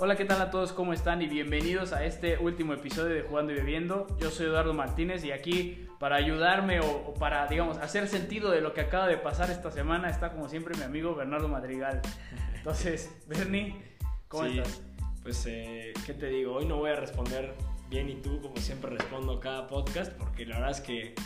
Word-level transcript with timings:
Hola, 0.00 0.14
¿qué 0.14 0.24
tal 0.24 0.40
a 0.40 0.52
todos? 0.52 0.72
¿Cómo 0.72 0.92
están? 0.92 1.22
Y 1.22 1.26
bienvenidos 1.26 1.92
a 1.92 2.04
este 2.04 2.38
último 2.38 2.72
episodio 2.72 3.16
de 3.16 3.22
Jugando 3.22 3.52
y 3.52 3.56
Bebiendo. 3.56 4.06
Yo 4.20 4.30
soy 4.30 4.46
Eduardo 4.46 4.72
Martínez 4.72 5.24
y 5.24 5.32
aquí 5.32 5.88
para 5.98 6.14
ayudarme 6.14 6.78
o, 6.78 7.14
para, 7.14 7.48
digamos, 7.48 7.78
hacer 7.78 8.06
sentido 8.06 8.52
de 8.52 8.60
lo 8.60 8.74
que 8.74 8.82
acaba 8.82 9.08
de 9.08 9.16
pasar 9.16 9.50
esta 9.50 9.72
semana 9.72 10.08
está 10.08 10.30
como 10.30 10.48
siempre 10.48 10.76
mi 10.76 10.84
amigo 10.84 11.16
Bernardo 11.16 11.48
Madrigal. 11.48 12.00
Entonces, 12.54 13.12
Bernie, 13.26 13.74
¿cómo 14.28 14.44
estás? 14.44 14.80
Pues, 15.24 15.44
eh, 15.46 15.92
¿qué 16.06 16.14
te 16.14 16.28
digo? 16.28 16.54
Hoy 16.54 16.66
no 16.66 16.76
voy 16.76 16.90
a 16.90 16.94
responder 16.94 17.56
bien 17.90 18.08
y 18.08 18.14
tú 18.14 18.40
como 18.40 18.56
siempre 18.58 18.92
respondo 18.92 19.40
cada 19.40 19.66
podcast 19.66 20.12
porque 20.12 20.46
la 20.46 20.60
verdad 20.60 20.70
es 20.70 20.80
que 20.80 21.16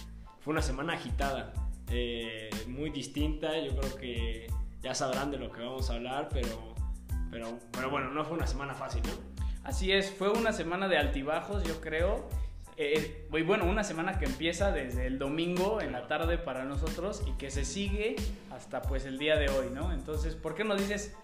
fue 0.40 0.52
una 0.52 0.62
semana 0.62 0.94
agitada, 0.94 1.52
eh, 1.90 2.48
muy 2.68 2.88
distinta. 2.88 3.54
Yo 3.58 3.76
creo 3.76 3.96
que 3.96 4.46
ya 4.80 4.94
sabrán 4.94 5.30
de 5.30 5.36
lo 5.36 5.52
que 5.52 5.60
vamos 5.60 5.90
a 5.90 5.96
hablar, 5.96 6.30
pero 6.32 6.71
pero, 7.32 7.58
pero 7.72 7.90
bueno, 7.90 8.10
no 8.10 8.24
fue 8.24 8.36
una 8.36 8.46
semana 8.46 8.74
fácil, 8.74 9.02
¿no? 9.04 9.32
Así 9.64 9.90
es, 9.90 10.10
fue 10.10 10.30
una 10.30 10.52
semana 10.52 10.86
de 10.86 10.98
altibajos, 10.98 11.64
yo 11.64 11.80
creo. 11.80 12.28
Eh, 12.76 13.26
bueno, 13.30 13.64
una 13.64 13.84
semana 13.84 14.18
que 14.18 14.26
empieza 14.26 14.70
desde 14.70 15.06
el 15.06 15.18
domingo 15.18 15.80
en 15.80 15.92
la 15.92 16.06
tarde 16.08 16.36
para 16.36 16.64
nosotros 16.64 17.22
y 17.26 17.32
que 17.32 17.50
se 17.50 17.64
sigue 17.64 18.16
hasta 18.50 18.82
pues 18.82 19.06
el 19.06 19.18
día 19.18 19.36
de 19.36 19.48
hoy, 19.48 19.70
¿no? 19.72 19.92
Entonces, 19.92 20.34
¿por 20.34 20.54
qué 20.54 20.64
nos 20.64 20.78
dices 20.78 21.14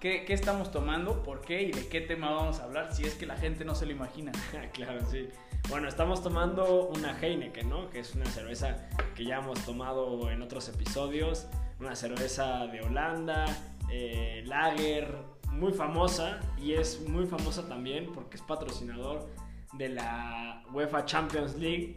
qué, 0.00 0.24
qué 0.24 0.34
estamos 0.34 0.70
tomando, 0.70 1.24
por 1.24 1.40
qué 1.40 1.62
y 1.62 1.72
de 1.72 1.88
qué 1.88 2.00
tema 2.00 2.30
vamos 2.30 2.60
a 2.60 2.64
hablar 2.64 2.94
si 2.94 3.04
es 3.04 3.14
que 3.14 3.26
la 3.26 3.36
gente 3.36 3.64
no 3.64 3.74
se 3.74 3.86
lo 3.86 3.92
imagina? 3.92 4.32
claro, 4.72 5.00
sí. 5.10 5.28
Bueno, 5.68 5.88
estamos 5.88 6.22
tomando 6.22 6.88
una 6.88 7.18
Heineken, 7.20 7.68
¿no? 7.68 7.90
Que 7.90 8.00
es 8.00 8.14
una 8.14 8.26
cerveza 8.26 8.88
que 9.16 9.24
ya 9.24 9.38
hemos 9.38 9.64
tomado 9.64 10.30
en 10.30 10.42
otros 10.42 10.68
episodios, 10.68 11.48
una 11.80 11.96
cerveza 11.96 12.66
de 12.68 12.82
Holanda, 12.82 13.46
eh, 13.90 14.42
lager, 14.46 15.16
muy 15.52 15.72
famosa 15.72 16.40
y 16.58 16.72
es 16.72 17.06
muy 17.08 17.26
famosa 17.26 17.68
también 17.68 18.12
porque 18.12 18.36
es 18.36 18.42
patrocinador 18.42 19.28
de 19.72 19.88
la 19.88 20.62
UEFA 20.72 21.04
Champions 21.04 21.56
League 21.56 21.96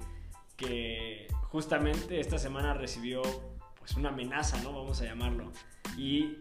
que 0.56 1.28
justamente 1.50 2.19
esta 2.19 2.38
semana 2.38 2.73
recibió 2.73 3.22
pues 3.78 3.95
una 3.95 4.09
amenaza, 4.09 4.61
¿no? 4.61 4.73
Vamos 4.73 5.02
a 5.02 5.06
llamarlo. 5.06 5.52
Y 5.97 6.39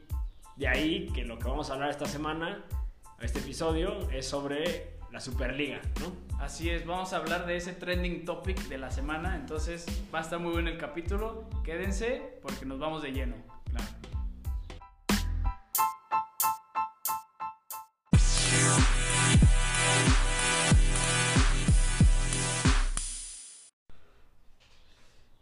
de 0.56 0.69
ahí 0.69 1.09
que 1.15 1.25
lo 1.25 1.39
que 1.39 1.48
vamos 1.48 1.70
a 1.70 1.75
hablar 1.75 1.91
esta 1.91 2.06
semana, 2.06 2.65
este 3.20 3.39
episodio, 3.39 4.11
es 4.11 4.27
sobre 4.27 4.98
la 5.12 5.20
Superliga, 5.20 5.81
¿no? 6.00 6.39
Así 6.39 6.69
es, 6.70 6.87
vamos 6.87 7.12
a 7.12 7.17
hablar 7.17 7.47
de 7.47 7.56
ese 7.56 7.72
trending 7.72 8.25
topic 8.25 8.69
de 8.69 8.78
la 8.78 8.91
semana, 8.91 9.37
entonces 9.37 9.87
va 10.15 10.19
a 10.19 10.22
estar 10.22 10.39
muy 10.39 10.53
bueno 10.53 10.69
el 10.69 10.78
capítulo, 10.78 11.48
quédense 11.65 12.39
porque 12.43 12.67
nos 12.67 12.78
vamos 12.78 13.03
de 13.03 13.12
lleno. 13.12 13.37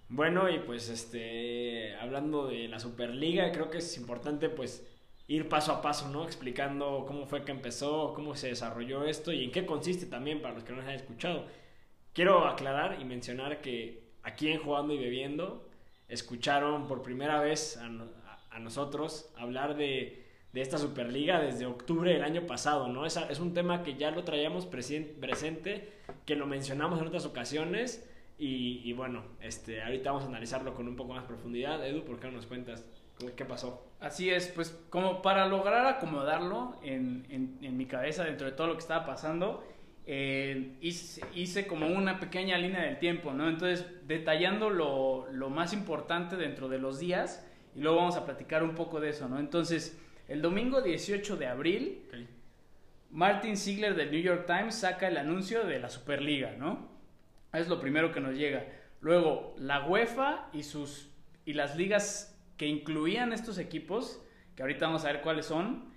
Bueno, 0.09 0.49
y 0.49 0.61
pues 0.61 0.89
este, 0.89 1.97
hablando 1.97 2.47
de 2.47 2.69
la 2.69 2.79
Superliga, 2.79 3.51
creo 3.51 3.71
que 3.71 3.79
es 3.79 3.97
importante 3.97 4.49
pues 4.49 4.87
ir 5.27 5.49
paso 5.49 5.73
a 5.73 5.83
paso, 5.83 6.09
¿no? 6.09 6.25
Explicando 6.25 7.05
cómo 7.07 7.27
fue 7.27 7.45
que 7.45 7.51
empezó, 7.51 8.15
cómo 8.15 8.37
se 8.37 8.49
desarrolló 8.49 9.05
esto 9.05 9.33
y 9.33 9.45
en 9.45 9.51
qué 9.51 9.67
consiste 9.67 10.07
también 10.07 10.41
para 10.41 10.55
los 10.55 10.63
que 10.63 10.71
no 10.71 10.77
nos 10.79 10.87
hayan 10.87 11.01
escuchado. 11.01 11.47
Quiero 12.13 12.47
aclarar 12.47 12.99
y 13.01 13.05
mencionar 13.05 13.61
que 13.61 14.13
aquí 14.23 14.49
en 14.49 14.61
Jugando 14.61 14.95
y 14.95 14.99
Bebiendo 14.99 15.69
escucharon 16.09 16.87
por 16.87 17.03
primera 17.03 17.41
vez 17.41 17.77
a, 17.79 17.89
nosotros 18.61 19.31
hablar 19.37 19.77
de, 19.77 20.25
de, 20.53 20.61
esta 20.63 20.79
Superliga 20.79 21.41
desde 21.41 21.67
octubre 21.67 22.13
del 22.13 22.23
año 22.23 22.47
pasado, 22.47 22.89
¿no? 22.89 23.05
Es, 23.05 23.17
es 23.17 23.41
un 23.41 23.53
tema 23.55 23.83
que 23.83 23.97
ya 23.97 24.13
lo 24.13 24.25
traíamos 24.25 24.67
presente, 24.67 25.93
que 26.25 26.37
lo 26.37 26.47
mencionamos 26.47 27.01
en 27.01 27.09
otras 27.09 27.27
ocasiones 27.27 28.09
y, 28.39 28.93
bueno, 28.93 29.25
este, 29.41 29.83
ahorita 29.83 30.11
vamos 30.11 30.25
a 30.25 30.29
analizarlo 30.29 30.75
con 30.75 30.87
un 30.89 30.97
poco 30.97 31.15
más 31.15 31.25
profundidad. 31.25 31.87
Edu, 31.87 32.05
¿por 32.05 32.21
qué 32.21 32.27
no 32.27 32.35
nos 32.35 32.47
cuentas 32.47 32.85
qué 33.35 33.45
pasó? 33.45 33.87
Así 34.01 34.31
es, 34.31 34.49
pues 34.49 34.79
como 34.91 35.23
para 35.23 35.47
lograr 35.47 35.87
acomodarlo 35.87 36.79
en, 36.83 37.27
en, 37.31 37.77
mi 37.77 37.87
cabeza 37.87 38.25
dentro 38.25 38.47
de 38.47 38.53
todo 38.53 38.67
lo 38.67 38.75
que 38.75 38.81
estaba 38.81 39.07
pasando, 39.07 39.67
eh, 40.07 40.77
hice, 40.81 41.67
como 41.67 41.87
una 41.87 42.21
pequeña 42.21 42.59
línea 42.59 42.83
del 42.83 42.99
tiempo, 42.99 43.33
¿no? 43.33 43.49
Entonces, 43.49 43.87
detallando 44.07 44.71
lo, 44.71 45.27
lo, 45.33 45.49
más 45.49 45.73
importante 45.73 46.37
dentro 46.37 46.69
de 46.69 46.79
los 46.79 46.99
días 47.01 47.45
y 47.75 47.81
luego 47.81 47.97
vamos 47.97 48.17
a 48.17 48.25
platicar 48.25 48.63
un 48.63 48.75
poco 48.75 49.01
de 49.01 49.11
eso, 49.11 49.29
¿no? 49.29 49.39
Entonces, 49.39 49.99
el 50.29 50.43
domingo 50.43 50.83
18 50.83 51.37
de 51.39 51.47
abril, 51.47 52.03
Martin 53.11 53.57
Ziegler 53.57 53.95
del 53.97 54.11
New 54.11 54.21
York 54.21 54.45
Times 54.47 54.75
saca 54.75 55.09
el 55.09 55.17
anuncio 55.17 55.65
de 55.65 55.79
la 55.81 55.89
Superliga, 55.89 56.55
¿no? 56.59 56.96
Es 57.57 57.69
lo 57.69 57.81
primero 57.81 58.13
que 58.13 58.21
nos 58.21 58.35
llega. 58.35 58.67
Luego, 59.01 59.55
la 59.59 59.87
UEFA 59.87 60.49
y, 60.53 60.63
sus, 60.63 61.11
y 61.45 61.55
las 61.55 61.77
ligas 61.77 62.39
que 62.57 62.67
incluían 62.67 63.33
estos 63.33 63.59
equipos, 63.59 64.23
que 64.55 64.63
ahorita 64.63 64.87
vamos 64.87 65.05
a 65.05 65.13
ver 65.13 65.23
cuáles 65.23 65.47
son, 65.47 65.91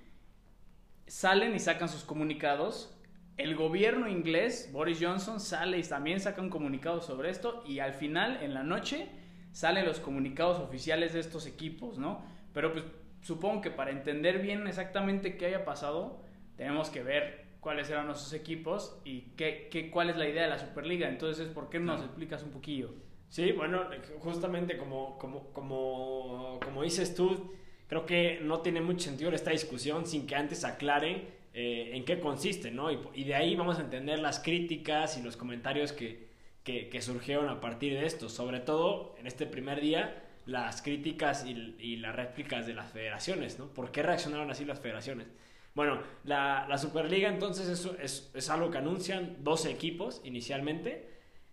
salen 1.07 1.55
y 1.55 1.59
sacan 1.59 1.89
sus 1.89 2.03
comunicados. 2.03 2.95
El 3.37 3.55
gobierno 3.55 4.07
inglés, 4.07 4.69
Boris 4.71 4.99
Johnson, 5.01 5.39
sale 5.39 5.79
y 5.79 5.83
también 5.83 6.19
saca 6.19 6.41
un 6.41 6.49
comunicado 6.49 7.01
sobre 7.01 7.29
esto. 7.29 7.63
Y 7.65 7.79
al 7.79 7.93
final, 7.93 8.39
en 8.41 8.53
la 8.53 8.63
noche, 8.63 9.09
salen 9.51 9.85
los 9.85 9.99
comunicados 9.99 10.59
oficiales 10.59 11.13
de 11.13 11.19
estos 11.19 11.45
equipos, 11.45 11.97
¿no? 11.97 12.23
Pero 12.53 12.71
pues 12.71 12.85
supongo 13.21 13.61
que 13.61 13.71
para 13.71 13.91
entender 13.91 14.39
bien 14.39 14.67
exactamente 14.67 15.35
qué 15.37 15.47
haya 15.47 15.65
pasado, 15.65 16.21
tenemos 16.55 16.89
que 16.89 17.03
ver 17.03 17.48
cuáles 17.59 17.89
eran 17.89 18.05
nuestros 18.05 18.33
equipos 18.33 18.99
y 19.03 19.21
qué, 19.35 19.67
qué, 19.71 19.91
cuál 19.91 20.09
es 20.09 20.17
la 20.17 20.27
idea 20.27 20.43
de 20.43 20.49
la 20.49 20.59
Superliga. 20.59 21.09
Entonces, 21.09 21.47
¿por 21.49 21.69
qué 21.69 21.79
no 21.79 21.93
nos 21.93 22.03
explicas 22.03 22.43
un 22.43 22.51
poquillo? 22.51 22.91
Sí, 23.29 23.51
bueno, 23.51 23.87
justamente 24.19 24.77
como, 24.77 25.17
como, 25.19 25.51
como, 25.53 26.59
como 26.63 26.83
dices 26.83 27.13
tú, 27.13 27.53
creo 27.87 28.05
que 28.05 28.39
no 28.41 28.61
tiene 28.61 28.81
mucho 28.81 29.05
sentido 29.05 29.31
esta 29.31 29.51
discusión 29.51 30.07
sin 30.07 30.25
que 30.25 30.35
antes 30.35 30.63
aclaren 30.63 31.27
eh, 31.53 31.91
en 31.93 32.05
qué 32.05 32.19
consiste, 32.19 32.71
¿no? 32.71 32.89
Y, 32.91 33.23
de 33.23 33.35
ahí 33.35 33.55
vamos 33.55 33.77
a 33.77 33.81
entender 33.81 34.19
las 34.19 34.39
críticas 34.39 35.17
y 35.17 35.21
los 35.21 35.37
comentarios 35.37 35.91
que, 35.91 36.29
que, 36.63 36.89
que, 36.89 37.01
surgieron 37.01 37.49
a 37.49 37.59
partir 37.59 37.93
de 37.93 38.05
esto, 38.05 38.29
sobre 38.29 38.59
todo 38.59 39.15
en 39.19 39.27
este 39.27 39.45
primer 39.45 39.81
día, 39.81 40.23
las 40.45 40.81
críticas 40.81 41.45
y, 41.45 41.75
y 41.79 41.97
las 41.97 42.15
réplicas 42.15 42.65
de 42.65 42.73
las 42.73 42.91
federaciones, 42.91 43.59
¿no? 43.59 43.67
¿Por 43.67 43.91
qué 43.91 44.01
reaccionaron 44.01 44.49
así 44.49 44.65
las 44.65 44.79
federaciones? 44.79 45.27
Bueno, 45.79 46.01
la, 46.25 46.77
Superliga 46.77 47.29
entonces 47.29 47.69
es, 48.01 48.29
es, 48.33 48.49
algo 48.49 48.69
que 48.69 48.79
anuncian 48.79 49.37
12 49.45 49.71
equipos 49.71 50.19
inicialmente. 50.25 51.07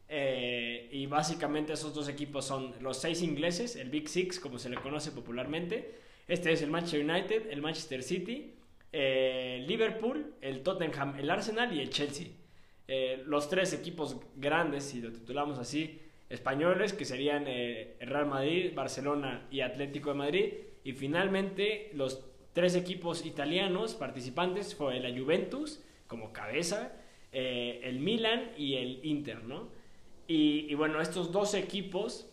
Eh, 0.09 0.89
y 0.91 1.07
básicamente 1.07 1.75
esos 1.75 1.95
dos 1.95 2.09
equipos 2.09 2.45
son 2.45 2.75
los 2.81 3.01
seis 3.01 3.23
ingleses, 3.23 3.77
el 3.77 3.89
Big 3.89 4.09
Six, 4.09 4.41
como 4.41 4.59
se 4.59 4.69
le 4.69 4.79
conoce 4.79 5.13
popularmente. 5.13 6.01
Este 6.27 6.51
es 6.51 6.61
el 6.63 6.73
Manchester 6.73 7.09
United, 7.09 7.53
el 7.53 7.63
Manchester 7.63 8.03
City, 8.03 8.57
eh, 8.93 9.65
Liverpool, 9.65 10.35
el 10.41 10.65
Tottenham, 10.65 11.15
el 11.21 11.31
Arsenal 11.31 11.73
y 11.73 11.81
el 11.81 11.91
Chelsea. 11.91 12.27
Eh, 12.89 13.23
los 13.27 13.49
tres 13.49 13.75
equipos 13.75 14.17
grandes, 14.35 14.87
si 14.87 15.01
lo 15.03 15.13
titulamos 15.13 15.57
así, 15.61 16.01
españoles, 16.29 16.95
que 16.95 17.05
serían 17.05 17.47
el 17.47 17.95
Real 18.01 18.27
Madrid, 18.27 18.73
Barcelona 18.75 19.47
y 19.53 19.61
Atlético 19.61 20.11
de 20.11 20.17
Madrid. 20.17 20.53
Y 20.83 20.95
finalmente 20.95 21.93
los 21.95 22.25
tres 22.57 22.75
equipos 22.75 23.27
italianos 23.27 23.93
participantes 23.93 24.75
fue 24.75 24.99
la 24.99 25.11
Juventus 25.11 25.79
como 26.07 26.33
cabeza, 26.33 26.91
eh, 27.31 27.83
el 27.85 28.01
Milan 28.01 28.51
y 28.57 28.77
el 28.77 29.01
Inter, 29.03 29.45
¿no? 29.45 29.69
Y, 30.27 30.75
bueno, 30.75 31.03
estos 31.03 31.33
dos 31.33 31.53
equipos 31.53 32.31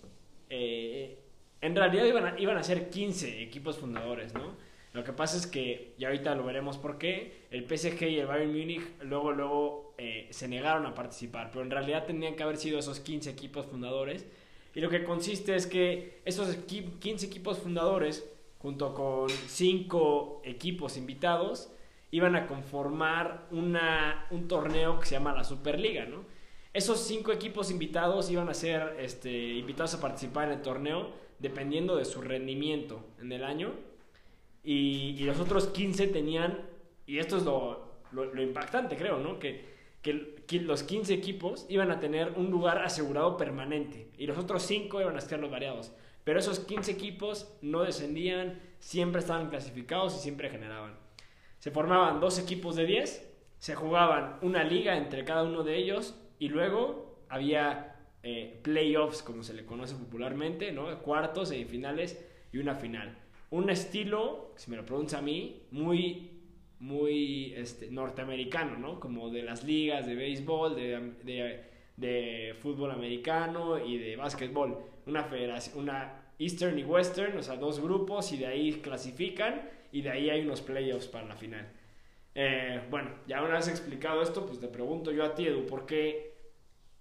eh, 0.49 1.19
en 1.59 1.75
realidad 1.75 2.05
iban 2.05 2.25
a, 2.25 2.39
iban 2.39 2.55
a 2.55 2.63
ser 2.63 2.89
15 2.89 3.43
equipos 3.43 3.77
fundadores, 3.79 4.33
¿no? 4.33 4.55
Lo 4.93 5.03
que 5.03 5.11
pasa 5.11 5.35
es 5.35 5.45
que, 5.45 5.93
y 5.97 6.05
ahorita 6.05 6.35
lo 6.35 6.45
veremos 6.45 6.77
por 6.77 6.97
qué, 6.97 7.47
el 7.51 7.65
PSG 7.65 8.03
y 8.03 8.19
el 8.19 8.27
Bayern 8.27 8.57
Múnich 8.57 8.81
luego, 9.01 9.33
luego 9.33 9.93
eh, 9.97 10.29
se 10.29 10.47
negaron 10.47 10.85
a 10.85 10.95
participar, 10.95 11.51
pero 11.51 11.65
en 11.65 11.69
realidad 11.69 12.05
tenían 12.05 12.37
que 12.37 12.43
haber 12.43 12.55
sido 12.55 12.79
esos 12.79 13.01
15 13.01 13.29
equipos 13.29 13.65
fundadores. 13.65 14.25
Y 14.73 14.79
lo 14.79 14.89
que 14.89 15.03
consiste 15.03 15.53
es 15.53 15.67
que 15.67 16.21
esos 16.23 16.55
15 16.55 17.25
equipos 17.25 17.59
fundadores 17.59 18.25
junto 18.63 18.93
con 18.93 19.29
cinco 19.29 20.41
equipos 20.45 20.97
invitados, 20.97 21.69
iban 22.11 22.37
a 22.37 22.47
conformar 22.47 23.47
una, 23.51 24.25
un 24.31 24.47
torneo 24.47 24.99
que 24.99 25.05
se 25.05 25.15
llama 25.15 25.33
la 25.33 25.43
Superliga, 25.43 26.05
¿no? 26.05 26.23
Esos 26.73 26.99
cinco 26.99 27.33
equipos 27.33 27.69
invitados 27.69 28.31
iban 28.31 28.47
a 28.47 28.53
ser 28.53 28.95
este, 28.99 29.29
invitados 29.29 29.93
a 29.95 30.01
participar 30.01 30.47
en 30.47 30.53
el 30.53 30.61
torneo 30.61 31.11
dependiendo 31.39 31.97
de 31.97 32.05
su 32.05 32.21
rendimiento 32.21 33.05
en 33.19 33.33
el 33.33 33.43
año. 33.43 33.73
Y, 34.63 35.17
los 35.25 35.39
otros 35.41 35.67
15 35.67 36.07
tenían, 36.07 36.61
y 37.05 37.19
esto 37.19 37.35
es 37.35 37.43
lo, 37.43 37.99
lo, 38.11 38.41
impactante 38.41 38.95
creo, 38.95 39.19
¿no? 39.19 39.39
Que, 39.39 39.65
que, 40.01 40.61
los 40.61 40.83
15 40.83 41.13
equipos 41.13 41.65
iban 41.67 41.91
a 41.91 41.99
tener 41.99 42.33
un 42.37 42.49
lugar 42.49 42.79
asegurado 42.79 43.35
permanente 43.35 44.09
y 44.17 44.25
los 44.25 44.37
otros 44.37 44.63
5 44.63 45.01
iban 45.01 45.17
a 45.17 45.21
ser 45.21 45.39
los 45.41 45.51
variados. 45.51 45.91
Pero 46.23 46.39
esos 46.39 46.59
15 46.59 46.91
equipos 46.91 47.55
no 47.61 47.83
descendían, 47.83 48.61
siempre 48.79 49.19
estaban 49.19 49.49
clasificados 49.49 50.15
y 50.15 50.19
siempre 50.19 50.49
generaban. 50.49 50.97
Se 51.59 51.71
formaban 51.71 52.19
dos 52.19 52.39
equipos 52.39 52.75
de 52.75 52.85
10 52.85 53.33
se 53.63 53.75
jugaban 53.75 54.39
una 54.41 54.65
liga 54.65 54.97
entre 54.97 55.23
cada 55.23 55.43
uno 55.43 55.63
de 55.63 55.77
ellos 55.77 56.19
y 56.37 56.49
luego 56.49 57.23
había 57.29 57.95
eh, 58.21 58.59
playoffs, 58.61 59.23
como 59.23 59.41
se 59.41 59.53
le 59.53 59.65
conoce 59.65 59.95
popularmente, 59.95 60.73
¿no? 60.73 60.99
Cuartos, 60.99 61.47
semifinales 61.47 62.21
y 62.51 62.57
una 62.57 62.75
final. 62.75 63.17
Un 63.51 63.69
estilo, 63.69 64.51
si 64.57 64.69
me 64.69 64.75
lo 64.75 64.85
preguntas 64.85 65.17
a 65.17 65.21
mí, 65.21 65.61
muy, 65.71 66.41
muy 66.79 67.53
este, 67.55 67.89
norteamericano, 67.89 68.77
¿no? 68.77 68.99
Como 68.99 69.29
de 69.29 69.43
las 69.43 69.63
ligas 69.63 70.05
de 70.07 70.15
béisbol, 70.15 70.75
de, 70.75 71.13
de, 71.23 71.63
de 71.95 72.55
fútbol 72.59 72.91
americano 72.91 73.79
y 73.79 73.97
de 73.97 74.17
básquetbol. 74.17 74.77
Una 75.05 75.23
federación, 75.23 75.79
una 75.79 76.23
Eastern 76.39 76.77
y 76.77 76.83
Western, 76.83 77.37
o 77.37 77.43
sea, 77.43 77.55
dos 77.55 77.79
grupos 77.79 78.31
y 78.31 78.37
de 78.37 78.47
ahí 78.47 78.73
clasifican 78.81 79.69
y 79.91 80.01
de 80.01 80.09
ahí 80.09 80.29
hay 80.29 80.41
unos 80.41 80.61
playoffs 80.61 81.07
para 81.07 81.25
la 81.25 81.35
final. 81.35 81.67
Eh, 82.35 82.81
bueno, 82.89 83.11
ya 83.27 83.43
una 83.43 83.55
vez 83.55 83.67
explicado 83.67 84.21
esto, 84.21 84.45
pues 84.45 84.59
te 84.59 84.67
pregunto 84.67 85.11
yo 85.11 85.23
a 85.23 85.35
ti, 85.35 85.47
Edu, 85.47 85.67
¿por 85.67 85.85
qué, 85.85 86.33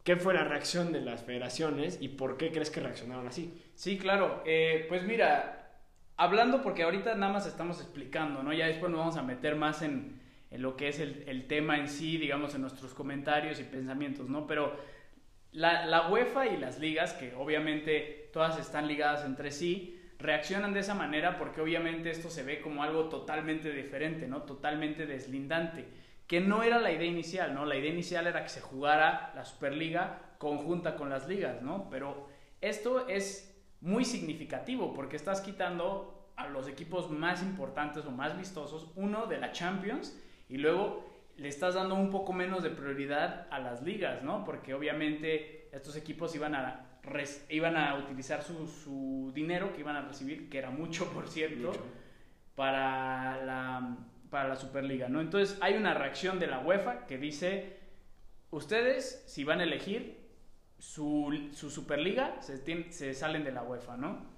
qué 0.04 0.16
fue 0.16 0.34
la 0.34 0.44
reacción 0.44 0.93
de 0.93 1.00
las 1.00 1.25
federaciones 1.25 1.99
y 2.00 2.08
por 2.08 2.37
qué 2.37 2.52
crees 2.52 2.70
que 2.70 2.81
reaccionaron 2.81 3.26
así? 3.26 3.62
Sí, 3.75 3.96
claro. 3.99 4.43
Eh, 4.44 4.84
pues 4.88 5.04
mira, 5.04 5.81
hablando 6.16 6.62
porque 6.62 6.82
ahorita 6.82 7.14
nada 7.14 7.32
más 7.32 7.46
estamos 7.46 7.81
explicando, 7.81 8.43
¿no? 8.43 8.52
Ya 8.52 8.66
después 8.66 8.90
nos 8.90 9.00
vamos 9.00 9.16
a 9.16 9.22
meter 9.22 9.56
más 9.56 9.81
en, 9.81 10.20
en 10.50 10.62
lo 10.62 10.76
que 10.76 10.88
es 10.88 11.00
el, 11.00 11.25
el, 11.26 11.46
tema 11.46 11.78
en 11.78 11.88
sí, 11.88 12.19
digamos, 12.19 12.54
en 12.54 12.60
nuestros 12.60 12.93
comentarios 12.93 13.58
y 13.58 13.64
pensamientos, 13.64 14.28
¿no? 14.28 14.46
Pero 14.46 14.76
la, 15.52 16.08
UEFA 16.08 16.46
y 16.46 16.56
las 16.56 16.78
ligas, 16.78 17.12
que 17.12 17.34
obviamente 17.34 18.31
todas 18.32 18.58
están 18.58 18.88
ligadas 18.88 19.25
entre 19.25 19.50
sí, 19.50 20.00
reaccionan 20.19 20.72
de 20.72 20.81
esa 20.81 20.94
manera 20.94 21.37
porque 21.37 21.60
obviamente 21.60 22.10
esto 22.10 22.31
se 22.31 22.43
ve 22.43 22.60
como 22.60 22.82
algo 22.82 23.08
totalmente 23.08 23.72
diferente, 23.72 24.26
¿no? 24.26 24.43
Totalmente 24.43 25.06
deslindante, 25.06 25.87
que 26.26 26.40
no 26.40 26.62
era 26.62 26.78
la 26.78 26.93
idea 26.93 27.08
inicial, 27.08 27.54
¿no? 27.54 27.66
La 27.66 27.76
idea 27.76 27.93
inicial 27.93 28.26
era 28.26 28.43
que 28.43 28.49
se 28.49 28.60
jugara 28.60 29.32
la 29.34 29.44
Superliga 29.44 30.37
conjunta 30.38 30.96
con 30.96 31.10
las 31.10 31.28
ligas, 31.28 31.60
¿no? 31.62 31.90
Pero 31.90 32.28
esto 32.60 33.08
es 33.08 33.52
muy 33.81 34.04
significativo 34.04 34.94
porque 34.94 35.16
estás 35.16 35.40
quitando 35.40 36.31
a 36.37 36.49
los 36.49 36.69
equipos 36.69 37.10
más 37.10 37.43
importantes 37.43 38.06
o 38.06 38.10
más 38.10 38.38
vistosos, 38.38 38.90
uno 38.96 39.26
de 39.26 39.38
la 39.38 39.52
Champions 39.52 40.19
y 40.49 40.56
luego 40.56 41.12
le 41.42 41.48
estás 41.48 41.74
dando 41.74 41.96
un 41.96 42.10
poco 42.10 42.32
menos 42.32 42.62
de 42.62 42.70
prioridad 42.70 43.48
a 43.50 43.58
las 43.58 43.82
ligas, 43.82 44.22
¿no? 44.22 44.44
Porque 44.44 44.74
obviamente 44.74 45.68
estos 45.72 45.96
equipos 45.96 46.34
iban 46.36 46.54
a 46.54 46.88
iban 47.48 47.76
a 47.76 47.96
utilizar 47.96 48.44
su, 48.44 48.68
su, 48.68 49.32
dinero 49.34 49.72
que 49.72 49.80
iban 49.80 49.96
a 49.96 50.02
recibir, 50.02 50.48
que 50.48 50.58
era 50.58 50.70
mucho, 50.70 51.12
por 51.12 51.28
cierto, 51.28 51.72
Para, 52.54 53.44
la, 53.44 53.96
para 54.30 54.50
la 54.50 54.56
Superliga, 54.56 55.08
¿no? 55.08 55.20
Entonces 55.20 55.58
hay 55.60 55.74
una 55.74 55.94
reacción 55.94 56.38
de 56.38 56.46
la 56.46 56.60
UEFA 56.60 57.06
que 57.06 57.18
dice, 57.18 57.76
ustedes, 58.52 59.24
si 59.26 59.42
van 59.42 59.60
a 59.60 59.64
elegir 59.64 60.16
su, 60.78 61.48
su 61.52 61.70
Superliga, 61.70 62.40
se, 62.40 62.58
se, 62.92 63.14
salen 63.14 63.42
de 63.42 63.50
la 63.50 63.64
UEFA, 63.64 63.96
¿no? 63.96 64.30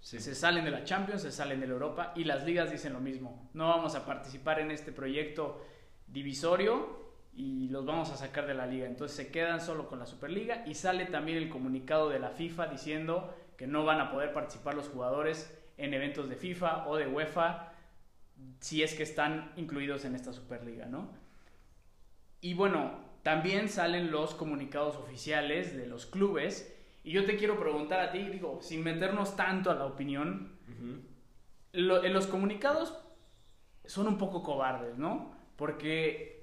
Se 0.00 0.34
salen 0.34 0.64
de 0.64 0.70
la 0.70 0.84
Champions, 0.84 1.22
se 1.22 1.32
salen 1.32 1.60
de 1.60 1.66
la 1.66 1.72
Europa 1.72 2.12
y 2.14 2.24
las 2.24 2.44
ligas 2.44 2.70
dicen 2.70 2.92
lo 2.92 3.00
mismo. 3.00 3.50
No 3.52 3.68
vamos 3.68 3.96
a 3.96 4.06
participar 4.06 4.60
en 4.60 4.70
este 4.70 4.92
proyecto 4.92 5.60
divisorio 6.06 7.06
y 7.34 7.68
los 7.68 7.84
vamos 7.84 8.10
a 8.10 8.16
sacar 8.16 8.46
de 8.46 8.54
la 8.54 8.66
liga. 8.66 8.86
Entonces 8.86 9.16
se 9.16 9.30
quedan 9.30 9.60
solo 9.60 9.88
con 9.88 9.98
la 9.98 10.06
Superliga 10.06 10.64
y 10.66 10.74
sale 10.74 11.06
también 11.06 11.38
el 11.38 11.50
comunicado 11.50 12.08
de 12.08 12.18
la 12.18 12.30
FIFA 12.30 12.68
diciendo 12.68 13.34
que 13.56 13.66
no 13.66 13.84
van 13.84 14.00
a 14.00 14.10
poder 14.10 14.32
participar 14.32 14.74
los 14.74 14.88
jugadores 14.88 15.52
en 15.76 15.92
eventos 15.94 16.28
de 16.28 16.36
FIFA 16.36 16.88
o 16.88 16.96
de 16.96 17.06
UEFA 17.06 17.72
si 18.60 18.82
es 18.82 18.94
que 18.94 19.02
están 19.02 19.52
incluidos 19.56 20.04
en 20.04 20.14
esta 20.14 20.32
Superliga, 20.32 20.86
¿no? 20.86 21.10
Y 22.40 22.54
bueno, 22.54 23.06
también 23.22 23.68
salen 23.68 24.10
los 24.10 24.34
comunicados 24.34 24.96
oficiales 24.96 25.76
de 25.76 25.86
los 25.86 26.06
clubes 26.06 26.72
y 27.02 27.12
yo 27.12 27.24
te 27.24 27.36
quiero 27.36 27.58
preguntar 27.58 28.00
a 28.00 28.12
ti, 28.12 28.18
digo, 28.18 28.60
sin 28.62 28.82
meternos 28.82 29.36
tanto 29.36 29.70
a 29.70 29.74
la 29.74 29.86
opinión, 29.86 30.56
en 31.72 32.12
los 32.12 32.26
comunicados 32.26 32.96
son 33.84 34.08
un 34.08 34.18
poco 34.18 34.42
cobardes, 34.42 34.96
¿no? 34.96 35.35
Porque 35.56 36.36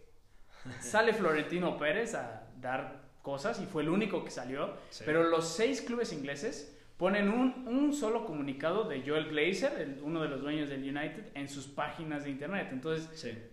Sale 0.79 1.13
Florentino 1.13 1.77
Pérez 1.77 2.15
a 2.15 2.47
dar 2.59 3.01
cosas 3.21 3.59
y 3.61 3.65
fue 3.65 3.83
el 3.83 3.89
único 3.89 4.23
que 4.23 4.31
salió. 4.31 4.77
Pero 5.05 5.23
los 5.23 5.47
seis 5.47 5.81
clubes 5.81 6.13
ingleses 6.13 6.77
ponen 6.97 7.29
un, 7.29 7.67
un 7.67 7.93
solo 7.93 8.25
comunicado 8.25 8.87
de 8.87 9.01
Joel 9.05 9.29
Glazer, 9.29 9.99
uno 10.03 10.21
de 10.21 10.29
los 10.29 10.41
dueños 10.41 10.69
del 10.69 10.81
United, 10.81 11.31
en 11.33 11.49
sus 11.49 11.67
páginas 11.67 12.23
de 12.23 12.31
internet. 12.31 12.69
Entonces, 12.71 13.09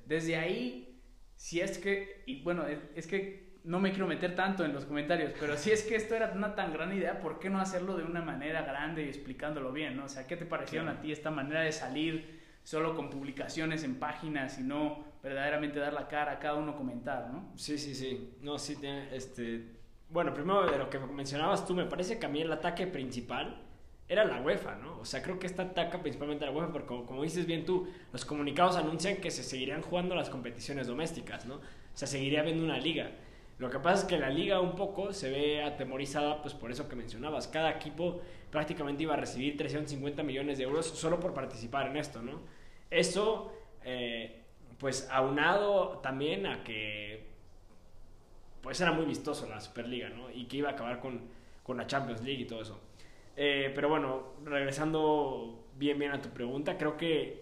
desde 0.06 0.36
ahí, 0.36 1.00
si 1.36 1.60
es 1.60 1.78
que, 1.78 2.22
y 2.26 2.42
bueno, 2.42 2.64
es, 2.94 3.06
que 3.06 3.58
no 3.64 3.80
me 3.80 3.90
quiero 3.90 4.06
meter 4.06 4.36
tanto 4.36 4.64
en 4.64 4.72
los 4.72 4.84
comentarios, 4.84 5.32
pero 5.38 5.56
si 5.56 5.70
es 5.70 5.82
que 5.82 5.96
esto 5.96 6.14
era 6.14 6.32
una 6.34 6.54
tan 6.54 6.72
gran 6.72 6.96
idea, 6.96 7.20
¿por 7.20 7.40
qué 7.40 7.50
no 7.50 7.60
hacerlo 7.60 7.96
de 7.96 8.04
una 8.04 8.22
manera 8.22 8.62
grande 8.62 9.04
y 9.04 9.08
explicándolo 9.08 9.72
bien? 9.72 9.96
¿no? 9.96 10.04
O 10.04 10.08
sea, 10.08 10.26
¿qué 10.26 10.36
te 10.36 10.46
parecieron 10.46 10.88
a 10.88 11.00
ti 11.00 11.12
esta 11.12 11.30
manera 11.30 11.62
de 11.62 11.72
salir 11.72 12.40
solo 12.62 12.94
con 12.94 13.10
publicaciones 13.10 13.84
en 13.84 13.96
páginas 13.96 14.58
y 14.58 14.62
no 14.62 15.09
verdaderamente 15.22 15.78
dar 15.78 15.92
la 15.92 16.08
cara 16.08 16.38
cada 16.38 16.54
uno 16.54 16.76
comentar, 16.76 17.28
¿no? 17.30 17.52
Sí, 17.56 17.78
sí, 17.78 17.94
sí. 17.94 18.34
No, 18.40 18.58
sí, 18.58 18.78
este... 19.12 19.78
Bueno, 20.08 20.34
primero 20.34 20.66
de 20.66 20.76
lo 20.76 20.90
que 20.90 20.98
mencionabas 20.98 21.66
tú, 21.66 21.74
me 21.74 21.84
parece 21.84 22.18
que 22.18 22.26
a 22.26 22.28
mí 22.28 22.40
el 22.40 22.52
ataque 22.52 22.86
principal 22.86 23.62
era 24.08 24.24
la 24.24 24.40
UEFA, 24.40 24.74
¿no? 24.76 24.98
O 24.98 25.04
sea, 25.04 25.22
creo 25.22 25.38
que 25.38 25.46
esta 25.46 25.62
ataca 25.62 26.00
principalmente 26.00 26.44
a 26.44 26.48
la 26.48 26.56
UEFA 26.56 26.72
porque, 26.72 26.88
como, 26.88 27.06
como, 27.06 27.22
dices 27.22 27.46
bien 27.46 27.64
tú, 27.64 27.88
los 28.12 28.24
comunicados 28.24 28.76
anuncian 28.76 29.18
que 29.18 29.30
se 29.30 29.44
seguirían 29.44 29.82
jugando 29.82 30.16
las 30.16 30.30
competiciones 30.30 30.88
domésticas, 30.88 31.46
¿no? 31.46 31.56
O 31.56 31.60
sea, 31.94 32.08
seguiría 32.08 32.40
habiendo 32.40 32.64
una 32.64 32.78
liga. 32.78 33.12
Lo 33.58 33.70
que 33.70 33.78
pasa 33.78 34.02
es 34.02 34.04
que 34.08 34.18
la 34.18 34.30
liga 34.30 34.58
un 34.58 34.74
poco 34.74 35.12
se 35.12 35.30
ve 35.30 35.62
atemorizada, 35.62 36.42
pues 36.42 36.54
por 36.54 36.72
eso 36.72 36.88
que 36.88 36.96
mencionabas. 36.96 37.46
Cada 37.46 37.70
equipo 37.70 38.20
prácticamente 38.50 39.04
iba 39.04 39.14
a 39.14 39.18
recibir 39.18 39.56
350 39.56 40.24
millones 40.24 40.58
de 40.58 40.64
euros 40.64 40.86
solo 40.86 41.20
por 41.20 41.34
participar 41.34 41.86
en 41.88 41.98
esto, 41.98 42.20
¿no? 42.20 42.40
Eso... 42.90 43.52
Eh, 43.84 44.39
pues 44.80 45.08
aunado 45.10 45.98
también 45.98 46.46
a 46.46 46.64
que 46.64 47.28
pues 48.62 48.80
era 48.80 48.92
muy 48.92 49.04
vistoso 49.04 49.46
la 49.48 49.60
Superliga, 49.60 50.08
¿no? 50.08 50.30
Y 50.30 50.46
que 50.46 50.56
iba 50.56 50.70
a 50.70 50.72
acabar 50.72 51.00
con, 51.00 51.20
con 51.62 51.76
la 51.76 51.86
Champions 51.86 52.22
League 52.22 52.42
y 52.42 52.46
todo 52.46 52.62
eso. 52.62 52.80
Eh, 53.36 53.70
pero 53.74 53.88
bueno, 53.88 54.34
regresando 54.44 55.66
bien 55.76 55.98
bien 55.98 56.12
a 56.12 56.20
tu 56.20 56.30
pregunta, 56.30 56.76
creo 56.76 56.96
que 56.96 57.40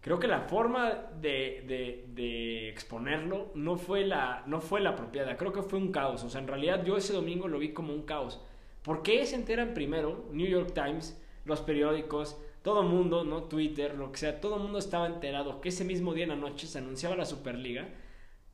creo 0.00 0.18
que 0.18 0.26
la 0.26 0.40
forma 0.40 1.10
de, 1.20 2.06
de, 2.14 2.68
exponerlo 2.70 3.50
no 3.54 3.76
fue, 3.76 4.04
la, 4.06 4.42
no 4.46 4.60
fue 4.60 4.80
la 4.80 4.90
apropiada, 4.90 5.36
creo 5.36 5.52
que 5.52 5.62
fue 5.62 5.78
un 5.78 5.92
caos. 5.92 6.24
O 6.24 6.30
sea, 6.30 6.40
en 6.40 6.48
realidad 6.48 6.84
yo 6.84 6.96
ese 6.96 7.12
domingo 7.12 7.48
lo 7.48 7.58
vi 7.58 7.72
como 7.72 7.92
un 7.92 8.02
caos. 8.02 8.40
¿Por 8.82 9.02
qué 9.02 9.26
se 9.26 9.36
enteran 9.36 9.74
primero 9.74 10.26
New 10.32 10.48
York 10.48 10.72
Times, 10.74 11.20
los 11.44 11.60
periódicos, 11.60 12.38
todo 12.62 12.82
mundo, 12.82 13.24
¿no? 13.24 13.44
Twitter, 13.44 13.94
lo 13.96 14.12
que 14.12 14.18
sea, 14.18 14.40
todo 14.40 14.58
mundo 14.58 14.78
estaba 14.78 15.06
enterado 15.06 15.60
que 15.60 15.70
ese 15.70 15.84
mismo 15.84 16.14
día 16.14 16.24
en 16.24 16.30
la 16.30 16.36
noche 16.36 16.66
se 16.66 16.78
anunciaba 16.78 17.16
la 17.16 17.24
Superliga, 17.24 17.88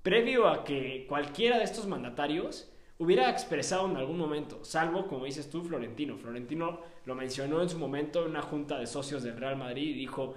previo 0.02 0.48
a 0.48 0.64
que 0.64 1.06
cualquiera 1.08 1.58
de 1.58 1.64
estos 1.64 1.86
mandatarios 1.86 2.70
hubiera 2.98 3.28
expresado 3.28 3.88
en 3.88 3.96
algún 3.96 4.18
momento, 4.18 4.64
salvo, 4.64 5.06
como 5.06 5.25
dices 5.25 5.50
tú, 5.50 5.62
Florentino. 5.62 6.16
Florentino 6.16 6.80
lo 7.04 7.14
mencionó 7.14 7.60
en 7.60 7.68
su 7.68 7.78
momento 7.78 8.22
en 8.25 8.30
una 8.30 8.42
junta 8.42 8.78
de 8.78 8.86
socios 8.86 9.22
del 9.22 9.36
Real 9.36 9.56
Madrid 9.56 9.88
y 9.88 9.98
dijo, 9.98 10.34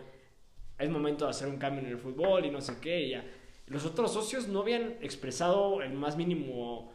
es 0.77 0.89
momento 0.89 1.25
de 1.25 1.31
hacer 1.31 1.47
un 1.47 1.57
cambio 1.57 1.83
en 1.83 1.89
el 1.89 1.97
fútbol 1.97 2.45
y 2.45 2.51
no 2.51 2.61
sé 2.61 2.77
qué. 2.81 3.01
Y 3.01 3.09
ya. 3.11 3.25
Los 3.67 3.85
otros 3.85 4.11
socios 4.11 4.47
no 4.47 4.61
habían 4.61 4.95
expresado 5.01 5.81
el 5.81 5.93
más 5.93 6.17
mínimo 6.17 6.91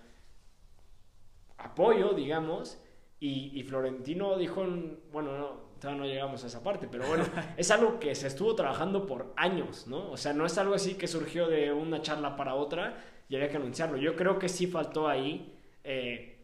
apoyo, 1.57 2.11
digamos, 2.11 2.79
y, 3.21 3.59
y 3.59 3.63
Florentino 3.63 4.37
dijo, 4.37 4.67
bueno, 5.13 5.39
no, 5.39 5.74
no 5.93 6.05
llegamos 6.05 6.43
a 6.45 6.47
esa 6.47 6.63
parte, 6.63 6.89
pero 6.91 7.07
bueno, 7.07 7.25
es 7.57 7.71
algo 7.71 7.99
que 7.99 8.15
se 8.15 8.27
estuvo 8.27 8.55
trabajando 8.55 9.07
por 9.07 9.33
años, 9.37 9.87
¿no? 9.87 10.11
O 10.11 10.17
sea, 10.17 10.33
no 10.33 10.47
es 10.47 10.57
algo 10.59 10.75
así 10.75 10.95
que 10.95 11.07
surgió 11.07 11.49
de 11.49 11.73
una 11.73 12.03
charla 12.03 12.37
para 12.37 12.55
otra 12.55 13.05
y 13.29 13.37
había 13.37 13.49
que 13.49 13.57
anunciarlo. 13.57 13.97
Yo 13.97 14.17
creo 14.17 14.39
que 14.39 14.49
sí 14.49 14.67
faltó 14.67 15.09
ahí, 15.09 15.55
eh, 15.83 16.39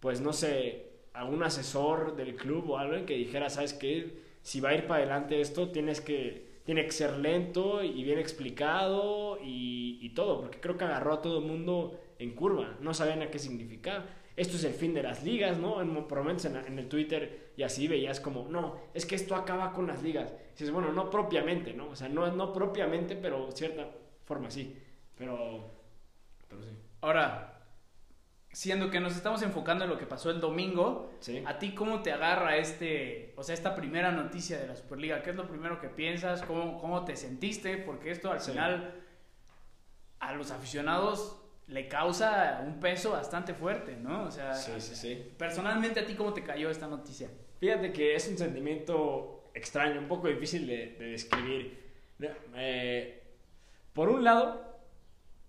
pues 0.00 0.20
no 0.20 0.32
sé, 0.32 0.90
algún 1.12 1.42
asesor 1.42 2.16
del 2.16 2.36
club 2.36 2.70
o 2.70 2.78
algo 2.78 3.04
que 3.06 3.14
dijera, 3.14 3.50
¿sabes 3.50 3.74
qué? 3.74 4.22
Si 4.42 4.60
va 4.60 4.70
a 4.70 4.74
ir 4.74 4.86
para 4.86 5.00
adelante 5.02 5.40
esto, 5.40 5.70
tienes 5.70 6.00
que, 6.00 6.60
tiene 6.64 6.84
que 6.84 6.92
ser 6.92 7.18
lento 7.18 7.82
y 7.82 8.02
bien 8.04 8.18
explicado 8.18 9.38
y, 9.42 9.98
y 10.00 10.10
todo, 10.10 10.40
porque 10.40 10.60
creo 10.60 10.78
que 10.78 10.84
agarró 10.84 11.14
a 11.14 11.22
todo 11.22 11.38
el 11.38 11.44
mundo 11.44 12.00
en 12.18 12.34
curva, 12.34 12.76
no 12.80 12.94
sabían 12.94 13.22
a 13.22 13.30
qué 13.30 13.38
significaba 13.38 14.06
esto 14.40 14.56
es 14.56 14.64
el 14.64 14.72
fin 14.72 14.94
de 14.94 15.02
las 15.02 15.22
ligas, 15.22 15.58
¿no? 15.58 15.82
En, 15.82 15.92
por 16.04 16.16
lo 16.16 16.24
menos 16.24 16.44
en, 16.46 16.78
el 16.78 16.88
Twitter 16.88 17.49
y 17.60 17.62
así 17.62 17.88
veías 17.88 18.20
como, 18.20 18.48
no, 18.48 18.80
es 18.94 19.04
que 19.04 19.14
esto 19.14 19.34
acaba 19.34 19.74
con 19.74 19.86
las 19.86 20.02
ligas. 20.02 20.32
Y 20.32 20.52
dices, 20.52 20.70
bueno, 20.70 20.92
no 20.94 21.10
propiamente, 21.10 21.74
¿no? 21.74 21.88
O 21.90 21.94
sea, 21.94 22.08
no, 22.08 22.26
no 22.32 22.54
propiamente, 22.54 23.16
pero 23.16 23.52
cierta 23.52 23.86
forma 24.24 24.50
sí. 24.50 24.82
Pero, 25.14 25.70
pero 26.48 26.62
sí. 26.62 26.70
Ahora, 27.02 27.60
siendo 28.50 28.88
que 28.90 28.98
nos 28.98 29.14
estamos 29.14 29.42
enfocando 29.42 29.84
en 29.84 29.90
lo 29.90 29.98
que 29.98 30.06
pasó 30.06 30.30
el 30.30 30.40
domingo, 30.40 31.10
¿a 31.44 31.58
ti 31.58 31.74
cómo 31.74 32.00
te 32.00 32.12
agarra 32.12 32.56
este, 32.56 33.34
o 33.36 33.42
sea, 33.42 33.52
esta 33.52 33.74
primera 33.74 34.10
noticia 34.10 34.58
de 34.58 34.66
la 34.66 34.74
Superliga? 34.74 35.22
¿Qué 35.22 35.28
es 35.28 35.36
lo 35.36 35.46
primero 35.46 35.82
que 35.82 35.90
piensas? 35.90 36.40
¿Cómo, 36.40 36.80
cómo 36.80 37.04
te 37.04 37.14
sentiste? 37.14 37.76
Porque 37.76 38.10
esto 38.10 38.32
al 38.32 38.40
final 38.40 38.94
a 40.18 40.32
los 40.32 40.50
aficionados 40.50 41.36
le 41.66 41.88
causa 41.88 42.62
un 42.64 42.80
peso 42.80 43.10
bastante 43.12 43.52
fuerte, 43.52 43.96
¿no? 43.96 44.24
O 44.24 44.30
sea, 44.30 44.54
Sí, 44.54 44.80
sí, 44.80 44.96
sí. 44.96 45.32
personalmente 45.36 46.00
a 46.00 46.06
ti 46.06 46.14
cómo 46.14 46.32
te 46.32 46.42
cayó 46.42 46.70
esta 46.70 46.88
noticia? 46.88 47.28
Fíjate 47.60 47.92
que 47.92 48.14
es 48.14 48.26
un 48.26 48.38
sentimiento 48.38 49.50
extraño, 49.54 50.00
un 50.00 50.08
poco 50.08 50.28
difícil 50.28 50.66
de, 50.66 50.96
de 50.98 51.04
describir. 51.10 51.78
Eh, 52.54 53.22
por 53.92 54.08
un 54.08 54.24
lado, 54.24 54.70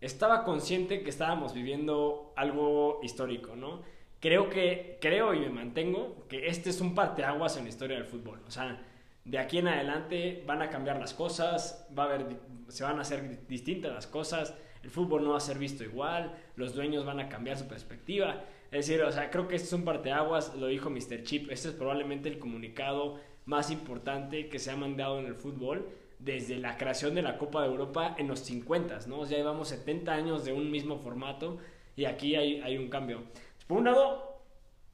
estaba 0.01 0.43
consciente 0.43 1.03
que 1.03 1.09
estábamos 1.09 1.53
viviendo 1.53 2.33
algo 2.35 2.99
histórico, 3.01 3.55
¿no? 3.55 3.81
Creo 4.19 4.49
que, 4.49 4.97
creo 4.99 5.33
y 5.33 5.39
me 5.39 5.49
mantengo 5.49 6.27
que 6.27 6.47
este 6.47 6.69
es 6.69 6.81
un 6.81 6.93
parteaguas 6.93 7.55
en 7.57 7.63
la 7.63 7.69
historia 7.69 7.97
del 7.97 8.05
fútbol. 8.05 8.41
O 8.45 8.51
sea, 8.51 8.83
de 9.23 9.39
aquí 9.39 9.59
en 9.59 9.67
adelante 9.67 10.43
van 10.45 10.61
a 10.61 10.69
cambiar 10.69 10.99
las 10.99 11.13
cosas, 11.13 11.87
va 11.97 12.03
a 12.03 12.05
haber, 12.07 12.37
se 12.67 12.83
van 12.83 12.97
a 12.97 13.01
hacer 13.01 13.47
distintas 13.47 13.93
las 13.93 14.07
cosas, 14.07 14.53
el 14.83 14.89
fútbol 14.89 15.23
no 15.23 15.31
va 15.31 15.37
a 15.37 15.41
ser 15.41 15.57
visto 15.57 15.83
igual, 15.83 16.35
los 16.55 16.73
dueños 16.73 17.05
van 17.05 17.19
a 17.19 17.29
cambiar 17.29 17.57
su 17.57 17.67
perspectiva. 17.67 18.43
Es 18.71 18.87
decir, 18.87 19.03
o 19.03 19.11
sea, 19.11 19.29
creo 19.29 19.47
que 19.47 19.55
este 19.55 19.67
es 19.67 19.73
un 19.73 19.83
parteaguas, 19.83 20.55
lo 20.55 20.67
dijo 20.67 20.89
Mr. 20.89 21.23
Chip, 21.23 21.51
este 21.51 21.69
es 21.69 21.73
probablemente 21.73 22.29
el 22.29 22.39
comunicado 22.39 23.19
más 23.45 23.69
importante 23.69 24.47
que 24.47 24.59
se 24.59 24.71
ha 24.71 24.77
mandado 24.77 25.19
en 25.19 25.25
el 25.25 25.35
fútbol 25.35 25.89
desde 26.19 26.57
la 26.57 26.77
creación 26.77 27.15
de 27.15 27.21
la 27.21 27.37
Copa 27.37 27.61
de 27.61 27.67
Europa 27.67 28.15
en 28.17 28.27
los 28.27 28.39
50, 28.39 28.99
¿no? 29.07 29.19
O 29.19 29.25
sea, 29.25 29.37
llevamos 29.37 29.67
70 29.69 30.13
años 30.13 30.45
de 30.45 30.53
un 30.53 30.71
mismo 30.71 30.99
formato 30.99 31.57
y 31.95 32.05
aquí 32.05 32.35
hay, 32.35 32.61
hay 32.61 32.77
un 32.77 32.89
cambio. 32.89 33.23
Por 33.67 33.79
un 33.79 33.85
lado, 33.85 34.41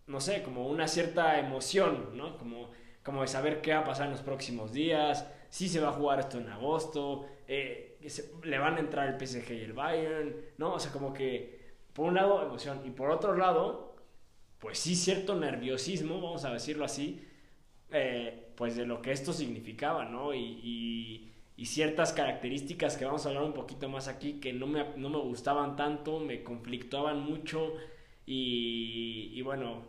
no 0.07 0.21
sé, 0.21 0.41
como 0.41 0.67
una 0.67 0.87
cierta 0.87 1.39
emoción, 1.39 2.11
¿no? 2.15 2.37
Como, 2.37 2.71
como 3.03 3.21
de 3.21 3.27
saber 3.27 3.61
qué 3.61 3.73
va 3.73 3.79
a 3.79 3.85
pasar 3.85 4.05
en 4.05 4.13
los 4.13 4.21
próximos 4.21 4.71
días, 4.71 5.29
si 5.49 5.67
se 5.67 5.79
va 5.79 5.89
a 5.89 5.93
jugar 5.93 6.19
esto 6.19 6.39
en 6.39 6.49
agosto, 6.49 7.27
eh, 7.47 7.97
se, 8.07 8.31
le 8.43 8.57
van 8.57 8.77
a 8.77 8.79
entrar 8.79 9.07
el 9.07 9.27
PSG 9.27 9.51
y 9.51 9.61
el 9.61 9.73
Bayern, 9.73 10.35
¿no? 10.57 10.73
O 10.73 10.79
sea, 10.79 10.91
como 10.91 11.13
que, 11.13 11.56
por 11.97 12.09
un 12.09 12.13
lado, 12.13 12.43
emoción, 12.43 12.81
y 12.85 12.91
por 12.91 13.09
otro 13.09 13.35
lado, 13.35 13.95
pues 14.59 14.77
sí, 14.77 14.95
cierto 14.95 15.33
nerviosismo, 15.33 16.21
vamos 16.21 16.45
a 16.45 16.53
decirlo 16.53 16.85
así, 16.85 17.27
eh, 17.89 18.53
pues 18.55 18.75
de 18.75 18.85
lo 18.85 19.01
que 19.01 19.11
esto 19.11 19.33
significaba, 19.33 20.05
¿no? 20.05 20.31
Y, 20.35 21.33
y, 21.57 21.65
ciertas 21.65 22.13
características 22.13 22.97
que 22.97 23.05
vamos 23.05 23.25
a 23.25 23.29
hablar 23.29 23.45
un 23.45 23.53
poquito 23.53 23.89
más 23.89 24.07
aquí 24.07 24.33
que 24.33 24.53
no 24.53 24.67
me, 24.67 24.95
no 24.95 25.09
me 25.09 25.17
gustaban 25.17 25.75
tanto, 25.75 26.19
me 26.19 26.43
conflictuaban 26.43 27.19
mucho 27.19 27.73
y, 28.27 29.31
y, 29.33 29.41
bueno, 29.41 29.81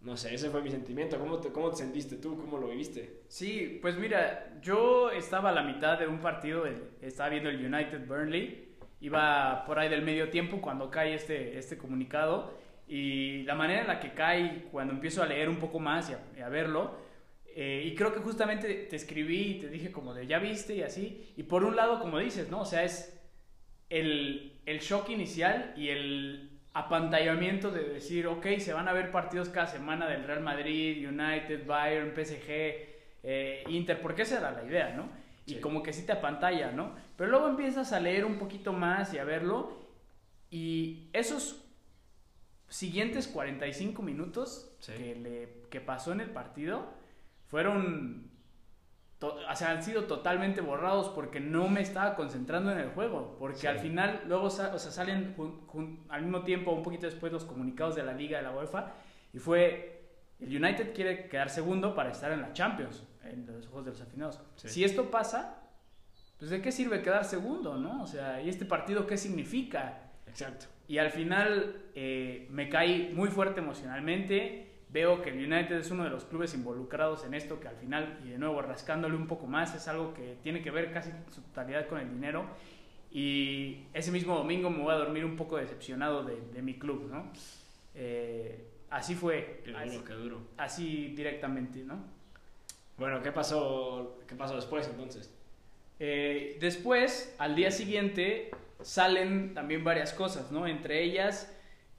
no 0.00 0.16
sé, 0.16 0.34
ese 0.34 0.48
fue 0.48 0.62
mi 0.62 0.70
sentimiento. 0.70 1.18
¿Cómo 1.18 1.40
te, 1.40 1.52
¿Cómo 1.52 1.68
te 1.68 1.76
sentiste 1.76 2.16
tú? 2.16 2.38
¿Cómo 2.38 2.56
lo 2.56 2.68
viviste? 2.68 3.24
Sí, 3.28 3.78
pues 3.82 3.98
mira, 3.98 4.58
yo 4.62 5.10
estaba 5.10 5.50
a 5.50 5.52
la 5.52 5.62
mitad 5.62 5.98
de 5.98 6.06
un 6.06 6.20
partido, 6.20 6.64
estaba 7.02 7.28
viendo 7.28 7.50
el 7.50 7.62
United 7.62 8.06
Burnley, 8.06 8.69
iba 9.00 9.64
por 9.66 9.78
ahí 9.78 9.88
del 9.88 10.02
medio 10.02 10.30
tiempo 10.30 10.60
cuando 10.60 10.90
cae 10.90 11.14
este, 11.14 11.58
este 11.58 11.78
comunicado 11.78 12.58
y 12.86 13.42
la 13.44 13.54
manera 13.54 13.82
en 13.82 13.86
la 13.86 14.00
que 14.00 14.12
cae, 14.12 14.64
cuando 14.72 14.92
empiezo 14.92 15.22
a 15.22 15.26
leer 15.26 15.48
un 15.48 15.58
poco 15.58 15.78
más 15.78 16.10
y 16.36 16.40
a, 16.40 16.48
verlo, 16.48 16.96
eh, 17.54 17.84
y 17.86 17.94
creo 17.94 18.12
que 18.12 18.18
justamente 18.18 18.86
te 18.90 18.96
escribí 18.96 19.52
y 19.52 19.54
te 19.60 19.68
dije 19.68 19.92
como 19.92 20.12
de 20.12 20.26
ya 20.26 20.38
viste 20.38 20.74
y 20.74 20.82
así, 20.82 21.32
y 21.36 21.44
por 21.44 21.64
un 21.64 21.76
lado 21.76 22.00
como 22.00 22.18
dices, 22.18 22.50
¿no? 22.50 22.60
O 22.60 22.64
sea, 22.64 22.82
es 22.82 23.16
el, 23.90 24.60
el 24.66 24.80
shock 24.80 25.08
inicial 25.10 25.72
y 25.76 25.88
el 25.88 26.50
apantallamiento 26.72 27.70
de 27.70 27.84
decir, 27.84 28.26
ok, 28.26 28.46
se 28.58 28.72
van 28.72 28.88
a 28.88 28.92
ver 28.92 29.10
partidos 29.10 29.48
cada 29.48 29.66
semana 29.66 30.08
del 30.08 30.24
Real 30.24 30.40
Madrid, 30.40 31.06
United, 31.08 31.66
Bayern, 31.66 32.12
PSG, 32.14 32.48
eh, 33.22 33.64
Inter, 33.68 34.00
porque 34.00 34.22
esa 34.22 34.38
era 34.38 34.52
la 34.52 34.64
idea, 34.64 34.94
¿no? 34.96 35.08
Y 35.46 35.54
Sí. 35.54 35.60
como 35.60 35.82
que 35.82 35.92
sí 35.92 36.04
te 36.06 36.12
apantalla, 36.12 36.70
¿no? 36.72 36.94
Pero 37.16 37.30
luego 37.30 37.48
empiezas 37.48 37.92
a 37.92 38.00
leer 38.00 38.24
un 38.24 38.38
poquito 38.38 38.72
más 38.72 39.12
y 39.14 39.18
a 39.18 39.24
verlo, 39.24 39.78
y 40.50 41.08
esos 41.12 41.64
siguientes 42.68 43.26
45 43.28 44.02
minutos 44.02 44.76
Sí. 44.80 44.92
que, 44.92 45.14
le, 45.16 45.68
que 45.70 45.80
pasó 45.80 46.12
en 46.12 46.20
el 46.20 46.30
partido 46.30 46.86
fueron 47.48 48.30
to- 49.18 49.36
o 49.50 49.54
sea, 49.56 49.72
han 49.72 49.82
sido 49.82 50.04
totalmente 50.04 50.60
borrados 50.62 51.08
porque 51.10 51.40
no 51.40 51.68
me 51.68 51.80
estaba 51.82 52.14
concentrando 52.14 52.72
en 52.72 52.78
el 52.78 52.88
juego. 52.90 53.36
Porque 53.38 53.58
Sí. 53.58 53.66
al 53.66 53.78
final, 53.78 54.22
luego 54.26 54.44
o 54.44 54.50
sea, 54.50 54.78
salen 54.78 55.34
jun- 55.36 55.66
jun- 55.66 56.06
al 56.08 56.22
mismo 56.22 56.42
tiempo, 56.42 56.70
un 56.72 56.82
poquito 56.82 57.06
después, 57.06 57.30
los 57.32 57.44
comunicados 57.44 57.96
de 57.96 58.02
la 58.02 58.14
Liga 58.14 58.38
de 58.38 58.44
la 58.44 58.52
UEFA. 58.52 58.94
Y 59.34 59.38
fue: 59.38 60.08
el 60.40 60.56
United 60.56 60.94
quiere 60.94 61.28
quedar 61.28 61.50
segundo 61.50 61.94
para 61.94 62.10
estar 62.12 62.32
en 62.32 62.40
la 62.40 62.52
Champions, 62.54 63.04
en 63.30 63.46
los 63.46 63.66
ojos 63.68 63.84
de 63.84 63.90
los 63.92 64.00
aficionados. 64.00 64.40
Sí. 64.56 64.68
Si 64.68 64.84
esto 64.84 65.10
pasa, 65.10 65.62
pues 66.38 66.50
¿de 66.50 66.60
qué 66.62 66.72
sirve 66.72 67.02
quedar 67.02 67.24
segundo, 67.24 67.76
no? 67.76 68.02
O 68.02 68.06
sea, 68.06 68.40
¿y 68.42 68.48
este 68.48 68.64
partido 68.64 69.06
qué 69.06 69.16
significa? 69.16 70.10
Exacto. 70.26 70.66
Y 70.88 70.98
al 70.98 71.10
final 71.10 71.82
eh, 71.94 72.46
me 72.50 72.68
caí 72.68 73.12
muy 73.14 73.28
fuerte 73.28 73.60
emocionalmente. 73.60 74.66
Veo 74.92 75.22
que 75.22 75.30
el 75.30 75.36
United 75.52 75.76
es 75.76 75.90
uno 75.92 76.02
de 76.02 76.10
los 76.10 76.24
clubes 76.24 76.52
involucrados 76.54 77.24
en 77.24 77.34
esto, 77.34 77.60
que 77.60 77.68
al 77.68 77.76
final, 77.76 78.18
y 78.24 78.30
de 78.30 78.38
nuevo 78.38 78.60
rascándole 78.60 79.14
un 79.14 79.28
poco 79.28 79.46
más, 79.46 79.72
es 79.76 79.86
algo 79.86 80.12
que 80.14 80.36
tiene 80.42 80.62
que 80.62 80.72
ver 80.72 80.92
casi 80.92 81.10
en 81.10 81.24
su 81.32 81.42
totalidad 81.42 81.86
con 81.86 82.00
el 82.00 82.10
dinero. 82.10 82.44
Y 83.12 83.84
ese 83.94 84.10
mismo 84.10 84.36
domingo 84.36 84.68
me 84.70 84.82
voy 84.82 84.92
a 84.92 84.96
dormir 84.96 85.24
un 85.24 85.36
poco 85.36 85.56
decepcionado 85.58 86.24
de, 86.24 86.40
de 86.52 86.62
mi 86.62 86.74
club, 86.78 87.08
¿no? 87.10 87.30
Eh, 87.94 88.64
así 88.90 89.14
fue, 89.14 89.60
Qué 89.64 89.74
así, 89.76 89.90
duro, 89.90 90.04
qué 90.04 90.12
duro. 90.14 90.40
así 90.56 91.08
directamente, 91.14 91.84
¿no? 91.84 92.04
Bueno, 93.00 93.22
¿qué 93.22 93.32
pasó, 93.32 94.18
qué 94.28 94.34
pasó 94.34 94.56
después 94.56 94.86
entonces? 94.86 95.34
Eh, 95.98 96.58
después, 96.60 97.34
al 97.38 97.56
día 97.56 97.70
siguiente, 97.70 98.50
salen 98.82 99.54
también 99.54 99.82
varias 99.84 100.12
cosas, 100.12 100.52
¿no? 100.52 100.66
Entre 100.66 101.02
ellas 101.02 101.50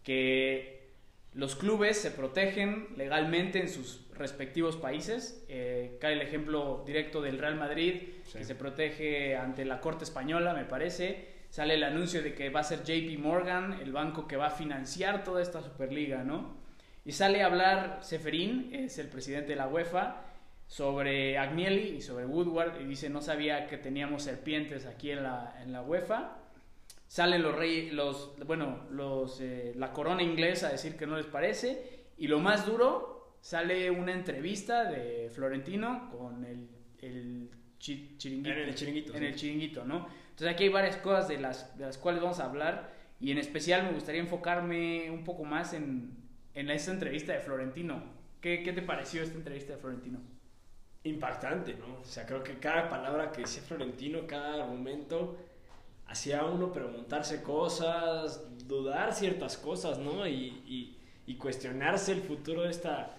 que 0.03 0.91
los 1.34 1.55
clubes 1.55 1.98
se 1.98 2.12
protegen 2.12 2.89
legalmente 2.98 3.60
en 3.60 3.67
sus 3.67 4.08
respectivos 4.13 4.77
países. 4.77 5.43
Eh, 5.50 5.98
cae 6.00 6.13
el 6.13 6.22
ejemplo 6.22 6.84
directo 6.86 7.20
del 7.24 7.39
Real 7.39 7.55
Madrid, 7.55 8.03
Sí. 8.25 8.38
que 8.38 8.43
se 8.43 8.53
protege 8.53 9.36
ante 9.36 9.65
la 9.65 9.81
Corte 9.81 10.03
Española, 10.03 10.53
me 10.53 10.65
parece. 10.65 11.29
Sale 11.50 11.74
el 11.74 11.84
anuncio 11.84 12.22
de 12.22 12.36
que 12.36 12.51
va 12.51 12.60
a 12.60 12.63
ser 12.63 12.84
JP 12.84 13.17
Morgan, 13.17 13.79
el 13.81 13.91
banco 13.91 14.27
que 14.27 14.38
va 14.38 14.48
a 14.48 14.51
financiar 14.51 15.24
toda 15.24 15.41
esta 15.41 15.63
Superliga, 15.63 16.24
¿no? 16.24 16.55
Y 17.05 17.13
sale 17.13 17.41
a 17.41 17.48
hablar 17.48 17.98
Seferín, 18.03 18.70
es 18.72 19.00
el 19.00 19.08
presidente 19.08 19.50
de 19.50 19.55
la 19.55 19.67
UEFA, 19.67 20.27
sobre 20.72 21.38
Agnelli 21.38 21.98
y 21.98 22.01
sobre 22.01 22.25
Woodward 22.25 22.80
y 22.80 22.86
dice 22.86 23.10
no 23.10 23.22
sabía 23.22 23.68
que 23.68 23.78
teníamos 23.78 24.24
serpientes 24.24 24.86
aquí 24.86 25.12
en 25.12 25.22
la, 25.24 25.54
en 25.62 25.74
la 25.74 25.82
UEFA. 25.82 26.38
Salen 27.10 27.44
los 27.44 27.54
reyes, 27.54 27.92
los, 27.92 28.38
bueno, 28.48 28.86
los, 28.90 29.42
eh, 29.42 29.74
la 29.75 29.92
corona 29.92 30.24
inglesa 30.24 30.70
a 30.70 30.72
decir 30.72 30.96
que 30.96 31.06
no 31.06 31.18
les 31.18 31.25
parece. 31.25 32.06
Y 32.18 32.28
lo 32.28 32.40
más 32.40 32.66
duro, 32.66 33.36
sale 33.42 33.92
una 33.92 34.13
entrevista 34.13 34.86
de 34.90 35.30
Florentino 35.36 36.10
con 36.10 36.46
el, 36.46 36.70
el 37.01 37.50
chi- 37.78 38.16
chiringuito. 38.18 38.50
En 38.56 38.60
el 38.70 38.74
chiringuito, 38.75 39.13
En 39.13 39.20
sí. 39.20 39.25
el 39.25 39.36
chiringuito, 39.36 39.84
¿no? 39.84 40.08
Entonces 40.30 40.48
aquí 40.48 40.63
hay 40.63 40.70
varias 40.70 40.96
cosas 40.96 41.28
de 41.28 41.38
las, 41.38 41.78
de 41.78 41.86
las 41.86 41.98
cuales 41.98 42.22
vamos 42.22 42.40
a 42.40 42.46
hablar. 42.46 42.94
Y 43.20 43.32
en 43.32 43.40
especial 43.40 43.84
me 43.84 43.92
gustaría 43.92 44.22
enfocarme 44.22 45.12
un 45.12 45.25
poco 45.25 45.44
más 45.44 45.74
en, 45.74 46.16
en 46.54 46.70
esta 46.70 46.92
entrevista 46.94 47.34
de 47.34 47.42
Florentino. 47.42 48.01
¿Qué, 48.40 48.63
¿Qué 48.63 48.72
te 48.72 48.82
pareció 48.82 49.22
esta 49.22 49.36
entrevista 49.36 49.74
de 49.74 49.80
Florentino? 49.80 50.22
Impactante, 51.03 51.74
¿no? 51.75 52.00
O 52.01 52.05
sea, 52.05 52.25
creo 52.27 52.43
que 52.43 52.60
cada 52.60 52.88
palabra 52.88 53.31
que 53.31 53.41
decía 53.41 53.63
Florentino, 53.63 54.27
cada 54.27 54.63
argumento, 54.63 55.36
hacía 56.08 56.46
uno 56.46 56.72
preguntarse 56.72 57.41
cosas, 57.43 58.41
dudar 58.67 59.13
ciertas 59.13 59.58
cosas, 59.58 59.98
¿no? 60.00 60.27
Y, 60.27 60.34
y- 60.67 60.98
y 61.27 61.36
cuestionarse 61.38 62.12
el 62.13 62.22
futuro 62.22 62.63
de 62.63 62.72
esta... 62.72 63.15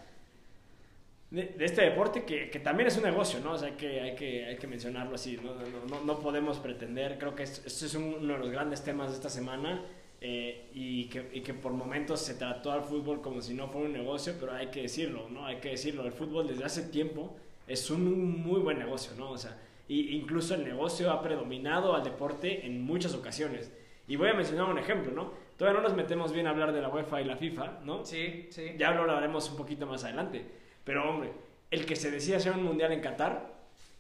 De, 1.30 1.54
este 1.60 1.82
deporte 1.82 2.24
que, 2.24 2.50
que 2.50 2.60
también 2.60 2.88
es 2.88 2.96
un 2.98 3.04
negocio, 3.04 3.40
¿no? 3.40 3.52
O 3.52 3.58
sea, 3.58 3.74
que, 3.76 4.00
hay 4.02 4.14
que, 4.14 4.44
hay 4.44 4.56
que 4.56 4.66
mencionarlo 4.66 5.14
así, 5.14 5.38
¿no? 5.42 5.54
No, 5.54 5.86
no, 5.88 6.00
no 6.04 6.18
podemos 6.20 6.58
pretender, 6.58 7.16
creo 7.18 7.34
que 7.34 7.44
esto 7.44 7.86
es 7.86 7.94
uno 7.94 8.18
de 8.18 8.38
los 8.38 8.50
grandes 8.50 8.82
temas 8.84 9.08
de 9.10 9.16
esta 9.16 9.30
semana 9.30 9.82
eh, 10.20 10.68
y, 10.74 11.06
que, 11.08 11.30
y 11.32 11.40
que 11.40 11.54
por 11.54 11.72
momentos 11.72 12.20
se 12.20 12.34
trató 12.34 12.70
al 12.70 12.82
fútbol 12.82 13.22
como 13.22 13.40
si 13.40 13.54
no 13.54 13.68
fuera 13.68 13.86
un 13.86 13.94
negocio, 13.94 14.34
pero 14.38 14.52
hay 14.52 14.66
que 14.66 14.82
decirlo, 14.82 15.28
¿no? 15.30 15.46
Hay 15.46 15.56
que 15.56 15.70
decirlo, 15.70 16.04
el 16.04 16.12
fútbol 16.12 16.46
desde 16.48 16.64
hace 16.64 16.82
tiempo 16.82 17.34
es 17.66 17.90
un 17.90 18.42
muy 18.42 18.60
buen 18.60 18.78
negocio, 18.78 19.12
¿no? 19.16 19.30
O 19.30 19.38
sea, 19.38 19.58
y 19.88 20.16
incluso 20.16 20.54
el 20.54 20.64
negocio 20.64 21.10
ha 21.10 21.22
predominado 21.22 21.94
al 21.94 22.02
deporte 22.02 22.66
en 22.66 22.82
muchas 22.82 23.14
ocasiones. 23.14 23.72
Y 24.08 24.16
voy 24.16 24.28
a 24.28 24.34
mencionar 24.34 24.70
un 24.70 24.78
ejemplo, 24.78 25.12
¿no? 25.12 25.32
Todavía 25.56 25.80
no 25.80 25.88
nos 25.88 25.96
metemos 25.96 26.32
bien 26.32 26.46
a 26.46 26.50
hablar 26.50 26.72
de 26.72 26.80
la 26.80 26.88
UEFA 26.88 27.20
y 27.20 27.24
la 27.24 27.36
FIFA, 27.36 27.80
¿no? 27.84 28.04
Sí, 28.04 28.48
sí. 28.50 28.74
Ya 28.76 28.90
lo 28.92 29.02
hablaremos 29.02 29.48
un 29.50 29.56
poquito 29.56 29.86
más 29.86 30.04
adelante. 30.04 30.44
Pero 30.84 31.08
hombre, 31.08 31.32
el 31.70 31.86
que 31.86 31.96
se 31.96 32.10
decida 32.10 32.38
hacer 32.38 32.52
un 32.52 32.64
mundial 32.64 32.92
en 32.92 33.00
Qatar 33.00 33.52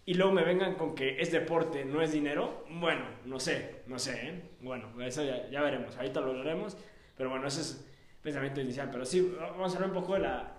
y 0.04 0.14
luego 0.14 0.32
me 0.32 0.42
vengan 0.42 0.74
con 0.74 0.94
que 0.94 1.20
es 1.20 1.30
deporte, 1.30 1.84
no 1.84 2.02
es 2.02 2.12
dinero, 2.12 2.64
bueno, 2.68 3.04
no 3.24 3.38
sé, 3.38 3.82
no 3.86 3.98
sé, 3.98 4.28
¿eh? 4.28 4.42
Bueno, 4.60 4.88
eso 5.00 5.22
ya, 5.22 5.48
ya 5.48 5.62
veremos, 5.62 5.96
ahorita 5.96 6.20
lo 6.20 6.30
hablaremos, 6.30 6.76
pero 7.16 7.30
bueno, 7.30 7.46
ese 7.46 7.60
es 7.60 7.86
el 8.10 8.22
pensamiento 8.22 8.60
inicial. 8.60 8.88
Pero 8.90 9.04
sí, 9.04 9.34
vamos 9.38 9.72
a 9.72 9.76
hablar 9.76 9.90
un 9.90 10.02
poco 10.02 10.14
de 10.14 10.20
la, 10.20 10.52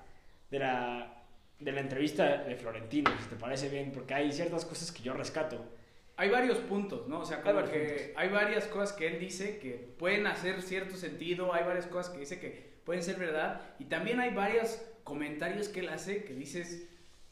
de 0.50 0.60
la, 0.60 1.23
de 1.64 1.72
la 1.72 1.82
entrevista 1.82 2.38
de 2.44 2.56
Florentino, 2.56 3.12
si 3.22 3.30
te 3.30 3.36
parece 3.36 3.70
bien, 3.70 3.92
porque 3.92 4.14
hay 4.14 4.32
ciertas 4.32 4.66
cosas 4.66 4.92
que 4.92 5.02
yo 5.04 5.14
rescato. 5.14 5.64
hay 6.18 6.30
varios 6.30 6.58
puntos, 6.60 7.08
¿no? 7.08 7.22
O 7.22 7.26
sea, 7.26 7.38
Hay 7.38 7.44
como 7.44 7.56
varios 7.56 7.72
que 7.74 7.80
puntos. 7.96 8.12
hay 8.18 8.30
varias 8.30 8.66
cosas 8.68 8.94
que 8.94 9.08
él 9.08 9.20
dice 9.20 9.58
que 9.60 9.72
pueden 9.98 10.28
hacer 10.28 10.62
cierto 10.62 10.96
sentido, 10.96 11.54
hay 11.54 11.64
varias 11.64 11.88
cosas 11.88 12.12
que 12.14 12.20
dice 12.20 12.40
que 12.40 12.74
pueden 12.86 13.02
ser 13.02 13.16
verdad, 13.18 13.62
y 13.80 13.86
también 13.86 14.20
hay 14.20 14.34
varios 14.34 14.80
comentarios 15.04 15.70
que 15.70 15.80
él 15.80 15.90
hace 15.90 16.24
que 16.24 16.34
dices, 16.34 16.84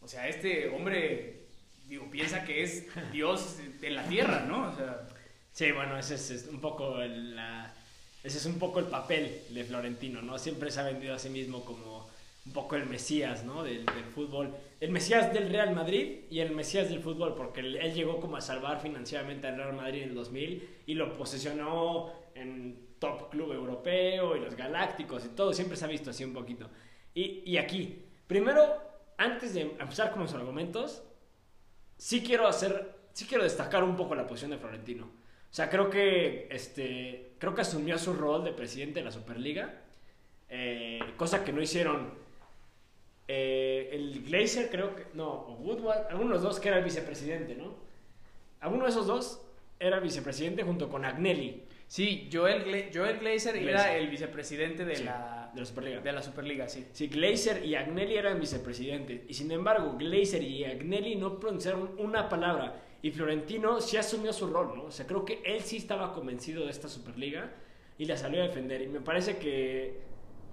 o 0.01 0.07
sea, 0.07 0.27
este 0.27 0.69
hombre, 0.69 1.41
digo, 1.87 2.09
piensa 2.09 2.43
que 2.43 2.63
es 2.63 2.85
Dios 3.11 3.57
en 3.81 3.95
la 3.95 4.03
tierra, 4.07 4.45
¿no? 4.47 4.71
O 4.71 4.75
sea, 4.75 5.07
Sí, 5.53 5.69
bueno, 5.73 5.97
ese 5.97 6.15
es, 6.15 6.31
es 6.31 6.47
un 6.47 6.61
poco 6.61 6.95
la- 6.97 7.73
ese 8.23 8.37
es 8.37 8.45
un 8.45 8.57
poco 8.57 8.79
el 8.79 8.85
papel 8.85 9.41
de 9.49 9.63
Florentino, 9.65 10.21
¿no? 10.21 10.37
Siempre 10.39 10.71
se 10.71 10.79
ha 10.79 10.83
vendido 10.83 11.13
a 11.15 11.19
sí 11.19 11.29
mismo 11.29 11.65
como 11.65 12.00
un 12.45 12.53
poco 12.53 12.75
el 12.75 12.87
Mesías, 12.87 13.43
¿no? 13.43 13.63
Del, 13.63 13.85
fútbol. 14.15 14.55
El 14.79 14.91
Mesías 14.91 15.33
del 15.33 15.49
Real 15.49 15.73
Madrid 15.75 16.21
y 16.29 16.39
el 16.39 16.51
Mesías 16.51 16.89
del 16.89 16.99
fútbol, 16.99 17.35
porque 17.35 17.59
él, 17.59 17.75
él 17.75 17.93
llegó 17.93 18.19
como 18.19 18.37
a 18.37 18.41
salvar 18.41 18.81
financieramente 18.81 19.47
al 19.47 19.57
Real 19.57 19.73
Madrid 19.73 20.03
en 20.03 20.09
el 20.09 20.15
2000 20.15 20.69
y 20.87 20.93
lo 20.95 21.13
posicionó 21.13 22.11
en 22.33 22.91
top 22.99 23.29
club 23.29 23.51
europeo 23.51 24.35
y 24.35 24.39
los 24.39 24.55
galácticos 24.55 25.25
y 25.25 25.29
todo, 25.29 25.53
siempre 25.53 25.75
se 25.75 25.85
ha 25.85 25.87
visto 25.87 26.09
así 26.09 26.23
un 26.23 26.33
poquito. 26.33 26.69
Y, 27.13 27.43
y 27.45 27.57
aquí, 27.57 28.05
primero, 28.27 28.63
antes 29.17 29.53
de 29.53 29.61
empezar 29.61 30.11
con 30.11 30.21
los 30.21 30.33
argumentos, 30.33 31.03
sí 31.97 32.21
quiero 32.23 32.47
hacer, 32.47 32.95
sí 33.13 33.25
quiero 33.25 33.43
destacar 33.43 33.83
un 33.83 33.95
poco 33.95 34.15
la 34.15 34.25
posición 34.25 34.51
de 34.51 34.57
Florentino. 34.57 35.05
O 35.05 35.53
sea, 35.53 35.69
creo 35.69 35.89
que, 35.89 36.47
este, 36.49 37.33
creo 37.37 37.53
que 37.53 37.61
asumió 37.61 37.97
su 37.97 38.13
rol 38.13 38.43
de 38.43 38.53
presidente 38.53 38.99
de 38.99 39.05
la 39.05 39.11
Superliga, 39.11 39.81
eh, 40.47 40.99
cosa 41.17 41.43
que 41.43 41.51
no 41.51 41.61
hicieron 41.61 42.20
eh, 43.33 43.89
el 43.93 44.23
Glazer, 44.23 44.69
creo 44.69 44.95
que, 44.95 45.05
no, 45.13 45.29
o 45.29 45.53
Woodward, 45.63 46.07
alguno 46.09 46.29
de 46.29 46.33
los 46.35 46.41
dos 46.43 46.59
que 46.59 46.67
era 46.69 46.77
el 46.79 46.83
vicepresidente, 46.83 47.55
¿no? 47.55 47.75
Alguno 48.59 48.83
de 48.83 48.89
esos 48.91 49.07
dos 49.07 49.41
era 49.79 49.99
vicepresidente 49.99 50.63
junto 50.63 50.89
con 50.89 51.05
Agnelli 51.05 51.63
sí, 51.87 52.29
Joel, 52.31 52.63
Gla- 52.65 52.89
Joel 52.93 53.17
Glazer, 53.19 53.55
era 53.57 53.95
el 53.97 54.07
vicepresidente 54.09 54.85
de, 54.85 54.95
Sí, 54.95 55.03
la, 55.03 55.51
de 55.53 55.59
la 55.59 55.65
Superliga. 55.65 55.99
de 56.01 56.11
la 56.13 56.21
Superliga, 56.21 56.67
sí. 56.69 56.85
Sí, 56.93 57.07
Glazer 57.07 57.65
y 57.65 57.75
Agnelli 57.75 58.15
eran 58.15 58.39
vicepresidentes. 58.39 59.21
Y 59.27 59.33
sin 59.33 59.51
embargo, 59.51 59.95
Glazer 59.97 60.41
y 60.43 60.63
Agnelli 60.63 61.15
no 61.15 61.37
pronunciaron 61.39 61.91
una 61.97 62.29
palabra. 62.29 62.81
Y 63.01 63.11
Florentino 63.11 63.81
sí 63.81 63.97
asumió 63.97 64.31
su 64.31 64.47
rol, 64.47 64.73
¿no? 64.77 64.83
O 64.85 64.91
sea, 64.91 65.05
creo 65.07 65.25
que 65.25 65.41
él 65.43 65.59
sí 65.61 65.77
estaba 65.77 66.13
convencido 66.13 66.63
de 66.65 66.71
esta 66.71 66.87
Superliga 66.87 67.51
y 67.97 68.05
la 68.05 68.15
salió 68.15 68.41
a 68.41 68.47
defender. 68.47 68.81
Y 68.83 68.87
me 68.87 69.01
parece 69.01 69.37
que, 69.37 69.99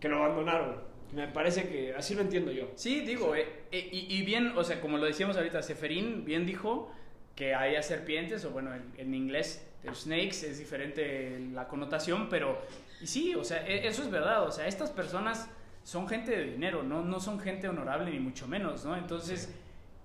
que 0.00 0.08
lo 0.08 0.16
abandonaron. 0.25 0.88
Me 1.12 1.27
parece 1.29 1.69
que 1.69 1.95
así 1.95 2.15
lo 2.15 2.21
entiendo 2.23 2.53
yo. 2.53 2.71
Sí, 2.75 3.00
digo, 3.00 3.35
eh, 3.35 3.47
eh, 3.73 3.88
y, 3.91 4.15
y 4.19 4.23
bien, 4.23 4.53
o 4.57 4.62
sea, 4.65 4.81
como 4.81 4.99
lo 4.99 5.07
decíamos 5.07 5.37
ahorita, 5.37 5.62
Seferín 5.62 6.25
bien 6.25 6.45
dijo 6.45 6.93
que 7.35 7.55
haya 7.55 7.83
serpientes, 7.83 8.45
o 8.45 8.50
bueno, 8.50 8.75
en, 8.75 8.93
en 8.99 9.15
inglés, 9.15 9.67
the 9.83 9.95
snakes, 9.95 10.43
es 10.47 10.59
diferente 10.59 11.38
la 11.53 11.67
connotación, 11.67 12.29
pero, 12.29 12.61
y 13.00 13.07
sí, 13.07 13.35
o 13.35 13.45
sea, 13.45 13.67
e- 13.67 13.87
eso 13.87 14.03
es 14.03 14.11
verdad, 14.11 14.43
o 14.47 14.50
sea, 14.50 14.67
estas 14.67 14.91
personas 14.91 15.49
son 15.83 16.09
gente 16.09 16.33
de 16.37 16.45
dinero, 16.45 16.83
no, 16.83 17.03
no 17.03 17.21
son 17.21 17.41
gente 17.41 17.69
honorable 17.69 18.11
ni 18.11 18.19
mucho 18.21 18.47
menos, 18.47 18.85
¿no? 18.85 18.95
Entonces, 18.97 19.55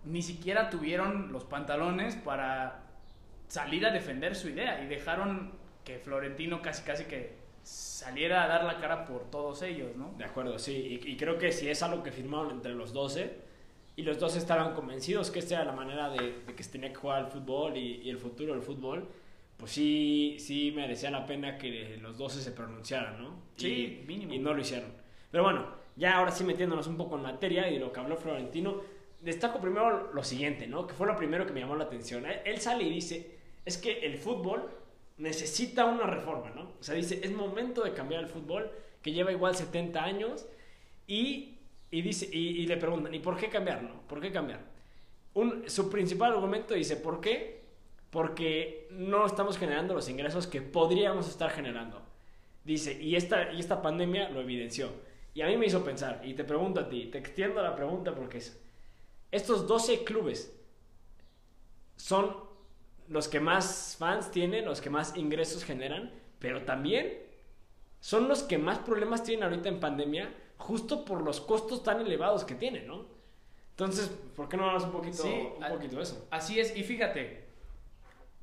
ni 0.05 0.21
siquiera 0.21 0.69
tuvieron 0.69 1.33
los 1.33 1.43
pantalones 1.43 2.15
para 2.15 2.83
salir 3.49 3.85
a 3.85 3.91
defender 3.91 4.35
su 4.35 4.47
idea 4.49 4.81
y 4.83 4.87
dejaron 4.87 5.51
que 5.83 5.99
Florentino 5.99 6.61
casi 6.61 6.83
casi 6.83 7.05
que 7.05 7.42
saliera 7.63 8.43
a 8.43 8.47
dar 8.47 8.63
la 8.65 8.77
cara 8.79 9.05
por 9.05 9.29
todos 9.31 9.61
ellos, 9.61 9.95
¿no? 9.95 10.13
De 10.17 10.25
acuerdo, 10.25 10.59
sí. 10.59 10.99
Y, 11.03 11.11
y 11.11 11.17
creo 11.17 11.37
que 11.37 11.51
si 11.51 11.69
es 11.69 11.81
algo 11.81 12.03
que 12.03 12.11
firmaron 12.11 12.51
entre 12.51 12.73
los 12.73 12.93
12 12.93 13.33
y 13.95 14.01
los 14.03 14.19
dos 14.19 14.35
estaban 14.35 14.73
convencidos 14.73 15.31
que 15.31 15.39
esta 15.39 15.55
era 15.55 15.65
la 15.65 15.71
manera 15.71 16.09
de, 16.09 16.41
de 16.45 16.55
que 16.55 16.63
se 16.63 16.71
tenía 16.71 16.89
que 16.89 16.95
jugar 16.95 17.19
al 17.19 17.27
fútbol 17.27 17.77
y, 17.77 18.01
y 18.01 18.09
el 18.09 18.17
futuro 18.17 18.53
del 18.53 18.61
fútbol, 18.61 19.07
pues 19.57 19.71
sí, 19.71 20.37
sí 20.39 20.73
merecía 20.75 21.11
la 21.11 21.25
pena 21.25 21.57
que 21.57 21.97
los 22.01 22.17
12 22.17 22.41
se 22.41 22.51
pronunciaran, 22.51 23.21
¿no? 23.21 23.35
Sí, 23.55 24.01
y, 24.01 24.07
mínimo. 24.07 24.33
Y 24.33 24.39
no 24.39 24.53
lo 24.53 24.61
hicieron. 24.61 24.91
Pero 25.31 25.43
bueno, 25.43 25.67
ya 25.95 26.17
ahora 26.17 26.31
sí 26.31 26.43
metiéndonos 26.43 26.87
un 26.87 26.97
poco 26.97 27.15
en 27.15 27.21
materia 27.21 27.69
y 27.69 27.75
de 27.75 27.79
lo 27.79 27.93
que 27.93 27.99
habló 27.99 28.17
Florentino, 28.17 28.81
destaco 29.21 29.61
primero 29.61 30.11
lo 30.11 30.23
siguiente, 30.23 30.67
¿no? 30.67 30.87
Que 30.87 30.93
fue 30.93 31.07
lo 31.07 31.15
primero 31.15 31.45
que 31.45 31.53
me 31.53 31.61
llamó 31.61 31.75
la 31.75 31.85
atención. 31.85 32.25
Él, 32.25 32.39
él 32.45 32.59
sale 32.59 32.83
y 32.83 32.89
dice, 32.89 33.37
es 33.63 33.77
que 33.77 33.99
el 34.05 34.17
fútbol 34.17 34.69
necesita 35.23 35.85
una 35.85 36.05
reforma, 36.05 36.49
¿no? 36.49 36.73
O 36.79 36.83
sea, 36.83 36.95
dice, 36.95 37.21
es 37.23 37.31
momento 37.31 37.81
de 37.81 37.93
cambiar 37.93 38.23
el 38.23 38.29
fútbol, 38.29 38.69
que 39.01 39.13
lleva 39.13 39.31
igual 39.31 39.55
70 39.55 40.03
años, 40.03 40.45
y, 41.07 41.59
y 41.91 42.01
dice, 42.01 42.27
y, 42.29 42.65
le 42.67 42.75
preguntan, 42.75 43.13
¿y 43.13 43.19
por 43.19 43.37
qué 43.37 43.49
cambiarlo? 43.49 44.01
¿Por 44.07 44.19
qué 44.19 44.33
cambiar? 44.33 44.59
Su 45.67 45.89
principal 45.89 46.33
argumento 46.33 46.73
dice, 46.73 46.97
¿por 46.97 47.21
qué? 47.21 47.61
Porque 48.09 48.87
no 48.91 49.25
estamos 49.25 49.57
generando 49.57 49.93
los 49.93 50.09
ingresos 50.09 50.45
que 50.45 50.61
podríamos 50.61 51.29
estar 51.29 51.49
generando. 51.51 52.01
Dice, 52.65 53.01
y 53.01 53.15
esta, 53.15 53.53
y 53.53 53.61
esta 53.61 53.81
pandemia 53.81 54.29
lo 54.29 54.41
evidenció. 54.41 54.91
Y 55.33 55.41
a 55.41 55.47
mí 55.47 55.55
me 55.55 55.67
hizo 55.67 55.85
pensar, 55.85 56.21
y 56.25 56.33
te 56.33 56.43
pregunto 56.43 56.81
a 56.81 56.89
ti, 56.89 57.05
te 57.05 57.17
extiendo 57.17 57.63
la 57.63 57.75
pregunta 57.77 58.13
porque 58.13 58.39
es, 58.39 58.61
estos 59.31 59.67
12 59.67 60.03
clubes 60.03 60.53
son 61.95 62.52
los 63.07 63.27
que 63.27 63.39
más 63.39 63.95
fans 63.99 64.31
tienen, 64.31 64.65
los 64.65 64.81
que 64.81 64.89
más 64.89 65.15
ingresos 65.17 65.63
generan, 65.63 66.11
pero 66.39 66.63
también 66.63 67.19
son 67.99 68.27
los 68.27 68.43
que 68.43 68.57
más 68.57 68.79
problemas 68.79 69.23
tienen 69.23 69.43
ahorita 69.43 69.69
en 69.69 69.79
pandemia, 69.79 70.33
justo 70.57 71.05
por 71.05 71.21
los 71.21 71.41
costos 71.41 71.83
tan 71.83 72.01
elevados 72.01 72.43
que 72.43 72.55
tienen, 72.55 72.87
¿no? 72.87 73.05
Entonces, 73.71 74.09
¿por 74.35 74.47
qué 74.49 74.57
no 74.57 74.63
hablamos 74.65 74.83
un 74.85 74.91
poquito, 74.91 75.23
Sí, 75.23 75.49
un 75.57 75.67
poquito 75.67 75.97
de 75.97 76.03
eso? 76.03 76.27
Así 76.31 76.59
es, 76.59 76.75
y 76.77 76.83
fíjate, 76.83 77.45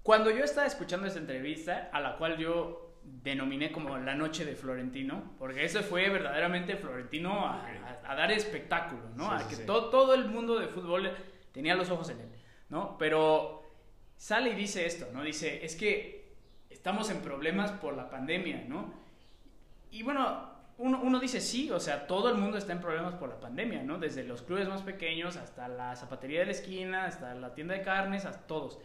cuando 0.03 0.31
yo 0.31 0.45
estaba 0.45 0.67
escuchando 0.67 1.07
esta 1.07 1.19
entrevista, 1.21 1.91
a 1.93 2.01
la 2.01 2.17
cual 2.17 2.39
yo 2.39 2.87
denominé 3.05 3.71
como 3.73 3.97
la 3.99 4.15
noche 4.15 4.45
de 4.45 4.55
Florentino, 4.57 5.35
porque 5.39 5.65
ese 5.65 5.83
fue 5.83 6.09
verdaderamente 6.11 6.77
Florentino 6.77 7.47
a, 7.47 7.67
a- 7.67 8.01
a 8.13 8.15
dar 8.15 8.31
espectáculo, 8.33 9.03
¿no? 9.15 9.29
Sí, 9.39 9.45
a 9.45 9.49
que 9.49 9.57
sí. 9.57 9.63
todo, 9.67 9.91
todo 9.91 10.15
el 10.15 10.27
mundo 10.29 10.59
de 10.59 10.69
fútbol 10.69 11.11
tenía 11.53 11.75
los 11.75 11.91
ojos 11.91 12.09
en 12.11 12.21
él, 12.21 12.29
¿no? 12.69 12.97
Pero 12.99 13.60
sale 14.21 14.51
y 14.51 14.55
dice 14.55 14.85
esto, 14.85 15.07
¿no? 15.15 15.23
Dice, 15.23 15.65
es 15.65 15.75
que 15.77 16.35
estamos 16.69 17.09
en 17.09 17.21
problemas 17.23 17.73
por 17.73 17.97
la 17.97 18.11
pandemia, 18.11 18.67
¿no? 18.69 18.93
Y 19.91 20.03
bueno, 20.03 20.51
uno, 20.77 21.01
uno 21.03 21.19
dice 21.19 21.41
sí, 21.41 21.71
o 21.71 21.81
sea, 21.81 22.07
todo 22.07 22.29
el 22.29 22.35
mundo 22.37 22.59
está 22.59 22.73
en 22.75 22.83
problemas 22.83 23.15
por 23.15 23.31
la 23.31 23.41
pandemia, 23.41 23.83
¿no? 23.83 23.99
Desde 23.99 24.23
los 24.25 24.43
clubes 24.43 24.69
más 24.69 24.83
pequeños 24.83 25.39
hasta 25.39 25.69
la 25.69 25.97
zapatería 25.97 26.41
de 26.41 26.47
la 26.47 26.53
esquina, 26.53 27.07
hasta 27.07 27.35
la 27.35 27.55
tienda 27.55 27.73
de 27.75 27.81
carnes, 27.83 28.27
hasta 28.27 28.47
todos. 28.47 28.79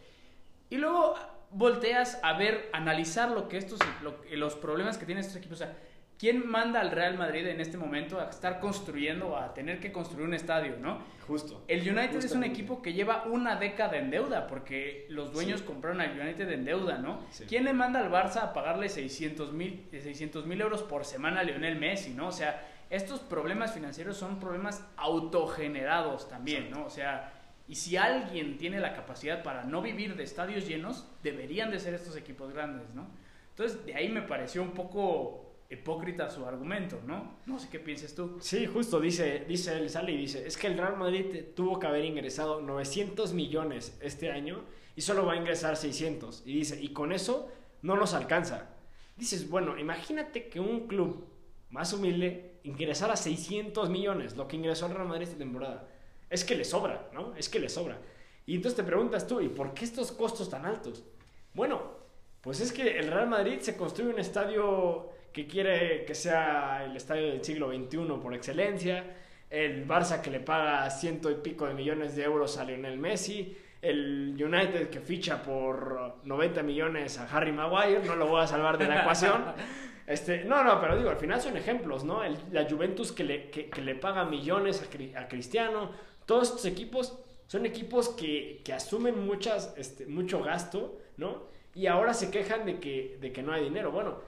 Y 0.69 0.77
luego 0.77 1.15
volteas 1.51 2.17
a 2.23 2.37
ver, 2.37 2.69
analizar 2.71 3.29
lo 3.31 3.49
que 3.49 3.57
estos, 3.57 3.79
lo- 4.03 4.21
los 4.31 4.55
problemas 4.55 4.97
que 4.97 5.05
tienen 5.05 5.21
estos 5.21 5.35
equipos. 5.35 5.61
O 5.61 5.65
sea, 5.65 5.75
¿quién 6.17 6.47
manda 6.47 6.79
al 6.81 6.91
Real 6.91 7.17
Madrid 7.17 7.45
en 7.47 7.59
este 7.61 7.77
momento 7.77 8.19
a 8.19 8.29
estar 8.29 8.59
construyendo, 8.59 9.37
a 9.37 9.53
tener 9.53 9.79
que 9.79 9.91
construir 9.91 10.25
un 10.27 10.33
estadio, 10.33 10.77
¿no? 10.79 10.99
Justo. 11.27 11.63
El 11.67 11.81
United 11.81 12.17
es 12.23 12.31
un 12.33 12.43
equipo 12.43 12.81
que 12.81 12.93
lleva 12.93 13.23
una 13.25 13.55
década 13.55 13.97
en 13.97 14.11
deuda 14.11 14.47
porque 14.47 15.07
los 15.09 15.31
dueños 15.33 15.61
Sí. 15.61 15.65
compraron 15.65 15.99
al 16.01 16.19
United 16.19 16.49
en 16.51 16.65
deuda, 16.65 16.97
¿no? 16.99 17.25
Sí. 17.31 17.45
¿Quién 17.47 17.63
le 17.65 17.73
manda 17.73 17.99
al 17.99 18.11
Barça 18.11 18.43
a 18.43 18.53
pagarle 18.53 18.89
600 18.89 19.51
mil 19.53 20.61
euros 20.61 20.83
por 20.83 21.03
semana 21.03 21.39
a 21.39 21.43
Lionel 21.43 21.77
Messi, 21.79 22.13
¿no? 22.13 22.27
O 22.27 22.31
sea, 22.31 22.63
estos 22.91 23.19
problemas 23.21 23.73
financieros 23.73 24.15
son 24.17 24.39
problemas 24.39 24.85
autogenerados 24.97 26.29
también, 26.29 26.69
¿no? 26.69 26.85
O 26.85 26.89
sea, 26.89 27.31
y 27.67 27.75
si 27.75 27.97
alguien 27.97 28.57
tiene 28.57 28.79
la 28.79 28.93
capacidad 28.93 29.41
para 29.41 29.63
no 29.63 29.81
vivir 29.81 30.15
de 30.15 30.23
estadios 30.23 30.67
llenos, 30.67 31.09
deberían 31.23 31.71
de 31.71 31.79
ser 31.79 31.95
estos 31.95 32.15
equipos 32.15 32.53
grandes, 32.53 32.93
¿no? 32.93 33.07
Entonces, 33.49 33.85
de 33.85 33.95
ahí 33.95 34.09
me 34.09 34.21
pareció 34.21 34.61
un 34.61 34.71
poco 34.71 35.44
hipócrita 35.69 36.29
su 36.29 36.45
argumento, 36.45 37.01
¿no? 37.05 37.37
No 37.45 37.59
sé 37.59 37.69
qué 37.69 37.79
pienses 37.79 38.13
tú. 38.13 38.37
Sí, 38.39 38.65
justo, 38.65 38.99
dice, 38.99 39.45
dice 39.47 39.77
él, 39.77 39.89
sale 39.89 40.11
y 40.11 40.17
dice, 40.17 40.45
es 40.45 40.57
que 40.57 40.67
el 40.67 40.77
Real 40.77 40.97
Madrid 40.97 41.43
tuvo 41.55 41.79
que 41.79 41.87
haber 41.87 42.05
ingresado 42.05 42.61
900 42.61 43.33
millones 43.33 43.97
este 44.01 44.31
año 44.31 44.63
y 44.95 45.01
solo 45.01 45.25
va 45.25 45.33
a 45.33 45.37
ingresar 45.37 45.75
600. 45.75 46.43
Y 46.45 46.53
dice, 46.53 46.81
y 46.81 46.89
con 46.89 47.11
eso 47.11 47.49
no 47.81 47.95
nos 47.95 48.13
alcanza. 48.13 48.69
Dices, 49.15 49.49
bueno, 49.49 49.77
imagínate 49.77 50.49
que 50.49 50.59
un 50.59 50.87
club 50.87 51.27
más 51.69 51.93
humilde 51.93 52.59
ingresara 52.63 53.15
600 53.15 53.89
millones, 53.89 54.35
lo 54.35 54.47
que 54.47 54.55
ingresó 54.57 54.85
el 54.87 54.93
Real 54.93 55.07
Madrid 55.07 55.23
esta 55.23 55.37
temporada. 55.37 55.87
Es 56.29 56.43
que 56.43 56.55
le 56.55 56.65
sobra, 56.65 57.09
¿no? 57.13 57.35
Es 57.35 57.49
que 57.49 57.59
le 57.59 57.69
sobra. 57.69 57.99
Y 58.45 58.55
entonces 58.55 58.77
te 58.77 58.83
preguntas 58.83 59.27
tú, 59.27 59.41
¿y 59.41 59.49
por 59.49 59.73
qué 59.73 59.85
estos 59.85 60.11
costos 60.11 60.49
tan 60.49 60.65
altos? 60.65 61.03
Bueno, 61.53 61.81
pues 62.41 62.59
es 62.59 62.71
que 62.71 62.99
el 62.99 63.11
Real 63.11 63.27
Madrid 63.27 63.59
se 63.59 63.75
construye 63.75 64.11
un 64.11 64.19
estadio 64.19 65.09
que 65.35 65.45
quiere 65.47 66.05
que 66.05 66.15
sea 66.15 66.85
el 66.85 66.95
estadio 66.95 67.27
del 67.27 67.43
siglo 67.43 67.67
XXI 67.69 67.97
por 68.23 68.33
excelencia, 68.33 69.03
el 69.49 69.85
Barça 69.85 70.21
que 70.21 70.31
le 70.31 70.39
paga 70.39 70.89
ciento 70.89 71.29
y 71.29 71.35
pico 71.35 71.67
de 71.67 71.73
millones 71.73 72.15
de 72.15 72.23
euros 72.23 72.57
a 72.57 72.63
Lionel 72.63 72.97
Messi, 72.97 73.57
el 73.81 74.33
United 74.41 74.89
que 74.89 75.01
ficha 75.01 75.43
por 75.43 76.15
90 76.23 76.63
millones 76.63 77.19
a 77.19 77.25
Harry 77.35 77.51
Maguire, 77.51 77.99
no 78.05 78.15
lo 78.15 78.27
voy 78.27 78.43
a 78.43 78.47
salvar 78.47 78.77
de 78.77 78.87
la 78.87 79.01
ecuación. 79.01 79.43
Este, 80.07 80.45
no, 80.45 80.63
no, 80.63 80.79
pero 80.79 80.95
digo, 80.95 81.09
al 81.09 81.17
final 81.17 81.41
son 81.41 81.57
ejemplos, 81.57 82.03
¿no? 82.03 82.23
El- 82.23 82.37
la 82.51 82.69
Juventus 82.69 83.11
que 83.11 83.23
le, 83.23 83.49
que, 83.49 83.71
que 83.71 83.81
le 83.81 83.95
paga 83.95 84.23
millones 84.23 84.79
a, 85.15 85.19
a 85.19 85.27
Cristiano, 85.27 85.89
todos 86.27 86.49
estos 86.49 86.65
equipos 86.65 87.17
son 87.47 87.65
equipos 87.65 88.09
que, 88.09 88.61
que 88.63 88.71
asumen 88.71 89.25
muchas, 89.25 89.73
este, 89.77 90.05
mucho 90.05 90.43
gasto, 90.43 90.99
¿no? 91.17 91.47
Y 91.73 91.87
ahora 91.87 92.13
se 92.13 92.29
quejan 92.29 92.67
de 92.67 92.79
que, 92.79 93.17
de 93.19 93.31
que 93.33 93.41
no 93.41 93.51
hay 93.51 93.63
dinero. 93.63 93.91
Bueno, 93.91 94.19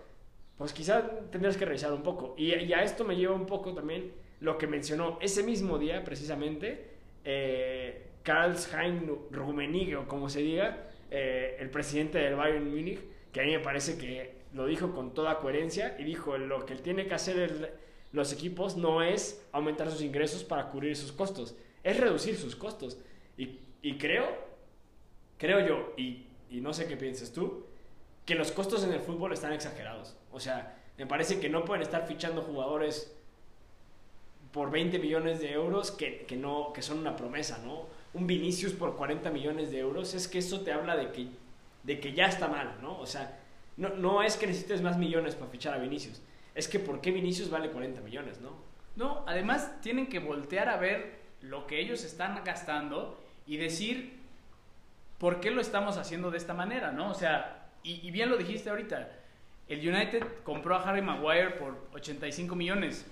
pues 0.58 0.74
quizás 0.74 1.04
tendrías 1.32 1.58
que 1.58 1.66
revisar 1.66 1.94
un 1.94 2.04
poco. 2.04 2.34
Y, 2.38 2.54
y, 2.56 2.74
a 2.74 2.84
esto 2.84 3.04
me 3.04 3.16
lleva 3.16 3.36
un 3.36 3.46
poco 3.46 3.74
también 3.74 4.12
lo 4.40 4.58
que 4.58 4.68
mencionó 4.68 5.18
ese 5.22 5.44
mismo 5.44 5.78
día, 5.78 6.04
precisamente, 6.04 6.92
eh, 7.24 8.08
Karl-Heinz 8.24 9.32
Rummenigge, 9.32 9.96
o 9.96 10.08
como 10.08 10.30
se 10.30 10.42
diga, 10.42 10.90
eh, 11.12 11.58
el 11.60 11.70
presidente 11.70 12.18
del 12.18 12.36
Bayern 12.36 12.70
Múnich, 12.70 13.00
que 13.32 13.42
a 13.42 13.44
mí 13.44 13.52
me 13.52 13.60
parece 13.60 13.98
que 13.98 14.38
lo 14.54 14.66
dijo 14.66 14.94
con 14.94 15.14
toda 15.14 15.40
coherencia 15.40 15.96
y 16.00 16.04
dijo 16.04 16.38
lo 16.38 16.66
que 16.66 16.76
tiene 16.76 17.06
que 17.06 17.14
hacer 17.14 17.78
los 18.12 18.34
equipos 18.34 18.78
no 18.78 19.04
es 19.04 19.46
aumentar 19.52 19.92
sus 19.92 20.02
ingresos 20.02 20.44
para 20.44 20.72
cubrir 20.72 20.96
sus 20.96 21.12
costos, 21.12 21.56
es 21.84 22.00
reducir 22.00 22.36
sus 22.36 22.56
costos. 22.56 22.98
Y, 23.38 23.60
y 23.82 23.98
creo, 23.98 24.26
creo 25.38 25.66
yo, 25.68 25.94
y, 25.98 26.26
y 26.50 26.62
no 26.62 26.74
sé 26.74 26.88
qué 26.88 26.98
piensas 26.98 27.32
tú, 27.32 27.67
que 28.28 28.36
los 28.36 28.52
costos 28.52 28.84
en 28.84 28.92
el 28.92 29.00
fútbol 29.00 29.32
están 29.32 29.54
exagerados. 29.54 30.16
O 30.32 30.40
sea, 30.40 30.76
me 30.98 31.08
parece 31.08 31.40
que 31.40 31.50
no 31.50 31.64
pueden 31.64 31.82
estar 31.82 32.06
fichando 32.06 32.42
jugadores 32.42 33.16
por 34.52 34.70
20 34.70 35.00
millones 35.00 35.40
de 35.40 35.54
euros 35.54 35.92
que, 35.92 36.26
que, 36.26 36.36
no, 36.36 36.74
que 36.74 36.82
son 36.82 37.00
una 37.00 37.16
promesa, 37.16 37.60
¿no? 37.66 37.88
Un 38.14 38.28
Vinicius 38.28 38.74
por 38.74 38.98
40 38.98 39.32
millones 39.32 39.72
de 39.72 39.80
euros, 39.80 40.14
es 40.14 40.28
que 40.28 40.40
eso 40.40 40.60
te 40.62 40.74
habla 40.74 40.98
de 40.98 41.12
que, 41.12 41.28
de 41.84 42.00
que 42.02 42.14
ya 42.14 42.26
está 42.26 42.50
mal, 42.50 42.78
¿no? 42.82 43.00
O 43.00 43.06
sea, 43.06 43.40
no, 43.78 43.90
no 43.90 44.22
es 44.22 44.36
que 44.36 44.48
necesites 44.48 44.82
más 44.82 44.98
millones 44.98 45.36
para 45.36 45.50
fichar 45.50 45.74
a 45.74 45.78
Vinicius, 45.78 46.22
es 46.54 46.68
que 46.68 46.80
¿por 46.80 47.00
qué 47.00 47.12
Vinicius 47.12 47.50
vale 47.50 47.70
40 47.72 48.02
millones, 48.02 48.42
no? 48.42 48.52
No, 48.98 49.24
además 49.26 49.80
tienen 49.82 50.08
que 50.08 50.20
voltear 50.20 50.68
a 50.68 50.78
ver 50.78 51.20
lo 51.42 51.66
que 51.66 51.80
ellos 51.80 52.04
están 52.04 52.44
gastando 52.44 53.24
y 53.46 53.58
decir 53.58 54.20
por 55.18 55.40
qué 55.40 55.52
lo 55.52 55.62
estamos 55.62 55.98
haciendo 55.98 56.30
de 56.30 56.38
esta 56.38 56.54
manera, 56.54 56.92
¿no? 56.92 57.12
O 57.12 57.14
sea, 57.14 57.57
y, 57.84 58.12
bien 58.12 58.30
lo 58.30 58.38
dijiste 58.38 58.70
ahorita, 58.70 59.10
el 59.68 59.88
United 59.88 60.24
compró 60.44 60.76
a 60.76 60.84
Harry 60.84 61.02
Maguire 61.02 61.52
por 61.52 61.88
85 61.94 62.56
millones. 62.56 63.06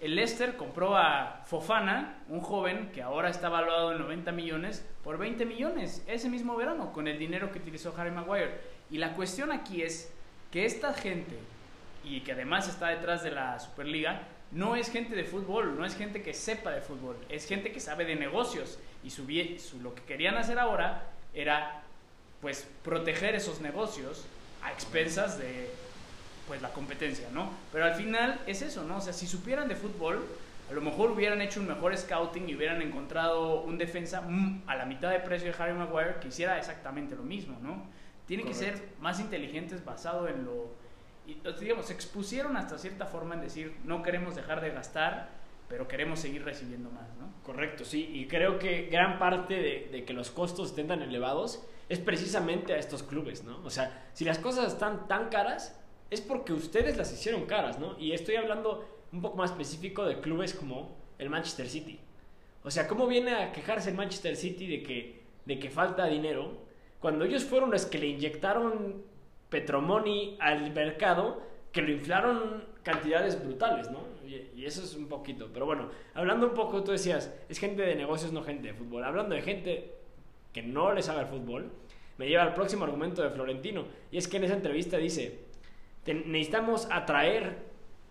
El 0.00 0.14
Leicester 0.14 0.56
compró 0.56 0.96
a 0.96 1.42
Fofana, 1.46 2.22
un 2.28 2.40
joven 2.40 2.90
que 2.92 3.02
ahora 3.02 3.30
está 3.30 3.48
valuado 3.48 3.92
en 3.92 3.98
90 3.98 4.30
millones, 4.32 4.86
por 5.02 5.18
20 5.18 5.44
millones 5.44 6.04
ese 6.06 6.28
mismo 6.28 6.56
verano, 6.56 6.92
con 6.92 7.08
el 7.08 7.18
dinero 7.18 7.50
que 7.50 7.58
utilizó 7.58 7.94
Harry 7.96 8.12
Maguire. 8.12 8.60
Y 8.90 8.98
la 8.98 9.14
cuestión 9.14 9.50
aquí 9.50 9.82
es 9.82 10.12
que 10.52 10.64
esta 10.64 10.94
gente, 10.94 11.36
y 12.04 12.20
que 12.20 12.32
además 12.32 12.68
está 12.68 12.88
detrás 12.88 13.22
de 13.22 13.32
la 13.32 13.58
Superliga, 13.58 14.22
no 14.52 14.76
es 14.76 14.90
gente 14.90 15.14
de 15.14 15.24
fútbol, 15.24 15.76
no 15.76 15.84
es 15.84 15.96
gente 15.96 16.22
que 16.22 16.32
sepa 16.32 16.70
de 16.70 16.80
fútbol, 16.80 17.16
es 17.28 17.46
gente 17.46 17.72
que 17.72 17.80
sabe 17.80 18.04
de 18.04 18.16
negocios. 18.16 18.78
Y 19.04 19.10
su, 19.10 19.26
su, 19.58 19.80
lo 19.80 19.94
que 19.94 20.02
querían 20.02 20.36
hacer 20.36 20.58
ahora 20.58 21.10
era, 21.34 21.82
pues, 22.40 22.68
proteger 22.84 23.34
esos 23.34 23.60
negocios 23.60 24.24
a 24.62 24.72
expensas 24.72 25.38
de, 25.38 25.70
pues, 26.46 26.62
la 26.62 26.70
competencia, 26.70 27.28
¿no? 27.32 27.50
Pero 27.72 27.84
al 27.84 27.94
final 27.94 28.40
es 28.46 28.62
eso, 28.62 28.84
¿no? 28.84 28.98
O 28.98 29.00
sea, 29.00 29.12
si 29.12 29.26
supieran 29.26 29.68
de 29.68 29.76
fútbol, 29.76 30.24
a 30.70 30.72
lo 30.74 30.80
mejor 30.82 31.10
hubieran 31.10 31.40
hecho 31.40 31.60
un 31.60 31.66
mejor 31.66 31.96
scouting 31.96 32.48
y 32.48 32.54
hubieran 32.54 32.82
encontrado 32.82 33.62
un 33.62 33.78
defensa 33.78 34.22
a 34.66 34.76
la 34.76 34.84
mitad 34.84 35.10
de 35.10 35.20
precio 35.20 35.50
de 35.50 35.62
Harry 35.62 35.72
Maguire 35.72 36.16
que 36.20 36.28
hiciera 36.28 36.58
exactamente 36.58 37.16
lo 37.16 37.22
mismo, 37.22 37.58
¿no? 37.62 37.86
Tienen 38.26 38.46
que 38.46 38.52
ser 38.52 38.88
más 39.00 39.18
inteligentes 39.20 39.84
basado 39.84 40.28
en 40.28 40.44
lo... 40.44 40.70
Y, 41.26 41.40
digamos, 41.60 41.86
se 41.86 41.94
expusieron 41.94 42.56
hasta 42.56 42.76
cierta 42.76 43.06
forma 43.06 43.34
en 43.34 43.40
decir, 43.40 43.74
no 43.84 44.02
queremos 44.02 44.36
dejar 44.36 44.60
de 44.60 44.70
gastar, 44.70 45.30
pero 45.68 45.88
queremos 45.88 46.20
seguir 46.20 46.44
recibiendo 46.44 46.90
más, 46.90 47.08
¿no? 47.18 47.32
Correcto, 47.42 47.86
sí. 47.86 48.10
Y 48.12 48.26
creo 48.26 48.58
que 48.58 48.88
gran 48.90 49.18
parte 49.18 49.54
de, 49.54 49.88
de, 49.90 50.04
que 50.04 50.12
los 50.12 50.30
costos 50.30 50.70
estén 50.70 50.88
tan 50.88 51.00
elevados 51.00 51.62
es 51.88 51.98
precisamente 51.98 52.74
a 52.74 52.78
estos 52.78 53.02
clubes, 53.02 53.44
¿no? 53.44 53.60
O 53.64 53.70
sea, 53.70 54.10
si 54.12 54.24
las 54.24 54.38
cosas 54.38 54.72
están 54.72 55.08
tan 55.08 55.28
caras, 55.28 55.80
es 56.10 56.20
porque 56.20 56.52
ustedes 56.52 56.96
las 56.96 57.12
hicieron 57.12 57.46
caras, 57.46 57.78
¿no? 57.78 57.98
Y 57.98 58.12
estoy 58.12 58.36
hablando 58.36 58.86
un 59.12 59.22
poco 59.22 59.36
más 59.36 59.50
específico 59.50 60.04
de 60.04 60.20
clubes 60.20 60.54
como 60.54 60.96
el 61.18 61.30
Manchester 61.30 61.68
City. 61.68 61.98
O 62.62 62.70
sea, 62.70 62.86
¿cómo 62.86 63.06
viene 63.06 63.34
a 63.34 63.52
quejarse 63.52 63.90
el 63.90 63.96
Manchester 63.96 64.36
City 64.36 64.66
de 64.66 64.82
que, 64.82 65.22
de 65.46 65.58
que 65.58 65.70
falta 65.70 66.06
dinero 66.06 66.66
cuando 67.00 67.24
ellos 67.24 67.44
fueron 67.44 67.70
los 67.70 67.86
que 67.86 67.98
le 67.98 68.08
inyectaron 68.08 69.02
Petromoni 69.48 70.36
al 70.40 70.72
mercado, 70.72 71.42
que 71.72 71.80
lo 71.80 71.92
inflaron 71.92 72.64
cantidades 72.82 73.42
brutales, 73.42 73.90
¿no? 73.90 74.00
Y, 74.26 74.60
y, 74.60 74.66
eso 74.66 74.82
es 74.82 74.94
un 74.94 75.06
poquito. 75.06 75.48
Pero 75.52 75.64
bueno, 75.64 75.88
hablando 76.12 76.48
un 76.48 76.54
poco, 76.54 76.82
tú 76.82 76.92
decías, 76.92 77.32
es 77.48 77.58
gente 77.58 77.82
de 77.82 77.94
negocios, 77.94 78.32
no 78.32 78.42
gente 78.42 78.68
de 78.68 78.74
fútbol. 78.74 79.04
Hablando 79.04 79.34
de 79.34 79.42
gente 79.42 79.97
que 80.52 80.62
no 80.62 80.92
le 80.92 81.02
sabe 81.02 81.22
el 81.22 81.26
fútbol, 81.26 81.70
me 82.16 82.28
lleva 82.28 82.42
al 82.42 82.54
próximo 82.54 82.84
argumento 82.84 83.22
de 83.22 83.30
Florentino. 83.30 83.84
Y 84.10 84.18
es 84.18 84.28
que 84.28 84.38
en 84.38 84.44
esa 84.44 84.54
entrevista 84.54 84.98
dice, 84.98 85.40
necesitamos 86.04 86.88
atraer 86.90 87.58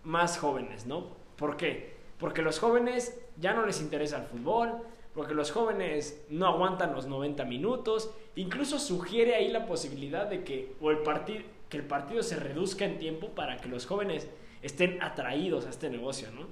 más 0.03 0.37
jóvenes, 0.37 0.85
¿no? 0.85 1.15
¿Por 1.35 1.57
qué? 1.57 1.95
Porque 2.17 2.41
los 2.41 2.59
jóvenes 2.59 3.19
ya 3.37 3.53
no 3.53 3.65
les 3.65 3.81
interesa 3.81 4.17
el 4.17 4.23
fútbol, 4.23 4.81
porque 5.13 5.33
los 5.33 5.51
jóvenes 5.51 6.23
no 6.29 6.47
aguantan 6.47 6.93
los 6.93 7.07
90 7.07 7.43
minutos, 7.45 8.11
incluso 8.35 8.79
sugiere 8.79 9.35
ahí 9.35 9.49
la 9.49 9.65
posibilidad 9.65 10.27
de 10.27 10.43
que, 10.43 10.75
o 10.79 10.91
el 10.91 10.99
partido, 10.99 11.43
que 11.69 11.77
el 11.77 11.83
partido 11.83 12.23
se 12.23 12.37
reduzca 12.37 12.85
en 12.85 12.99
tiempo 12.99 13.29
para 13.29 13.57
que 13.57 13.67
los 13.67 13.85
jóvenes 13.85 14.29
estén 14.61 15.01
atraídos 15.01 15.65
a 15.65 15.69
este 15.69 15.89
negocio, 15.89 16.29
¿no? 16.31 16.47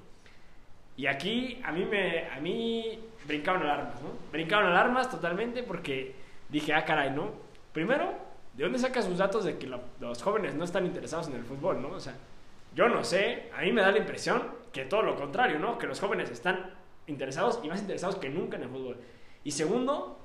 Y 0.98 1.08
aquí 1.08 1.60
a 1.64 1.72
mí 1.72 1.86
me, 1.86 2.28
a 2.30 2.40
mí 2.40 3.00
brincaron 3.28 3.64
alarmas, 3.64 4.02
¿no? 4.02 4.10
Brincaron 4.32 4.72
alarmas 4.72 5.10
totalmente 5.10 5.64
porque 5.64 6.16
dije, 6.50 6.74
ah, 6.74 6.86
caray, 6.86 7.12
¿no? 7.12 7.32
Primero, 7.74 8.14
¿de 8.54 8.64
dónde 8.64 8.80
saca 8.80 9.02
sus 9.02 9.18
datos 9.18 9.46
de 9.46 9.58
que 9.58 9.68
lo, 9.68 9.82
los 10.00 10.22
jóvenes 10.22 10.56
no 10.56 10.64
están 10.64 10.86
interesados 10.86 11.28
en 11.28 11.36
el 11.36 11.44
fútbol, 11.44 11.82
¿no? 11.82 11.90
O 11.90 12.00
sea, 12.00 12.16
yo 12.76 12.88
no 12.90 13.04
sé, 13.04 13.50
a 13.56 13.62
mí 13.62 13.72
me 13.72 13.82
da 13.82 13.92
la 13.92 13.98
impresión 13.98 14.44
que 14.72 14.86
todo 14.86 15.02
lo 15.02 15.16
contrario, 15.16 15.60
¿no? 15.60 15.78
Que 15.78 15.88
los 15.88 16.00
jóvenes 16.00 16.30
están 16.30 16.74
interesados 17.08 17.60
y 17.64 17.68
más 17.68 17.82
interesados 17.82 18.18
que 18.18 18.30
nunca 18.30 18.58
en 18.58 18.64
el 18.64 18.70
fútbol. 18.70 18.98
Y 19.44 19.52
segundo, 19.52 20.20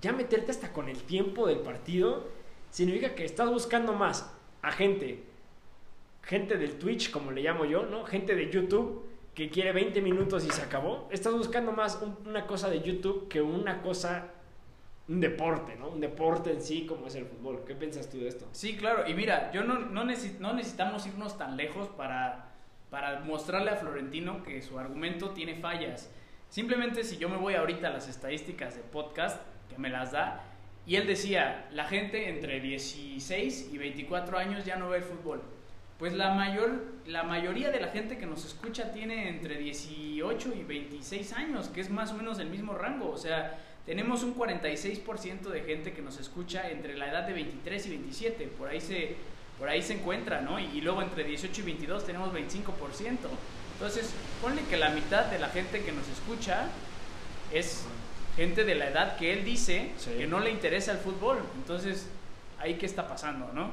ya 0.00 0.12
meterte 0.12 0.50
hasta 0.50 0.72
con 0.72 0.88
el 0.88 1.02
tiempo 1.04 1.46
del 1.46 1.60
partido 1.60 2.28
significa 2.70 3.14
que 3.14 3.24
estás 3.24 3.48
buscando 3.48 3.92
más 3.92 4.32
a 4.62 4.72
gente, 4.72 5.22
gente 6.22 6.56
del 6.58 6.78
Twitch, 6.78 7.10
como 7.10 7.30
le 7.30 7.42
llamo 7.42 7.64
yo, 7.64 7.84
¿no? 7.84 8.04
Gente 8.04 8.34
de 8.34 8.50
YouTube 8.50 9.06
que 9.36 9.50
quiere 9.50 9.70
20 9.72 10.00
minutos 10.00 10.46
y 10.46 10.50
se 10.50 10.62
acabó. 10.62 11.08
Estás 11.12 11.34
buscando 11.34 11.70
más 11.70 12.00
un, 12.02 12.16
una 12.26 12.46
cosa 12.46 12.70
de 12.70 12.80
YouTube 12.80 13.28
que 13.28 13.42
una 13.42 13.82
cosa, 13.82 14.28
un 15.08 15.20
deporte, 15.20 15.76
¿no? 15.76 15.90
Un 15.90 16.00
deporte 16.00 16.50
en 16.50 16.62
sí 16.62 16.86
como 16.86 17.06
es 17.06 17.16
el 17.16 17.26
fútbol. 17.26 17.62
¿Qué 17.66 17.74
piensas 17.74 18.08
tú 18.08 18.18
de 18.18 18.28
esto? 18.28 18.48
Sí, 18.52 18.78
claro. 18.78 19.06
Y 19.06 19.12
mira, 19.12 19.52
yo 19.52 19.62
no, 19.62 19.78
no, 19.78 20.04
neces 20.04 20.40
no 20.40 20.54
necesitamos 20.54 21.06
irnos 21.06 21.36
tan 21.36 21.58
lejos 21.58 21.88
para, 21.88 22.54
para 22.88 23.20
mostrarle 23.20 23.70
a 23.72 23.76
Florentino 23.76 24.42
que 24.42 24.62
su 24.62 24.78
argumento 24.78 25.30
tiene 25.30 25.56
fallas. 25.56 26.10
Simplemente 26.48 27.04
si 27.04 27.18
yo 27.18 27.28
me 27.28 27.36
voy 27.36 27.56
ahorita 27.56 27.88
a 27.88 27.90
las 27.90 28.08
estadísticas 28.08 28.74
de 28.74 28.80
podcast, 28.80 29.42
que 29.68 29.76
me 29.76 29.90
las 29.90 30.12
da, 30.12 30.44
y 30.86 30.96
él 30.96 31.06
decía, 31.06 31.68
la 31.72 31.84
gente 31.84 32.30
entre 32.30 32.60
16 32.60 33.68
y 33.70 33.76
24 33.76 34.38
años 34.38 34.64
ya 34.64 34.76
no 34.76 34.88
ve 34.88 35.02
fútbol. 35.02 35.42
Pues 35.98 36.14
la, 36.14 36.32
mayor, 36.32 36.95
la 37.06 37.22
mayoría 37.22 37.70
de 37.70 37.80
la 37.80 37.88
gente 37.88 38.18
que 38.18 38.26
nos 38.26 38.44
escucha 38.44 38.92
tiene 38.92 39.28
entre 39.28 39.58
18 39.58 40.52
y 40.54 40.64
26 40.64 41.32
años, 41.34 41.68
que 41.68 41.80
es 41.80 41.90
más 41.90 42.10
o 42.12 42.14
menos 42.14 42.38
el 42.38 42.48
mismo 42.48 42.74
rango. 42.74 43.10
O 43.10 43.16
sea, 43.16 43.58
tenemos 43.84 44.22
un 44.22 44.34
46% 44.34 45.42
de 45.48 45.60
gente 45.62 45.92
que 45.92 46.02
nos 46.02 46.18
escucha 46.18 46.68
entre 46.70 46.96
la 46.96 47.10
edad 47.10 47.24
de 47.24 47.32
23 47.32 47.86
y 47.86 47.90
27. 47.90 48.46
Por 48.48 48.68
ahí 48.68 48.80
se, 48.80 49.16
por 49.58 49.68
ahí 49.68 49.82
se 49.82 49.94
encuentra, 49.94 50.40
¿no? 50.40 50.58
Y, 50.58 50.64
y 50.74 50.80
luego 50.80 51.02
entre 51.02 51.24
18 51.24 51.60
y 51.60 51.64
22 51.64 52.04
tenemos 52.04 52.32
25%. 52.32 53.18
Entonces, 53.74 54.12
ponle 54.42 54.62
que 54.68 54.76
la 54.76 54.90
mitad 54.90 55.26
de 55.26 55.38
la 55.38 55.48
gente 55.48 55.84
que 55.84 55.92
nos 55.92 56.08
escucha 56.08 56.66
es 57.52 57.84
gente 58.36 58.64
de 58.64 58.74
la 58.74 58.88
edad 58.88 59.16
que 59.16 59.32
él 59.32 59.44
dice 59.44 59.92
sí. 59.96 60.10
que 60.18 60.26
no 60.26 60.40
le 60.40 60.50
interesa 60.50 60.92
el 60.92 60.98
fútbol. 60.98 61.38
Entonces, 61.56 62.08
ahí 62.58 62.74
qué 62.74 62.86
está 62.86 63.06
pasando, 63.06 63.50
¿no? 63.52 63.70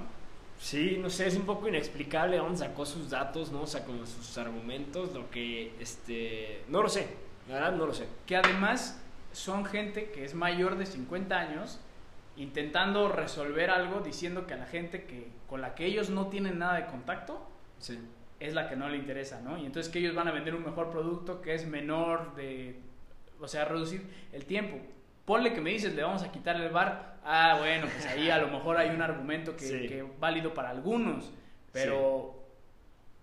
Sí, 0.64 0.98
no 0.98 1.10
sé, 1.10 1.28
es 1.28 1.36
un 1.36 1.46
poco 1.46 1.68
inexplicable 1.68 2.38
dónde 2.38 2.60
sacó 2.60 2.86
sus 2.86 3.10
datos, 3.10 3.52
¿no? 3.52 3.64
O 3.64 3.68
sea, 3.68 3.86
sus 4.06 4.38
argumentos, 4.38 5.14
lo 5.14 5.30
que, 5.30 5.74
este, 5.78 6.64
no 6.70 6.82
lo 6.82 6.88
sé, 6.88 7.06
la 7.50 7.56
verdad 7.56 7.74
no 7.74 7.86
lo 7.86 7.94
sé. 7.94 8.08
Que 8.26 8.38
además 8.38 8.98
son 9.34 9.66
gente 9.66 10.12
que 10.12 10.24
es 10.24 10.34
mayor 10.36 10.78
de 10.78 10.86
50 10.86 11.38
años 11.38 11.82
intentando 12.38 13.10
resolver 13.10 13.72
algo 13.72 14.00
diciendo 14.00 14.48
que 14.48 14.54
a 14.54 14.58
la 14.58 14.66
gente 14.66 15.04
que 15.04 15.28
con 15.50 15.60
la 15.60 15.76
que 15.76 15.86
ellos 15.86 16.10
no 16.10 16.28
tienen 16.28 16.60
nada 16.60 16.76
de 16.76 16.86
contacto 16.86 17.46
sí. 17.80 18.00
es 18.40 18.54
la 18.54 18.70
que 18.70 18.78
no 18.78 18.88
le 18.88 18.96
interesa, 18.96 19.42
¿no? 19.42 19.58
Y 19.58 19.66
entonces 19.66 19.92
que 19.92 20.00
ellos 20.00 20.16
van 20.16 20.30
a 20.30 20.32
vender 20.32 20.56
un 20.56 20.64
mejor 20.64 20.92
producto 20.92 21.42
que 21.42 21.56
es 21.56 21.68
menor 21.68 22.36
de, 22.36 22.80
o 23.42 23.50
sea, 23.50 23.66
reducir 23.66 24.02
el 24.32 24.46
tiempo. 24.46 24.78
Ponle 25.26 25.54
que 25.54 25.62
me 25.62 25.70
dices, 25.72 25.94
le 25.96 26.04
vamos 26.04 26.24
a 26.24 26.32
quitar 26.32 26.56
el 26.58 26.70
bar. 26.70 27.20
Ah, 27.24 27.56
bueno, 27.60 27.88
pues 27.92 28.06
ahí 28.06 28.30
a 28.30 28.38
lo 28.40 28.48
mejor 28.50 28.78
hay 28.78 28.90
un 28.90 29.02
argumento 29.02 29.56
que, 29.56 29.66
Sí. 29.66 29.88
que 29.88 30.06
válido 30.20 30.54
para 30.54 30.70
algunos. 30.70 31.32
Pero 31.72 32.36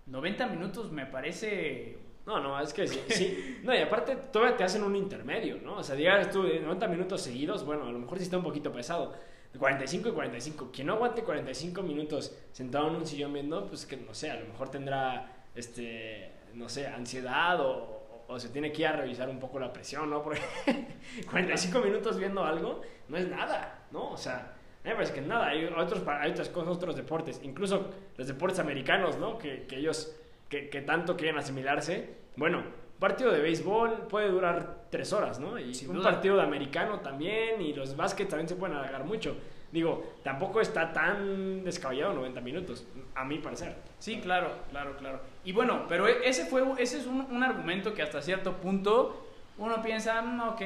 90 0.07 0.47
minutos 0.47 0.91
me 0.91 1.05
parece 1.05 1.97
No, 2.25 2.39
no, 2.39 2.59
es 2.59 2.71
que 2.73 2.87
sí, 2.87 2.99
sí. 3.09 3.59
No, 3.63 3.73
y 3.73 3.79
aparte 3.79 4.15
todavía 4.15 4.55
te 4.55 4.63
hacen 4.63 4.83
un 4.83 4.95
intermedio, 4.95 5.57
¿no? 5.63 5.77
O 5.77 5.83
sea, 5.83 5.95
digas 5.95 6.29
tú 6.29 6.43
90 6.43 6.87
minutos 6.87 7.21
seguidos, 7.21 7.65
bueno, 7.65 7.85
a 7.87 7.91
lo 7.91 7.97
mejor 7.99 8.17
sí 8.19 8.25
está 8.25 8.37
un 8.37 8.43
poquito 8.43 8.71
pesado. 8.71 9.13
45 9.57 10.09
y 10.09 10.11
45. 10.13 10.71
Quien 10.71 10.87
no 10.87 10.93
aguante 10.93 11.23
45 11.23 11.81
minutos 11.81 12.35
sentado 12.51 12.87
en 12.89 12.95
un 12.95 13.05
sillón 13.07 13.33
viendo, 13.33 13.65
pues 13.67 13.85
que 13.85 13.97
no 13.97 14.13
sé, 14.13 14.29
a 14.31 14.35
lo 14.39 14.45
mejor 14.47 14.69
tendrá, 14.69 15.45
este, 15.55 16.31
no 16.53 16.69
sé, 16.69 16.87
ansiedad 16.87 17.59
o, 17.59 18.00
o 18.31 18.39
se 18.39 18.49
tiene 18.49 18.71
que 18.71 18.83
ir 18.83 18.87
a 18.87 18.93
revisar 18.93 19.29
un 19.29 19.39
poco 19.39 19.59
la 19.59 19.73
presión, 19.73 20.09
¿no? 20.09 20.23
Porque 20.23 20.41
45 21.29 21.79
minutos 21.79 22.17
viendo 22.17 22.43
algo 22.43 22.81
no 23.09 23.17
es 23.17 23.27
nada, 23.27 23.85
¿no? 23.91 24.11
O 24.11 24.17
sea, 24.17 24.53
me 24.83 24.93
parece 24.93 25.13
que 25.13 25.21
nada. 25.21 25.47
Hay, 25.47 25.65
otros, 25.65 26.01
hay 26.07 26.31
otras 26.31 26.49
cosas, 26.49 26.75
otros 26.75 26.95
deportes, 26.95 27.41
incluso 27.43 27.91
los 28.17 28.27
deportes 28.27 28.59
americanos, 28.59 29.17
¿no? 29.17 29.37
Que, 29.37 29.65
que 29.67 29.77
ellos, 29.77 30.15
que, 30.47 30.69
que 30.69 30.81
tanto 30.81 31.17
quieren 31.17 31.37
asimilarse. 31.37 32.09
Bueno, 32.37 32.63
partido 32.99 33.31
de 33.31 33.41
béisbol 33.41 34.07
puede 34.07 34.29
durar 34.29 34.85
tres 34.89 35.11
horas, 35.11 35.39
¿no? 35.39 35.59
Y 35.59 35.73
un 35.89 36.01
partido 36.01 36.37
de 36.37 36.43
americano 36.43 37.01
también, 37.01 37.61
y 37.61 37.73
los 37.73 37.97
básquet 37.97 38.29
también 38.29 38.47
se 38.47 38.55
pueden 38.55 38.77
alargar 38.77 39.03
mucho. 39.03 39.35
Digo, 39.71 40.15
tampoco 40.23 40.59
está 40.59 40.91
tan 40.91 41.63
descabellado 41.63 42.13
90 42.13 42.41
minutos, 42.41 42.85
a 43.15 43.23
mi 43.23 43.39
parecer. 43.39 43.75
Sí, 43.99 44.19
claro, 44.19 44.51
claro, 44.69 44.97
claro. 44.97 45.21
Y 45.45 45.53
bueno, 45.53 45.85
pero 45.87 46.07
e, 46.07 46.27
ese, 46.27 46.45
fue, 46.45 46.63
ese 46.77 46.99
es 46.99 47.05
un, 47.05 47.21
un 47.21 47.43
argumento 47.43 47.93
que 47.93 48.01
hasta 48.01 48.21
cierto 48.21 48.53
punto 48.57 49.27
uno 49.57 49.81
piensa, 49.81 50.21
mm, 50.21 50.49
ok, 50.49 50.61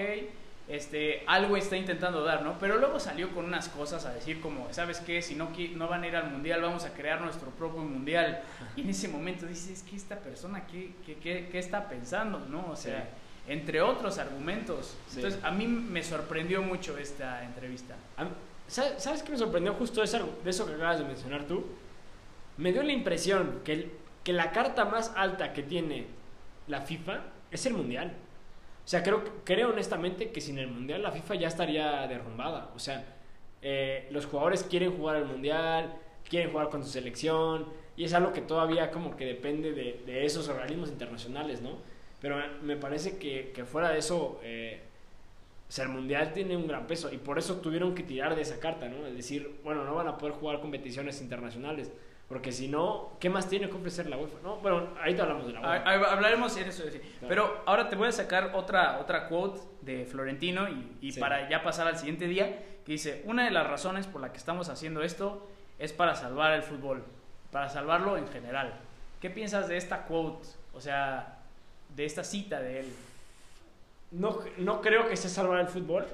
este, 0.67 1.23
algo 1.27 1.57
está 1.57 1.77
intentando 1.77 2.23
dar, 2.23 2.41
¿no? 2.41 2.57
Pero 2.57 2.77
luego 2.77 2.99
salió 2.99 3.29
con 3.31 3.45
unas 3.45 3.69
cosas 3.69 4.05
a 4.05 4.13
decir 4.13 4.41
como, 4.41 4.71
¿sabes 4.73 4.99
qué? 4.99 5.21
Si 5.21 5.35
no, 5.35 5.51
no 5.75 5.87
van 5.87 6.03
a 6.03 6.07
ir 6.07 6.15
al 6.15 6.31
mundial, 6.31 6.61
vamos 6.61 6.85
a 6.85 6.93
crear 6.93 7.21
nuestro 7.21 7.51
propio 7.51 7.81
mundial. 7.81 8.41
Y 8.75 8.81
en 8.81 8.89
ese 8.89 9.07
momento 9.07 9.45
dices, 9.45 9.83
¿qué 9.87 9.95
esta 9.95 10.17
persona, 10.17 10.65
¿qué, 10.65 10.91
qué, 11.05 11.47
qué, 11.51 11.59
está 11.59 11.87
pensando, 11.87 12.39
no? 12.49 12.71
O 12.71 12.75
sea, 12.75 13.07
entre 13.47 13.79
otros 13.81 14.17
argumentos. 14.17 14.97
Entonces, 15.15 15.39
a 15.43 15.51
mí 15.51 15.67
me 15.67 16.03
sorprendió 16.03 16.63
mucho 16.63 16.97
esta 16.97 17.43
entrevista. 17.43 17.95
¿Sabes 18.67 19.23
qué 19.23 19.31
me 19.31 19.37
sorprendió 19.37 19.73
justo 19.73 20.01
de 20.01 20.05
eso, 20.05 20.17
de 20.43 20.51
que 20.51 20.75
acabas 20.75 20.99
de 20.99 21.05
mencionar 21.05 21.45
tú? 21.45 21.65
Me 22.57 22.71
dio 22.71 22.83
la 22.83 22.91
impresión 22.91 23.61
que, 23.63 23.91
que 24.23 24.33
la 24.33 24.51
carta 24.51 24.85
más 24.85 25.13
alta 25.15 25.53
que 25.53 25.63
tiene 25.63 26.07
la 26.67 26.81
FIFA 26.81 27.21
es 27.51 27.65
el 27.65 27.73
mundial. 27.73 28.15
O 28.85 28.87
sea, 28.87 29.01
creo, 29.01 29.23
creo 29.43 29.69
honestamente 29.69 30.29
que 30.29 30.39
sin 30.41 30.59
el 30.59 30.67
Mundial 30.67 31.01
la 31.01 31.11
FIFA 31.11 31.35
ya 31.35 31.47
estaría 31.47 32.05
derrumbada. 32.07 32.71
O 32.75 32.79
sea, 32.79 33.03
eh, 33.63 34.07
los 34.11 34.27
jugadores 34.27 34.63
quieren 34.63 34.95
jugar 34.95 35.15
al 35.15 35.25
Mundial, 35.25 35.95
quieren 36.29 36.51
jugar 36.51 36.69
con 36.69 36.83
su 36.83 36.91
selección, 36.91 37.65
y 37.97 38.03
es 38.03 38.13
algo 38.13 38.31
que 38.31 38.41
todavía 38.41 38.91
como 38.91 39.17
que 39.17 39.25
depende 39.25 39.73
de, 39.73 40.25
esos 40.25 40.49
organismos 40.49 40.89
internacionales, 40.89 41.61
¿no? 41.61 41.79
Pero 42.21 42.37
me 42.61 42.77
parece 42.77 43.17
que, 43.17 43.51
que 43.55 43.65
fuera 43.65 43.89
de 43.89 43.99
eso, 43.99 44.39
eh, 44.43 44.81
o 45.67 45.71
sea, 45.71 45.85
el 45.85 45.91
Mundial 45.91 46.31
tiene 46.33 46.55
un 46.55 46.67
gran 46.67 46.85
peso, 46.85 47.11
y 47.11 47.17
por 47.17 47.39
eso 47.39 47.55
tuvieron 47.57 47.95
que 47.95 48.03
tirar 48.03 48.35
de 48.35 48.41
esa 48.41 48.59
carta, 48.59 48.87
¿no? 48.87 49.07
Es 49.07 49.15
decir, 49.15 49.59
bueno, 49.63 49.83
no 49.83 49.95
van 49.95 50.07
a 50.07 50.17
poder 50.17 50.35
jugar 50.35 50.61
competiciones 50.61 51.21
internacionales. 51.21 51.91
Porque 52.27 52.51
si 52.51 52.67
no, 52.67 53.11
¿qué 53.19 53.29
más 53.29 53.47
tiene 53.47 53.69
que 53.69 53.75
ofrecer 53.75 54.07
la 54.09 54.17
UEFA? 54.17 54.39
No, 54.41 54.57
bueno, 54.57 54.89
ahí 54.99 55.13
te 55.13 55.21
hablamos 55.21 55.45
de 55.45 55.53
la 55.53 55.61
UEFA. 55.61 56.11
hablaremos 56.11 56.57
en 56.57 56.67
eso. 56.67 56.83
Pero 57.27 57.61
ahora 57.65 57.87
te 57.87 57.95
voy 57.95 58.07
a 58.07 58.11
sacar 58.11 58.51
otra, 58.55 58.99
otra 58.99 59.27
quote 59.27 59.59
de 59.81 60.05
Florentino 60.05 60.67
y, 61.01 61.11
para 61.13 61.47
ya 61.49 61.61
pasar 61.61 61.87
al 61.87 61.97
siguiente 61.97 62.27
día, 62.27 62.63
que 62.83 62.93
dice, 62.93 63.21
una 63.25 63.45
de 63.45 63.51
las 63.51 63.67
razones 63.67 64.07
por 64.07 64.21
la 64.21 64.31
que 64.31 64.37
estamos 64.37 64.69
haciendo 64.69 65.03
esto 65.03 65.47
es 65.77 65.93
para 65.93 66.15
salvar 66.15 66.53
el 66.53 66.63
fútbol, 66.63 67.03
para 67.51 67.69
salvarlo 67.69 68.17
en 68.17 68.27
general. 68.27 68.73
¿Qué 69.21 69.29
piensas 69.29 69.67
de 69.67 69.77
esta 69.77 70.05
quote? 70.05 70.47
O 70.73 70.81
sea, 70.81 71.39
de 71.95 72.05
esta 72.05 72.23
cita 72.23 72.59
de 72.59 72.79
él. 72.81 72.93
No, 74.15 74.39
no 74.57 74.81
creo 74.81 75.07
que 75.07 75.17
sea 75.17 75.29
salvar 75.29 75.59
el 75.59 75.67
fútbol, 75.67 76.05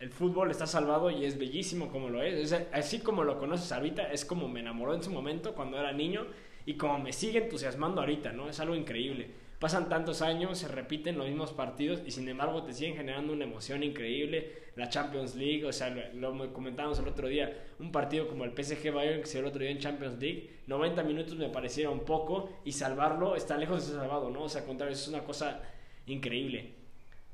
el 0.00 0.10
fútbol 0.10 0.50
está 0.50 0.66
salvado 0.66 1.10
y 1.10 1.24
es 1.24 1.38
bellísimo 1.38 1.88
como 1.88 2.08
lo 2.08 2.22
es. 2.22 2.52
Así 2.72 3.00
como 3.00 3.24
lo 3.24 3.38
conoces 3.38 3.70
ahorita, 3.72 4.12
es 4.12 4.24
como 4.24 4.48
me 4.48 4.60
enamoró 4.60 4.94
en 4.94 5.02
su 5.02 5.10
momento 5.10 5.54
cuando 5.54 5.78
era 5.78 5.92
niño 5.92 6.26
y 6.66 6.74
como 6.74 6.98
me 6.98 7.12
sigue 7.12 7.44
entusiasmando 7.44 8.00
ahorita, 8.00 8.32
¿no? 8.32 8.48
Es 8.48 8.60
algo 8.60 8.74
increíble. 8.74 9.30
Pasan 9.58 9.88
tantos 9.88 10.22
años, 10.22 10.56
se 10.56 10.68
repiten 10.68 11.18
los 11.18 11.26
mismos 11.26 11.52
partidos 11.52 12.00
y 12.06 12.12
sin 12.12 12.28
embargo 12.28 12.62
te 12.62 12.72
siguen 12.72 12.96
generando 12.96 13.32
una 13.32 13.44
emoción 13.44 13.82
increíble. 13.82 14.68
La 14.76 14.88
Champions 14.88 15.34
League, 15.34 15.64
o 15.64 15.72
sea, 15.72 15.90
lo, 16.14 16.52
comentábamos 16.52 17.00
el 17.00 17.08
otro 17.08 17.26
día, 17.26 17.66
un 17.80 17.90
partido 17.90 18.28
como 18.28 18.44
el 18.44 18.52
PSG 18.52 18.92
Bayern 18.92 19.20
que 19.20 19.26
se 19.26 19.38
dio 19.38 19.40
el 19.40 19.48
otro 19.48 19.62
día 19.62 19.72
en 19.72 19.78
Champions 19.78 20.20
League, 20.20 20.60
90 20.68 21.02
minutos 21.02 21.34
me 21.36 21.48
parecieron 21.48 22.00
poco 22.00 22.50
y 22.64 22.70
salvarlo 22.70 23.34
está 23.34 23.56
lejos 23.56 23.80
de 23.80 23.90
ser 23.90 24.00
salvado, 24.00 24.30
¿no? 24.30 24.44
O 24.44 24.48
sea, 24.48 24.60
al 24.60 24.68
contrario, 24.68 24.94
es 24.94 25.08
una 25.08 25.24
cosa 25.24 25.60
increíble. 26.06 26.77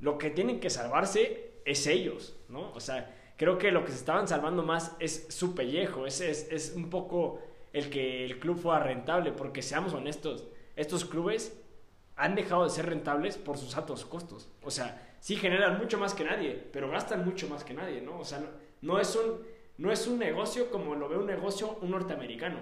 Lo 0.00 0.18
que 0.18 0.30
tienen 0.30 0.60
que 0.60 0.70
salvarse 0.70 1.52
es 1.64 1.86
ellos, 1.86 2.36
¿no? 2.48 2.72
O 2.72 2.80
sea, 2.80 3.14
creo 3.36 3.58
que 3.58 3.72
lo 3.72 3.84
que 3.84 3.92
se 3.92 3.98
estaban 3.98 4.28
salvando 4.28 4.62
más 4.62 4.96
es 5.00 5.26
su 5.30 5.54
pellejo, 5.54 6.06
es, 6.06 6.20
es, 6.20 6.48
es 6.50 6.74
un 6.74 6.90
poco 6.90 7.40
el 7.72 7.90
que 7.90 8.24
el 8.24 8.38
club 8.38 8.58
fuera 8.58 8.80
rentable, 8.80 9.32
porque 9.32 9.62
seamos 9.62 9.94
honestos, 9.94 10.46
estos 10.76 11.04
clubes 11.04 11.60
han 12.16 12.34
dejado 12.34 12.64
de 12.64 12.70
ser 12.70 12.86
rentables 12.86 13.36
por 13.36 13.58
sus 13.58 13.76
altos 13.76 14.04
costos. 14.04 14.48
O 14.62 14.70
sea, 14.70 15.16
sí 15.20 15.36
generan 15.36 15.78
mucho 15.78 15.98
más 15.98 16.14
que 16.14 16.24
nadie, 16.24 16.62
pero 16.72 16.90
gastan 16.90 17.24
mucho 17.24 17.48
más 17.48 17.64
que 17.64 17.74
nadie, 17.74 18.00
¿no? 18.00 18.20
O 18.20 18.24
sea, 18.24 18.40
no, 18.82 19.00
es, 19.00 19.16
un, 19.16 19.40
no 19.78 19.90
es 19.90 20.06
un 20.06 20.18
negocio 20.18 20.70
como 20.70 20.94
lo 20.94 21.08
ve 21.08 21.16
un 21.16 21.26
negocio 21.26 21.78
un 21.80 21.90
norteamericano. 21.90 22.58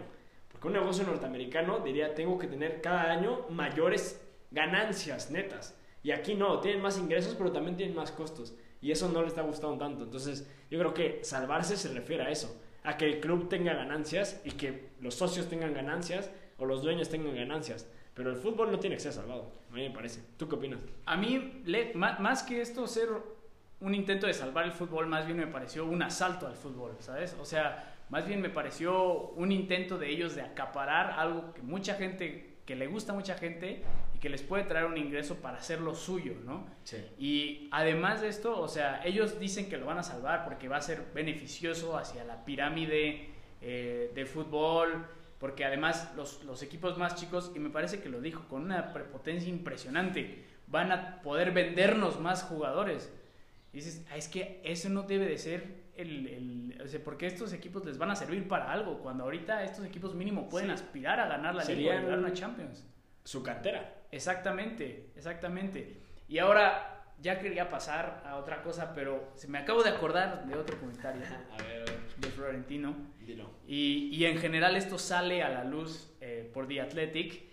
Porque 0.51 0.67
un 0.69 0.73
negocio 0.75 1.05
norteamericano 1.05 1.81
diría, 1.81 2.15
tengo 2.15 2.39
que 2.39 2.47
tener 2.47 2.81
cada 2.81 3.11
año 3.11 3.47
mayores 3.51 4.23
ganancias 4.51 5.31
netas. 5.31 5.77
Y 6.03 6.11
aquí 6.11 6.35
no, 6.35 6.61
tienen 6.61 6.83
más 6.83 6.99
ingresos, 6.99 7.35
pero 7.37 7.53
también 7.53 7.77
tienen 7.77 7.95
más 7.95 8.11
costos. 8.11 8.55
Y 8.81 8.91
eso 8.91 9.09
no 9.09 9.23
le 9.23 9.29
está 9.29 9.43
gustando 9.43 9.79
tanto. 9.79 10.05
Entonces, 10.05 10.51
yo 10.71 10.79
creo 10.79 10.95
que 10.95 11.21
salvarse 11.23 11.77
se 11.77 11.93
refiere 11.93 12.25
a 12.25 12.31
eso. 12.31 12.61
A 12.83 12.97
que 12.97 13.05
el 13.05 13.21
club 13.21 13.49
tenga 13.49 13.75
ganancias 13.75 14.41
y 14.45 14.53
que 14.53 14.91
los 15.01 15.15
socios 15.15 15.49
tengan 15.49 15.73
ganancias 15.73 16.31
o 16.59 16.67
los 16.67 16.83
dueños 16.83 17.09
tengan 17.09 17.35
ganancias. 17.37 17.87
Pero 18.15 18.31
el 18.31 18.37
fútbol 18.37 18.71
no 18.71 18.79
tiene 18.79 18.97
que 18.97 19.03
ser 19.03 19.13
salvado, 19.13 19.51
a 19.71 19.75
mí 19.75 19.89
me 19.89 19.95
parece. 19.95 20.21
¿Tú 20.37 20.49
qué 20.49 20.57
opinas? 20.57 20.81
A 21.07 21.17
mí, 21.17 21.63
más 22.09 22.43
que 22.43 22.61
esto 22.61 22.87
ser 22.87 23.09
un 23.81 23.95
intento 23.95 24.27
de 24.27 24.35
salvar 24.35 24.67
el 24.67 24.73
fútbol, 24.73 25.07
más 25.07 25.25
bien 25.27 25.39
me 25.39 25.47
pareció 25.47 25.85
un 25.87 26.03
asalto 26.03 26.47
al 26.47 26.55
fútbol, 26.55 26.95
¿sabes? 27.01 27.35
O 27.41 27.45
sea, 27.45 27.97
más 28.11 28.27
bien 28.27 28.41
me 28.41 28.51
pareció 28.51 29.31
un 29.31 29.51
intento 29.51 29.97
de 29.97 30.11
ellos 30.11 30.35
de 30.35 30.43
acaparar 30.43 31.19
algo 31.19 31.55
que 31.55 31.63
mucha 31.63 31.95
gente, 31.95 32.52
que 32.67 32.77
le 32.77 32.87
gusta 32.87 33.13
a 33.13 33.15
mucha 33.15 33.35
gente 33.37 33.83
que 34.23 34.29
les 34.29 34.41
puede 34.41 34.63
traer 34.63 34.87
un 34.87 34.97
ingreso 34.97 35.39
para 35.39 35.59
hacerlo 35.59 35.97
suyo, 35.97 36.35
¿no? 36.45 36.65
Sí. 36.85 36.97
Y 37.19 37.69
además 37.73 38.21
de 38.21 38.29
esto, 38.29 38.61
o 38.61 38.69
sea, 38.69 39.03
ellos 39.05 39.41
dicen 39.41 39.69
que 39.69 39.77
lo 39.77 39.87
van 39.87 39.99
a 39.99 40.05
salvar 40.05 40.45
porque 40.45 40.69
va 40.69 40.77
a 40.77 40.81
ser 40.81 41.07
beneficioso 41.13 41.99
hacia 41.99 42.23
la 42.23 42.45
pirámide 42.45 43.31
eh, 43.61 44.13
del 44.15 44.29
fútbol, 44.29 45.05
porque 45.41 45.65
además 45.65 46.13
los, 46.15 46.45
los, 46.45 46.63
equipos 46.63 46.97
más 46.99 47.17
chicos, 47.17 47.51
y 47.57 47.59
me 47.59 47.69
parece 47.69 48.01
que 48.01 48.09
lo 48.09 48.21
dijo, 48.21 48.47
con 48.47 48.63
una 48.63 48.93
prepotencia 48.93 49.49
impresionante, 49.49 50.45
van 50.69 50.93
a 50.93 51.21
poder 51.23 51.51
vendernos 51.51 52.21
más 52.21 52.45
jugadores. 52.45 53.13
Y 53.73 53.79
dices, 53.79 54.07
ah, 54.13 54.17
es 54.17 54.29
que 54.29 54.61
eso 54.63 54.89
no 54.89 55.03
debe 55.03 55.27
de 55.27 55.39
ser 55.39 55.82
el, 55.97 56.27
el 56.27 56.83
o 56.83 56.87
sea, 56.87 57.03
porque 57.03 57.27
estos 57.27 57.53
equipos 57.53 57.85
les 57.85 57.99
van 57.99 58.11
a 58.11 58.17
servir 58.17 58.49
para 58.49 58.73
algo, 58.73 58.99
cuando 58.99 59.25
ahorita 59.25 59.63
estos 59.63 59.85
equipos 59.85 60.15
mínimo 60.15 60.49
pueden 60.49 60.71
aspirar 60.71 61.21
a 61.21 61.27
ganar 61.27 61.55
la 61.55 61.65
Liga 61.65 61.95
y 61.95 62.03
ganar 62.03 62.19
una 62.19 62.33
Champions. 62.33 62.85
Su 63.25 63.43
cantera. 63.43 64.03
Exactamente, 64.11 65.11
exactamente. 65.15 66.01
Y 66.29 66.39
ahora 66.39 66.93
ya 67.21 67.39
quería 67.39 67.71
pasar 67.71 68.23
a 68.27 68.37
otra 68.37 68.63
cosa, 68.63 68.93
pero 68.95 69.31
se 69.35 69.49
me 69.49 69.59
acabo 69.59 69.83
de 69.83 69.91
acordar 69.91 70.45
de 70.47 70.57
otro 70.57 70.79
comentario 70.79 71.23
de 72.19 72.29
Florentino. 72.29 72.95
Y, 73.67 74.09
y, 74.13 74.27
en 74.27 74.39
general 74.39 74.77
esto 74.77 74.99
sale 74.99 75.43
a 75.43 75.49
la 75.49 75.65
luz 75.65 76.13
eh, 76.21 76.51
por 76.53 76.67
The 76.67 76.81
Athletic 76.81 77.45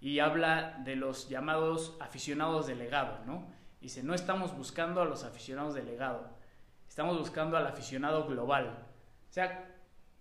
y 0.00 0.20
habla 0.20 0.80
de 0.84 0.96
los 0.96 1.28
llamados 1.28 1.96
aficionados 2.00 2.66
de 2.66 2.74
legado, 2.74 3.24
¿no? 3.26 3.52
Dice, 3.80 4.02
no 4.02 4.14
estamos 4.14 4.56
buscando 4.56 5.02
a 5.02 5.04
los 5.04 5.24
aficionados 5.24 5.74
de 5.74 5.82
legado, 5.82 6.30
estamos 6.98 7.16
buscando 7.16 7.56
al 7.56 7.64
aficionado 7.64 8.26
global. 8.26 8.76
O 9.30 9.32
sea, 9.32 9.72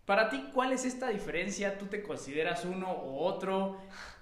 para 0.05 0.29
ti, 0.29 0.51
¿cuál 0.53 0.73
es 0.73 0.85
esta 0.85 1.09
diferencia? 1.09 1.79
¿Tú 1.79 1.87
te 1.87 2.03
consideras 2.03 2.65
uno 2.65 3.03
u 3.03 3.17
otro? 3.17 3.81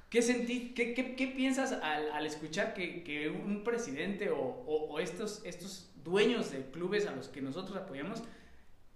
¿Qué, 0.09 0.21
sentí, 0.21 0.73
qué, 0.73 0.93
qué, 0.93 1.27
piensas 1.27 1.73
al, 1.73 2.09
al 2.13 2.25
escuchar 2.25 2.73
que, 2.73 3.03
que, 3.03 3.27
un 3.27 3.65
presidente 3.65 4.29
o, 4.29 4.39
o, 4.39 4.99
estos, 5.01 5.41
estos 5.43 5.91
dueños 6.01 6.51
de 6.51 6.61
clubes 6.71 7.07
a 7.07 7.11
los 7.11 7.27
que 7.27 7.41
nosotros 7.41 7.75
apoyamos 7.75 8.23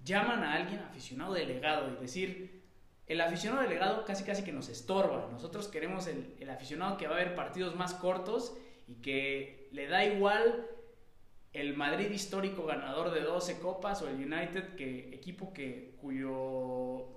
llaman 0.05 0.41
a 0.41 0.53
alguien 0.53 0.79
aficionado 0.79 1.33
delegado 1.33 1.91
y 1.91 2.01
decir, 2.01 2.63
el 3.07 3.19
aficionado 3.19 3.63
delegado 3.63 4.05
casi 4.05 4.23
casi 4.23 4.43
que 4.43 4.53
nos 4.53 4.69
estorba, 4.69 5.27
nosotros 5.33 5.67
queremos 5.67 6.07
el, 6.07 6.33
el 6.39 6.49
aficionado 6.49 6.95
que 6.95 7.07
va 7.07 7.15
a 7.15 7.17
ver 7.17 7.35
partidos 7.35 7.75
más 7.75 7.93
cortos 7.93 8.55
y 8.87 9.01
que 9.01 9.67
le 9.73 9.87
da 9.87 10.05
igual 10.05 10.65
el 11.53 11.75
Madrid 11.75 12.11
histórico 12.11 12.65
ganador 12.65 13.11
de 13.11 13.21
12 13.21 13.59
copas 13.59 14.01
o 14.01 14.09
el 14.09 14.15
United 14.15 14.75
que 14.75 15.13
equipo 15.13 15.53
que 15.53 15.95
cuyo 15.99 17.07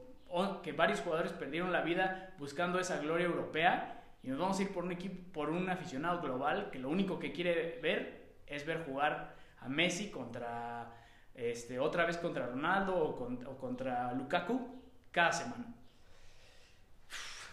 que 0.62 0.72
varios 0.72 1.00
jugadores 1.00 1.32
perdieron 1.32 1.72
la 1.72 1.82
vida 1.82 2.34
buscando 2.38 2.78
esa 2.80 2.98
gloria 2.98 3.26
europea 3.26 4.02
y 4.22 4.28
nos 4.28 4.38
vamos 4.38 4.58
a 4.58 4.62
ir 4.62 4.72
por 4.72 4.84
un 4.84 4.92
equipo, 4.92 5.32
por 5.32 5.50
un 5.50 5.68
aficionado 5.68 6.22
global 6.22 6.70
que 6.70 6.78
lo 6.78 6.88
único 6.88 7.18
que 7.18 7.32
quiere 7.32 7.78
ver 7.82 8.22
es 8.46 8.64
ver 8.64 8.84
jugar 8.84 9.34
a 9.60 9.68
Messi 9.68 10.10
contra, 10.10 10.90
este, 11.34 11.78
otra 11.78 12.06
vez 12.06 12.16
contra 12.16 12.46
Ronaldo 12.46 12.96
o, 12.96 13.58
contra 13.58 14.12
Lukaku 14.14 14.80
cada 15.10 15.32
semana. 15.32 15.66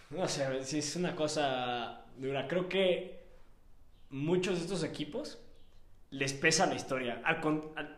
No 0.09 0.27
sé, 0.27 0.59
es 0.59 0.95
una 0.95 1.15
cosa 1.15 2.05
dura. 2.17 2.47
Creo 2.47 2.67
que 2.69 3.19
muchos 4.09 4.57
de 4.57 4.61
estos 4.61 4.83
equipos 4.83 5.37
les 6.11 6.33
pesa 6.33 6.65
la 6.65 6.75
historia. 6.75 7.21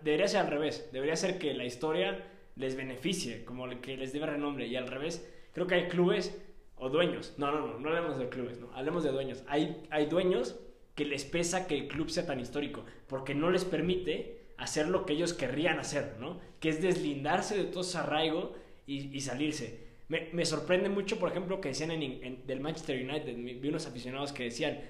debería 0.01 0.27
ser 0.27 0.41
al 0.41 0.47
revés. 0.47 0.89
Debería 0.91 1.15
ser 1.15 1.37
que 1.37 1.53
la 1.53 1.65
historia 1.65 2.27
les 2.55 2.75
beneficie, 2.75 3.45
como 3.45 3.67
que 3.81 3.97
les 3.97 4.13
dé 4.13 4.25
renombre. 4.25 4.67
Y 4.67 4.75
al 4.75 4.87
revés, 4.87 5.27
creo 5.53 5.67
que 5.67 5.75
hay 5.75 5.87
clubes 5.87 6.37
o 6.75 6.89
dueños. 6.89 7.33
No, 7.37 7.51
no, 7.51 7.67
no, 7.67 7.79
no 7.79 7.89
hablemos 7.89 8.19
de 8.19 8.29
clubes, 8.29 8.59
no. 8.59 8.71
Hablemos 8.73 9.03
de 9.03 9.11
dueños. 9.11 9.43
Hay, 9.47 9.83
hay 9.89 10.07
dueños 10.07 10.59
que 10.95 11.05
les 11.05 11.23
pesa 11.23 11.67
que 11.67 11.77
el 11.77 11.87
club 11.87 12.09
sea 12.09 12.25
tan 12.25 12.39
histórico, 12.39 12.83
porque 13.07 13.33
no 13.33 13.49
les 13.49 13.65
permite 13.65 14.41
hacer 14.57 14.87
lo 14.87 15.05
que 15.05 15.13
ellos 15.13 15.33
querrían 15.33 15.79
hacer, 15.79 16.17
¿no? 16.19 16.39
Que 16.59 16.69
es 16.69 16.81
deslindarse 16.81 17.57
de 17.57 17.63
todo 17.63 17.81
ese 17.81 17.97
arraigo 17.97 18.55
y, 18.85 19.21
salirse. 19.21 19.91
Me, 20.09 20.45
sorprende 20.45 20.89
mucho, 20.89 21.17
por 21.17 21.31
ejemplo, 21.31 21.61
que 21.61 21.69
decían 21.69 21.91
en, 21.91 22.45
del 22.45 22.59
Manchester 22.59 23.01
United, 23.01 23.35
vi 23.37 23.69
unos 23.69 23.87
aficionados 23.87 24.33
que 24.33 24.43
decían, 24.43 24.81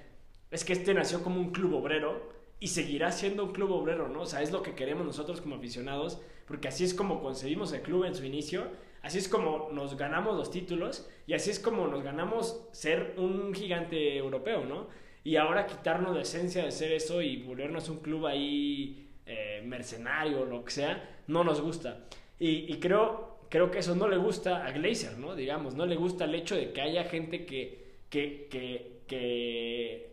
es 0.49 0.65
que 0.65 0.73
este 0.73 0.93
nació 0.95 1.23
como 1.23 1.39
un 1.39 1.51
club 1.51 1.75
obrero 1.75 2.33
y 2.61 2.67
seguirá 2.67 3.11
siendo 3.11 3.43
un 3.43 3.51
club 3.51 3.71
obrero, 3.71 4.07
¿no? 4.07 4.21
O 4.21 4.25
sea, 4.27 4.43
es 4.43 4.51
lo 4.51 4.61
que 4.61 4.75
queremos 4.75 5.03
nosotros 5.03 5.41
como 5.41 5.55
aficionados, 5.55 6.21
porque 6.45 6.67
así 6.67 6.83
es 6.83 6.93
como 6.93 7.19
concebimos 7.19 7.73
el 7.73 7.81
club 7.81 8.05
en 8.05 8.13
su 8.13 8.23
inicio, 8.23 8.67
así 9.01 9.17
es 9.17 9.27
como 9.27 9.69
nos 9.73 9.97
ganamos 9.97 10.37
los 10.37 10.51
títulos 10.51 11.09
y 11.25 11.33
así 11.33 11.49
es 11.49 11.59
como 11.59 11.87
nos 11.87 12.03
ganamos 12.03 12.67
ser 12.71 13.15
un 13.17 13.51
gigante 13.55 14.15
europeo, 14.15 14.63
¿no? 14.63 14.87
Y 15.23 15.37
ahora 15.37 15.65
quitarnos 15.65 16.15
la 16.15 16.21
esencia 16.21 16.63
de 16.63 16.71
ser 16.71 16.91
eso 16.91 17.23
y 17.23 17.37
volvernos 17.37 17.89
un 17.89 17.97
club 17.97 18.27
ahí 18.27 19.09
eh, 19.25 19.63
mercenario 19.65 20.41
o 20.41 20.45
lo 20.45 20.63
que 20.63 20.71
sea, 20.71 21.23
no 21.27 21.43
nos 21.43 21.61
gusta. 21.61 22.05
Y, 22.37 22.79
creo, 22.79 23.39
creo 23.49 23.71
que 23.71 23.79
eso 23.79 23.95
no 23.95 24.07
le 24.07 24.17
gusta 24.17 24.65
a 24.65 24.71
Glazer, 24.71 25.17
¿no? 25.17 25.35
Digamos, 25.35 25.73
no 25.73 25.87
le 25.87 25.95
gusta 25.95 26.25
el 26.25 26.35
hecho 26.35 26.55
de 26.55 26.73
que 26.73 26.81
haya 26.81 27.05
gente 27.05 27.45
que, 27.45 27.97
que, 28.09 28.47
que, 28.49 29.01
que, 29.07 30.10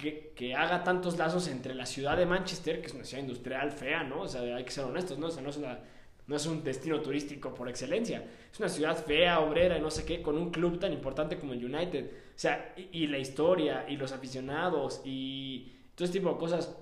que, 0.00 0.54
haga 0.54 0.82
tantos 0.82 1.18
lazos 1.18 1.48
entre 1.48 1.74
la 1.74 1.86
ciudad 1.86 2.16
de 2.16 2.26
Manchester, 2.26 2.80
que 2.80 2.86
es 2.86 2.94
una 2.94 3.04
ciudad 3.04 3.22
industrial 3.22 3.70
fea, 3.72 4.02
¿no? 4.02 4.22
O 4.22 4.28
sea, 4.28 4.40
hay 4.56 4.64
que 4.64 4.70
ser 4.70 4.84
honestos, 4.84 5.18
¿no? 5.18 5.26
O 5.26 5.30
sea, 5.30 5.42
no 5.42 5.50
es, 5.50 5.58
no 5.58 6.36
es 6.36 6.46
un 6.46 6.64
destino 6.64 7.00
turístico 7.00 7.54
por 7.54 7.68
excelencia. 7.68 8.24
Es 8.52 8.58
una 8.58 8.68
ciudad 8.68 8.96
fea, 9.04 9.40
obrera 9.40 9.78
y 9.78 9.80
no 9.80 9.90
sé 9.90 10.04
qué, 10.04 10.22
con 10.22 10.36
un 10.36 10.50
club 10.50 10.78
tan 10.78 10.92
importante 10.92 11.38
como 11.38 11.52
el 11.52 11.64
United. 11.64 12.06
O 12.06 12.38
sea, 12.38 12.74
y, 12.76 13.06
la 13.06 13.18
historia, 13.18 13.84
y 13.88 13.96
los 13.96 14.12
aficionados, 14.12 15.02
y 15.04 15.72
todo 15.94 16.06
este 16.06 16.18
tipo 16.18 16.32
de 16.32 16.38
cosas 16.38 16.76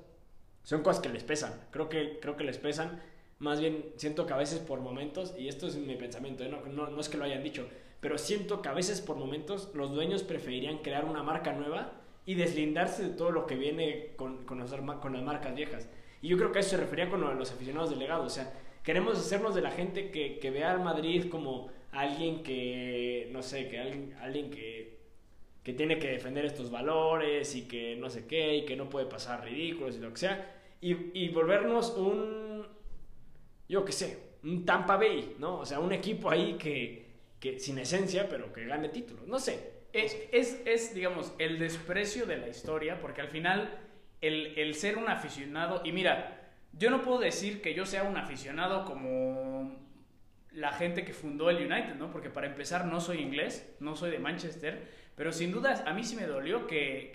son 0.63 0.83
cosas 0.83 1.03
que 1.03 1.09
les 1.09 1.25
pesan. 1.25 1.53
Creo 1.71 1.89
que, 1.89 2.19
creo 2.21 2.37
que 2.37 2.45
les 2.45 2.59
pesan. 2.59 3.03
Más 3.39 3.61
bien 3.61 3.93
siento 3.97 4.27
que 4.27 4.33
a 4.33 4.37
veces 4.37 4.59
por 4.59 4.81
momentos, 4.81 5.35
y 5.39 5.49
esto 5.49 5.67
es 5.67 5.77
mi 5.77 5.97
pensamiento, 5.97 6.45
¿eh? 6.45 6.49
no, 6.49 6.65
no, 6.67 6.91
no 6.91 7.01
es 7.01 7.09
que 7.09 7.17
lo 7.17 7.25
hayan 7.25 7.43
dicho, 7.43 7.69
pero 8.01 8.19
siento 8.19 8.63
que 8.63 8.69
a 8.69 8.75
veces 8.75 9.01
por 9.01 9.17
momentos 9.17 9.71
los 9.75 9.93
dueños 9.93 10.25
preferirían 10.25 10.79
crear 10.79 11.05
una 11.05 11.23
marca 11.23 11.53
nueva 11.53 11.93
y 12.29 12.35
deslindarse 12.35 13.05
de 13.05 13.15
todo 13.15 13.31
lo 13.31 13.47
que 13.47 13.57
viene 13.57 14.11
con, 14.17 14.45
con, 14.45 14.59
con 15.01 15.13
las 15.15 15.23
marcas 15.23 15.55
viejas. 15.55 15.89
Y 16.21 16.29
yo 16.29 16.37
creo 16.37 16.53
que 16.53 16.59
a 16.59 16.61
eso 16.61 16.73
se 16.73 16.77
refería 16.77 17.09
con 17.09 17.23
los 17.23 17.51
aficionados 17.51 17.89
delegados. 17.89 18.27
O 18.27 18.29
sea, 18.29 18.53
queremos 18.83 19.19
hacernos 19.19 19.55
de 19.55 19.63
la 19.63 19.71
gente 19.71 20.11
que, 20.11 20.39
que 20.39 20.51
vea 20.51 20.73
al 20.73 20.85
Madrid 20.85 21.31
como 21.31 21.71
alguien 21.91 22.43
que, 22.43 23.31
no 23.33 23.43
sé, 23.43 23.71
que 23.71 23.79
alguien, 23.79 24.15
alguien 24.21 24.51
que, 24.51 24.99
que 25.63 25.73
tiene 25.73 25.99
que 25.99 26.09
defender 26.09 26.45
estos 26.45 26.71
valores 26.71 27.55
y 27.55 27.67
que 27.67 27.97
no 27.97 28.11
sé 28.11 28.27
qué, 28.27 28.57
y 28.57 28.67
que 28.67 28.77
no 28.77 28.91
puede 28.91 29.07
pasar 29.07 29.43
ridículos 29.43 29.97
y 29.97 30.01
lo 30.01 30.11
que 30.11 30.19
sea. 30.19 30.55
Y, 30.83 31.19
y 31.19 31.31
volvernos 31.31 31.97
un, 31.97 32.67
yo 33.71 33.87
qué 33.87 33.93
sé, 33.93 34.19
un 34.45 34.67
Tampa 34.67 34.99
Bay, 34.99 35.37
¿no? 35.39 35.61
O 35.61 35.65
sea, 35.65 35.81
un 35.81 35.95
equipo 35.95 36.29
ahí 36.29 36.59
que, 36.59 37.07
que 37.41 37.59
sin 37.59 37.79
esencia, 37.79 38.29
pero 38.29 38.53
que 38.53 38.67
gane 38.67 38.91
títulos. 38.91 39.27
No 39.27 39.39
sé, 39.39 39.78
es, 39.93 40.61
es, 40.65 40.95
digamos, 40.95 41.33
el 41.39 41.59
desprecio 41.59 42.27
de 42.27 42.37
la 42.37 42.49
historia, 42.49 43.01
porque 43.01 43.21
al 43.21 43.29
final 43.29 43.79
el, 44.21 44.75
ser 44.75 44.99
un 44.99 45.09
aficionado, 45.09 45.83
y 45.85 45.93
mira, 45.93 46.51
yo 46.73 46.91
no 46.91 47.03
puedo 47.03 47.19
decir 47.19 47.63
que 47.63 47.75
yo 47.75 47.87
sea 47.87 48.03
un 48.03 48.17
aficionado 48.17 48.85
como 48.85 49.77
la 50.53 50.73
gente 50.73 51.05
que 51.05 51.13
fundó 51.13 51.51
el 51.51 51.59
United, 51.59 51.95
¿no? 51.95 52.11
Porque 52.11 52.31
para 52.31 52.47
empezar 52.47 52.87
no 52.87 53.01
soy 53.01 53.19
inglés, 53.19 53.77
no 53.81 53.97
soy 53.97 54.11
de 54.11 54.19
Manchester, 54.19 54.89
pero 55.15 55.33
sin 55.33 55.53
duda 55.53 55.85
a 55.87 55.93
mí 55.93 56.05
sí 56.05 56.17
me 56.17 56.27
dolió 56.27 56.67
que, 56.67 57.13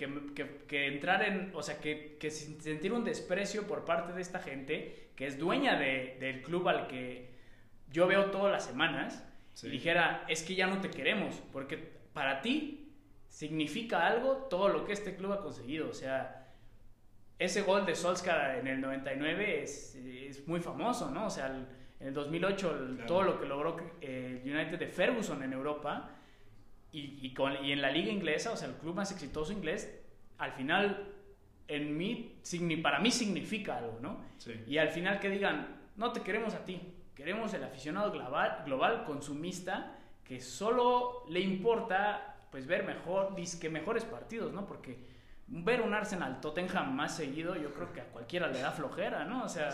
que, 0.67 0.87
entrar 0.87 1.23
en, 1.23 1.51
o 1.53 1.63
sea, 1.63 1.79
que, 1.79 2.17
que, 2.19 2.31
sentir 2.31 2.91
un 2.93 3.03
desprecio 3.03 3.65
por 3.67 3.85
parte 3.85 4.13
de 4.13 4.21
esta 4.21 4.39
gente 4.39 5.09
que 5.15 5.25
es 5.25 5.37
dueña 5.37 5.77
de, 5.77 6.17
del 6.19 6.41
club 6.41 6.67
al 6.67 6.87
que 6.87 7.31
yo 7.89 8.07
veo 8.07 8.31
todas 8.31 8.51
las 8.51 8.65
semanas 8.65 9.25
y 9.61 9.69
dijera, 9.69 10.25
es 10.27 10.43
que 10.43 10.55
ya 10.55 10.67
no 10.67 10.81
te 10.81 10.89
queremos, 10.89 11.41
porque 11.51 11.93
para 12.13 12.41
ti 12.41 12.91
significa 13.27 14.05
algo 14.05 14.47
todo 14.49 14.69
lo 14.69 14.85
que 14.85 14.93
este 14.93 15.15
club 15.15 15.33
ha 15.33 15.41
conseguido. 15.41 15.89
O 15.89 15.93
sea, 15.93 16.47
ese 17.39 17.63
gol 17.63 17.85
de 17.85 17.95
Solskjaer 17.95 18.59
en 18.59 18.67
el 18.67 18.79
99 18.79 19.63
es, 19.63 19.95
es 19.95 20.47
muy 20.47 20.59
famoso, 20.59 21.09
¿no? 21.09 21.25
O 21.25 21.29
sea, 21.29 21.47
en 21.47 22.07
el 22.07 22.13
2008 22.13 22.97
todo 23.07 23.23
lo 23.23 23.39
que 23.39 23.45
logró 23.45 23.77
el 24.01 24.41
eh, 24.41 24.41
United 24.45 24.77
de 24.77 24.87
Ferguson 24.87 25.41
en 25.41 25.53
Europa 25.53 26.11
y, 26.91 27.19
y, 27.21 27.33
con, 27.33 27.65
y, 27.65 27.71
en 27.71 27.81
la 27.81 27.89
liga 27.89 28.11
inglesa, 28.11 28.51
o 28.51 28.55
sea, 28.55 28.67
el 28.67 28.75
club 28.75 28.93
más 28.93 29.11
exitoso 29.11 29.51
inglés, 29.51 29.99
al 30.37 30.51
final, 30.51 31.11
en 31.67 31.97
mí, 31.97 32.39
para 32.83 32.99
mí 32.99 33.09
significa 33.09 33.77
algo, 33.77 33.99
¿no? 33.99 34.21
Y 34.67 34.77
al 34.77 34.89
final 34.89 35.19
que 35.19 35.29
digan, 35.29 35.81
no 35.95 36.11
te 36.11 36.21
queremos 36.21 36.53
a 36.53 36.65
ti, 36.65 36.79
queremos 37.15 37.53
el 37.53 37.63
aficionado 37.63 38.11
global, 38.11 38.63
global 38.65 39.05
consumista 39.05 39.97
que 40.23 40.39
solo 40.39 41.25
le 41.29 41.39
importa 41.39 42.47
pues 42.51 42.67
ver 42.67 42.83
mejor, 42.83 43.35
que 43.59 43.69
mejores 43.69 44.05
partidos, 44.05 44.53
¿no? 44.53 44.67
Porque 44.67 44.97
ver 45.47 45.81
un 45.81 45.93
Arsenal 45.93 46.39
Tottenham 46.39 46.95
más 46.95 47.15
seguido, 47.17 47.55
yo 47.55 47.73
creo 47.73 47.91
que 47.91 48.01
a 48.01 48.05
cualquiera 48.05 48.47
le 48.47 48.59
da 48.59 48.71
flojera, 48.71 49.25
¿no? 49.25 49.43
O 49.43 49.49
sea, 49.49 49.69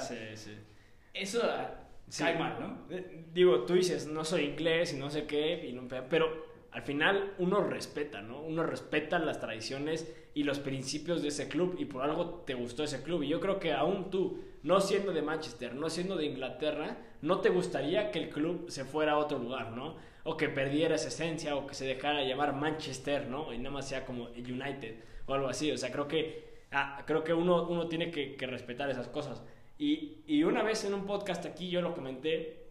eso 1.13 1.41
ah, 1.43 1.71
cae 2.17 2.39
mal, 2.39 2.57
¿no? 2.59 2.95
Eh, 2.95 3.25
digo, 3.33 3.65
tú 3.65 3.73
dices, 3.73 4.07
no 4.07 4.23
soy 4.23 4.45
inglés 4.45 4.93
y 4.93 4.97
no 4.97 5.09
sé 5.09 5.25
qué, 5.25 5.67
y 5.67 5.73
no, 5.73 5.88
pero 6.09 6.49
al 6.71 6.81
final 6.83 7.33
uno 7.39 7.62
respeta, 7.63 8.21
¿no? 8.21 8.41
Uno 8.41 8.63
respeta 8.63 9.19
las 9.19 9.39
tradiciones 9.39 10.13
y 10.33 10.43
los 10.43 10.59
principios 10.59 11.21
de 11.21 11.29
ese 11.29 11.47
club 11.47 11.75
y 11.79 11.85
por 11.85 12.03
algo 12.03 12.43
te 12.45 12.53
gustó 12.53 12.83
ese 12.83 13.01
club. 13.01 13.23
Y 13.23 13.29
yo 13.29 13.39
creo 13.39 13.59
que 13.59 13.73
aún 13.73 14.09
tú, 14.09 14.39
no 14.63 14.79
siendo 14.79 15.12
de 15.12 15.21
Manchester, 15.21 15.73
no 15.73 15.89
siendo 15.89 16.15
de 16.15 16.25
Inglaterra, 16.25 16.97
no 17.21 17.39
te 17.39 17.49
gustaría 17.49 18.12
que 18.12 18.19
el 18.19 18.29
club 18.29 18.69
se 18.69 18.85
fuera 18.85 19.13
a 19.13 19.17
otro 19.17 19.39
lugar, 19.39 19.71
¿no? 19.71 19.97
O 20.30 20.38
que 20.38 20.48
perdiera 20.48 20.94
esa 20.94 21.08
esencia 21.08 21.56
o 21.56 21.65
que 21.65 21.74
se 21.74 21.86
dejara 21.86 22.24
llamar 22.24 22.54
Manchester, 22.54 23.28
¿no? 23.28 23.52
Y 23.52 23.58
nada 23.58 23.72
más 23.72 23.88
sea 23.88 24.06
como 24.06 24.26
United 24.26 24.94
o 25.26 25.34
algo 25.34 25.48
así. 25.48 25.72
O 25.72 25.78
sea, 25.78 25.92
creo 25.92 26.08
que, 26.08 26.60
ah, 26.72 27.02
creo 27.08 27.24
que 27.24 27.34
uno, 27.34 27.68
uno 27.68 27.88
tiene 27.88 28.12
que, 28.12 28.38
respetar 28.46 28.92
esas 28.92 29.08
cosas. 29.08 29.42
Y, 29.80 30.22
y, 30.28 30.44
una 30.44 30.62
vez 30.62 30.86
en 30.86 30.94
un 30.94 31.08
podcast 31.08 31.48
aquí 31.48 31.72
yo 31.72 31.82
lo 31.82 31.96
comenté, 31.96 32.68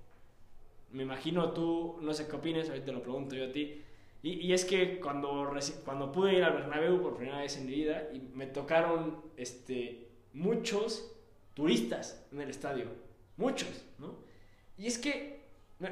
me 0.93 1.03
imagino 1.03 1.51
tú, 1.51 1.99
no 2.01 2.15
sé 2.15 2.29
qué 2.29 2.37
opinas, 2.37 2.69
ahorita 2.69 2.87
te 2.87 2.93
lo 2.93 3.03
pregunto 3.03 3.35
yo 3.35 3.47
a 3.47 3.51
ti. 3.51 3.83
Y, 4.23 4.35
y, 4.35 4.53
es 4.53 4.65
que 4.65 5.01
cuando, 5.01 5.53
cuando 5.85 6.13
pude 6.13 6.35
ir 6.35 6.45
al 6.45 6.53
Bernabéu 6.53 7.03
por 7.03 7.17
primera 7.17 7.41
vez 7.41 7.57
en 7.57 7.67
mi 7.67 7.73
vida, 7.73 8.09
y 8.15 8.21
me 8.21 8.47
tocaron 8.47 9.21
este, 9.37 10.07
muchos 10.33 11.13
turistas 11.55 12.25
en 12.31 12.41
el 12.41 12.51
estadio. 12.51 12.87
Muchos, 13.37 13.85
¿no? 13.99 14.15
Y 14.77 14.87
es 14.87 14.97
que 14.97 15.38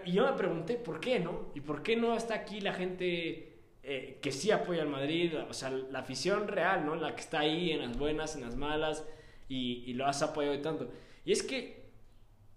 y 0.04 0.12
yo 0.12 0.26
me 0.26 0.32
pregunté, 0.32 0.74
¿por 0.74 1.00
qué 1.00 1.20
no? 1.20 1.50
¿Y 1.54 1.60
por 1.60 1.82
qué 1.82 1.96
no 1.96 2.16
está 2.16 2.34
aquí 2.34 2.60
la 2.60 2.72
gente 2.72 3.60
eh, 3.82 4.18
que 4.20 4.32
sí 4.32 4.50
apoya 4.50 4.82
al 4.82 4.88
Madrid? 4.88 5.32
O 5.48 5.52
sea, 5.52 5.70
la 5.70 6.00
afición 6.00 6.48
real, 6.48 6.84
¿no? 6.84 6.96
La 6.96 7.14
que 7.14 7.20
está 7.20 7.40
ahí 7.40 7.70
en 7.70 7.80
las 7.80 7.96
buenas, 7.96 8.34
en 8.34 8.42
las 8.42 8.56
malas, 8.56 9.06
y, 9.48 9.84
y 9.86 9.94
lo 9.94 10.06
has 10.06 10.22
apoyado 10.22 10.60
tanto. 10.60 10.90
Y 11.24 11.32
es 11.32 11.42
que 11.42 11.86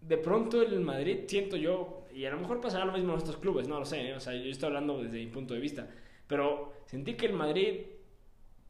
de 0.02 0.18
pronto 0.18 0.62
el 0.62 0.80
Madrid, 0.80 1.20
siento 1.28 1.58
yo, 1.58 2.06
y 2.14 2.26
a 2.26 2.32
lo 2.32 2.38
mejor 2.38 2.62
pasará 2.62 2.86
lo 2.86 2.94
mismo 2.94 3.14
en 3.14 3.20
estos 3.20 3.38
clubes, 3.38 3.68
no 3.68 3.80
lo 3.80 3.86
sé, 3.86 4.10
¿eh? 4.10 4.14
o 4.14 4.20
sea, 4.20 4.34
yo 4.34 4.50
estoy 4.50 4.68
hablando 4.68 5.02
desde 5.02 5.18
mi 5.18 5.28
punto 5.28 5.54
de 5.54 5.60
vista, 5.60 5.88
pero 6.28 6.74
sentí 6.86 7.16
que 7.16 7.26
el 7.26 7.34
Madrid, 7.34 7.82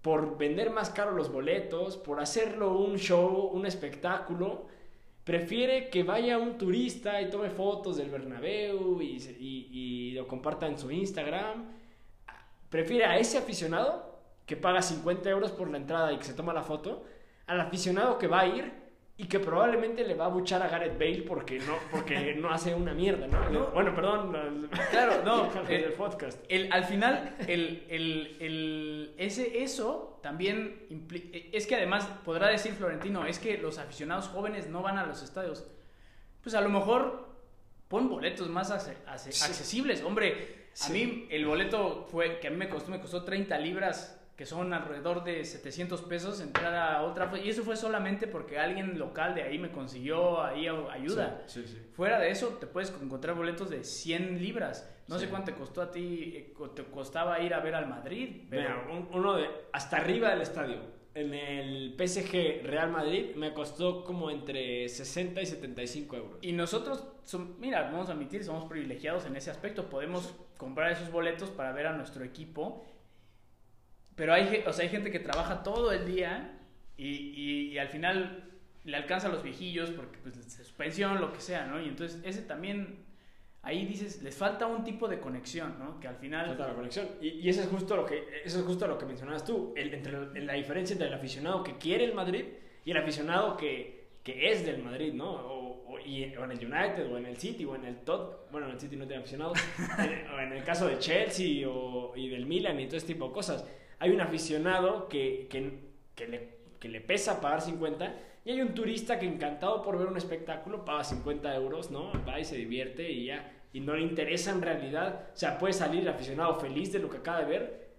por 0.01 0.37
vender 0.37 0.71
más 0.71 0.89
caro 0.89 1.11
los 1.11 1.31
boletos, 1.31 1.97
por 1.97 2.19
hacerlo 2.19 2.77
un 2.77 2.97
show, 2.97 3.49
un 3.53 3.65
espectáculo, 3.65 4.67
prefiere 5.29 5.91
que 5.91 6.01
vaya 6.01 6.39
un 6.39 6.57
turista 6.57 7.21
y 7.21 7.29
tome 7.29 7.51
fotos 7.51 7.97
del 7.97 8.09
Bernabéu 8.09 8.99
y, 8.99 9.17
y, 9.39 10.11
lo 10.13 10.27
comparta 10.27 10.65
en 10.65 10.75
su 10.75 10.89
Instagram. 10.89 11.65
Prefiere 12.67 13.05
a 13.05 13.15
ese 13.15 13.37
aficionado 13.37 14.23
que 14.47 14.57
paga 14.57 14.81
50 14.81 15.29
euros 15.29 15.51
por 15.51 15.69
la 15.69 15.77
entrada 15.77 16.11
y 16.11 16.17
que 16.17 16.23
se 16.23 16.33
toma 16.33 16.51
la 16.51 16.63
foto, 16.63 17.05
al 17.45 17.61
aficionado 17.61 18.17
que 18.17 18.25
va 18.25 18.39
a 18.39 18.47
ir 18.47 18.73
y 19.19 19.25
que 19.25 19.37
probablemente 19.41 20.05
le 20.05 20.15
va 20.15 20.25
a 20.25 20.29
buchar 20.29 20.63
a 20.63 20.69
Gareth 20.69 20.97
Bale 20.97 21.23
porque 21.27 21.59
no, 21.59 21.75
porque 21.91 22.35
no 22.35 22.51
hace 22.51 22.73
una 22.73 22.93
mierda, 22.93 23.27
¿no? 23.27 23.67
Bueno, 23.71 23.93
perdón. 23.93 24.69
Claro, 24.91 25.21
no. 25.25 25.51
el, 25.67 25.83
el 25.83 25.91
podcast. 25.91 26.41
El, 26.47 26.71
al 26.71 26.85
final, 26.85 27.35
el, 27.45 27.85
el, 27.89 28.37
el, 28.39 29.13
ese, 29.17 29.61
eso 29.61 30.21
también 30.23 30.87
es 31.51 31.67
que 31.67 31.75
además 31.75 32.05
podrá 32.23 32.47
decir 32.47 32.71
Florentino, 32.71 33.25
es 33.25 33.39
que 33.39 33.57
los 33.57 33.77
aficionados 33.77 34.29
jóvenes 34.29 34.69
no 34.69 34.81
van 34.81 34.97
a 34.97 35.05
los 35.05 35.21
estadios. 35.21 35.67
Pues 36.41 36.55
a 36.55 36.61
lo 36.61 36.69
mejor 36.69 37.27
pon 37.89 38.07
boletos 38.07 38.47
más 38.47 38.71
accesibles. 38.71 40.01
Hombre, 40.01 40.69
a 40.81 40.89
mí 40.91 41.27
el 41.29 41.45
boleto 41.45 42.07
fue 42.09 42.39
que 42.39 42.47
a 42.47 42.51
mí 42.51 42.55
me 42.55 42.69
costó, 42.69 42.89
me 42.89 43.01
costó 43.01 43.25
30 43.25 43.57
libras 43.59 44.18
que 44.39 44.45
son 44.45 44.71
alrededor 44.71 45.25
de 45.25 45.43
700 45.43 46.01
pesos, 46.03 46.39
entrar 46.39 46.73
a 46.73 47.03
otra... 47.03 47.29
Y 47.43 47.49
eso 47.49 47.61
fue 47.61 47.75
solamente 47.75 48.25
porque 48.25 48.57
alguien 48.57 48.97
local 48.97 49.35
de 49.35 49.43
ahí 49.43 49.59
me 49.59 49.69
consiguió 49.69 50.41
ahí 50.41 50.65
ayuda. 50.65 51.45
Fuera 51.91 52.17
de 52.19 52.31
eso, 52.31 52.47
te 52.57 52.65
puedes 52.65 52.89
encontrar 53.01 53.35
boletos 53.35 53.69
de 53.69 53.83
100 53.83 54.41
libras. 54.41 54.89
No 55.09 55.19
sé 55.19 55.27
cuánto 55.27 55.51
te 55.51 55.57
costó 55.57 55.81
a 55.81 55.91
ti, 55.91 56.33
eh, 56.37 56.53
te 56.73 56.85
costaba 56.85 57.41
ir 57.41 57.53
a 57.53 57.59
ver 57.59 57.75
al 57.75 57.89
Madrid. 57.89 58.43
Pero... 58.49 59.07
uno 59.11 59.33
de 59.33 59.45
hasta 59.73 59.97
arriba 59.97 60.29
del 60.29 60.39
estadio. 60.39 60.77
En 61.15 61.33
el 61.33 61.97
PSG 61.97 62.63
Real 62.63 62.91
Madrid 62.91 63.35
me 63.35 63.53
costó 63.53 64.05
como 64.05 64.31
entre 64.31 64.87
60 64.87 65.41
y 65.41 65.45
75 65.47 66.15
euros. 66.15 66.39
Y 66.41 66.53
nosotros, 66.53 67.05
mira, 67.57 67.81
vamos 67.91 68.07
a 68.07 68.13
admitir, 68.13 68.45
somos 68.45 68.69
privilegiados 68.69 69.25
en 69.25 69.35
ese 69.35 69.51
aspecto. 69.51 69.89
Podemos 69.89 70.33
comprar 70.55 70.93
esos 70.93 71.11
boletos 71.11 71.49
para 71.49 71.73
ver 71.73 71.87
a 71.87 71.91
nuestro 71.91 72.23
equipo 72.23 72.85
pero 74.19 74.33
hay, 74.33 74.63
o 74.67 74.73
sea, 74.73 74.83
hay 74.83 74.89
gente 74.89 75.11
que 75.11 75.19
trabaja 75.19 75.63
todo 75.63 75.93
el 75.93 76.05
día 76.05 76.51
y, 76.97 77.71
y, 77.71 77.77
al 77.77 77.87
final 77.87 78.43
le 78.83 78.97
alcanza 78.97 79.27
a 79.27 79.31
los 79.31 79.41
viejillos 79.41 79.91
porque 79.91 80.19
pues 80.21 80.35
suspensión, 80.35 81.21
lo 81.21 81.31
que 81.31 81.39
sea, 81.39 81.65
¿no? 81.67 81.81
Y 81.81 81.87
entonces 81.87 82.21
ese 82.25 82.41
también, 82.41 83.05
ahí 83.61 83.85
dices, 83.85 84.21
les 84.21 84.35
falta 84.35 84.67
un 84.67 84.83
tipo 84.83 85.07
de 85.07 85.21
conexión, 85.21 85.79
¿no? 85.79 86.01
Que 86.01 86.09
al 86.09 86.17
final... 86.17 86.47
Falta 86.47 86.67
la 86.67 86.73
conexión. 86.73 87.07
Y, 87.21 87.29
y 87.29 87.47
eso, 87.47 87.61
es 87.61 87.69
justo 87.69 87.95
lo 87.95 88.05
que, 88.05 88.41
eso 88.43 88.59
es 88.59 88.65
justo 88.65 88.87
lo 88.87 88.97
que 88.97 89.05
mencionabas 89.05 89.45
tú, 89.45 89.73
el, 89.77 89.93
entre 89.93 90.41
la 90.41 90.53
diferencia 90.53 90.93
entre 90.93 91.07
el 91.07 91.13
aficionado 91.13 91.63
que 91.63 91.77
quiere 91.77 92.03
el 92.03 92.13
Madrid 92.13 92.43
y 92.83 92.91
el 92.91 92.97
aficionado 92.97 93.55
que, 93.55 94.09
que 94.21 94.51
es 94.51 94.65
del 94.65 94.83
Madrid, 94.83 95.13
¿no? 95.13 95.31
O, 95.31 95.93
o, 95.93 95.99
y, 96.01 96.35
o, 96.35 96.43
en 96.43 96.51
el 96.51 96.57
United, 96.57 97.09
o 97.09 97.17
en 97.17 97.25
el 97.25 97.37
City, 97.37 97.63
o 97.63 97.73
en 97.73 97.85
el 97.85 97.95
Tot, 97.99 98.51
bueno, 98.51 98.67
en 98.67 98.73
el 98.73 98.79
City 98.81 98.97
no 98.97 99.07
tiene 99.07 99.21
aficionados, 99.21 99.57
o 100.35 100.39
en 100.41 100.51
el 100.51 100.63
caso 100.65 100.89
de 100.89 100.99
Chelsea 100.99 101.69
o, 101.69 102.11
y 102.17 102.27
del 102.27 102.45
Milan 102.45 102.77
y 102.81 102.87
todo 102.87 102.97
este 102.97 103.13
tipo 103.13 103.29
de 103.29 103.33
cosas 103.33 103.65
hay 103.99 104.11
un 104.11 104.21
aficionado 104.21 105.07
que, 105.07 105.47
que, 105.49 106.27
le, 106.27 106.49
que 106.79 106.89
le 106.89 107.01
pesa 107.01 107.41
pagar 107.41 107.61
50 107.61 108.15
y 108.45 108.51
hay 108.51 108.61
un 108.61 108.73
turista 108.73 109.19
que 109.19 109.25
encantado 109.25 109.81
por 109.81 109.97
ver 109.97 110.07
un 110.07 110.17
espectáculo 110.17 110.85
paga 110.85 111.03
50 111.03 111.53
euros, 111.55 111.91
¿no? 111.91 112.11
Va 112.27 112.39
y 112.39 112.45
se 112.45 112.55
divierte 112.55 113.11
y 113.11 113.25
ya. 113.25 113.51
Y 113.73 113.81
no 113.81 113.95
le 113.95 114.01
interesa 114.01 114.51
en 114.51 114.61
realidad. 114.61 115.29
O 115.33 115.37
sea, 115.37 115.59
puede 115.59 115.73
salir 115.73 116.01
el 116.01 116.07
aficionado 116.07 116.59
feliz 116.59 116.91
de 116.91 116.99
lo 116.99 117.09
que 117.09 117.17
acaba 117.17 117.41
de 117.41 117.45
ver 117.45 117.89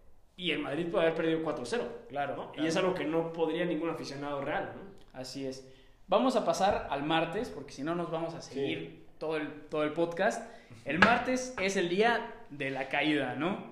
y 0.41 0.53
el 0.53 0.59
Madrid 0.61 0.87
puede 0.91 1.05
haber 1.05 1.17
perdido 1.17 1.41
4-0. 1.43 1.83
Claro, 2.09 2.53
Y 2.57 2.67
es 2.67 2.75
algo 2.77 2.95
que 2.95 3.05
no 3.05 3.33
podría 3.33 3.67
ningún 3.67 3.91
aficionado 3.91 4.41
real, 4.41 4.73
¿no? 4.75 4.81
Así 5.13 5.47
es. 5.47 5.71
Vamos 6.09 6.35
a 6.35 6.47
pasar 6.47 6.89
al 6.91 7.03
martes, 7.03 7.51
porque 7.51 7.73
si 7.73 7.83
no 7.83 7.95
nos 7.95 8.11
vamos 8.11 8.35
a 8.35 8.41
seguir 8.41 9.07
todo, 9.19 9.37
el, 9.37 9.49
todo 9.69 9.85
el 9.85 9.93
podcast. 9.93 10.51
El 10.87 10.99
martes 10.99 11.55
es 11.61 11.77
el 11.77 11.91
día 11.91 12.35
de 12.49 12.71
la 12.71 12.89
caída, 12.89 13.35
¿no? 13.35 13.70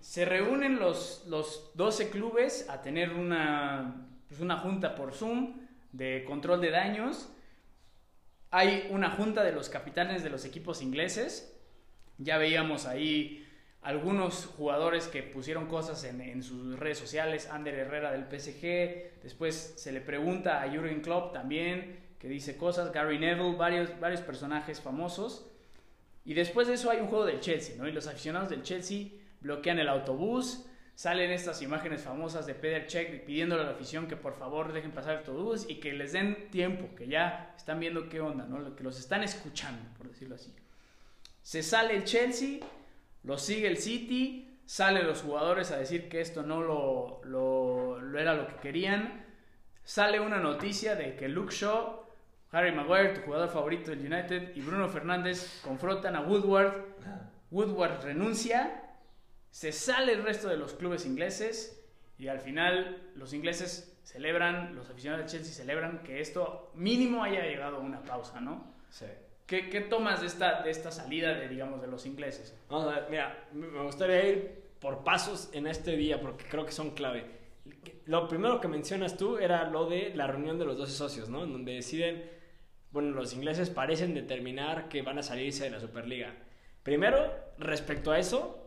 Se 0.00 0.24
reúnen 0.24 0.78
los, 0.78 1.24
los 1.28 1.72
12 1.74 2.10
clubes 2.10 2.68
a 2.68 2.82
tener 2.82 3.12
una, 3.12 4.08
pues 4.28 4.40
una 4.40 4.58
junta 4.58 4.94
por 4.94 5.12
Zoom 5.12 5.60
de 5.92 6.24
control 6.26 6.60
de 6.60 6.70
daños. 6.70 7.28
Hay 8.50 8.88
una 8.90 9.10
junta 9.10 9.44
de 9.44 9.52
los 9.52 9.68
capitanes 9.68 10.22
de 10.22 10.30
los 10.30 10.44
equipos 10.44 10.80
ingleses. 10.80 11.54
Ya 12.18 12.38
veíamos 12.38 12.86
ahí 12.86 13.46
algunos 13.82 14.46
jugadores 14.46 15.06
que 15.06 15.22
pusieron 15.22 15.66
cosas 15.66 16.02
en, 16.04 16.20
en, 16.20 16.42
sus 16.42 16.78
redes 16.78 16.98
sociales. 16.98 17.48
Ander 17.50 17.74
Herrera 17.74 18.12
del 18.12 18.24
PSG. 18.24 19.22
Después 19.22 19.74
se 19.76 19.92
le 19.92 20.00
pregunta 20.00 20.62
a 20.62 20.70
Jürgen 20.70 21.00
Klopp 21.00 21.32
también, 21.32 22.00
que 22.18 22.28
dice 22.28 22.56
cosas. 22.56 22.92
Gary 22.92 23.18
Neville, 23.18 23.56
varios, 23.56 24.00
varios 24.00 24.22
personajes 24.22 24.80
famosos. 24.80 25.50
Y 26.24 26.34
después 26.34 26.68
de 26.68 26.74
eso 26.74 26.90
hay 26.90 27.00
un 27.00 27.08
juego 27.08 27.24
del 27.24 27.40
Chelsea, 27.40 27.76
¿no? 27.76 27.88
Y 27.88 27.92
los 27.92 28.06
aficionados 28.06 28.50
del 28.50 28.62
Chelsea 28.62 29.08
bloquean 29.40 29.78
el 29.78 29.88
autobús, 29.88 30.66
salen 30.98 31.30
estas 31.30 31.62
imágenes 31.62 32.02
famosas 32.02 32.44
de 32.44 32.54
Peter 32.54 32.86
Check 32.86 33.24
pidiéndole 33.24 33.62
a 33.62 33.66
la 33.66 33.70
afición 33.70 34.08
que 34.08 34.16
por 34.16 34.34
favor 34.34 34.72
dejen 34.72 34.90
pasar 34.90 35.12
el 35.12 35.18
autobús 35.18 35.64
y 35.68 35.76
que 35.76 35.92
les 35.92 36.12
den 36.12 36.50
tiempo, 36.50 36.94
que 36.96 37.06
ya 37.06 37.54
están 37.56 37.78
viendo 37.78 38.08
qué 38.08 38.20
onda, 38.20 38.46
¿no? 38.46 38.74
que 38.74 38.82
los 38.82 38.98
están 38.98 39.22
escuchando, 39.22 39.80
por 39.96 40.08
decirlo 40.08 40.34
así. 40.34 40.52
Se 41.42 41.62
sale 41.62 41.94
el 41.94 42.04
Chelsea, 42.04 42.58
lo 43.22 43.38
sigue 43.38 43.68
el 43.68 43.76
City, 43.76 44.58
salen 44.66 45.06
los 45.06 45.22
jugadores 45.22 45.70
a 45.70 45.78
decir 45.78 46.08
que 46.08 46.20
esto 46.20 46.42
no 46.42 46.62
lo, 46.62 47.20
lo, 47.24 48.18
era 48.18 48.34
lo 48.34 48.48
que 48.48 48.56
querían. 48.56 49.24
Sale 49.84 50.18
una 50.18 50.40
noticia 50.40 50.96
de 50.96 51.14
que 51.14 51.28
Luke 51.28 51.54
Shaw, 51.54 52.06
Harry 52.50 52.72
Maguire, 52.72 53.14
tu 53.14 53.20
jugador 53.22 53.50
favorito 53.50 53.92
del 53.92 54.00
United, 54.00 54.54
y 54.56 54.60
Bruno 54.60 54.88
Fernández 54.88 55.60
confrontan 55.62 56.16
a 56.16 56.22
Woodward. 56.22 56.84
Woodward 57.50 58.02
renuncia 58.02 58.87
se 59.50 59.72
sale 59.72 60.12
el 60.12 60.22
resto 60.22 60.48
de 60.48 60.56
los 60.56 60.74
clubes 60.74 61.06
ingleses 61.06 61.84
y 62.18 62.28
al 62.28 62.40
final 62.40 63.10
los 63.14 63.32
ingleses 63.32 63.98
celebran, 64.02 64.74
los 64.74 64.88
aficionados 64.90 65.26
de 65.26 65.30
Chelsea 65.30 65.54
celebran 65.54 66.02
que 66.02 66.20
esto 66.20 66.70
mínimo 66.74 67.22
haya 67.22 67.42
llegado 67.44 67.76
a 67.76 67.80
una 67.80 68.02
pausa, 68.02 68.40
¿no? 68.40 68.74
Sí. 68.90 69.06
¿Qué, 69.46 69.70
qué 69.70 69.80
tomas 69.80 70.20
de 70.20 70.26
esta, 70.26 70.62
de 70.62 70.70
esta 70.70 70.90
salida, 70.90 71.34
de, 71.34 71.48
digamos, 71.48 71.80
de 71.80 71.86
los 71.86 72.04
ingleses? 72.04 72.54
Vamos 72.68 72.92
a 72.92 73.00
ver, 73.00 73.10
mira, 73.10 73.48
me 73.52 73.82
gustaría 73.82 74.28
ir 74.28 74.68
por 74.78 75.04
pasos 75.04 75.48
en 75.52 75.66
este 75.66 75.96
día 75.96 76.20
porque 76.20 76.44
creo 76.44 76.66
que 76.66 76.72
son 76.72 76.90
clave. 76.90 77.24
Lo 78.06 78.28
primero 78.28 78.60
que 78.60 78.68
mencionas 78.68 79.16
tú 79.16 79.38
era 79.38 79.68
lo 79.68 79.88
de 79.88 80.12
la 80.14 80.26
reunión 80.26 80.58
de 80.58 80.64
los 80.64 80.78
12 80.78 80.92
socios, 80.92 81.28
¿no? 81.28 81.44
En 81.44 81.52
donde 81.52 81.74
deciden, 81.74 82.30
bueno, 82.90 83.10
los 83.10 83.34
ingleses 83.34 83.70
parecen 83.70 84.14
determinar 84.14 84.88
que 84.88 85.02
van 85.02 85.18
a 85.18 85.22
salirse 85.22 85.64
de 85.64 85.70
la 85.70 85.80
Superliga. 85.80 86.34
Primero, 86.82 87.30
respecto 87.58 88.10
a 88.10 88.18
eso, 88.18 88.57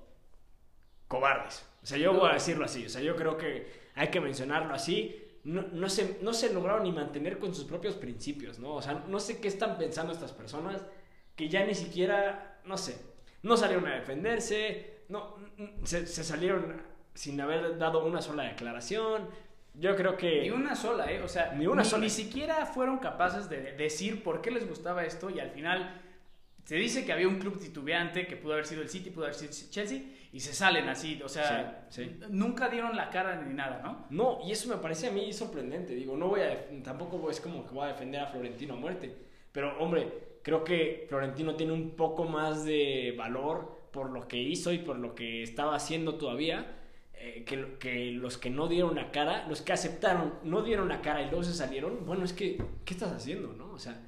cobardes. 1.12 1.66
O 1.84 1.86
sea, 1.86 1.98
yo 1.98 2.14
voy 2.14 2.30
a 2.30 2.36
decirlo 2.36 2.64
así. 2.64 2.86
O 2.86 2.90
sea, 2.90 3.02
yo 3.02 3.18
creo 3.18 3.38
que 3.38 3.68
hay 3.96 4.08
que 4.08 4.22
mencionarlo 4.22 4.74
así. 4.74 5.22
No, 5.44 5.64
no, 5.74 5.90
se, 5.90 6.20
no 6.22 6.34
se 6.34 6.54
lograron 6.54 6.84
ni 6.84 6.92
mantener 6.94 7.38
con 7.38 7.54
sus 7.54 7.66
propios 7.66 7.96
principios, 7.96 8.60
¿no? 8.60 8.76
O 8.76 8.82
sea, 8.82 9.04
no 9.08 9.20
sé 9.20 9.42
qué 9.42 9.50
están 9.50 9.78
pensando 9.78 10.14
estas 10.14 10.32
personas 10.32 10.82
que 11.36 11.50
ya 11.50 11.66
ni 11.66 11.76
siquiera, 11.76 12.62
no 12.64 12.78
sé, 12.78 12.96
no 13.44 13.58
salieron 13.58 13.88
a 13.88 13.96
defenderse, 13.96 15.02
no, 15.10 15.36
se, 15.84 16.06
salieron 16.06 16.82
sin 17.14 17.42
haber 17.42 17.78
dado 17.78 18.06
una 18.06 18.22
sola 18.22 18.44
declaración. 18.44 19.28
Yo 19.74 19.96
creo 19.96 20.16
que... 20.16 20.44
Ni 20.44 20.52
una 20.52 20.76
sola, 20.76 21.12
¿eh? 21.12 21.22
O 21.22 21.28
sea, 21.28 21.54
ni, 21.54 21.68
una 21.68 21.84
sola. 21.84 22.04
ni 22.04 22.10
siquiera 22.10 22.66
fueron 22.68 23.00
capaces 23.00 23.50
de 23.50 23.74
decir 23.74 24.24
por 24.24 24.42
qué 24.42 24.52
les 24.52 24.68
gustaba 24.68 25.04
esto 25.04 25.30
y 25.30 25.40
al 25.40 25.50
final 25.50 26.02
se 26.64 26.76
dice 26.76 27.04
que 27.04 27.12
había 27.12 27.28
un 27.28 27.40
club 27.40 27.60
titubeante 27.60 28.28
que 28.28 28.38
pudo 28.38 28.54
haber 28.54 28.68
sido 28.68 28.82
el 28.82 28.90
City, 28.90 29.10
pudo 29.10 29.26
haber 29.26 29.36
sido 29.36 29.52
Chelsea, 29.72 30.04
y 30.34 30.40
se 30.40 30.54
salen 30.54 30.88
así, 30.88 31.22
o 31.24 31.28
sea, 31.28 31.88
nunca 32.30 32.70
dieron 32.70 32.96
la 32.96 33.10
cara 33.10 33.42
ni 33.42 33.54
nada, 33.54 33.82
¿no? 33.84 34.06
No, 34.10 34.40
y 34.48 34.52
eso 34.52 34.70
me 34.70 34.78
parece 34.78 35.08
a 35.08 35.12
mí 35.12 35.32
sorprendente, 35.34 35.94
digo, 35.94 36.16
no 36.16 36.30
voy 36.30 36.42
a, 36.42 36.68
tampoco 36.84 37.30
es 37.30 37.42
como 37.42 37.66
que 37.66 37.74
voy 37.74 37.86
a 37.86 37.94
defender 37.94 38.22
a 38.22 38.28
Florentino 38.28 38.76
a 38.76 38.78
muerte, 38.78 39.14
pero 39.52 39.78
hombre, 39.80 40.38
creo 40.42 40.64
que 40.64 41.06
Florentino 41.10 41.56
tiene 41.56 41.74
un 41.74 41.92
poco 41.92 42.24
más 42.24 42.64
de 42.64 43.14
valor 43.18 43.90
por 43.92 44.10
lo 44.10 44.28
que 44.28 44.38
hizo 44.38 44.72
y 44.72 44.80
por 44.80 44.98
lo 44.98 45.16
que 45.16 45.44
estaba 45.44 45.76
haciendo 45.76 46.16
todavía, 46.16 46.78
eh, 47.14 47.44
que, 47.46 47.78
que, 47.78 48.12
los 48.12 48.38
que 48.38 48.50
no 48.50 48.68
dieron 48.68 48.96
la 48.96 49.12
cara, 49.12 49.46
los 49.50 49.62
que 49.62 49.74
aceptaron, 49.74 50.36
no 50.44 50.62
dieron 50.62 50.88
la 50.88 51.02
cara 51.02 51.22
y 51.22 51.26
luego 51.26 51.44
se 51.44 51.54
salieron, 51.54 52.06
bueno, 52.06 52.24
es 52.24 52.32
que, 52.32 52.58
¿qué 52.86 52.94
estás 52.94 53.12
haciendo, 53.12 53.52
no? 53.54 53.74
O 53.74 53.80
sea 53.80 54.00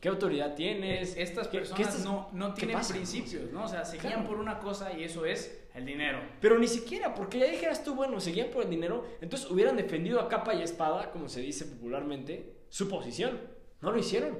¿Qué 0.00 0.08
autoridad 0.08 0.54
tienes? 0.54 1.16
Estas 1.16 1.48
personas 1.48 2.04
no, 2.04 2.28
no 2.32 2.54
tienen 2.54 2.78
principios, 2.86 3.50
¿no? 3.50 3.64
O 3.64 3.68
sea, 3.68 3.84
seguían 3.84 4.26
por 4.26 4.38
una 4.38 4.58
cosa 4.58 4.92
y 4.92 5.04
eso 5.04 5.24
es 5.24 5.66
el 5.74 5.86
dinero. 5.86 6.20
Pero 6.40 6.58
ni 6.58 6.68
siquiera, 6.68 7.14
porque 7.14 7.38
ya 7.38 7.46
dijeras 7.46 7.82
tú, 7.82 7.94
bueno, 7.94 8.20
seguían 8.20 8.48
por 8.50 8.64
el 8.64 8.70
dinero, 8.70 9.06
entonces 9.20 9.50
hubieran 9.50 9.76
defendido 9.76 10.20
a 10.20 10.28
capa 10.28 10.54
y 10.54 10.62
espada, 10.62 11.10
como 11.10 11.28
se 11.28 11.40
dice 11.40 11.64
popularmente, 11.64 12.56
su 12.68 12.88
posición. 12.88 13.40
No 13.80 13.90
lo 13.90 13.98
hicieron. 13.98 14.38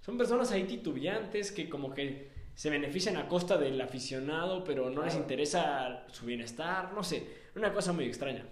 Son 0.00 0.18
personas 0.18 0.50
ahí 0.52 0.64
titubeantes 0.64 1.52
que 1.52 1.68
como 1.68 1.94
que 1.94 2.30
se 2.54 2.70
benefician 2.70 3.16
a 3.16 3.28
costa 3.28 3.56
del 3.58 3.80
aficionado, 3.80 4.64
pero 4.64 4.88
no 4.90 5.04
les 5.04 5.14
interesa 5.14 6.06
su 6.10 6.26
bienestar, 6.26 6.92
no 6.94 7.02
sé, 7.04 7.26
una 7.54 7.72
cosa 7.72 7.92
muy 7.92 8.06
extraña. 8.06 8.46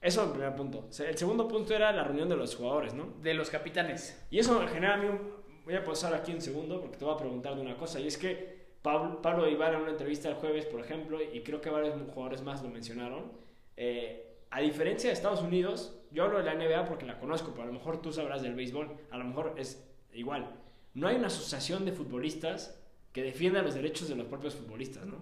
Eso 0.00 0.22
es 0.22 0.26
el 0.28 0.32
primer 0.32 0.56
punto. 0.56 0.88
El 0.98 1.18
segundo 1.18 1.46
punto 1.46 1.74
era 1.74 1.92
la 1.92 2.04
reunión 2.04 2.28
de 2.28 2.36
los 2.36 2.56
jugadores, 2.56 2.94
¿no? 2.94 3.12
De 3.20 3.34
los 3.34 3.50
capitanes. 3.50 4.18
Y 4.30 4.38
eso 4.38 4.66
genera 4.66 4.94
a 4.94 4.96
mí 4.96 5.06
un, 5.08 5.39
voy 5.64 5.74
a 5.74 5.84
pasar 5.84 6.14
aquí 6.14 6.32
un 6.32 6.40
segundo 6.40 6.80
porque 6.80 6.96
te 6.96 7.04
voy 7.04 7.14
a 7.14 7.16
preguntar 7.16 7.54
de 7.54 7.62
una 7.62 7.76
cosa. 7.76 8.00
Y 8.00 8.06
es 8.06 8.16
que 8.16 8.60
Pablo, 8.82 9.20
Pablo 9.20 9.48
Ibar 9.48 9.74
en 9.74 9.82
una 9.82 9.90
entrevista 9.90 10.28
el 10.28 10.34
jueves, 10.36 10.66
por 10.66 10.80
ejemplo, 10.80 11.18
y 11.22 11.40
creo 11.42 11.60
que 11.60 11.70
varios 11.70 11.94
jugadores 12.12 12.42
más 12.42 12.62
lo 12.62 12.70
mencionaron, 12.70 13.32
eh, 13.76 14.30
a 14.50 14.60
diferencia 14.60 15.08
de 15.08 15.14
Estados 15.14 15.42
Unidos, 15.42 15.96
yo 16.10 16.24
hablo 16.24 16.38
de 16.38 16.44
la 16.44 16.54
NBA 16.54 16.86
porque 16.86 17.06
la 17.06 17.18
conozco, 17.18 17.50
pero 17.52 17.64
a 17.64 17.66
lo 17.66 17.72
mejor 17.72 18.02
tú 18.02 18.12
sabrás 18.12 18.42
del 18.42 18.54
béisbol, 18.54 18.88
a 19.10 19.18
lo 19.18 19.24
mejor 19.24 19.54
es 19.56 19.86
igual. 20.12 20.56
No 20.94 21.06
hay 21.06 21.16
una 21.16 21.28
asociación 21.28 21.84
de 21.84 21.92
futbolistas 21.92 22.80
que 23.12 23.22
defienda 23.22 23.62
los 23.62 23.74
derechos 23.74 24.08
de 24.08 24.16
los 24.16 24.26
propios 24.26 24.56
futbolistas, 24.56 25.06
¿no? 25.06 25.18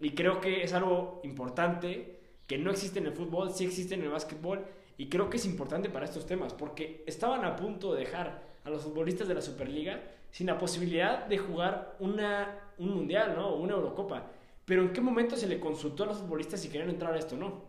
Y 0.00 0.10
creo 0.10 0.40
que 0.40 0.62
es 0.62 0.72
algo 0.72 1.20
importante 1.24 2.21
que 2.52 2.58
no 2.58 2.70
existe 2.70 2.98
en 2.98 3.06
el 3.06 3.14
fútbol, 3.14 3.50
sí 3.50 3.64
existe 3.64 3.94
en 3.94 4.02
el 4.02 4.10
básquetbol, 4.10 4.62
y 4.98 5.08
creo 5.08 5.30
que 5.30 5.38
es 5.38 5.46
importante 5.46 5.88
para 5.88 6.04
estos 6.04 6.26
temas, 6.26 6.52
porque 6.52 7.02
estaban 7.06 7.46
a 7.46 7.56
punto 7.56 7.94
de 7.94 8.00
dejar 8.00 8.42
a 8.62 8.68
los 8.68 8.82
futbolistas 8.82 9.26
de 9.26 9.32
la 9.32 9.40
Superliga 9.40 10.02
sin 10.30 10.48
la 10.48 10.58
posibilidad 10.58 11.24
de 11.24 11.38
jugar 11.38 11.96
una, 11.98 12.74
un 12.76 12.90
mundial, 12.90 13.32
¿no? 13.34 13.48
O 13.48 13.60
una 13.62 13.72
Eurocopa. 13.72 14.26
Pero 14.66 14.82
¿en 14.82 14.92
qué 14.92 15.00
momento 15.00 15.34
se 15.34 15.48
le 15.48 15.58
consultó 15.58 16.04
a 16.04 16.08
los 16.08 16.18
futbolistas 16.18 16.60
si 16.60 16.68
querían 16.68 16.90
entrar 16.90 17.14
a 17.14 17.18
esto 17.18 17.36
o 17.36 17.38
no? 17.38 17.62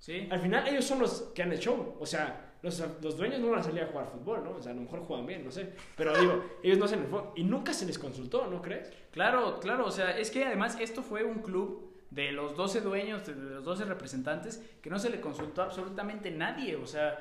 Sí. 0.00 0.26
Al 0.28 0.40
final 0.40 0.66
ellos 0.66 0.84
son 0.84 0.98
los 0.98 1.30
que 1.32 1.44
han 1.44 1.52
hecho, 1.52 1.96
o 2.00 2.04
sea, 2.04 2.56
los, 2.62 2.82
los, 3.00 3.16
dueños 3.16 3.38
no 3.38 3.50
van 3.50 3.60
a 3.60 3.62
salir 3.62 3.84
a 3.84 3.86
jugar 3.86 4.08
fútbol, 4.08 4.42
¿no? 4.42 4.56
O 4.56 4.60
sea, 4.60 4.72
a 4.72 4.74
lo 4.74 4.80
mejor 4.80 5.02
juegan 5.02 5.24
bien, 5.24 5.44
no 5.44 5.52
sé. 5.52 5.68
Pero 5.96 6.18
digo, 6.18 6.42
ellos 6.64 6.78
no 6.78 6.88
se 6.88 6.96
les 6.96 7.06
Y 7.36 7.44
nunca 7.44 7.72
se 7.72 7.86
les 7.86 7.96
consultó, 7.96 8.48
¿no 8.48 8.60
crees? 8.60 8.90
Claro, 9.12 9.60
claro. 9.60 9.86
O 9.86 9.92
sea, 9.92 10.18
es 10.18 10.32
que 10.32 10.44
además 10.44 10.76
esto 10.80 11.04
fue 11.04 11.22
un 11.22 11.42
club 11.42 11.92
de 12.10 12.32
los 12.32 12.56
12 12.56 12.80
dueños, 12.80 13.26
de 13.26 13.34
los 13.34 13.64
12 13.64 13.84
representantes, 13.84 14.64
que 14.82 14.90
no 14.90 14.98
se 14.98 15.10
le 15.10 15.20
consultó 15.20 15.62
absolutamente 15.62 16.30
nadie. 16.30 16.76
O 16.76 16.86
sea, 16.86 17.18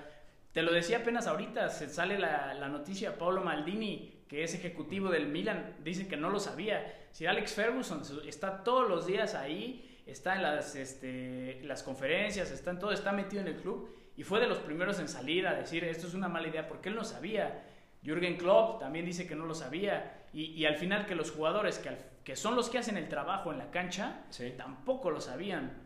te 0.51 0.61
lo 0.61 0.71
decía 0.71 0.99
apenas 0.99 1.27
ahorita, 1.27 1.69
se 1.69 1.89
sale 1.89 2.17
la, 2.17 2.67
noticia, 2.69 3.17
Paolo 3.17 3.41
Maldini, 3.43 4.23
que 4.27 4.43
es 4.43 4.53
ejecutivo 4.53 5.09
del 5.09 5.27
Milan, 5.27 5.75
dice 5.83 6.07
que 6.07 6.17
no 6.17 6.29
lo 6.29 6.39
sabía. 6.39 7.07
Si 7.11 7.25
Alex 7.25 7.53
Ferguson 7.53 8.01
está 8.25 8.63
todos 8.63 8.88
los 8.88 9.05
días 9.05 9.36
ahí, 9.36 10.01
está 10.05 10.36
en 10.36 10.43
las, 10.43 10.75
este, 10.75 11.61
las 11.63 11.83
conferencias, 11.83 12.51
está 12.51 12.71
en 12.71 12.79
todo, 12.79 12.91
está 12.91 13.11
metido 13.11 13.41
en 13.41 13.47
el 13.47 13.55
club 13.55 13.93
y 14.15 14.23
fue 14.23 14.39
de 14.39 14.47
los 14.47 14.59
primeros 14.59 14.99
en 14.99 15.07
salir 15.07 15.47
a 15.47 15.55
decir 15.55 15.83
esto 15.83 16.07
es 16.07 16.13
una 16.13 16.29
mala 16.29 16.47
idea 16.47 16.67
porque 16.67 16.89
él 16.89 16.95
no 16.95 17.03
sabía. 17.03 17.63
Jürgen 18.03 18.38
Klopp 18.38 18.79
también 18.79 19.05
dice 19.05 19.27
que 19.27 19.36
no 19.36 19.45
lo 19.45 19.55
sabía 19.55 20.25
y, 20.31 20.51
y 20.51 20.65
al 20.65 20.75
final 20.75 21.05
que 21.05 21.15
los 21.15 21.31
jugadores 21.31 21.79
que, 21.79 21.97
que, 22.26 22.36
son 22.36 22.55
los 22.55 22.69
que 22.69 22.80
hacen 22.80 22.97
el 22.97 23.07
trabajo 23.07 23.51
en 23.51 23.59
la 23.59 23.71
cancha 23.71 24.26
sí. 24.32 24.53
tampoco 24.57 25.11
lo 25.11 25.21
sabían. 25.21 25.84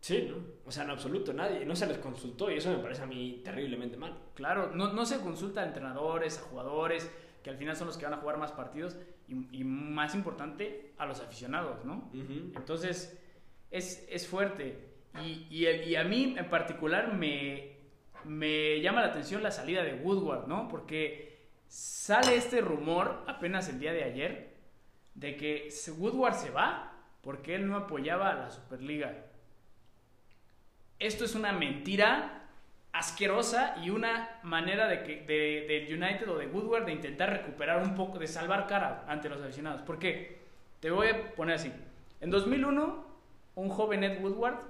Sí, 0.00 0.28
¿no? 0.30 0.36
O 0.66 0.70
sea, 0.70 0.84
en 0.84 0.90
absoluto, 0.90 1.32
nadie, 1.32 1.64
no 1.64 1.74
se 1.74 1.86
les 1.86 1.96
consultó 1.96 2.50
y 2.50 2.58
eso 2.58 2.70
me 2.70 2.78
parece 2.78 3.02
a 3.02 3.06
mí 3.06 3.40
terriblemente 3.42 3.96
mal. 3.96 4.14
Claro, 4.34 4.70
no, 4.74 4.92
no 4.92 5.06
se 5.06 5.20
consulta 5.20 5.62
a 5.62 5.66
entrenadores, 5.66 6.38
a 6.38 6.42
jugadores, 6.42 7.10
que 7.42 7.48
al 7.48 7.56
final 7.56 7.74
son 7.74 7.86
los 7.86 7.96
que 7.96 8.04
van 8.04 8.12
a 8.12 8.18
jugar 8.18 8.36
más 8.36 8.52
partidos 8.52 8.96
y, 9.26 9.60
y 9.60 9.64
más 9.64 10.14
importante, 10.14 10.92
a 10.98 11.06
los 11.06 11.20
aficionados, 11.20 11.82
¿no? 11.86 12.10
Uh 12.12 12.16
-huh. 12.18 12.56
Entonces, 12.56 13.18
es, 13.70 14.06
es 14.10 14.28
fuerte. 14.28 14.78
Y, 15.22 15.46
y, 15.48 15.66
y, 15.66 15.96
a 15.96 16.04
mí 16.04 16.34
en 16.36 16.50
particular 16.50 17.14
me, 17.14 17.76
me 18.24 18.80
llama 18.82 19.00
la 19.00 19.08
atención 19.08 19.42
la 19.42 19.50
salida 19.50 19.82
de 19.82 19.94
Woodward, 19.94 20.46
¿no? 20.48 20.68
Porque 20.68 21.48
sale 21.66 22.36
este 22.36 22.60
rumor 22.60 23.24
apenas 23.26 23.68
el 23.70 23.78
día 23.78 23.92
de 23.92 24.04
ayer 24.04 24.53
de 25.14 25.36
que 25.36 25.68
Woodward 25.96 26.34
se 26.34 26.50
va 26.50 26.92
porque 27.22 27.54
él 27.54 27.66
no 27.66 27.76
apoyaba 27.76 28.30
a 28.30 28.34
la 28.34 28.50
Superliga. 28.50 29.14
Esto 30.98 31.24
es 31.24 31.34
una 31.34 31.52
mentira 31.52 32.42
asquerosa 32.92 33.76
y 33.82 33.90
una 33.90 34.38
manera 34.42 34.86
de 34.86 35.02
que 35.02 35.16
del 35.16 35.88
de 35.88 35.94
United 35.94 36.28
o 36.28 36.38
de 36.38 36.46
Woodward 36.46 36.84
de 36.84 36.92
intentar 36.92 37.30
recuperar 37.30 37.82
un 37.82 37.94
poco, 37.94 38.18
de 38.18 38.28
salvar 38.28 38.66
cara 38.66 39.04
ante 39.08 39.28
los 39.28 39.42
aficionados. 39.42 39.82
¿Por 39.82 39.98
qué? 39.98 40.38
Te 40.80 40.90
voy 40.90 41.08
a 41.08 41.34
poner 41.34 41.56
así. 41.56 41.72
En 42.20 42.30
2001, 42.30 43.04
un 43.56 43.68
joven 43.68 44.04
Ed 44.04 44.22
Woodward 44.22 44.60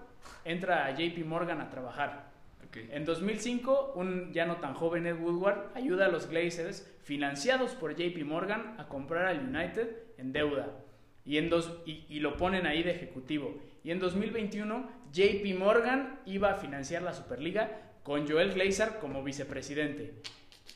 entra 0.45 0.87
a 0.87 0.93
JP 0.93 1.25
Morgan 1.27 1.61
a 1.61 1.71
trabajar. 1.71 2.33
Okay. 2.69 2.89
En 2.93 3.05
2005, 3.05 3.93
un 3.97 4.33
ya 4.33 4.47
no 4.47 4.57
tan 4.57 4.75
joven 4.75 5.07
Ed 5.07 5.19
Woodward 5.21 5.71
ayuda 5.75 6.07
a 6.07 6.09
los 6.09 6.29
Glazers, 6.29 6.91
financiados 7.03 7.73
por 7.73 7.95
JP 7.95 8.25
Morgan, 8.25 8.77
a 8.79 8.89
comprar 8.89 9.27
al 9.27 9.41
United 9.41 10.04
en 10.19 10.33
deuda. 10.33 10.81
Y, 11.25 11.39
en 11.39 11.49
dos, 11.49 11.73
y, 11.87 12.05
y, 12.09 12.21
lo 12.21 12.37
ponen 12.37 12.67
ahí 12.67 12.83
de 12.83 12.91
ejecutivo. 12.91 13.59
Y 13.83 13.91
en 13.91 13.99
2021, 13.99 14.91
JP 15.13 15.59
Morgan 15.59 16.21
iba 16.27 16.51
a 16.51 16.57
financiar 16.57 17.03
la 17.03 17.15
Superliga 17.15 17.93
con 18.03 18.29
Joel 18.29 18.53
Glazer 18.53 18.99
como 19.01 19.25
vicepresidente. 19.25 20.15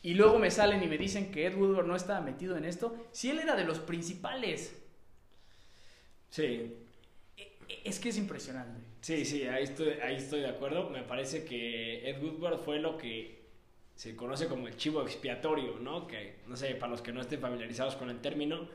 Y 0.01 0.13
luego 0.13 0.39
me 0.39 0.49
salen 0.49 0.81
y 0.83 0.87
me 0.87 0.97
dicen 0.97 1.31
que 1.31 1.45
Ed 1.45 1.55
Woodward 1.55 1.85
no 1.85 1.95
estaba 1.95 2.21
metido 2.21 2.57
en 2.57 2.65
esto. 2.65 2.95
Si 3.11 3.29
él 3.29 3.39
era 3.39 3.55
de 3.55 3.65
los 3.65 3.79
principales. 3.79 4.75
Sí. 6.29 6.73
Es 7.83 7.99
que 7.99 8.09
es 8.09 8.17
impresionante. 8.17 8.81
Sí, 9.01 9.25
sí, 9.25 9.43
ahí 9.43 9.63
estoy, 9.63 9.89
ahí 10.01 10.15
estoy 10.15 10.41
de 10.41 10.49
acuerdo. 10.49 10.89
Me 10.89 11.03
parece 11.03 11.43
que 11.43 12.09
Ed 12.09 12.21
Woodward 12.21 12.59
fue 12.59 12.79
lo 12.79 12.97
que 12.97 13.39
se 13.95 14.15
conoce 14.15 14.47
como 14.47 14.67
el 14.67 14.77
chivo 14.77 15.01
expiatorio, 15.01 15.77
¿no? 15.79 16.07
Que, 16.07 16.37
no 16.47 16.55
sé, 16.55 16.75
para 16.75 16.91
los 16.91 17.01
que 17.01 17.11
no 17.11 17.19
estén 17.21 17.41
familiarizados 17.41 17.95
con 17.95 18.09
el 18.09 18.21
término, 18.21 18.69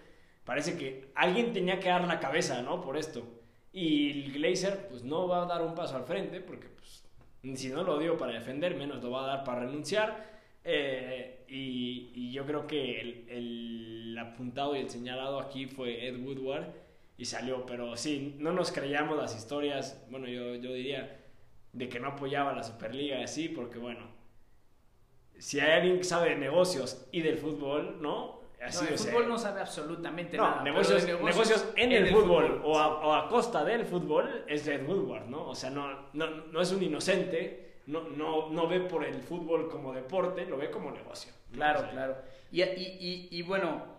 parece 0.44 0.76
que 0.76 1.10
alguien 1.14 1.52
tenía 1.52 1.80
que 1.80 1.88
dar 1.88 2.06
la 2.06 2.20
cabeza, 2.20 2.62
¿no? 2.62 2.80
Por 2.80 2.96
esto. 2.96 3.22
Y 3.72 4.24
el 4.24 4.32
Glazer, 4.32 4.88
pues 4.88 5.02
no 5.02 5.26
va 5.28 5.42
a 5.42 5.46
dar 5.46 5.62
un 5.62 5.74
paso 5.74 5.96
al 5.96 6.04
frente, 6.04 6.40
porque, 6.40 6.68
pues, 6.68 7.04
si 7.58 7.68
no 7.68 7.82
lo 7.82 7.98
dio 7.98 8.16
para 8.16 8.32
defender, 8.32 8.76
menos 8.76 9.02
lo 9.02 9.10
va 9.10 9.24
a 9.24 9.26
dar 9.26 9.44
para 9.44 9.60
renunciar. 9.60 10.32
Eh, 10.64 11.44
y, 11.48 12.12
y, 12.14 12.32
yo 12.32 12.46
creo 12.46 12.66
que 12.66 13.00
el, 13.00 13.28
el 13.28 14.18
apuntado 14.18 14.74
y 14.76 14.80
el 14.80 14.88
señalado 14.90 15.38
aquí 15.38 15.66
fue 15.66 16.06
Ed 16.06 16.16
Woodward 16.24 16.72
y 17.16 17.24
salió, 17.26 17.64
pero 17.66 17.96
sí, 17.96 18.36
no 18.38 18.52
nos 18.52 18.72
creíamos 18.72 19.16
las 19.16 19.36
historias, 19.36 20.04
bueno, 20.10 20.26
yo, 20.26 20.54
yo 20.56 20.72
diría, 20.72 21.20
de 21.72 21.88
que 21.88 22.00
no 22.00 22.08
apoyaba 22.08 22.52
la 22.52 22.62
Superliga 22.62 23.22
así, 23.22 23.48
porque 23.48 23.78
bueno, 23.78 24.06
si 25.38 25.60
hay 25.60 25.72
alguien 25.72 25.98
que 25.98 26.04
sabe 26.04 26.30
de 26.30 26.36
negocios 26.36 27.06
y 27.12 27.20
del 27.20 27.38
fútbol, 27.38 27.98
¿no? 28.00 28.40
Así, 28.64 28.84
no, 28.84 28.90
el 28.90 28.98
fútbol 28.98 29.28
no 29.28 29.38
sabe 29.38 29.60
absolutamente 29.60 30.36
no, 30.36 30.44
nada. 30.44 30.62
Negocios, 30.62 31.04
negocios, 31.04 31.34
negocios 31.34 31.66
en, 31.76 31.92
en, 31.92 31.92
el, 31.92 32.06
el 32.06 32.14
fútbol, 32.14 32.46
fútbol, 32.46 32.62
O, 32.64 32.78
a, 32.78 33.06
o, 33.06 33.14
a, 33.14 33.28
costa 33.28 33.64
del 33.64 33.84
fútbol 33.84 34.44
es 34.48 34.66
Ed 34.66 34.86
Woodward, 34.86 35.26
¿no? 35.26 35.48
O 35.48 35.54
sea, 35.54 35.70
no, 35.70 36.08
no, 36.12 36.26
no 36.26 36.60
es 36.60 36.72
un 36.72 36.82
inocente, 36.82 37.80
no, 37.86 38.08
no, 38.08 38.50
no 38.50 38.66
ve 38.66 38.80
por 38.80 39.04
el 39.04 39.22
fútbol 39.22 39.68
como 39.68 39.92
deporte, 39.92 40.46
lo 40.46 40.56
ve 40.56 40.70
como 40.70 40.90
negocio. 40.90 41.32
Claro, 41.52 41.80
o 41.80 41.82
sea, 41.82 41.90
claro. 41.90 42.16
Y, 42.50 42.62
y, 42.62 42.96
y, 43.00 43.28
y 43.30 43.42
bueno, 43.42 43.94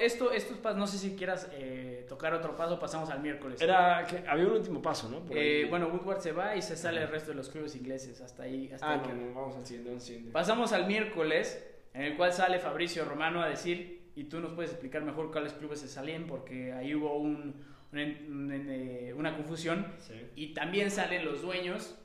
esto, 0.00 0.30
estos 0.30 0.58
pasos, 0.58 0.78
no 0.78 0.86
sé 0.86 0.96
si 0.96 1.16
quieras 1.16 1.48
eh, 1.52 2.06
tocar 2.08 2.32
otro 2.34 2.54
paso, 2.54 2.78
pasamos 2.78 3.10
al 3.10 3.20
miércoles. 3.20 3.60
Era 3.60 4.06
que 4.08 4.22
había 4.28 4.46
un 4.46 4.52
último 4.52 4.80
paso, 4.80 5.08
¿no? 5.08 5.22
Eh, 5.30 5.66
bueno, 5.68 5.88
Woodward 5.88 6.20
se 6.20 6.30
va 6.30 6.54
y 6.54 6.62
se 6.62 6.76
sale 6.76 7.02
el 7.02 7.08
resto 7.08 7.30
de 7.30 7.36
los 7.36 7.48
clubes 7.48 7.74
ingleses, 7.74 8.20
hasta 8.20 8.44
ahí. 8.44 8.70
Hasta 8.72 8.86
ah, 8.86 8.92
ahí 8.92 9.00
no, 9.08 9.14
no, 9.14 9.34
vamos 9.34 9.56
al 9.56 9.66
siguiente, 9.66 9.92
al 9.92 10.00
siguiente. 10.00 10.30
Pasamos 10.30 10.72
al 10.72 10.86
miércoles, 10.86 11.71
en 11.94 12.02
el 12.02 12.16
cual 12.16 12.32
sale 12.32 12.58
Fabricio 12.58 13.04
Romano 13.04 13.42
a 13.42 13.48
decir, 13.48 14.10
y 14.14 14.24
tú 14.24 14.40
nos 14.40 14.52
puedes 14.52 14.72
explicar 14.72 15.02
mejor 15.02 15.30
cuáles 15.30 15.52
clubes 15.52 15.80
se 15.80 15.88
salían, 15.88 16.26
porque 16.26 16.72
ahí 16.72 16.94
hubo 16.94 17.16
un, 17.16 17.64
una, 17.92 19.36
confusión. 19.36 19.86
Sí. 19.98 20.14
Y 20.36 20.54
también 20.54 20.90
salen 20.90 21.24
los 21.24 21.42
dueños, 21.42 21.98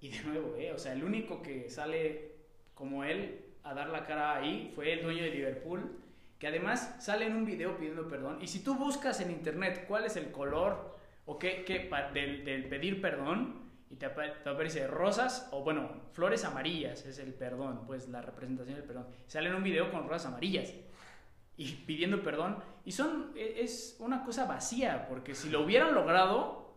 y 0.00 0.10
de 0.10 0.22
nuevo, 0.24 0.56
eh, 0.56 0.72
o 0.72 0.78
sea, 0.78 0.92
el 0.92 1.04
único 1.04 1.42
que 1.42 1.70
sale 1.70 2.32
como 2.74 3.04
él 3.04 3.40
a 3.62 3.74
dar 3.74 3.88
la 3.88 4.04
cara 4.04 4.36
ahí 4.36 4.70
fue 4.74 4.92
el 4.92 5.02
dueño 5.02 5.22
de 5.22 5.30
Liverpool 5.30 6.04
que 6.38 6.48
además 6.48 6.96
sale 6.98 7.26
en 7.26 7.36
un 7.36 7.46
video 7.46 7.76
pidiendo 7.78 8.06
perdón. 8.08 8.38
Y 8.42 8.48
si 8.48 8.62
tú 8.62 8.74
buscas 8.74 9.20
en 9.22 9.30
internet 9.30 9.86
cuál 9.88 10.04
es 10.04 10.16
el 10.16 10.30
color 10.30 10.94
o 11.24 11.38
qué, 11.38 11.64
qué 11.64 11.90
del, 12.12 12.44
del, 12.44 12.66
pedir 12.66 13.00
perdón, 13.00 13.63
y 13.90 13.96
te, 13.96 14.08
te, 14.08 14.48
aparece 14.48 14.86
rosas 14.86 15.48
o 15.52 15.62
bueno, 15.62 15.90
flores 16.12 16.44
amarillas 16.44 17.04
es 17.06 17.18
el 17.18 17.34
perdón, 17.34 17.82
pues 17.86 18.08
la 18.08 18.22
representación 18.22 18.76
del 18.76 18.84
perdón. 18.84 19.06
Sale 19.26 19.48
en 19.48 19.54
un 19.54 19.62
video 19.62 19.90
con 19.90 20.08
rosas 20.08 20.26
amarillas 20.26 20.72
y 21.56 21.72
pidiendo 21.86 22.22
perdón. 22.22 22.58
Y 22.84 22.92
son, 22.92 23.32
es 23.36 23.96
una 24.00 24.24
cosa 24.24 24.46
vacía, 24.46 25.06
porque 25.08 25.34
si 25.34 25.48
lo 25.50 25.62
hubieran 25.62 25.94
logrado, 25.94 26.74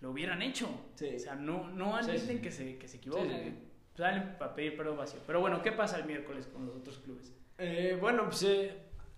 lo 0.00 0.10
hubieran 0.10 0.42
hecho. 0.42 0.68
Sí. 0.94 1.10
O 1.16 1.18
sea, 1.18 1.34
no, 1.34 1.70
no 1.70 1.96
admiten 1.96 2.20
sí, 2.20 2.34
sí. 2.34 2.40
Que, 2.40 2.50
se, 2.50 2.78
que 2.78 2.88
se 2.88 2.96
equivoquen. 2.98 3.70
Salen 3.94 4.36
para 4.38 4.54
pedir 4.54 4.76
perdón 4.76 4.98
vacío. 4.98 5.20
Pero 5.26 5.40
bueno, 5.40 5.62
¿qué 5.62 5.72
pasa 5.72 5.98
el 5.98 6.04
miércoles 6.04 6.46
con 6.46 6.66
los 6.66 6.76
otros 6.76 6.98
clubes? 6.98 7.34
Eh, 7.58 7.98
bueno, 8.00 8.24
pues 8.24 8.42
eh, 8.44 8.72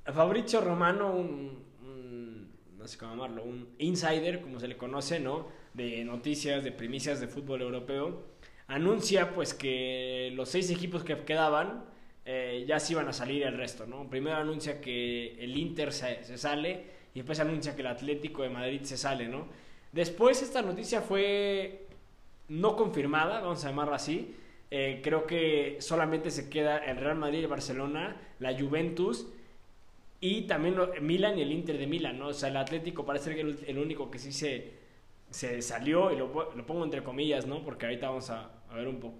Fabrizio 0.07 0.61
Romano, 0.61 1.15
un, 1.15 1.65
un, 1.83 2.51
no 2.77 2.89
sé 2.89 2.99
cómo 2.99 3.13
llamarlo, 3.13 3.45
un 3.45 3.75
insider, 3.79 4.41
como 4.41 4.59
se 4.59 4.67
le 4.67 4.77
conoce, 4.77 5.21
¿no? 5.21 5.49
De 5.75 6.05
noticias, 6.05 6.65
de 6.65 6.73
primicias 6.73 7.21
de 7.21 7.29
fútbol 7.29 7.63
europeo, 7.63 8.23
anuncia 8.67 9.33
pues 9.33 9.55
que 9.55 10.31
los 10.35 10.49
seis 10.49 10.71
equipos 10.71 11.05
que 11.05 11.17
quedaban 11.25 11.85
eh, 12.25 12.65
ya 12.69 12.79
se 12.79 12.93
iban 12.93 13.09
a 13.09 13.13
salir 13.13 13.43
el 13.43 13.57
resto, 13.57 13.87
¿no? 13.87 14.09
Primero 14.09 14.37
anuncia 14.37 14.81
que 14.81 15.37
el 15.43 15.57
Inter 15.57 15.93
se, 15.93 16.23
se, 16.25 16.39
sale 16.39 16.85
y 17.15 17.19
después 17.19 17.41
anuncia 17.41 17.75
que 17.75 17.81
el 17.83 17.89
Atlético 17.89 18.43
de 18.43 18.51
Madrid 18.51 18.83
se 18.83 18.97
sale, 18.97 19.29
¿no? 19.29 19.49
Después 19.91 20.41
esta 20.43 20.63
noticia 20.63 21.03
fue 21.03 21.87
no 22.49 22.77
confirmada, 22.77 23.41
vamos 23.41 23.65
a 23.65 23.69
llamarla 23.69 23.97
así. 23.97 24.35
Eh, 24.71 25.01
creo 25.03 25.27
que 25.27 25.77
solamente 25.81 26.31
se 26.31 26.49
queda 26.49 26.79
el 26.79 26.97
Real 26.97 27.17
Madrid 27.17 27.41
el 27.41 27.49
Barcelona, 27.49 28.17
la 28.39 28.59
Juventus 28.59 29.27
y 30.21 30.43
también 30.43 30.77
Milan 31.03 31.39
y 31.39 31.43
el 31.43 31.53
Inter 31.53 31.77
de 31.77 31.87
Milan, 31.87 32.19
¿no? 32.19 32.29
O 32.29 32.33
sea, 32.33 32.49
el 32.49 32.57
Atlético 32.57 33.05
parece 33.05 33.33
ser 33.33 33.39
el, 33.41 33.59
el 33.67 33.79
único 33.79 34.11
que 34.11 34.19
sí 34.19 34.33
se, 34.33 34.82
se 35.33 35.63
salió, 35.63 36.13
y 36.13 36.17
lo, 36.17 36.53
lo, 36.55 36.67
pongo 36.67 36.85
entre 36.85 37.03
comillas, 37.03 37.47
¿no? 37.47 37.65
Porque 37.65 37.87
ahorita 37.87 38.09
vamos 38.09 38.31
a, 38.31 38.51
a 38.69 38.77
ver 38.77 38.87
un, 38.87 39.01
po 39.01 39.15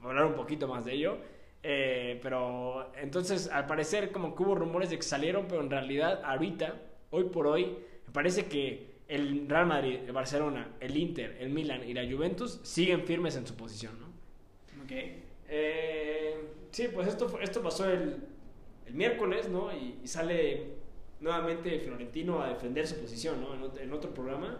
hablar 0.00 0.26
un 0.26 0.34
poquito 0.34 0.66
más 0.66 0.84
de 0.84 0.94
ello. 0.94 1.18
Eh, 1.62 2.18
pero 2.22 2.92
entonces, 2.96 3.48
al 3.48 3.66
parecer, 3.66 4.10
como 4.10 4.34
que 4.34 4.42
hubo 4.42 4.54
rumores 4.54 4.90
de 4.90 4.96
que 4.96 5.02
salieron, 5.02 5.46
pero 5.48 5.60
en 5.60 5.70
realidad, 5.70 6.22
ahorita, 6.24 6.80
hoy 7.10 7.24
por 7.24 7.46
hoy, 7.46 7.76
me 8.06 8.12
parece 8.12 8.46
que 8.46 8.98
el 9.08 9.48
Real 9.48 9.66
Madrid, 9.66 10.00
el 10.06 10.12
Barcelona, 10.12 10.76
el 10.80 10.96
Inter, 10.96 11.36
el 11.40 11.50
Milan 11.50 11.88
y 11.88 11.94
la 11.94 12.04
Juventus 12.10 12.60
siguen 12.62 13.04
firmes 13.04 13.36
en 13.36 13.46
su 13.46 13.54
posición, 13.54 13.98
¿no? 14.00 14.06
Ok. 14.84 14.92
Eh, 15.50 16.36
sí, 16.70 16.88
pues 16.92 17.08
esto, 17.08 17.38
esto 17.40 17.62
pasó 17.62 17.90
el, 17.90 18.16
el 18.86 18.94
miércoles, 18.94 19.48
¿no? 19.48 19.72
Y, 19.72 19.98
y 20.02 20.06
sale 20.08 20.78
nuevamente 21.20 21.80
Florentino 21.80 22.42
a 22.42 22.50
defender 22.50 22.86
su 22.86 23.00
posición, 23.00 23.40
¿no? 23.40 23.78
En 23.78 23.92
otro 23.92 24.12
programa. 24.14 24.58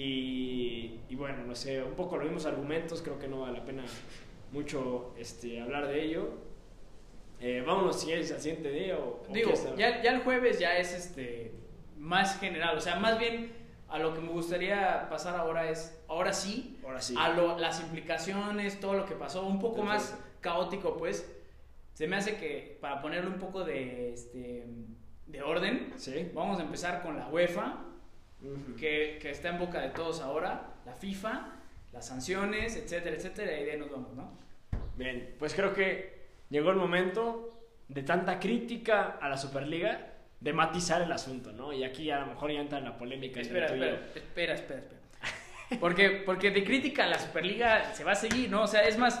Y, 0.00 1.00
y 1.08 1.14
bueno, 1.16 1.44
no 1.44 1.56
sé, 1.56 1.82
un 1.82 1.94
poco 1.94 2.16
los 2.16 2.26
mismos 2.26 2.46
argumentos, 2.46 3.02
creo 3.02 3.18
que 3.18 3.26
no 3.26 3.40
vale 3.40 3.58
la 3.58 3.64
pena 3.64 3.82
mucho 4.52 5.12
este, 5.18 5.60
hablar 5.60 5.88
de 5.88 6.04
ello. 6.04 6.28
Eh, 7.40 7.64
vámonos 7.66 7.98
si 8.00 8.06
quieres 8.06 8.30
al 8.30 8.40
siguiente 8.40 8.70
día 8.70 8.96
o... 8.96 9.22
o 9.28 9.32
Digo, 9.32 9.50
ya, 9.76 10.00
ya 10.02 10.12
el 10.12 10.20
jueves 10.20 10.58
ya 10.60 10.76
es 10.78 10.92
este 10.94 11.52
más 11.96 12.38
general, 12.38 12.76
o 12.78 12.80
sea, 12.80 12.94
más 12.96 13.18
bien 13.18 13.50
a 13.88 13.98
lo 13.98 14.14
que 14.14 14.20
me 14.20 14.28
gustaría 14.28 15.08
pasar 15.10 15.34
ahora 15.34 15.68
es, 15.68 16.00
ahora 16.06 16.32
sí, 16.32 16.78
Ahora 16.84 17.00
sí. 17.00 17.14
a 17.18 17.30
lo- 17.30 17.58
las 17.58 17.80
implicaciones, 17.80 18.78
todo 18.78 18.94
lo 18.94 19.04
que 19.04 19.14
pasó, 19.16 19.44
un 19.46 19.58
poco 19.58 19.82
más 19.82 20.16
caótico, 20.40 20.96
pues, 20.96 21.28
se 21.94 22.06
me 22.06 22.14
hace 22.16 22.36
que 22.36 22.78
para 22.80 23.02
ponerle 23.02 23.30
un 23.30 23.38
poco 23.40 23.64
de, 23.64 24.12
este, 24.12 24.64
de 25.26 25.42
orden, 25.42 25.92
Sí. 25.96 26.30
vamos 26.34 26.60
a 26.60 26.62
empezar 26.62 27.02
con 27.02 27.16
la 27.18 27.26
UEFA, 27.28 27.84
Que, 28.78 29.18
que 29.20 29.30
está 29.30 29.48
en 29.48 29.58
boca 29.58 29.80
de 29.80 29.88
todos 29.88 30.20
ahora, 30.20 30.74
la 30.86 30.94
FIFA, 30.94 31.48
las 31.92 32.06
sanciones, 32.06 32.76
etcétera, 32.76 33.16
etcétera, 33.16 33.58
y 33.58 33.64
de 33.64 33.72
ahí 33.72 33.78
nos 33.78 33.90
vamos, 33.90 34.14
¿no? 34.14 34.30
Bien, 34.96 35.34
pues 35.38 35.54
creo 35.54 35.74
que 35.74 36.26
llegó 36.50 36.70
el 36.70 36.76
momento 36.76 37.58
de 37.88 38.02
tanta 38.02 38.38
crítica 38.38 39.18
a 39.20 39.28
la 39.28 39.36
Superliga 39.36 40.12
de 40.40 40.52
matizar 40.52 41.02
el 41.02 41.10
asunto, 41.10 41.52
¿no? 41.52 41.72
Y 41.72 41.82
aquí 41.82 42.10
a 42.10 42.20
lo 42.20 42.26
mejor 42.26 42.52
ya 42.52 42.60
entra 42.60 42.80
la 42.80 42.96
polémica. 42.96 43.40
Espera, 43.40 43.66
espera, 43.66 44.00
espera, 44.14 44.54
espera, 44.54 44.80
espera. 44.80 44.98
Porque, 45.80 46.22
porque 46.24 46.50
de 46.50 46.64
crítica 46.64 47.04
a 47.04 47.08
la 47.08 47.18
Superliga 47.18 47.92
se 47.94 48.04
va 48.04 48.12
a 48.12 48.14
seguir, 48.14 48.50
¿no? 48.50 48.62
O 48.62 48.66
sea, 48.66 48.86
es 48.86 48.96
más, 48.96 49.20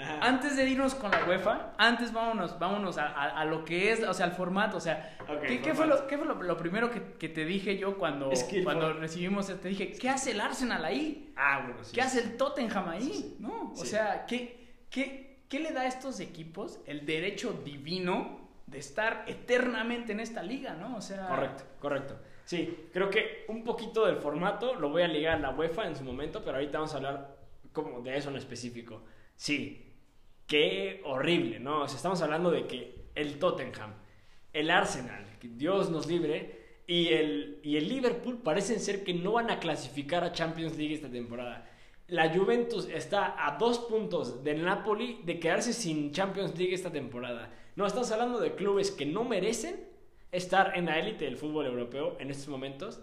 Ajá. 0.00 0.18
antes 0.26 0.56
de 0.56 0.68
irnos 0.68 0.94
con 0.94 1.10
la 1.10 1.24
UEFA, 1.24 1.74
antes 1.78 2.12
vámonos, 2.12 2.58
vámonos 2.58 2.96
a, 2.98 3.06
a- 3.08 3.40
a 3.40 3.44
lo 3.44 3.64
que 3.64 3.92
es, 3.92 4.02
o 4.02 4.14
sea, 4.14 4.26
al 4.26 4.32
formato, 4.32 4.76
o 4.76 4.80
sea, 4.80 5.16
Ok, 5.28 5.42
¿qué, 5.46 5.60
qué 5.60 5.74
fue, 5.74 5.86
lo, 5.86 6.06
qué 6.06 6.16
fue 6.18 6.26
lo, 6.26 6.42
lo 6.42 6.56
primero 6.56 6.90
que, 6.90 7.12
que 7.18 7.28
te 7.28 7.44
dije 7.44 7.76
yo 7.78 7.98
cuando, 7.98 8.30
cuando 8.64 8.88
for- 8.88 8.96
recibimos, 9.00 9.46
te 9.60 9.68
dije, 9.68 9.92
¿qué 9.92 10.08
hace 10.08 10.32
el 10.32 10.40
Arsenal 10.40 10.84
ahí? 10.84 11.32
Ah, 11.36 11.62
bueno, 11.66 11.84
sí. 11.84 11.92
¿Qué 11.94 12.00
hace 12.02 12.20
el 12.20 12.36
Tottenham 12.36 12.88
ahí? 12.88 13.02
Sí, 13.02 13.12
sí. 13.12 13.36
¿No? 13.40 13.72
O 13.72 13.84
sea, 13.84 14.26
¿qué, 14.26 14.84
qué, 14.90 15.44
¿qué 15.48 15.60
le 15.60 15.72
da 15.72 15.82
a 15.82 15.86
estos 15.86 16.20
equipos 16.20 16.80
el 16.86 17.04
derecho 17.06 17.52
divino 17.64 18.40
de 18.66 18.78
estar 18.78 19.24
eternamente 19.26 20.12
en 20.12 20.20
esta 20.20 20.42
liga, 20.42 20.74
¿no? 20.74 20.96
O 20.96 21.00
sea... 21.00 21.26
Correcto, 21.28 21.64
correcto. 21.80 22.16
Sí, 22.44 22.88
creo 22.92 23.10
que 23.10 23.44
un 23.48 23.62
poquito 23.64 24.06
del 24.06 24.16
formato 24.16 24.74
lo 24.74 24.88
voy 24.90 25.02
a 25.02 25.08
ligar 25.08 25.34
a 25.36 25.38
la 25.38 25.50
UEFA 25.50 25.86
en 25.86 25.94
su 25.96 26.02
momento, 26.04 26.42
pero 26.44 26.56
ahorita 26.56 26.78
vamos 26.78 26.94
a 26.94 26.96
hablar 26.96 27.36
como 27.72 28.00
de 28.00 28.16
eso 28.16 28.30
en 28.30 28.36
específico. 28.36 29.02
Sí, 29.36 29.89
qué 30.50 31.00
horrible, 31.04 31.60
¿no? 31.60 31.84
Estamos 31.84 32.20
hablando 32.22 32.50
de 32.50 32.66
que 32.66 33.06
el 33.14 33.38
Tottenham, 33.38 33.94
el 34.52 34.68
Arsenal, 34.68 35.24
Dios 35.40 35.90
nos 35.90 36.08
libre, 36.08 36.82
y 36.88 37.08
el, 37.08 37.60
y 37.62 37.76
el 37.76 37.88
Liverpool 37.88 38.42
parecen 38.42 38.80
ser 38.80 39.04
que 39.04 39.14
no 39.14 39.32
van 39.32 39.48
a 39.48 39.60
clasificar 39.60 40.24
a 40.24 40.32
Champions 40.32 40.76
League 40.76 40.92
esta 40.92 41.08
temporada. 41.08 41.70
La 42.08 42.34
Juventus 42.34 42.88
está 42.88 43.46
a 43.46 43.58
dos 43.58 43.78
puntos 43.78 44.42
del 44.42 44.64
Napoli 44.64 45.20
de 45.22 45.38
quedarse 45.38 45.72
sin 45.72 46.10
Champions 46.10 46.58
League 46.58 46.74
esta 46.74 46.90
temporada. 46.90 47.48
No, 47.76 47.86
estamos 47.86 48.10
hablando 48.10 48.40
de 48.40 48.56
clubes 48.56 48.90
que 48.90 49.06
no 49.06 49.22
merecen 49.22 49.76
estar 50.32 50.76
en 50.76 50.86
la 50.86 50.98
élite 50.98 51.26
del 51.26 51.36
fútbol 51.36 51.66
europeo 51.66 52.16
en 52.18 52.28
estos 52.28 52.48
momentos 52.48 53.00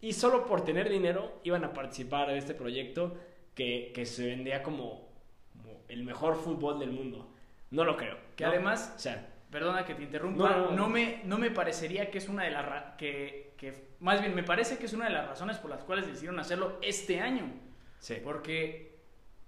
y 0.00 0.12
solo 0.12 0.46
por 0.46 0.64
tener 0.64 0.88
dinero 0.88 1.40
iban 1.42 1.64
a 1.64 1.72
participar 1.72 2.28
de 2.28 2.38
este 2.38 2.54
proyecto 2.54 3.16
que, 3.56 3.90
que 3.92 4.06
se 4.06 4.26
vendía 4.26 4.62
como 4.62 5.03
el 5.88 6.04
mejor 6.04 6.36
fútbol 6.36 6.78
del 6.78 6.90
mundo. 6.90 7.30
No 7.70 7.84
lo 7.84 7.96
creo. 7.96 8.16
Que 8.36 8.44
¿no? 8.44 8.50
además- 8.50 8.92
O 8.96 8.98
sea, 8.98 9.30
Perdona 9.50 9.84
que 9.84 9.94
te 9.94 10.02
interrumpa, 10.02 10.48
No, 10.50 10.56
no, 10.56 10.70
no, 10.70 10.76
no. 10.76 10.88
me, 10.88 11.20
no 11.24 11.38
me 11.38 11.48
parecería 11.50 12.10
que 12.10 12.18
es 12.18 12.28
una 12.28 12.42
de 12.42 12.50
las... 12.50 12.64
ra- 12.66 12.96
Que, 12.98 13.54
que, 13.56 13.90
más 14.00 14.20
bien, 14.20 14.34
me 14.34 14.42
parece 14.42 14.78
que 14.78 14.86
es 14.86 14.92
una 14.94 15.04
de 15.06 15.12
las 15.12 15.28
razones 15.28 15.58
por 15.58 15.70
las 15.70 15.84
cuales 15.84 16.06
decidieron 16.08 16.40
hacerlo 16.40 16.78
este 16.82 17.20
año. 17.20 17.44
sí. 18.00 18.16
Porque 18.24 18.98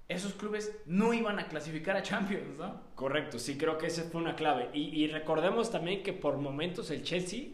esos 0.09 0.34
clubes 0.34 0.80
no 0.87 1.12
iban 1.12 1.41
a 1.41 1.49
clasificar 1.49 1.97
a 1.97 2.03
Champions, 2.03 2.57
¿no? 2.57 2.80
Correcto, 2.95 3.41
sí, 3.41 3.59
creo 3.59 3.76
que 3.78 3.89
esa 3.89 4.05
fue 4.05 4.20
una 4.20 4.37
clave. 4.37 4.70
Y, 4.72 5.03
y 5.03 5.09
recordemos 5.09 5.72
también 5.72 6.05
que 6.05 6.12
por 6.12 6.37
momentos 6.37 6.93
el 6.93 7.03
Chelsea 7.03 7.49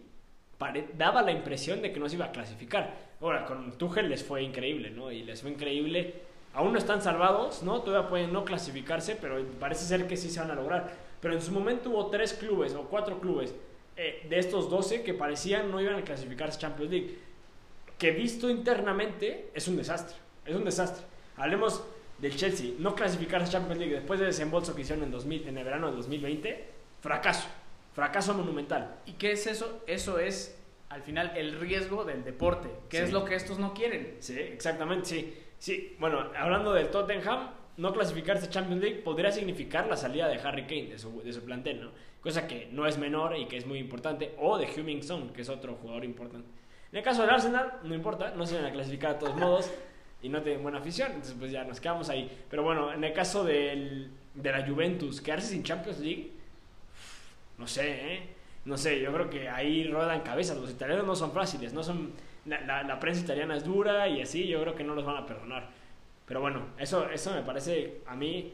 daba 0.99 1.23
la 1.23 1.33
impresión 1.33 1.81
de 1.81 1.91
que 1.93 1.99
no 2.01 2.09
se 2.09 2.17
iba 2.17 2.27
a 2.27 2.33
clasificar. 2.33 2.95
Ahora, 3.21 3.47
con 3.47 3.77
Tuchel 3.79 4.09
les 4.11 4.23
fue 4.23 4.43
increíble, 4.43 4.91
¿no? 4.91 5.11
Y 5.11 5.23
les 5.23 5.41
fue 5.41 5.51
increíble. 5.51 6.15
Aún 6.55 6.73
no 6.73 6.79
están 6.79 7.01
salvados, 7.03 7.63
¿no? 7.63 7.81
Todavía 7.83 8.09
pueden 8.09 8.33
no 8.33 8.45
clasificarse, 8.45 9.17
pero 9.17 9.43
parece 9.59 9.85
ser 9.87 10.07
que 10.07 10.17
sí 10.17 10.29
se 10.29 10.41
van 10.41 10.51
a 10.51 10.55
lograr. 10.55 10.93
Pero 11.21 11.35
en 11.35 11.41
su 11.41 11.53
momento 11.53 11.91
hubo 11.91 12.09
tres 12.09 12.35
clubes 12.35 12.75
o 12.75 12.83
cuatro 12.85 13.21
clubes 13.21 13.55
eh, 13.97 14.27
de 14.29 14.39
estos 14.39 14.69
12 14.69 15.03
que 15.03 15.15
parecían 15.15 15.71
no 15.71 15.81
iban 15.81 15.95
a 15.95 16.03
clasificarse 16.03 16.57
a 16.57 16.61
Champions 16.61 16.91
League. 16.91 17.19
Que 17.99 18.11
visto 18.11 18.51
internamente 18.51 19.51
es 19.55 19.69
un 19.69 19.77
desastre. 19.77 20.17
Es 20.45 20.55
un 20.57 20.65
desastre. 20.65 21.05
Hablemos 21.37 21.85
del 22.19 22.37
Chelsea. 22.37 22.73
No 22.79 22.95
clasificarse 22.95 23.47
a 23.49 23.53
Champions 23.53 23.79
League 23.79 23.95
después 23.95 24.19
del 24.21 24.29
desembolso 24.29 24.75
que 24.75 24.83
hicieron 24.83 25.05
en, 25.05 25.11
2000, 25.11 25.49
en 25.49 25.59
el 25.59 25.65
verano 25.65 25.89
de 25.91 25.97
2020. 25.97 26.69
Fracaso. 27.01 27.49
Fracaso 27.95 28.35
monumental. 28.35 28.97
¿Y 29.07 29.13
qué 29.13 29.33
es 29.33 29.47
eso? 29.47 29.83
Eso 29.87 30.19
es, 30.19 30.59
al 30.89 31.03
final, 31.03 31.33
el 31.37 31.59
riesgo 31.61 32.05
del 32.05 32.25
deporte, 32.25 32.69
que 32.89 32.99
Sí. 32.99 33.03
es 33.05 33.13
lo 33.13 33.25
que 33.25 33.35
estos 33.37 33.59
no 33.59 33.75
quieren. 33.75 34.17
Sí, 34.21 34.39
exactamente, 34.39 35.07
sí. 35.09 35.39
Sí, 35.63 35.95
bueno, 36.01 36.19
hablando 36.37 36.73
del 36.73 36.89
Tottenham, 36.91 37.51
no 37.77 37.93
clasificarse 37.93 38.51
Champions 38.51 38.83
League 38.83 38.99
podría 38.99 39.31
significar 39.31 39.87
la 39.87 39.97
salida 39.97 40.27
de 40.27 40.35
Harry 40.41 40.65
Kane 40.65 40.89
de 40.89 40.99
su, 40.99 41.23
de 41.23 41.33
su 41.33 41.45
plantel, 41.45 41.85
¿no? 41.85 41.93
Cosa 42.21 42.49
que 42.49 42.69
no 42.73 42.85
es 42.85 42.99
menor 42.99 43.37
y 43.37 43.47
que 43.47 43.59
es 43.59 43.65
muy 43.65 43.79
importante. 43.79 44.35
O 44.41 44.59
de 44.59 44.67
Heung-Min 44.67 45.05
Son, 45.05 45.33
que 45.33 45.43
es 45.43 45.49
otro 45.49 45.77
jugador 45.77 46.05
importante. 46.05 46.49
En 46.91 46.99
el 46.99 47.05
caso 47.05 47.21
del 47.21 47.31
Arsenal, 47.31 47.75
no 47.85 47.95
importa, 47.95 48.33
no 48.35 48.45
se 48.45 48.57
van 48.57 48.65
a 48.65 48.73
clasificar 48.73 49.13
a 49.13 49.19
todos 49.21 49.37
modos 49.37 49.71
y 50.21 50.29
no 50.29 50.43
tienen 50.43 50.65
buena 50.65 50.79
afición, 50.79 51.13
entonces 51.13 51.37
pues 51.39 51.53
ya 51.53 51.63
nos 51.63 51.79
quedamos 51.79 52.09
ahí. 52.09 52.29
Pero 52.51 52.65
bueno, 52.65 52.93
en 52.93 53.05
el 53.05 53.13
caso 53.13 53.45
del, 53.45 54.11
de 54.35 54.51
la 54.51 54.67
Juventus, 54.67 55.21
quedarse 55.21 55.51
sin 55.51 55.63
Champions 55.63 56.01
League, 56.01 56.33
no 57.57 57.69
sé, 57.69 58.15
¿eh? 58.15 58.23
No 58.65 58.77
sé, 58.77 59.01
yo 59.01 59.13
creo 59.13 59.31
que 59.31 59.49
ahí 59.49 59.85
ruedan 59.85 60.23
cabezas. 60.23 60.57
Los 60.57 60.73
italianos 60.73 61.07
no 61.07 61.15
son 61.15 61.31
fáciles, 61.31 61.73
no 61.73 61.85
son... 61.85 62.15
La, 62.47 62.61
la- 62.63 62.83
la 62.83 62.99
prensa 62.99 63.23
italiana 63.23 63.57
es 63.57 63.65
dura 63.65 64.09
y 64.09 64.21
así, 64.21 64.47
yo 64.47 64.61
creo 64.63 64.75
que 64.75 64.85
no 64.85 64.95
los 64.95 65.05
van 65.05 65.17
a 65.17 65.27
perdonar. 65.27 65.71
Pero 66.27 66.41
bueno, 66.41 66.67
eso, 66.79 67.09
eso 67.11 67.33
me 67.35 67.43
parece 67.43 68.01
a 68.07 68.17
mí, 68.17 68.53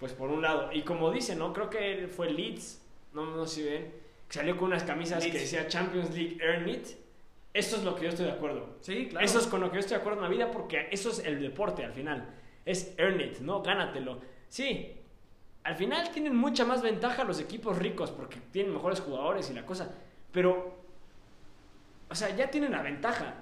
pues 0.00 0.12
por 0.12 0.30
un 0.30 0.42
lado. 0.42 0.70
Y 0.72 0.82
como 0.82 1.10
dicen, 1.10 1.38
¿no? 1.38 1.52
Creo 1.52 1.68
que 1.70 2.08
fue 2.14 2.30
Leeds, 2.30 2.82
no, 3.12 3.26
no 3.36 3.46
sé 3.46 3.54
si 3.62 3.68
ven, 3.68 3.92
que 4.28 4.34
salió 4.34 4.56
con 4.56 4.68
unas 4.68 4.84
camisas 4.84 5.22
que 5.24 5.30
Leeds. 5.32 5.40
decía 5.50 5.68
Champions 5.68 6.14
League 6.14 6.38
Earn 6.40 6.68
It. 6.68 6.86
Eso 7.52 7.76
es 7.76 7.84
lo 7.84 7.94
que 7.94 8.02
yo 8.04 8.08
estoy 8.10 8.26
de 8.26 8.32
acuerdo. 8.32 8.76
Sí, 8.82 9.06
claro. 9.08 9.24
Eso 9.24 9.38
es 9.38 9.46
con 9.46 9.60
lo 9.60 9.70
que 9.70 9.76
yo 9.76 9.80
estoy 9.80 9.96
de 9.96 10.00
acuerdo 10.00 10.18
en 10.18 10.24
la 10.24 10.28
vida 10.30 10.50
porque 10.50 10.88
eso 10.90 11.10
es 11.10 11.20
el 11.20 11.40
deporte 11.40 11.84
al 11.84 11.92
final. 11.92 12.34
Es 12.66 12.94
earn 12.98 13.20
it, 13.20 13.38
¿no? 13.38 13.62
Gánatelo. 13.62 14.20
Sí, 14.48 14.92
al 15.64 15.74
final 15.74 16.10
tienen 16.10 16.36
mucha 16.36 16.64
más 16.66 16.82
ventaja 16.82 17.24
los 17.24 17.40
equipos 17.40 17.78
ricos 17.78 18.10
porque 18.10 18.36
tienen 18.52 18.72
mejores 18.74 19.00
jugadores 19.00 19.50
y 19.50 19.54
la 19.54 19.64
cosa. 19.64 19.90
Pero, 20.32 20.75
sea, 22.16 22.34
ya 22.34 22.50
tienen 22.50 22.72
la 22.72 22.82
ventaja. 22.82 23.34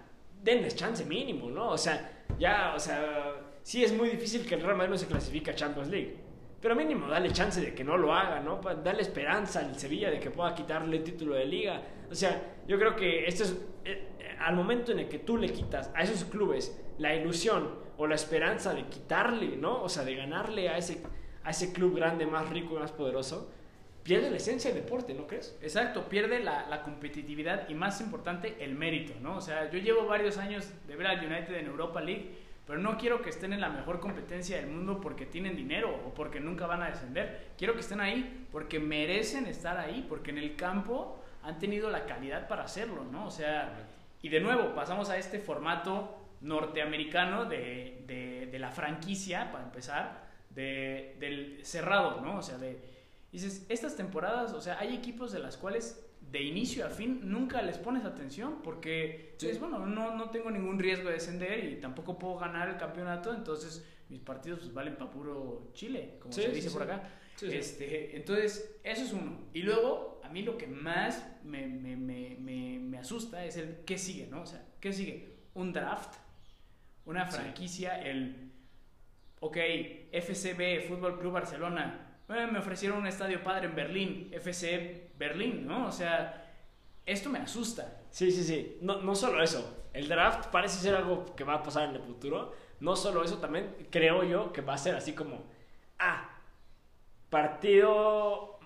Denles 0.43 0.77
chance 0.77 1.05
mínimo, 1.05 1.51
¿no? 1.51 1.71
O 1.71 1.79
sea, 1.79 2.25
ya, 2.39 2.75
o 2.75 2.79
sea, 2.79 3.35
sí 3.63 3.83
es 3.83 3.93
muy 3.93 4.11
difícil 4.11 4.47
que 4.47 4.57
el 4.57 4.63
Real 4.63 4.77
Madrid 4.77 4.91
no 4.91 4.99
se 4.99 5.07
clasifique 5.07 5.51
a 5.51 5.55
Champions 5.55 5.89
League. 5.89 6.17
Pero 6.61 6.75
mínimo, 6.75 7.09
dale 7.09 7.31
chance 7.31 7.61
de 7.61 7.75
que 7.75 7.85
no 7.85 7.97
lo 7.97 8.15
haga, 8.15 8.41
¿no? 8.41 8.61
Dale 8.83 9.03
esperanza 9.03 9.61
al 9.61 9.79
Sevilla 9.79 10.11
de 10.11 10.19
que 10.19 10.31
pueda 10.31 10.55
quitarle 10.55 10.97
el 10.97 11.05
título 11.05 11.35
de 11.35 11.45
liga. 11.45 11.83
O 12.11 12.15
sea, 12.15 12.55
yo 12.67 12.79
creo 12.79 12.97
que 12.97 13.27
esto 13.27 13.45
es. 13.45 13.53
eh, 13.85 14.09
eh, 14.19 14.37
al 14.39 14.57
momento 14.57 14.93
en 14.93 15.01
el 15.01 15.09
que 15.09 15.19
tú 15.19 15.37
le 15.37 15.51
quitas 15.51 15.91
a 15.95 16.03
esos 16.03 16.25
clubes 16.25 16.79
la 16.99 17.15
ilusión 17.15 17.75
o 17.97 18.07
la 18.07 18.15
esperanza 18.15 18.75
de 18.75 18.87
quitarle, 18.87 19.57
¿no? 19.57 19.83
O 19.83 19.89
sea, 19.89 20.05
de 20.05 20.15
ganarle 20.15 20.69
a 20.69 20.79
ese, 20.79 21.03
a 21.43 21.51
ese 21.51 21.73
club 21.73 21.97
grande, 21.97 22.27
más 22.27 22.49
rico 22.51 22.75
más 22.75 22.93
poderoso, 22.93 23.51
pierde 24.05 24.31
la 24.31 24.37
esencia 24.37 24.71
del 24.71 24.85
deporte, 24.85 25.15
¿no 25.15 25.27
crees? 25.27 25.59
Exacto, 25.63 26.09
pierde 26.09 26.39
la, 26.41 26.69
la 26.69 26.83
competitividad 26.83 27.69
y 27.69 27.75
más 27.75 28.01
importante, 28.01 28.57
el 28.61 28.75
mérito, 28.75 29.15
¿no? 29.21 29.39
O 29.39 29.41
sea, 29.41 29.71
yo 29.71 29.79
llevo 29.79 30.07
varios 30.07 30.37
años 30.37 30.71
de 30.87 30.95
ver 30.95 31.07
al 31.07 31.25
United 31.25 31.55
en 31.55 31.67
Europa 31.67 32.01
League, 32.03 32.31
pero 32.67 32.79
no 32.79 32.97
quiero 32.99 33.23
que 33.23 33.31
estén 33.31 33.53
en 33.53 33.61
la 33.61 33.71
mejor 33.71 34.01
competencia 34.01 34.57
del 34.59 34.69
mundo 34.69 35.01
porque 35.01 35.27
tienen 35.27 35.57
dinero 35.57 36.03
o 36.07 36.15
porque 36.15 36.39
nunca 36.39 36.67
van 36.67 36.83
a 36.83 36.91
descender. 36.91 37.49
Quiero 37.59 37.75
que 37.75 37.81
estén 37.81 38.01
ahí 38.01 38.47
porque 38.53 38.79
merecen 38.79 39.47
estar 39.47 39.79
ahí, 39.79 40.05
porque 40.09 40.31
en 40.31 40.39
el 40.39 40.55
campo 40.55 41.23
han 41.43 41.59
tenido 41.59 41.91
la 41.91 42.05
calidad 42.05 42.47
para 42.47 42.65
hacerlo, 42.65 43.05
¿no? 43.11 43.27
O 43.27 43.31
sea, 43.31 43.89
y 44.23 44.29
de 44.29 44.41
nuevo, 44.41 44.75
pasamos 44.75 45.11
a 45.11 45.17
este 45.17 45.39
formato 45.39 46.19
norteamericano 46.43 47.47
de, 47.47 48.03
de, 48.07 48.49
de 48.51 48.59
la 48.59 48.71
franquicia, 48.71 49.51
para 49.51 49.65
empezar, 49.65 50.25
de, 50.51 51.17
del 51.21 51.61
cerrado, 51.65 52.21
¿no? 52.21 52.39
O 52.39 52.43
sea, 52.43 52.59
de, 52.59 52.94
dices, 53.35 53.67
estas 53.69 53.97
temporadas, 53.97 54.53
o 54.53 54.61
sea, 54.61 54.79
hay 54.79 54.95
equipos 54.95 55.33
de 55.33 55.39
las 55.41 55.57
cuales 55.57 56.01
de 56.31 56.43
inicio 56.43 56.87
a 56.87 56.91
fin 56.91 57.21
nunca 57.25 57.63
les 57.63 57.79
pones 57.79 58.05
atención 58.05 58.61
porque 58.63 59.35
Sí. 59.39 59.47
dices, 59.47 59.61
bueno, 59.61 59.87
no, 59.87 60.17
no 60.17 60.31
tengo 60.31 60.51
ningún 60.51 60.79
riesgo 60.79 61.09
de 61.09 61.15
descender 61.15 61.65
y 61.65 61.81
tampoco 61.81 62.19
puedo 62.19 62.37
ganar 62.39 62.69
el 62.69 62.77
campeonato, 62.77 63.33
entonces 63.35 63.87
mis 64.09 64.21
partidos 64.21 64.61
pues, 64.61 64.73
valen 64.75 64.97
para 64.97 65.11
puro 65.11 65.71
chile, 65.75 66.17
como 66.21 66.33
Sí, 66.33 66.43
se 66.43 66.49
dice 66.51 66.69
sí. 66.69 66.73
por 66.75 66.83
acá. 66.85 67.09
Este, 67.43 68.17
entonces, 68.17 68.79
eso 68.85 69.03
es 69.03 69.13
uno. 69.13 69.49
Y 69.53 69.63
luego, 69.63 70.21
a 70.23 70.29
mí 70.29 70.43
lo 70.43 70.57
que 70.57 70.67
más 70.69 71.27
me, 71.43 71.67
me, 71.67 71.97
me, 71.97 72.37
me, 72.81 72.99
asusta 72.99 73.45
es 73.45 73.57
el 73.57 73.79
qué 73.85 73.99
sigue, 73.99 74.29
¿no? 74.29 74.43
O 74.43 74.47
sea, 74.47 74.65
¿qué 74.81 74.93
sigue? 74.93 75.41
Un 75.55 75.73
draft, 75.73 76.15
una 77.05 77.27
franquicia, 77.27 78.01
el, 78.01 78.53
ok, 79.41 79.57
FCB, 80.13 80.87
Fútbol 80.89 81.19
Club 81.19 81.33
Barcelona, 81.33 82.14
eh, 82.29 82.47
me 82.51 82.59
ofrecieron 82.59 82.99
un 82.99 83.07
estadio 83.07 83.43
padre 83.43 83.67
en 83.67 83.75
Berlín, 83.75 84.29
FC 84.33 85.11
Berlín, 85.19 85.67
¿no? 85.67 85.87
O 85.89 85.93
sea, 85.93 86.53
esto 87.07 87.29
me 87.31 87.39
asusta. 87.39 88.01
Sí, 88.11 88.31
sí, 88.31 88.45
sí. 88.45 88.79
No, 88.81 89.01
no 89.03 89.15
solo 89.15 89.43
eso. 89.43 89.87
El 89.93 90.09
draft 90.09 90.47
parece 90.51 90.79
ser 90.81 90.95
algo 90.97 91.35
que 91.37 91.45
va 91.45 91.55
a 91.55 91.63
pasar 91.63 91.89
en 91.89 91.97
el 91.97 92.03
futuro. 92.03 92.53
No 92.81 92.97
solo 92.97 93.23
eso, 93.25 93.39
también 93.39 93.75
creo 93.91 94.25
yo 94.25 94.53
que 94.53 94.61
va 94.61 94.75
a 94.75 94.79
ser 94.79 94.95
así 94.97 95.13
como, 95.15 95.43
ah, 95.99 96.31
partido, 97.31 98.59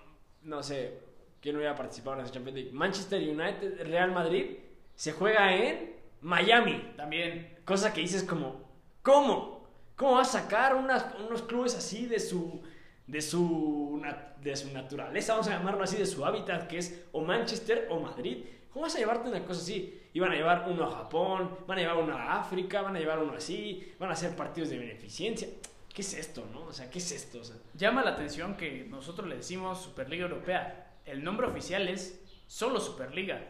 no 0.43 0.63
sé, 0.63 0.99
¿quién 1.41 1.55
hubiera 1.55 1.75
participado 1.75 2.17
en 2.17 2.23
esa 2.25 2.33
Champions 2.33 2.55
League? 2.57 2.71
Manchester 2.73 3.21
United, 3.21 3.83
Real 3.87 4.11
Madrid, 4.11 4.57
se 4.95 5.11
juega 5.13 5.53
en 5.55 5.95
Miami. 6.21 6.93
También, 6.97 7.57
Cosa 7.65 7.93
que 7.93 8.01
dices 8.01 8.23
como, 8.23 8.63
¿cómo? 9.03 9.67
¿Cómo 9.95 10.13
vas 10.15 10.33
a 10.33 10.41
sacar 10.41 10.73
unas- 10.75 11.05
unos 11.27 11.43
clubes 11.43 11.75
así 11.75 12.07
de 12.07 12.19
su, 12.19 12.63
de, 13.09 13.21
su, 13.21 14.01
de 14.41 14.55
su 14.55 14.71
naturaleza, 14.71 15.33
vamos 15.33 15.47
a 15.47 15.57
llamarlo 15.57 15.83
así, 15.83 15.97
de 15.97 16.05
su 16.05 16.23
hábitat, 16.23 16.67
que 16.67 16.77
es 16.77 17.05
o 17.11 17.21
Manchester 17.21 17.87
o 17.89 17.99
Madrid? 17.99 18.45
¿Cómo 18.71 18.83
vas 18.83 18.95
a 18.95 18.99
llevarte 18.99 19.29
una 19.29 19.43
cosa 19.43 19.61
así? 19.61 19.99
Y 20.13 20.19
van 20.19 20.31
a 20.31 20.35
llevar 20.35 20.65
uno 20.69 20.83
a 20.85 20.91
Japón, 20.91 21.57
van 21.67 21.79
a 21.79 21.81
llevar 21.81 21.97
uno 21.97 22.15
a 22.15 22.39
África, 22.39 22.83
van 22.83 22.95
a 22.95 22.99
llevar 22.99 23.19
uno 23.19 23.33
así, 23.33 23.93
van 23.99 24.11
a 24.11 24.13
hacer 24.13 24.35
partidos 24.35 24.69
de 24.69 24.77
beneficencia. 24.77 25.47
¿Qué 25.91 26.03
es 26.03 26.13
esto, 26.13 26.47
no? 26.53 26.65
O 26.65 26.73
sea, 26.73 26.89
¿qué 26.89 26.99
es 26.99 27.11
esto? 27.11 27.39
O 27.39 27.43
sea, 27.43 27.55
llama 27.73 28.03
la 28.03 28.11
atención 28.11 28.55
que 28.55 28.85
nosotros 28.85 29.27
le 29.27 29.37
decimos 29.37 29.81
Superliga 29.81 30.23
Europea. 30.23 30.99
El 31.03 31.23
nombre 31.23 31.47
oficial 31.47 31.87
es 31.87 32.23
solo 32.45 32.79
Superliga. 32.79 33.41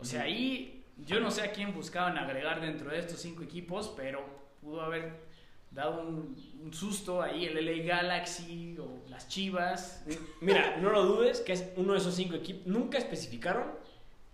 O 0.00 0.04
sea, 0.04 0.22
ahí 0.22 0.84
yo 0.96 1.20
no 1.20 1.30
sé 1.30 1.42
a 1.42 1.52
quién 1.52 1.72
buscaban 1.72 2.18
agregar 2.18 2.60
dentro 2.60 2.90
de 2.90 2.98
estos 2.98 3.20
cinco 3.20 3.44
equipos, 3.44 3.94
pero 3.96 4.24
pudo 4.60 4.80
haber 4.82 5.27
dado 5.70 6.02
un, 6.02 6.36
susto 6.72 7.22
ahí 7.22 7.44
el 7.46 7.64
LA 7.64 7.84
Galaxy 7.84 8.76
o 8.78 9.08
las 9.08 9.28
Chivas. 9.28 10.04
Mira, 10.40 10.76
no 10.78 10.90
lo 10.90 11.04
dudes 11.04 11.40
que 11.40 11.52
es 11.54 11.64
uno 11.76 11.92
de 11.94 11.98
esos 11.98 12.14
cinco 12.14 12.34
equipos. 12.34 12.66
Nunca 12.66 12.98
especificaron 12.98 13.66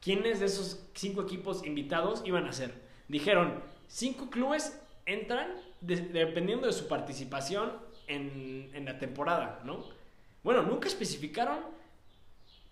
quiénes 0.01 0.41
de 0.41 0.47
esos 0.47 0.85
cinco 0.95 1.22
equipos 1.22 1.64
invitados 1.64 2.22
iban 2.24 2.47
a 2.47 2.53
ser. 2.53 2.72
Dijeron, 3.09 3.61
cinco 3.89 4.30
clubes 4.30 4.80
entran 5.07 5.49
de- 5.80 5.97
dependiendo 6.01 6.66
de 6.66 6.72
su 6.72 6.89
participación 6.89 7.72
en, 8.07 8.70
en 8.74 8.85
la 8.85 8.99
temporada, 8.99 9.61
¿no? 9.64 9.85
Bueno, 10.43 10.62
nunca 10.62 10.89
especificaron 10.89 11.59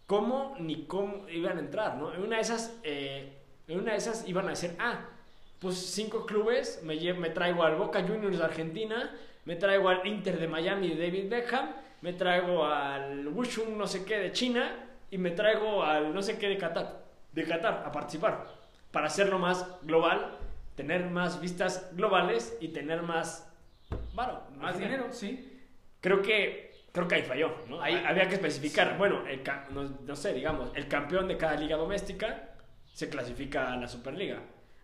cómo 0.06 0.56
ni 0.58 0.84
cómo 0.86 1.28
iban 1.28 1.56
a 1.56 1.60
entrar, 1.60 1.96
¿no? 1.96 2.12
En 2.12 2.20
una 2.22 2.36
de 2.36 2.42
esas, 2.42 2.74
eh, 2.82 3.38
en 3.68 3.78
una 3.80 3.92
de 3.92 3.98
esas 3.98 4.28
iban 4.28 4.46
a 4.46 4.50
decir, 4.50 4.74
ah, 4.78 5.08
pues 5.62 5.76
cinco 5.76 6.26
clubes, 6.26 6.80
me, 6.84 6.94
lle- 6.98 7.14
me 7.16 7.30
traigo 7.30 7.62
al 7.62 7.76
Boca 7.76 8.02
Juniors 8.02 8.36
de 8.38 8.44
Argentina, 8.44 9.10
me 9.46 9.56
traigo 9.56 9.88
al 9.88 10.06
Inter 10.06 10.38
de 10.38 10.48
Miami 10.48 10.88
de 10.88 11.04
David 11.06 11.30
Beckham, 11.30 11.70
me 12.02 12.12
traigo 12.12 12.66
al 12.66 13.28
Wushun 13.28 13.78
no 13.78 13.86
sé 13.86 14.04
qué 14.04 14.18
de 14.18 14.32
China 14.32 14.70
y 15.10 15.18
me 15.18 15.30
traigo 15.30 15.82
al 15.84 16.12
no 16.12 16.20
sé 16.20 16.36
qué 16.38 16.48
de 16.48 16.58
Qatar, 16.58 17.04
de 17.32 17.44
Qatar 17.44 17.84
a 17.86 17.92
participar, 17.92 18.46
para 18.90 19.06
hacerlo 19.06 19.38
más 19.38 19.64
global, 19.82 20.36
tener 20.74 21.08
más 21.08 21.40
vistas 21.40 21.88
globales 21.94 22.56
y 22.60 22.68
tener 22.68 23.02
más, 23.02 23.48
varo, 24.14 24.42
Más 24.56 24.78
dinero, 24.78 25.06
sí. 25.12 25.48
Creo 26.00 26.20
que 26.22 26.72
creo 26.92 27.08
que 27.08 27.14
ahí 27.14 27.22
falló, 27.22 27.54
¿no? 27.68 27.80
Ahí- 27.80 28.02
había 28.06 28.28
que 28.28 28.34
especificar, 28.34 28.98
bueno, 28.98 29.26
el 29.26 29.42
no, 29.70 29.84
no 30.04 30.16
sé, 30.16 30.34
digamos, 30.34 30.70
el 30.74 30.88
campeón 30.88 31.26
de 31.28 31.36
cada 31.38 31.54
liga 31.54 31.76
doméstica 31.76 32.50
se 32.92 33.08
clasifica 33.08 33.72
a 33.72 33.76
la 33.76 33.88
Superliga. 33.88 34.40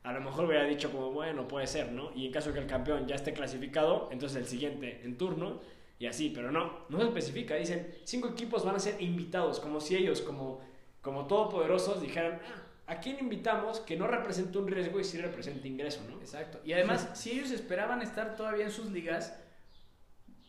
A 0.09 0.13
lo 0.15 0.23
mejor 0.23 0.47
hubiera 0.47 0.65
dicho 0.65 0.91
como, 0.91 1.11
bueno, 1.11 1.47
puede 1.47 1.67
ser, 1.67 1.93
¿no? 1.93 2.13
Y 2.17 2.25
en 2.25 2.33
caso 2.33 2.49
de 2.49 2.55
que 2.55 2.61
el 2.61 2.67
campeón 2.67 3.07
ya 3.07 3.15
esté 3.15 3.35
clasificado, 3.35 4.09
entonces 4.11 4.39
el 4.39 4.47
siguiente 4.47 5.03
en 5.05 5.19
turno 5.19 5.61
y 5.99 6.07
así, 6.07 6.33
pero 6.35 6.51
no, 6.51 6.87
no 6.89 6.99
se 6.99 7.09
especifica. 7.09 7.57
Dicen, 7.57 7.95
cinco 8.05 8.29
equipos 8.29 8.65
van 8.65 8.77
a 8.77 8.79
ser 8.79 9.03
invitados, 9.03 9.61
como 9.61 9.83
si 9.83 9.97
ellos, 9.97 10.23
como, 10.23 10.63
como 11.03 11.27
todopoderosos, 11.27 12.01
dijeran, 12.01 12.41
ah, 12.43 12.93
¿a 12.95 13.01
quién 13.01 13.19
invitamos 13.21 13.81
que 13.81 13.99
no 13.99 14.07
represente 14.07 14.57
un 14.57 14.69
riesgo 14.69 14.99
y 14.99 15.05
sí 15.05 15.19
represente 15.19 15.69
ingreso, 15.69 16.01
¿no? 16.09 16.19
Exacto. 16.21 16.59
Y 16.65 16.73
además, 16.73 17.11
si 17.15 17.33
ellos 17.33 17.51
esperaban 17.51 18.01
estar 18.01 18.35
todavía 18.35 18.65
en 18.65 18.71
sus 18.71 18.91
ligas, 18.91 19.39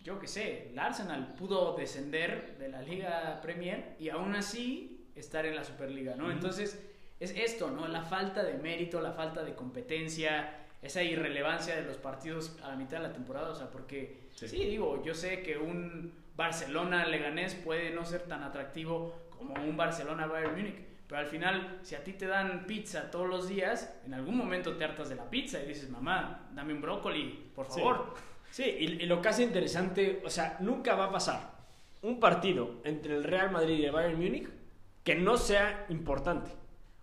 yo 0.04 0.22
qué 0.22 0.28
sé, 0.30 0.70
el 0.70 0.80
Arsenal 0.80 1.34
pudo 1.34 1.76
descender 1.76 2.58
de 2.60 2.70
la 2.70 2.82
Liga 2.82 3.42
Premier 3.42 3.98
y 4.00 4.08
aún 4.08 4.36
así 4.36 5.06
estar 5.16 5.46
en 5.46 5.58
la 5.58 5.66
Superliga, 5.66 6.16
¿no? 6.16 6.28
Ujú. 6.28 6.32
Entonces, 6.32 6.82
es 7.20 7.32
esto, 7.36 7.70
¿no? 7.70 7.88
La 7.88 8.02
falta 8.04 8.44
de 8.44 8.54
mérito, 8.58 9.02
la 9.02 9.12
falta 9.12 9.44
de 9.44 9.54
competencia, 9.56 10.56
esa 10.82 11.04
irrelevancia 11.04 11.76
de 11.76 11.84
los 11.84 11.98
partidos 11.98 12.58
a 12.64 12.70
la 12.70 12.76
mitad 12.76 12.98
de 12.98 13.08
la 13.08 13.14
temporada, 13.14 13.50
o 13.50 13.56
sea, 13.56 13.70
porque, 13.70 14.28
sí, 14.34 14.48
Sí. 14.48 14.58
digo, 14.66 15.04
yo 15.04 15.14
sé 15.14 15.42
que 15.42 15.58
un 15.58 16.14
Barcelona-Leganés 16.36 17.56
puede 17.56 17.92
no 17.92 18.06
ser 18.06 18.22
tan 18.24 18.44
atractivo 18.44 19.14
como 19.38 19.54
un 19.56 19.76
Barcelona-Bayern 19.76 20.56
Múnich, 20.56 20.76
pero 21.08 21.22
al 21.22 21.28
final, 21.28 21.80
si 21.82 21.96
a 21.96 22.04
ti 22.04 22.14
te 22.14 22.28
dan 22.28 22.66
pizza 22.68 23.10
todos 23.10 23.28
los 23.28 23.50
días, 23.50 23.94
en 24.06 24.14
algún 24.14 24.38
momento 24.38 24.76
te 24.78 24.84
hartas 24.86 25.10
de 25.10 25.16
la 25.16 25.30
pizza 25.30 25.62
y 25.62 25.68
dices, 25.68 25.90
mamá, 25.90 26.50
dame 26.54 26.74
un 26.74 26.82
brócoli, 26.82 27.52
por 27.56 27.66
Sí. 27.66 27.80
favor. 27.80 28.14
Sí, 28.52 28.64
y, 28.64 28.86
y 29.04 29.06
lo 29.06 29.22
que 29.22 29.30
hace 29.30 29.44
interesante, 29.44 30.22
o 30.24 30.30
sea, 30.30 30.58
nunca 30.60 30.96
va 30.96 31.06
a 31.06 31.12
pasar 31.12 31.52
un 32.02 32.20
partido 32.20 32.76
entre 32.84 33.16
el 33.16 33.24
Real 33.24 33.52
Madrid 33.52 33.78
y 33.80 33.86
el 33.86 33.92
Bayern 33.92 34.18
Múnich 34.22 34.50
que 35.04 35.16
no 35.16 35.36
sea 35.38 35.86
importante 35.90 36.52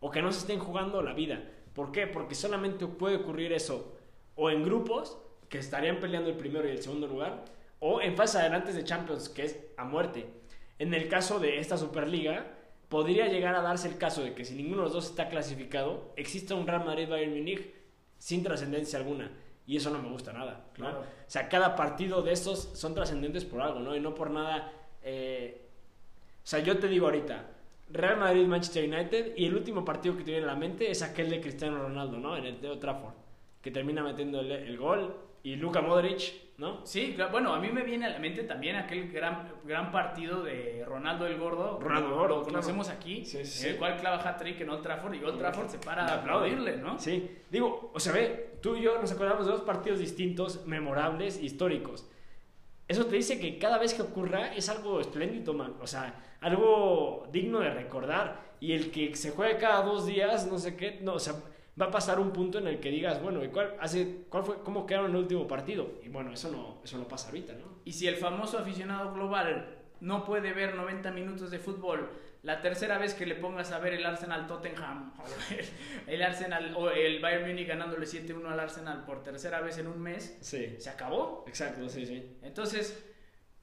o 0.07 0.11
que 0.13 0.23
no 0.23 0.31
se 0.31 0.39
estén 0.39 0.61
jugando 0.61 1.03
la 1.03 1.15
vida. 1.15 1.43
¿Por 1.75 1.91
qué? 1.91 2.07
Porque 2.07 2.37
solamente 2.37 2.87
puede 2.87 3.17
ocurrir 3.17 3.53
eso 3.53 3.97
o 4.37 4.51
en 4.51 4.63
grupos 4.63 5.19
que 5.49 5.59
estarían 5.59 5.99
peleando 5.99 6.31
el 6.31 6.37
primero 6.37 6.69
y 6.69 6.71
el 6.71 6.81
segundo 6.83 7.09
lugar 7.09 7.45
o 7.81 8.01
en 8.01 8.15
fase 8.17 8.39
adelante 8.39 8.73
de 8.73 8.85
Champions, 8.85 9.29
que 9.29 9.45
es 9.45 9.59
a 9.77 9.85
muerte. 9.85 10.27
En 10.79 10.95
el 10.95 11.09
caso 11.09 11.41
de 11.41 11.59
esta 11.59 11.77
Superliga, 11.77 12.53
podría 12.89 13.27
llegar 13.27 13.57
a 13.57 13.63
darse 13.63 13.89
el 13.89 13.99
caso 13.99 14.23
de 14.23 14.33
que 14.35 14.45
si 14.45 14.55
ninguno 14.55 14.79
de 14.79 14.85
los 14.85 14.93
dos 14.93 15.07
está 15.07 15.29
clasificado, 15.29 16.13
exista 16.17 16.55
un 16.55 16.69
Real 16.69 16.85
Madrid-Bayern 16.85 17.35
Múnich 17.37 17.75
sin 18.19 18.45
trascendencia 18.45 18.99
alguna. 19.01 19.31
Y 19.67 19.77
eso 19.77 19.91
no 19.91 20.01
me 20.01 20.09
gusta 20.09 20.33
nada. 20.33 20.67
¿no? 20.79 20.85
Claro. 20.85 21.01
O 21.01 21.05
sea, 21.27 21.49
cada 21.49 21.75
partido 21.75 22.23
de 22.23 22.33
estos 22.33 22.71
son 22.75 22.95
trascendentes 22.95 23.45
por 23.45 23.61
algo, 23.61 23.81
¿no? 23.81 23.97
Y 23.97 24.01
no 24.01 24.15
por 24.15 24.31
nada. 24.31 24.73
eh, 25.03 25.69
O 26.45 26.47
sea, 26.47 26.61
yo 26.61 26.79
te 26.79 26.87
digo 26.87 27.07
ahorita, 27.07 27.51
Real 27.91 28.16
Madrid, 28.18 28.47
Manchester 28.47 28.84
United, 28.93 29.34
y 29.37 29.47
el 29.47 29.55
último 29.55 29.84
partido 29.84 30.16
que 30.16 30.24
te 30.24 30.32
viene 30.32 30.45
a 30.47 30.53
la 30.53 30.57
mente 30.57 30.91
es 30.91 31.03
aquel 31.03 31.30
de 31.30 31.41
Cristiano 31.41 31.78
Ronaldo, 31.78 32.18
¿no? 32.18 32.37
En 32.37 32.45
el 32.47 32.61
de 32.61 32.68
Old 32.70 32.80
Trafford, 32.80 33.14
que 33.62 33.70
termina 33.70 34.03
metiendo 34.03 34.41
el, 34.41 34.51
el 34.53 34.76
gol, 34.76 35.14
y 35.45 35.55
Luka 35.55 35.80
Modric, 35.80 36.32
¿no? 36.59 36.84
Sí, 36.84 37.12
claro, 37.14 37.30
bueno, 37.30 37.55
a 37.55 37.61
mí 37.61 37.68
me 37.70 37.84
viene 37.84 38.07
a 38.07 38.09
la 38.11 38.18
mente 38.18 38.43
también 38.43 38.74
aquel 38.74 39.12
gran, 39.12 39.49
gran 39.64 39.93
partido 39.93 40.43
de 40.43 40.84
Ronaldo 40.84 41.24
el 41.28 41.39
Gordo. 41.39 41.78
Ronaldo 41.80 42.09
Gordo, 42.11 42.37
Lo 42.39 42.43
claro. 42.43 42.45
conocemos 42.51 42.89
aquí, 42.89 43.24
Sí, 43.24 43.45
sí, 43.45 43.61
en 43.62 43.66
el 43.68 43.72
sí. 43.74 43.78
cual 43.78 43.97
clava 43.99 44.16
hat-trick 44.28 44.61
en 44.62 44.70
Old 44.70 44.82
Trafford 44.82 45.14
y 45.14 45.22
Old 45.22 45.39
Trafford 45.39 45.68
se 45.68 45.78
para 45.78 46.05
a 46.05 46.14
aplaudirle, 46.16 46.78
¿no? 46.78 46.99
Sí, 46.99 47.30
digo, 47.49 47.93
o 47.95 48.01
sea, 48.01 48.12
ve, 48.12 48.59
tú 48.61 48.74
y 48.74 48.82
yo 48.82 49.01
nos 49.01 49.12
acordamos 49.12 49.47
de 49.47 49.53
dos 49.53 49.61
partidos 49.61 50.01
distintos, 50.01 50.66
memorables, 50.66 51.41
históricos. 51.41 52.09
Eso 52.89 53.07
te 53.07 53.14
dice 53.14 53.39
que 53.39 53.59
cada 53.59 53.78
vez 53.78 53.95
que 53.95 54.03
ocurra 54.03 54.53
es 54.55 54.68
algo 54.68 55.01
espléndido, 55.01 55.55
man. 55.55 55.74
O 55.80 55.87
sea, 55.87 56.36
algo 56.47 57.26
digno 57.32 57.61
de 57.61 57.70
recordar. 57.70 58.47
Y 58.61 58.72
el 58.72 58.90
que 58.90 59.14
se 59.16 59.30
juegue 59.32 59.59
cada 59.59 59.82
dos 59.82 60.07
días, 60.07 60.47
no 60.47 60.59
sé 60.59 60.76
qué, 60.76 60.99
no, 61.03 61.14
o 61.14 61.18
sea, 61.18 61.34
va 61.80 61.86
a 61.86 61.90
pasar 61.90 62.18
un 62.18 62.32
punto 62.32 62.59
en 62.59 62.66
el 62.68 62.80
que 62.80 62.90
digas, 62.90 63.20
bueno, 63.22 63.44
¿y 63.44 63.49
cuál, 63.49 63.74
hace, 63.80 64.24
cuál 64.30 64.44
fue, 64.44 64.62
cómo 64.62 64.86
quedaron 64.86 65.11
en 65.11 65.16
el 65.16 65.22
último 65.22 65.47
partido? 65.47 65.90
Y 66.03 66.09
bueno, 66.09 66.32
eso 66.32 66.51
no, 66.51 66.80
eso 66.82 66.97
no 66.97 67.07
pasa 67.07 67.28
ahorita, 67.28 67.53
¿no? 67.55 67.80
Y 67.84 67.92
si 67.92 68.07
el 68.07 68.16
famoso 68.16 68.59
aficionado 68.59 69.12
global 69.12 69.76
no 70.01 70.24
puede 70.24 70.53
ver 70.53 70.74
90 70.74 71.11
minutos 71.11 71.51
de 71.51 71.59
fútbol, 71.59 72.09
la 72.42 72.62
tercera 72.62 72.97
vez 72.97 73.12
que 73.12 73.26
le 73.26 73.34
pongas 73.34 73.72
a 73.72 73.78
ver 73.78 73.92
el 73.92 74.07
Arsenal 74.07 74.47
Tottenham, 74.47 75.12
el, 76.07 76.14
el 76.14 76.22
Arsenal 76.22 76.74
o 76.76 76.88
el 76.90 77.20
Bayern 77.20 77.47
Munich 77.49 77.68
ganándole 77.68 78.07
7-1 78.07 78.47
al 78.47 78.61
Arsenal 78.61 79.05
por 79.05 79.22
tercera 79.22 79.61
vez 79.61 79.76
en 79.78 79.88
un 79.88 80.01
mes, 80.01 80.38
Sí, 80.40 80.76
se 80.78 80.88
acabó. 80.88 81.44
exacto, 81.47 81.88
sí, 81.90 82.07
sí. 82.07 82.36
Entonces, 82.42 83.05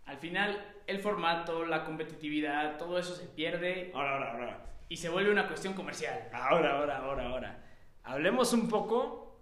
al 0.05 0.17
final, 0.17 0.65
el 0.87 0.99
formato, 0.99 1.65
la 1.65 1.85
competitividad, 1.85 2.77
todo 2.77 2.97
eso 2.97 3.15
se 3.15 3.25
pierde 3.25 3.91
Ahora, 3.93 4.11
ahora, 4.15 4.31
ahora. 4.31 4.65
y 4.89 4.97
se 4.97 5.09
vuelve 5.09 5.31
una 5.31 5.47
cuestión 5.47 5.73
comercial. 5.73 6.29
Ahora, 6.33 6.77
ahora, 6.79 6.97
ahora, 6.97 7.29
ahora. 7.29 7.63
Hablemos 8.03 8.53
un 8.53 8.67
poco 8.67 9.41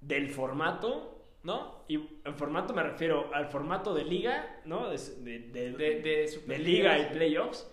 del 0.00 0.30
formato 0.30 1.20
¿no? 1.42 1.84
Y 1.88 1.96
en 2.24 2.34
formato 2.34 2.74
me 2.74 2.82
refiero 2.82 3.30
al 3.34 3.46
formato 3.46 3.94
de 3.94 4.04
liga, 4.04 4.60
¿no? 4.64 4.90
De, 4.90 4.98
de, 4.98 5.72
de, 5.72 6.40
de 6.46 6.58
liga 6.58 6.98
y 6.98 7.06
playoffs. 7.12 7.70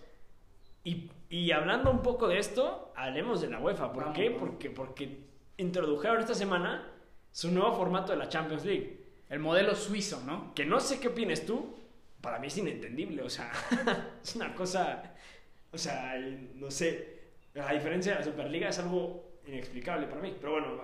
Y, 0.84 1.10
y, 1.28 1.50
hablando 1.50 1.90
un 1.90 2.02
poco 2.02 2.28
de 2.28 2.38
esto, 2.38 2.92
hablemos 2.96 3.40
de 3.40 3.50
la 3.50 3.58
UEFA. 3.60 3.92
¿Por 3.92 4.12
qué? 4.12 4.30
Porque, 4.30 4.70
porque 4.70 5.26
introdujeron 5.58 6.20
esta 6.20 6.34
semana 6.34 6.90
su 7.30 7.50
nuevo 7.50 7.74
formato 7.74 8.12
de 8.12 8.18
la 8.18 8.28
Champions 8.28 8.64
League. 8.64 9.04
El 9.28 9.40
modelo 9.40 9.74
suizo, 9.74 10.22
¿no? 10.24 10.54
Que 10.54 10.64
no 10.64 10.80
sé 10.80 10.98
qué 10.98 11.08
opinas 11.08 11.44
tú, 11.44 11.76
para 12.20 12.38
mí 12.38 12.48
es 12.48 12.58
inentendible, 12.58 13.22
o 13.22 13.30
sea, 13.30 13.52
es 14.22 14.36
una 14.36 14.54
cosa, 14.54 15.14
o 15.72 15.78
sea, 15.78 16.16
no 16.54 16.70
sé, 16.70 17.18
a 17.60 17.72
diferencia 17.72 18.12
de 18.12 18.18
la 18.18 18.24
Superliga 18.24 18.68
es 18.68 18.78
algo 18.78 19.40
inexplicable 19.46 20.06
para 20.06 20.20
mí, 20.20 20.36
pero 20.38 20.52
bueno, 20.52 20.82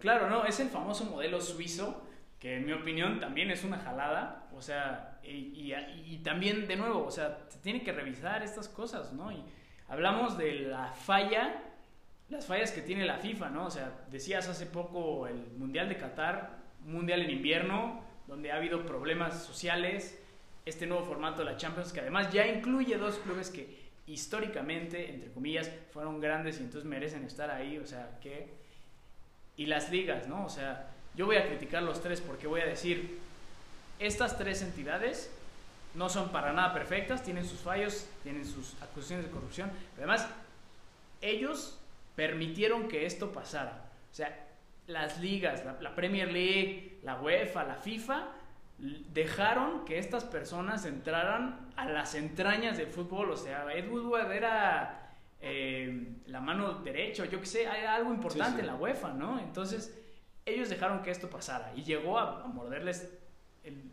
claro, 0.00 0.28
no, 0.28 0.44
es 0.44 0.58
el 0.60 0.68
famoso 0.68 1.04
modelo 1.04 1.40
suizo, 1.40 2.04
que 2.38 2.56
en 2.56 2.66
mi 2.66 2.72
opinión 2.72 3.20
también 3.20 3.50
es 3.50 3.64
una 3.64 3.78
jalada, 3.78 4.48
o 4.54 4.62
sea, 4.62 5.18
y, 5.22 5.72
y, 6.06 6.18
también 6.24 6.66
de 6.66 6.76
nuevo, 6.76 7.04
o 7.04 7.10
sea, 7.10 7.46
se 7.48 7.58
tiene 7.58 7.82
que 7.82 7.92
revisar 7.92 8.42
estas 8.42 8.68
cosas, 8.68 9.12
¿no? 9.12 9.30
Y 9.30 9.42
hablamos 9.88 10.38
de 10.38 10.52
la 10.54 10.92
falla, 10.92 11.62
las 12.28 12.46
fallas 12.46 12.72
que 12.72 12.82
tiene 12.82 13.04
la 13.04 13.18
FIFA, 13.18 13.50
¿no? 13.50 13.66
O 13.66 13.70
sea, 13.70 14.06
decías 14.10 14.48
hace 14.48 14.66
poco 14.66 15.26
el 15.26 15.52
Mundial 15.56 15.88
de 15.88 15.96
Qatar, 15.96 16.58
Mundial 16.84 17.22
en 17.22 17.30
invierno, 17.30 18.02
donde 18.26 18.52
ha 18.52 18.56
habido 18.56 18.84
problemas 18.86 19.42
sociales, 19.44 20.22
este 20.64 20.86
nuevo 20.86 21.04
formato 21.04 21.44
de 21.44 21.52
la 21.52 21.56
Champions, 21.56 21.92
que 21.92 22.00
además 22.00 22.32
ya 22.32 22.46
incluye 22.46 22.96
dos 22.96 23.16
clubes 23.18 23.50
que 23.50 23.88
históricamente, 24.06 25.10
entre 25.10 25.30
comillas, 25.30 25.70
fueron 25.92 26.20
grandes 26.20 26.58
y 26.60 26.64
entonces 26.64 26.88
merecen 26.88 27.24
estar 27.24 27.50
ahí, 27.50 27.78
o 27.78 27.86
sea, 27.86 28.18
que... 28.20 28.56
Y 29.56 29.66
las 29.66 29.90
ligas, 29.90 30.28
¿no? 30.28 30.44
O 30.44 30.48
sea, 30.48 30.90
yo 31.14 31.26
voy 31.26 31.36
a 31.36 31.46
criticar 31.46 31.82
los 31.82 32.00
tres 32.00 32.20
porque 32.20 32.46
voy 32.46 32.60
a 32.60 32.66
decir, 32.66 33.18
estas 33.98 34.38
tres 34.38 34.62
entidades 34.62 35.30
no 35.94 36.08
son 36.08 36.30
para 36.30 36.52
nada 36.52 36.72
perfectas, 36.72 37.24
tienen 37.24 37.44
sus 37.44 37.60
fallos, 37.60 38.06
tienen 38.22 38.46
sus 38.46 38.80
acusaciones 38.80 39.26
de 39.26 39.32
corrupción, 39.32 39.70
pero 39.96 40.10
además 40.10 40.28
ellos 41.20 41.78
permitieron 42.14 42.88
que 42.88 43.04
esto 43.04 43.32
pasara. 43.32 43.84
O 44.12 44.14
sea, 44.14 44.46
las 44.86 45.20
ligas, 45.20 45.64
la, 45.80 45.94
Premier 45.94 46.32
League, 46.32 46.98
la 47.02 47.20
UEFA, 47.20 47.64
la 47.64 47.76
FIFA, 47.76 48.28
dejaron 48.78 49.84
que 49.84 49.98
estas 49.98 50.24
personas 50.24 50.84
entraran 50.84 51.68
a 51.76 51.88
las 51.88 52.14
entrañas 52.14 52.78
del 52.78 52.88
fútbol. 52.88 53.30
O 53.30 53.36
sea, 53.36 53.66
Ed 53.74 53.90
Woodward 53.90 54.30
era 54.32 55.08
eh, 55.40 56.16
la 56.26 56.40
mano 56.40 56.74
derecha, 56.74 57.24
yo 57.26 57.40
qué 57.40 57.46
sé, 57.46 57.66
hay 57.66 57.84
algo 57.84 58.12
importante 58.12 58.60
en 58.60 58.66
la 58.66 58.76
UEFA, 58.76 59.12
¿no? 59.12 59.38
Entonces, 59.40 59.96
ellos 60.44 60.68
dejaron 60.68 61.02
que 61.02 61.10
esto 61.10 61.28
pasara 61.28 61.72
y 61.76 61.82
llegó 61.82 62.18
a, 62.18 62.46
morderles 62.46 63.12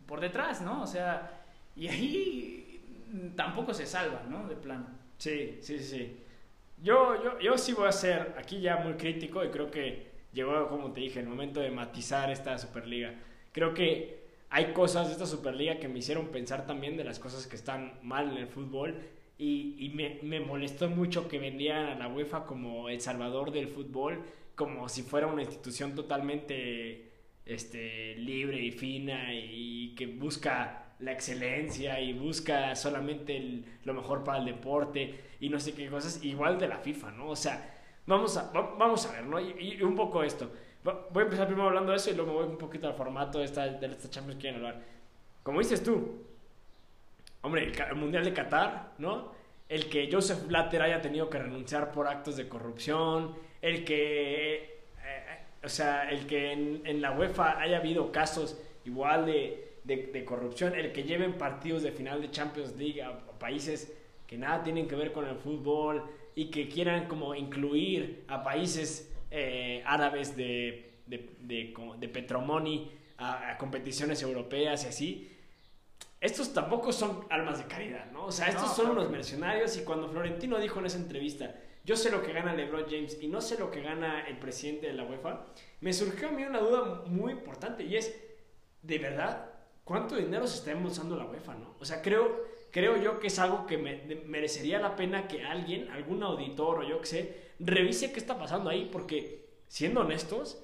por 0.06 0.20
detrás, 0.20 0.60
¿no? 0.60 0.82
O 0.82 0.86
sea, 0.86 1.44
y 1.74 1.88
ahí 1.88 3.32
tampoco 3.34 3.74
se 3.74 3.86
salva, 3.86 4.22
¿no? 4.28 4.48
De 4.48 4.56
plano. 4.56 4.86
Sí, 5.18 5.58
sí, 5.62 5.78
sí. 5.78 6.16
Yo, 6.82 7.22
yo, 7.22 7.38
yo 7.40 7.58
sí 7.58 7.72
voy 7.72 7.88
a 7.88 7.92
ser 7.92 8.34
aquí 8.38 8.60
ya 8.60 8.76
muy 8.76 8.94
crítico 8.94 9.44
y 9.44 9.50
creo 9.50 9.70
que 9.70 10.10
llegó, 10.32 10.68
como 10.68 10.92
te 10.92 11.00
dije, 11.00 11.20
el 11.20 11.26
momento 11.26 11.60
de 11.60 11.70
matizar 11.70 12.30
esta 12.30 12.56
Superliga. 12.58 13.14
Creo 13.52 13.72
que 13.72 14.15
hay 14.50 14.72
cosas 14.72 15.08
de 15.08 15.12
esta 15.14 15.26
Superliga 15.26 15.78
que 15.78 15.88
me 15.88 15.98
hicieron 15.98 16.28
pensar 16.28 16.66
también 16.66 16.96
de 16.96 17.04
las 17.04 17.18
cosas 17.18 17.46
que 17.46 17.56
están 17.56 17.98
mal 18.02 18.30
en 18.30 18.38
el 18.38 18.48
fútbol 18.48 18.96
y, 19.38 19.92
me, 19.94 20.40
molestó 20.40 20.88
mucho 20.88 21.28
que 21.28 21.38
vendían 21.38 21.86
a 21.86 21.94
la 21.94 22.08
UEFA 22.08 22.46
como 22.46 22.88
el 22.88 23.00
salvador 23.00 23.52
del 23.52 23.68
fútbol, 23.68 24.22
como 24.54 24.88
si 24.88 25.02
fuera 25.02 25.26
una 25.26 25.42
institución 25.42 25.94
totalmente 25.94 27.12
este, 27.44 28.16
libre 28.16 28.62
y 28.62 28.70
fina 28.70 29.34
y, 29.34 29.94
que 29.94 30.06
busca 30.06 30.94
la 31.00 31.12
excelencia 31.12 32.00
y 32.00 32.14
busca 32.14 32.74
solamente 32.74 33.62
lo 33.84 33.92
mejor 33.92 34.24
para 34.24 34.38
el 34.38 34.46
deporte 34.46 35.14
y 35.40 35.50
no 35.50 35.60
sé 35.60 35.74
qué 35.74 35.88
cosas, 35.88 36.24
igual 36.24 36.58
de 36.58 36.68
la 36.68 36.78
FIFA, 36.78 37.10
¿no? 37.12 37.28
O 37.28 37.36
sea, 37.36 37.78
vamos 38.06 38.38
a, 38.38 38.50
vamos 38.52 39.04
a 39.06 39.12
ver, 39.12 39.24
¿no? 39.24 39.38
y 39.38 39.82
un 39.82 39.94
poco 39.94 40.22
esto. 40.22 40.50
Voy 40.86 41.22
a 41.22 41.24
empezar 41.24 41.48
primero 41.48 41.66
hablando 41.66 41.90
de 41.90 41.96
eso 41.96 42.10
y 42.10 42.14
luego 42.14 42.30
me 42.30 42.38
voy 42.38 42.46
un 42.46 42.58
poquito 42.58 42.86
al 42.86 42.94
formato 42.94 43.40
de 43.40 43.46
esta, 43.46 43.66
de 43.66 43.86
esta 43.86 44.08
Champions 44.08 44.36
que 44.36 44.42
quieren 44.42 44.60
hablar. 44.60 44.80
Como 45.42 45.58
dices 45.58 45.82
tú, 45.82 46.24
hombre, 47.42 47.72
el, 47.72 47.96
Mundial 47.96 48.24
de 48.24 48.32
Qatar, 48.32 48.92
¿no? 48.98 49.32
El 49.68 49.88
que 49.88 50.08
Joseph 50.10 50.46
Blatter 50.46 50.82
haya 50.82 51.00
tenido 51.00 51.28
que 51.28 51.38
renunciar 51.38 51.90
por 51.90 52.06
actos 52.06 52.36
de 52.36 52.48
corrupción, 52.48 53.34
el 53.60 53.84
que, 53.84 54.54
eh, 54.54 54.80
eh, 55.04 55.38
o 55.64 55.68
sea, 55.68 56.08
el 56.08 56.24
que 56.28 56.52
en, 56.52 57.02
la 57.02 57.10
UEFA 57.10 57.58
haya 57.60 57.78
habido 57.78 58.12
casos 58.12 58.56
igual 58.84 59.26
de, 59.26 59.80
de, 59.82 60.24
corrupción, 60.24 60.76
el 60.76 60.92
que 60.92 61.02
lleven 61.02 61.32
partidos 61.36 61.82
de 61.82 61.90
final 61.90 62.22
de 62.22 62.30
Champions 62.30 62.76
League 62.76 63.02
a, 63.02 63.08
a 63.08 63.38
países 63.40 63.92
que 64.28 64.38
nada 64.38 64.62
tienen 64.62 64.86
que 64.86 64.94
ver 64.94 65.12
con 65.12 65.26
el 65.26 65.36
fútbol 65.36 66.04
y 66.36 66.46
que 66.50 66.68
quieran 66.68 67.08
como 67.08 67.34
incluir 67.34 68.24
a 68.28 68.44
países 68.44 69.15
eh, 69.38 69.82
árabes 69.84 70.34
de, 70.34 71.02
de, 71.06 71.28
de, 71.40 72.08
Petromoni 72.08 72.90
a, 73.18 73.58
competiciones 73.58 74.22
europeas 74.22 74.84
y 74.84 74.88
así. 74.88 75.32
Estos 76.18 76.54
tampoco 76.54 76.90
son 76.90 77.26
almas 77.28 77.58
de 77.58 77.66
caridad, 77.66 78.10
¿no? 78.12 78.24
O 78.24 78.32
sea, 78.32 78.48
estos 78.48 78.74
son 78.74 78.92
unos 78.92 79.10
mercenarios 79.10 79.76
y 79.76 79.84
cuando 79.84 80.08
Florentino 80.08 80.58
dijo 80.58 80.78
en 80.78 80.86
esa 80.86 80.96
entrevista, 80.96 81.54
yo 81.84 81.96
sé 81.96 82.10
lo 82.10 82.22
que 82.22 82.32
gana 82.32 82.54
LeBron 82.54 82.86
James 82.88 83.18
y 83.20 83.28
no 83.28 83.42
sé 83.42 83.58
lo 83.58 83.70
que 83.70 83.82
gana 83.82 84.26
el 84.26 84.38
presidente 84.38 84.86
de 84.86 84.94
la 84.94 85.04
UEFA, 85.04 85.44
me 85.82 85.92
surgió 85.92 86.28
a 86.28 86.32
mí 86.32 86.42
una 86.42 86.60
duda 86.60 87.02
muy 87.04 87.32
importante 87.32 87.84
y 87.84 87.96
es, 87.96 88.18
¿de 88.80 88.98
verdad 88.98 89.50
cuánto 89.84 90.16
dinero 90.16 90.46
se 90.46 90.56
está 90.56 90.70
embolsando 90.70 91.14
la 91.14 91.26
UEFA, 91.26 91.56
no? 91.56 91.76
O 91.78 91.84
sea, 91.84 92.00
creo, 92.00 92.42
creo 92.70 92.96
yo 92.96 93.20
que 93.20 93.28
es 93.28 93.38
algo 93.38 93.66
que 93.66 93.78
me, 93.78 94.02
merecería 94.26 94.78
la 94.78 94.96
pena 94.96 95.28
que 95.28 95.44
alguien, 95.44 95.90
algún 95.90 96.22
auditor 96.22 96.80
o 96.80 96.88
yo 96.88 97.00
que 97.00 97.06
sé, 97.06 97.36
revise 97.58 98.12
qué 98.12 98.18
está 98.18 98.38
pasando 98.38 98.70
ahí, 98.70 98.88
porque 98.90 99.46
siendo 99.68 100.00
honestos, 100.00 100.62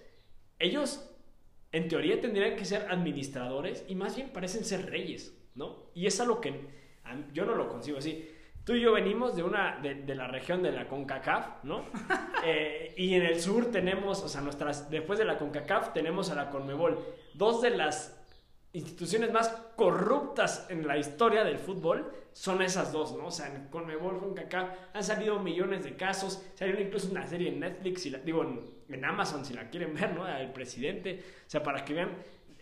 ellos 0.58 1.08
en 1.72 1.88
teoría 1.88 2.20
tendrían 2.20 2.56
que 2.56 2.64
ser 2.64 2.86
administradores 2.90 3.84
y 3.88 3.94
más 3.94 4.14
bien 4.14 4.30
parecen 4.30 4.64
ser 4.64 4.90
reyes, 4.90 5.36
¿no? 5.54 5.90
Y 5.94 6.06
es 6.06 6.20
algo 6.20 6.40
que 6.40 6.82
yo 7.32 7.44
no 7.44 7.54
lo 7.54 7.68
consigo 7.68 7.98
así. 7.98 8.28
Tú 8.64 8.74
y 8.74 8.80
yo 8.80 8.92
venimos 8.92 9.34
de 9.34 9.42
una 9.42 9.80
de, 9.82 10.14
la 10.14 10.28
región 10.28 10.62
de 10.62 10.70
la 10.70 10.86
CONCACAF, 10.86 11.64
¿no? 11.64 11.84
Eh, 12.44 12.92
y 12.96 13.14
en 13.14 13.22
el 13.22 13.40
sur 13.40 13.70
tenemos, 13.70 14.20
o 14.20 14.28
sea, 14.28 14.40
nuestras 14.40 14.90
después 14.90 15.16
de 15.16 15.24
la 15.24 15.38
CONCACAF 15.38 15.92
tenemos 15.92 16.28
a 16.28 16.34
la 16.34 16.50
CONMEBOL, 16.50 16.98
dos 17.34 17.62
de 17.62 17.70
las 17.70 18.20
instituciones 18.72 19.32
más 19.32 19.48
corruptas 19.76 20.66
en 20.70 20.86
la 20.86 20.96
historia 20.96 21.44
del 21.44 21.58
fútbol 21.58 22.10
son 22.32 22.62
esas 22.62 22.92
dos, 22.92 23.14
¿no? 23.16 23.26
O 23.26 23.30
sea, 23.30 23.54
en 23.54 23.68
Conmebol, 23.68 24.18
con 24.18 24.34
han 24.94 25.04
salido 25.04 25.38
millones 25.38 25.84
de 25.84 25.96
casos, 25.96 26.42
salió 26.54 26.80
incluso 26.80 27.10
una 27.10 27.26
serie 27.26 27.50
en 27.50 27.60
Netflix, 27.60 28.06
la, 28.06 28.18
digo, 28.18 28.42
en, 28.88 29.04
Amazon 29.04 29.44
si 29.44 29.52
la 29.54 29.68
quieren 29.68 29.94
ver, 29.94 30.14
¿no? 30.14 30.26
El 30.26 30.52
presidente, 30.52 31.22
o 31.46 31.50
sea, 31.50 31.62
para 31.62 31.84
que 31.84 31.94
vean 31.94 32.10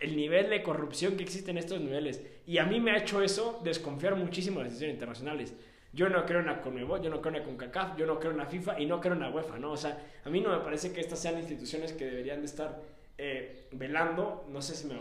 el 0.00 0.16
nivel 0.16 0.50
de 0.50 0.62
corrupción 0.62 1.16
que 1.16 1.22
existe 1.22 1.50
en 1.50 1.58
estos 1.58 1.80
niveles. 1.80 2.22
Y 2.46 2.58
a 2.58 2.64
mí 2.64 2.80
me 2.80 2.92
ha 2.92 2.98
hecho 2.98 3.22
eso 3.22 3.60
desconfiar 3.62 4.16
muchísimo 4.16 4.58
de 4.58 4.64
las 4.64 4.72
instituciones 4.72 4.94
internacionales. 4.94 5.54
Yo 5.92 6.08
no 6.08 6.24
creo 6.24 6.40
en 6.40 6.46
la 6.46 6.60
Conmebol, 6.60 7.02
yo 7.02 7.10
no 7.10 7.20
creo 7.20 7.34
en 7.34 7.40
la 7.40 7.46
CONCACAF, 7.46 7.96
yo 7.96 8.06
no 8.06 8.18
creo 8.18 8.32
en 8.32 8.38
la 8.38 8.46
FIFA 8.46 8.80
y 8.80 8.86
no 8.86 9.00
creo 9.00 9.14
en 9.14 9.20
la 9.20 9.30
UEFA, 9.30 9.58
¿no? 9.58 9.72
O 9.72 9.76
sea, 9.76 10.00
a 10.24 10.30
mí 10.30 10.40
no 10.40 10.50
me 10.50 10.64
parece 10.64 10.92
que 10.92 11.00
estas 11.00 11.20
sean 11.20 11.38
instituciones 11.38 11.92
que 11.92 12.04
deberían 12.04 12.40
de 12.40 12.46
estar 12.46 12.80
eh, 13.18 13.68
velando, 13.72 14.46
no 14.48 14.62
sé 14.62 14.74
si 14.74 14.86
me 14.86 14.94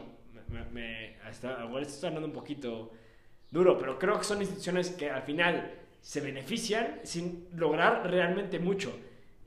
me, 0.51 0.63
me 0.71 1.29
está, 1.29 1.67
estoy 1.81 2.07
hablando 2.07 2.27
un 2.27 2.33
poquito 2.33 2.91
duro, 3.51 3.77
pero 3.77 3.97
creo 3.97 4.17
que 4.17 4.23
son 4.23 4.41
instituciones 4.41 4.89
que 4.91 5.09
al 5.09 5.23
final 5.23 5.71
se 6.01 6.21
benefician 6.21 6.99
sin 7.03 7.47
lograr 7.55 8.09
realmente 8.09 8.59
mucho. 8.59 8.93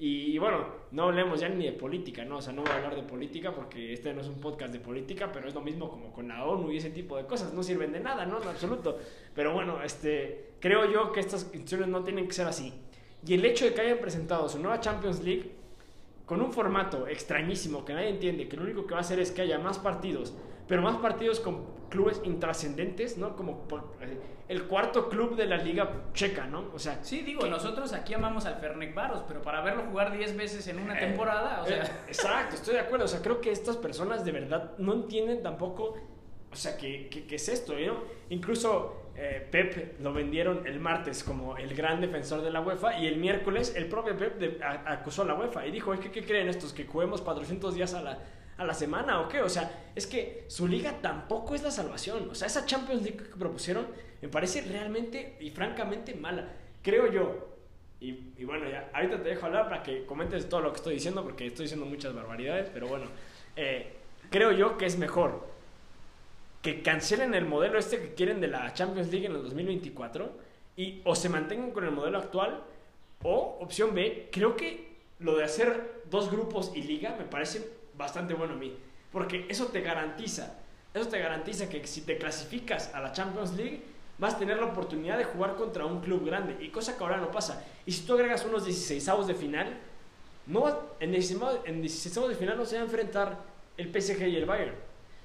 Y, 0.05 0.37
bueno, 0.39 0.67
no 0.91 1.05
hablemos 1.05 1.39
ya 1.39 1.49
ni 1.49 1.65
de 1.65 1.73
política, 1.73 2.25
¿no? 2.25 2.39
O 2.39 2.43
sea, 2.43 2.53
no 2.53 2.63
voy 2.63 2.73
a 2.73 2.75
hablar 2.75 2.97
de 2.97 3.05
política 3.05 3.55
porque 3.55 3.93
este 3.93 4.13
no 4.13 4.21
es 4.21 4.27
un 4.27 4.41
podcast 4.41 4.73
de 4.73 4.81
política, 4.81 5.31
pero 5.31 5.47
es 5.47 5.55
lo 5.55 5.61
mismo 5.61 5.89
como 5.89 6.13
con 6.13 6.27
la 6.27 6.45
ONU 6.45 6.73
y 6.73 6.79
ese 6.79 6.91
tipo 6.91 7.17
de 7.17 7.25
cosas. 7.25 7.53
No 7.55 7.63
sirven 7.63 7.93
de 7.93 8.01
nada, 8.01 8.27
¿no? 8.27 8.43
En 8.43 8.49
absoluto. 8.49 8.99
Pero 9.33 9.53
bueno, 9.53 9.81
este, 9.81 10.55
creo 10.59 10.91
yo 10.91 11.13
que 11.13 11.21
estas 11.21 11.43
instituciones 11.43 11.87
no 11.87 12.03
tienen 12.03 12.27
que 12.27 12.33
ser 12.33 12.49
así. 12.49 12.75
Y 13.25 13.35
el 13.35 13.45
hecho 13.45 13.65
de 13.65 13.75
que 13.75 13.81
hayan 13.81 13.99
presentado 13.99 14.49
su 14.49 14.59
nueva 14.59 14.81
Champions 14.81 15.23
League 15.23 15.53
con 16.27 16.41
un 16.43 16.53
formato 16.53 17.07
extrañísimo 17.07 17.85
que 17.85 17.95
nadie 17.95 18.09
entiende, 18.09 18.49
que 18.49 18.57
lo 18.57 18.65
único 18.65 18.87
que 18.87 18.95
va 18.95 18.99
a 18.99 19.03
hacer 19.03 19.21
es 19.21 19.31
que 19.31 19.43
haya 19.43 19.61
más 19.61 19.79
partidos, 19.79 20.35
pero 20.69 20.83
más 20.83 20.97
partidos 20.97 21.41
con 21.41 21.73
clubes 21.93 22.21
intrascendentes, 22.25 23.19
¿no? 23.19 23.37
Como 23.37 23.67
eh, 24.01 24.19
el 24.49 24.65
cuarto 24.65 25.09
club 25.09 25.37
de 25.37 25.47
la 25.47 25.59
liga 25.59 26.05
checa, 26.15 26.47
¿no? 26.47 26.71
O 26.75 26.79
sea, 26.79 27.03
sí, 27.03 27.21
digo, 27.21 27.47
nosotros 27.47 27.93
aquí 27.93 28.15
amamos 28.15 28.47
al 28.47 28.57
Fernec 28.57 28.95
Varos, 28.95 29.23
pero 29.29 29.43
para 29.43 29.61
verlo 29.61 29.85
jugar 29.85 30.17
10 30.17 30.37
veces 30.37 30.67
en 30.69 30.79
una 30.79 30.97
eh, 30.97 31.01
temporada, 31.01 31.63
o 31.63 31.67
sea... 31.67 31.85
Eh, 31.85 31.91
exacto, 32.09 32.57
estoy 32.57 32.75
de 32.75 32.81
acuerdo, 32.81 33.05
o 33.05 33.09
sea, 33.09 33.21
creo 33.21 33.41
que 33.41 33.51
estas 33.51 33.77
personas 33.77 34.25
de 34.25 34.33
verdad 34.33 34.73
no 34.79 34.95
entienden 34.95 35.43
tampoco, 35.43 35.97
o 36.51 36.57
sea, 36.57 36.77
¿qué, 36.77 37.09
qué, 37.09 37.35
es 37.35 37.49
esto, 37.49 37.75
¿no? 37.75 38.05
Incluso 38.31 39.11
eh, 39.15 39.47
Pep 39.51 40.01
lo 40.01 40.13
vendieron 40.15 40.67
el 40.67 40.81
martes 40.81 41.23
como 41.23 41.57
el 41.59 41.75
gran 41.75 42.01
defensor 42.01 42.41
de 42.41 42.51
la 42.51 42.63
UEFA 42.63 42.99
y 42.99 43.07
el 43.07 43.19
miércoles 43.19 43.75
el 43.77 43.87
propio 43.87 44.17
Pep 44.17 44.61
acusó 44.87 45.23
a 45.23 45.25
la 45.27 45.35
UEFA 45.35 45.67
y 45.67 45.71
dijo, 45.71 45.93
es 45.93 46.01
que 46.01 46.11
¿qué 46.11 46.25
creen 46.25 46.49
estos? 46.49 46.73
¿Que 46.73 46.87
juguemos 46.87 47.21
400 47.21 47.75
días 47.75 47.95
a 47.95 48.03
la, 48.03 48.19
a 48.57 48.65
la 48.65 48.75
semana 48.75 49.21
o 49.21 49.29
qué? 49.29 49.41
O 49.41 49.49
sea, 49.49 49.91
es 49.95 50.07
que 50.07 50.45
su 50.49 50.69
liga 50.69 50.99
tampoco 51.01 51.55
es 51.55 51.63
la 51.63 51.71
salvación. 51.71 52.29
O 52.31 52.35
sea, 52.35 52.47
esa 52.47 52.67
Champions 52.67 53.03
League 53.03 53.19
que 53.19 53.37
propusieron 53.37 53.87
me 54.21 54.29
parece 54.29 54.63
realmente 54.63 55.37
y 55.41 55.51
francamente 55.51 56.15
mala. 56.15 56.49
Creo 56.83 57.11
yo. 57.11 57.49
Y, 58.01 58.45
bueno, 58.45 58.69
ya, 58.69 58.91
ahorita 58.93 59.23
te 59.23 59.29
dejo 59.29 59.47
hablar 59.47 59.69
para 59.69 59.85
que 59.85 60.05
comentes 60.05 60.49
todo 60.49 60.61
lo 60.61 60.73
que 60.73 60.79
estoy 60.79 60.95
diciendo 60.95 61.23
porque 61.23 61.47
estoy 61.47 61.67
diciendo 61.67 61.87
muchas 61.87 62.13
barbaridades, 62.13 62.69
pero 62.75 62.89
bueno, 62.89 63.07
eh, 63.55 63.93
creo 64.29 64.51
yo 64.51 64.77
que 64.77 64.87
es 64.87 64.99
mejor 64.99 65.47
que 66.63 66.83
cancelen 66.83 67.35
el 67.35 67.45
modelo 67.45 67.79
este 67.79 68.01
que 68.01 68.15
quieren 68.15 68.41
de 68.41 68.49
la 68.49 68.75
Champions 68.75 69.11
League 69.13 69.27
en 69.27 69.37
el 69.37 69.43
2024 69.45 70.33
y 70.77 71.01
o 71.05 71.15
se 71.15 71.29
mantengan 71.29 71.71
con 71.71 71.85
el 71.85 71.93
modelo 71.93 72.19
actual 72.19 72.65
o 73.23 73.59
opción 73.61 73.95
B, 73.95 74.29
creo 74.33 74.57
que 74.57 74.97
lo 75.21 75.37
de 75.37 75.45
hacer 75.45 76.03
dos 76.11 76.31
grupos 76.31 76.73
y 76.75 76.83
liga 76.83 77.15
me 77.17 77.25
parece 77.25 77.69
bastante 78.03 78.35
bueno 78.35 78.55
a 78.55 78.57
mí, 78.57 78.77
porque 79.11 79.47
eso 79.49 79.67
te 79.67 79.81
garantiza, 79.81 80.59
eso 80.93 81.09
te 81.09 81.19
garantiza 81.19 81.69
que 81.69 81.87
si 81.87 82.03
te 82.03 82.19
clasificas 82.19 82.95
a 82.95 83.01
la 83.01 83.13
Champions 83.13 83.55
League 83.55 83.83
vas 84.19 84.35
a 84.35 84.39
tener 84.39 84.59
la 84.59 84.67
oportunidad 84.67 85.19
de 85.19 85.25
jugar 85.25 85.57
contra 85.57 85.87
un 85.87 86.01
club 86.01 86.27
grande 86.27 86.57
y 86.61 86.69
cosa 86.69 86.97
que 86.97 87.03
ahora 87.03 87.17
no 87.17 87.31
pasa. 87.31 87.65
Y 87.87 87.93
si 87.93 88.05
tú 88.05 88.15
agregas 88.15 88.45
unos 88.45 88.65
16 88.65 89.09
avos 89.09 89.27
de 89.27 89.35
final, 89.35 89.79
no 90.47 90.93
en 91.01 91.11
16 91.13 92.17
avos 92.19 92.29
de 92.29 92.37
final 92.37 92.57
no 92.57 92.65
se 92.65 92.77
va 92.77 92.83
a 92.83 92.85
enfrentar 92.85 93.39
el 93.77 93.89
PSG 93.89 94.29
y 94.29 94.37
el 94.37 94.45
Bayern 94.45 94.75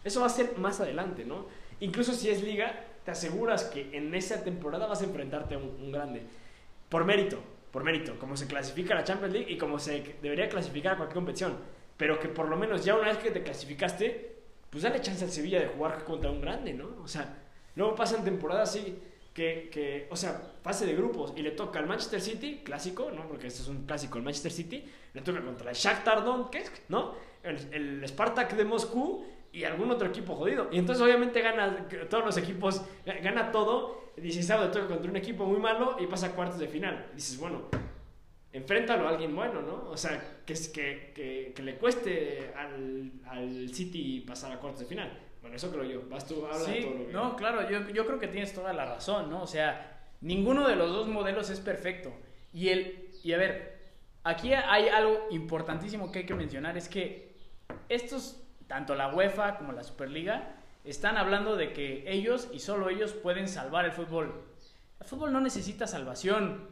eso 0.07 0.21
va 0.21 0.27
a 0.27 0.29
ser 0.29 0.57
más 0.57 0.79
adelante, 0.79 1.25
¿no? 1.25 1.45
Incluso 1.81 2.13
si 2.13 2.29
es 2.29 2.41
liga, 2.41 2.85
te 3.03 3.11
aseguras 3.11 3.65
que 3.65 3.89
en 3.95 4.15
esa 4.15 4.43
temporada 4.43 4.87
vas 4.87 5.01
a 5.01 5.05
enfrentarte 5.05 5.55
a 5.55 5.57
un, 5.57 5.91
grande. 5.91 6.23
Por 6.87 7.03
mérito, 7.03 7.39
por 7.71 7.83
mérito, 7.83 8.17
como 8.17 8.37
se 8.37 8.47
clasifica 8.47 8.95
la 8.95 9.03
Champions 9.03 9.33
League 9.33 9.51
y 9.51 9.57
como 9.57 9.79
se 9.79 10.15
debería 10.21 10.47
clasificar 10.47 10.95
cualquier 10.95 11.15
competición. 11.15 11.57
Pero 11.97 12.19
que 12.19 12.29
por 12.29 12.47
lo 12.47 12.55
menos 12.55 12.85
ya 12.85 12.95
una 12.95 13.07
vez 13.07 13.17
que 13.17 13.31
te 13.31 13.43
clasificaste, 13.43 14.37
pues 14.69 14.83
dale 14.83 15.01
chance 15.01 15.25
al 15.25 15.31
Sevilla 15.31 15.59
de 15.59 15.67
jugar 15.67 16.03
contra 16.03 16.29
un 16.29 16.41
grande, 16.41 16.73
¿no? 16.73 17.01
O 17.03 17.07
sea, 17.07 17.43
luego 17.75 17.95
pasan 17.95 18.23
temporadas 18.23 18.69
así 18.69 18.99
que, 19.33 19.69
que, 19.71 20.07
o 20.09 20.15
sea, 20.15 20.41
fase 20.63 20.85
de 20.85 20.95
grupos 20.95 21.33
y 21.35 21.41
le 21.41 21.51
toca 21.51 21.79
al 21.79 21.87
Manchester 21.87 22.21
City, 22.21 22.61
clásico, 22.63 23.11
¿no? 23.11 23.27
Porque 23.27 23.47
este 23.47 23.61
es 23.61 23.67
un 23.67 23.85
clásico, 23.85 24.17
el 24.17 24.23
Manchester 24.23 24.51
City, 24.51 24.83
le 25.13 25.21
toca 25.21 25.41
contra 25.41 25.69
el 25.69 25.75
Shakhtar 25.75 26.23
Donetsk, 26.23 26.89
¿no? 26.89 27.15
El, 27.43 27.57
el 27.71 28.07
Spartak 28.07 28.55
de 28.55 28.65
Moscú 28.65 29.25
y 29.51 29.63
algún 29.63 29.89
otro 29.91 30.07
equipo 30.07 30.35
jodido. 30.35 30.67
Y 30.71 30.77
entonces 30.77 31.03
obviamente 31.03 31.41
gana 31.41 31.87
todos 32.09 32.25
los 32.25 32.37
equipos, 32.37 32.81
gana 33.23 33.51
todo, 33.51 34.11
dices, 34.17 34.45
sábado 34.45 34.71
toca 34.71 34.87
contra 34.87 35.09
un 35.09 35.17
equipo 35.17 35.45
muy 35.45 35.59
malo 35.59 35.97
y 35.99 36.07
pasa 36.07 36.27
a 36.27 36.31
cuartos 36.31 36.59
de 36.59 36.67
final. 36.67 37.09
dices, 37.15 37.39
bueno, 37.39 37.63
enfréntalo 38.57 39.07
a 39.07 39.11
alguien 39.11 39.35
bueno, 39.35 39.61
¿no? 39.61 39.89
O 39.89 39.97
sea, 39.97 40.41
que, 40.45 40.53
que, 40.53 41.11
que, 41.13 41.53
que 41.55 41.63
le 41.63 41.77
cueste 41.77 42.53
al, 42.55 43.11
al, 43.25 43.69
City 43.73 44.21
pasar 44.21 44.51
a 44.51 44.59
cuartos 44.59 44.81
de 44.81 44.85
final. 44.87 45.19
Bueno, 45.41 45.55
eso 45.55 45.71
creo 45.71 45.83
yo. 45.83 46.09
Vas 46.09 46.27
tú, 46.27 46.45
habla 46.45 46.59
sí, 46.65 46.81
todo 46.81 46.93
lo 46.93 47.07
que... 47.07 47.13
No, 47.13 47.35
claro, 47.35 47.69
yo, 47.69 47.87
yo 47.89 48.05
creo 48.05 48.19
que 48.19 48.27
tienes 48.27 48.53
toda 48.53 48.73
la 48.73 48.85
razón, 48.85 49.29
¿no? 49.29 49.43
O 49.43 49.47
sea, 49.47 50.09
ninguno 50.21 50.67
de 50.67 50.75
los 50.75 50.91
dos 50.91 51.07
modelos 51.07 51.49
es 51.49 51.59
perfecto. 51.59 52.13
Y, 52.53 52.69
el, 52.69 53.09
y 53.23 53.33
a 53.33 53.37
ver, 53.37 53.79
aquí 54.23 54.53
hay 54.53 54.89
algo 54.89 55.27
importantísimo 55.31 56.11
que 56.11 56.19
hay 56.19 56.25
que 56.25 56.35
mencionar, 56.35 56.77
es 56.77 56.89
que 56.89 57.35
estos 57.89 58.43
tanto 58.67 58.95
la 58.95 59.13
UEFA 59.13 59.57
como 59.57 59.71
la 59.71 59.83
Superliga 59.83 60.55
están 60.83 61.17
hablando 61.17 61.55
de 61.55 61.73
que 61.73 62.03
ellos 62.11 62.49
y 62.53 62.59
solo 62.59 62.89
ellos 62.89 63.13
pueden 63.13 63.47
salvar 63.47 63.85
el 63.85 63.91
fútbol. 63.91 64.43
El 64.99 65.07
fútbol 65.07 65.33
no 65.33 65.41
necesita 65.41 65.87
salvación. 65.87 66.67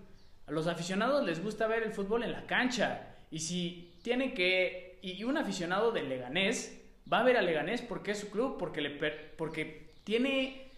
A 0.47 0.51
los 0.51 0.67
aficionados 0.67 1.23
les 1.25 1.43
gusta 1.43 1.67
ver 1.67 1.83
el 1.83 1.91
fútbol 1.91 2.23
en 2.23 2.31
la 2.31 2.45
cancha. 2.45 3.15
Y 3.31 3.39
si 3.39 3.97
tienen 4.03 4.33
que... 4.33 4.99
Y 5.01 5.23
un 5.23 5.37
aficionado 5.37 5.91
del 5.91 6.09
Leganés 6.09 6.81
va 7.11 7.19
a 7.19 7.23
ver 7.23 7.37
al 7.37 7.45
Leganés 7.45 7.81
porque 7.81 8.11
es 8.11 8.19
su 8.19 8.29
club, 8.29 8.57
porque, 8.57 8.81
le 8.81 8.89
porque 9.37 9.93
tiene 10.03 10.71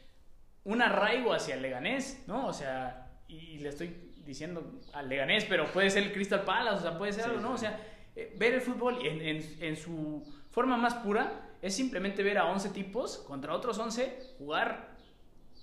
un 0.63 0.81
arraigo 0.81 1.33
hacia 1.33 1.55
el 1.55 1.61
Leganés, 1.61 2.23
¿no? 2.27 2.47
O 2.47 2.53
sea, 2.53 3.09
y, 3.27 3.59
le 3.59 3.69
estoy 3.69 4.13
diciendo 4.25 4.81
al 4.93 5.07
Leganés, 5.07 5.45
pero 5.45 5.65
puede 5.71 5.89
ser 5.89 6.03
el 6.03 6.11
Crystal 6.11 6.43
Palace, 6.43 6.79
o 6.79 6.81
sea, 6.81 6.97
puede 6.97 7.13
ser 7.13 7.25
algo, 7.25 7.39
¿no? 7.39 7.53
O 7.53 7.57
sea, 7.57 7.79
eh, 8.15 8.35
ver 8.37 8.55
el 8.55 8.61
fútbol 8.61 8.97
en, 9.05 9.21
en 9.61 9.77
su 9.77 10.25
forma 10.51 10.75
más 10.75 10.95
pura 10.95 11.47
es 11.61 11.73
simplemente 11.73 12.23
ver 12.23 12.37
a 12.37 12.45
11 12.45 12.69
tipos 12.69 13.17
contra 13.19 13.53
otros 13.53 13.77
11 13.77 14.35
jugar 14.37 14.89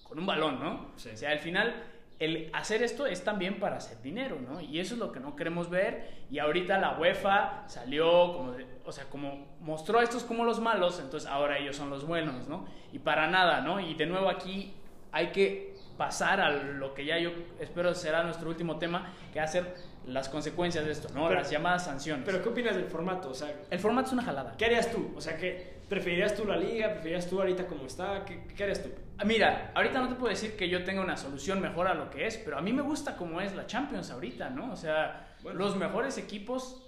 con 0.02 0.18
un 0.18 0.26
balón, 0.26 0.60
¿no? 0.60 0.92
O 0.94 0.98
sea, 0.98 1.30
al 1.30 1.38
final 1.38 1.82
el 2.18 2.50
hacer 2.52 2.82
esto 2.82 3.06
es 3.06 3.24
también 3.24 3.58
para 3.58 3.76
hacer 3.76 4.00
dinero, 4.00 4.38
¿no? 4.40 4.60
Y 4.60 4.80
eso 4.80 4.94
es 4.94 5.00
lo 5.00 5.12
que 5.12 5.20
no 5.20 5.36
queremos 5.36 5.68
ver. 5.68 6.08
Y 6.30 6.38
ahorita 6.38 6.78
la 6.78 6.98
UEFA 6.98 7.64
salió 7.66 8.32
como, 8.32 8.54
o 8.84 8.92
sea, 8.92 9.04
como 9.04 9.56
mostró 9.60 9.98
a 9.98 10.02
estos 10.02 10.24
como 10.24 10.44
los 10.44 10.60
malos, 10.60 11.00
entonces 11.00 11.28
ahora 11.28 11.58
ellos 11.58 11.76
son 11.76 11.90
los 11.90 12.06
buenos, 12.06 12.48
¿no? 12.48 12.66
Y 12.92 13.00
para 13.00 13.26
nada, 13.26 13.60
¿no? 13.60 13.80
Y 13.80 13.94
de 13.94 14.06
nuevo 14.06 14.28
aquí 14.28 14.74
hay 15.12 15.28
que 15.28 15.74
pasar 15.96 16.40
a 16.40 16.50
lo 16.50 16.92
que 16.94 17.04
ya 17.04 17.18
yo 17.18 17.30
espero 17.60 17.94
será 17.94 18.22
nuestro 18.24 18.48
último 18.48 18.78
tema, 18.78 19.12
que 19.32 19.38
va 19.38 19.44
a 19.44 19.48
ser 19.48 19.74
las 20.06 20.28
consecuencias 20.28 20.84
de 20.84 20.92
esto, 20.92 21.08
¿no? 21.14 21.30
las 21.30 21.50
llamadas 21.50 21.84
sanciones. 21.84 22.24
Pero 22.26 22.42
¿qué 22.42 22.48
opinas 22.48 22.76
del 22.76 22.86
formato? 22.86 23.30
O 23.30 23.34
sea, 23.34 23.54
el 23.70 23.78
formato 23.78 24.08
es 24.08 24.12
una 24.12 24.22
jalada. 24.22 24.54
¿Qué 24.56 24.66
harías 24.66 24.90
tú? 24.90 25.12
O 25.16 25.20
sea, 25.20 25.36
¿qué, 25.36 25.74
¿preferirías 25.88 26.34
tú 26.34 26.44
la 26.44 26.56
liga? 26.56 26.88
¿Preferirías 26.88 27.28
tú 27.28 27.40
ahorita 27.40 27.66
como 27.66 27.86
está? 27.86 28.24
¿Qué, 28.24 28.44
¿Qué, 28.54 28.64
harías 28.64 28.82
tú? 28.82 28.90
Mira, 29.24 29.70
ahorita 29.74 30.00
no 30.00 30.08
te 30.08 30.14
puedo 30.16 30.30
decir 30.30 30.56
que 30.56 30.68
yo 30.68 30.84
tenga 30.84 31.00
una 31.00 31.16
solución 31.16 31.60
mejor 31.60 31.86
a 31.86 31.94
lo 31.94 32.10
que 32.10 32.26
es, 32.26 32.36
pero 32.36 32.58
a 32.58 32.60
mí 32.60 32.72
me 32.72 32.82
gusta 32.82 33.16
como 33.16 33.40
es 33.40 33.54
la 33.54 33.66
Champions 33.66 34.10
ahorita, 34.10 34.50
¿no? 34.50 34.72
O 34.72 34.76
sea, 34.76 35.28
los 35.54 35.76
mejores 35.76 36.18
equipos, 36.18 36.82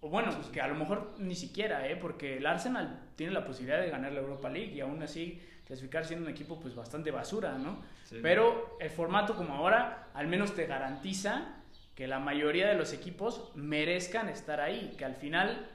o 0.00 0.08
bueno, 0.08 0.30
que 0.52 0.60
a 0.60 0.68
lo 0.68 0.74
mejor 0.74 1.14
ni 1.18 1.34
siquiera, 1.34 1.86
¿eh? 1.88 1.96
Porque 1.96 2.38
el 2.38 2.46
Arsenal 2.46 3.00
tiene 3.14 3.32
la 3.32 3.44
posibilidad 3.44 3.80
de 3.80 3.90
ganar 3.90 4.12
la 4.12 4.20
Europa 4.20 4.48
League 4.48 4.72
y 4.72 4.80
aún 4.80 5.02
así 5.02 5.40
clasificar 5.66 6.04
siendo 6.04 6.26
un 6.26 6.30
equipo 6.30 6.58
pues 6.60 6.74
bastante 6.74 7.10
basura, 7.10 7.58
¿no? 7.58 7.82
Pero 8.22 8.78
el 8.80 8.90
formato 8.90 9.34
como 9.34 9.54
ahora 9.54 10.08
al 10.14 10.28
menos 10.28 10.54
te 10.54 10.66
garantiza 10.66 11.56
que 11.94 12.06
la 12.06 12.18
mayoría 12.18 12.68
de 12.68 12.74
los 12.74 12.92
equipos 12.92 13.50
merezcan 13.54 14.28
estar 14.28 14.60
ahí, 14.60 14.94
que 14.96 15.04
al 15.04 15.16
final 15.16 15.66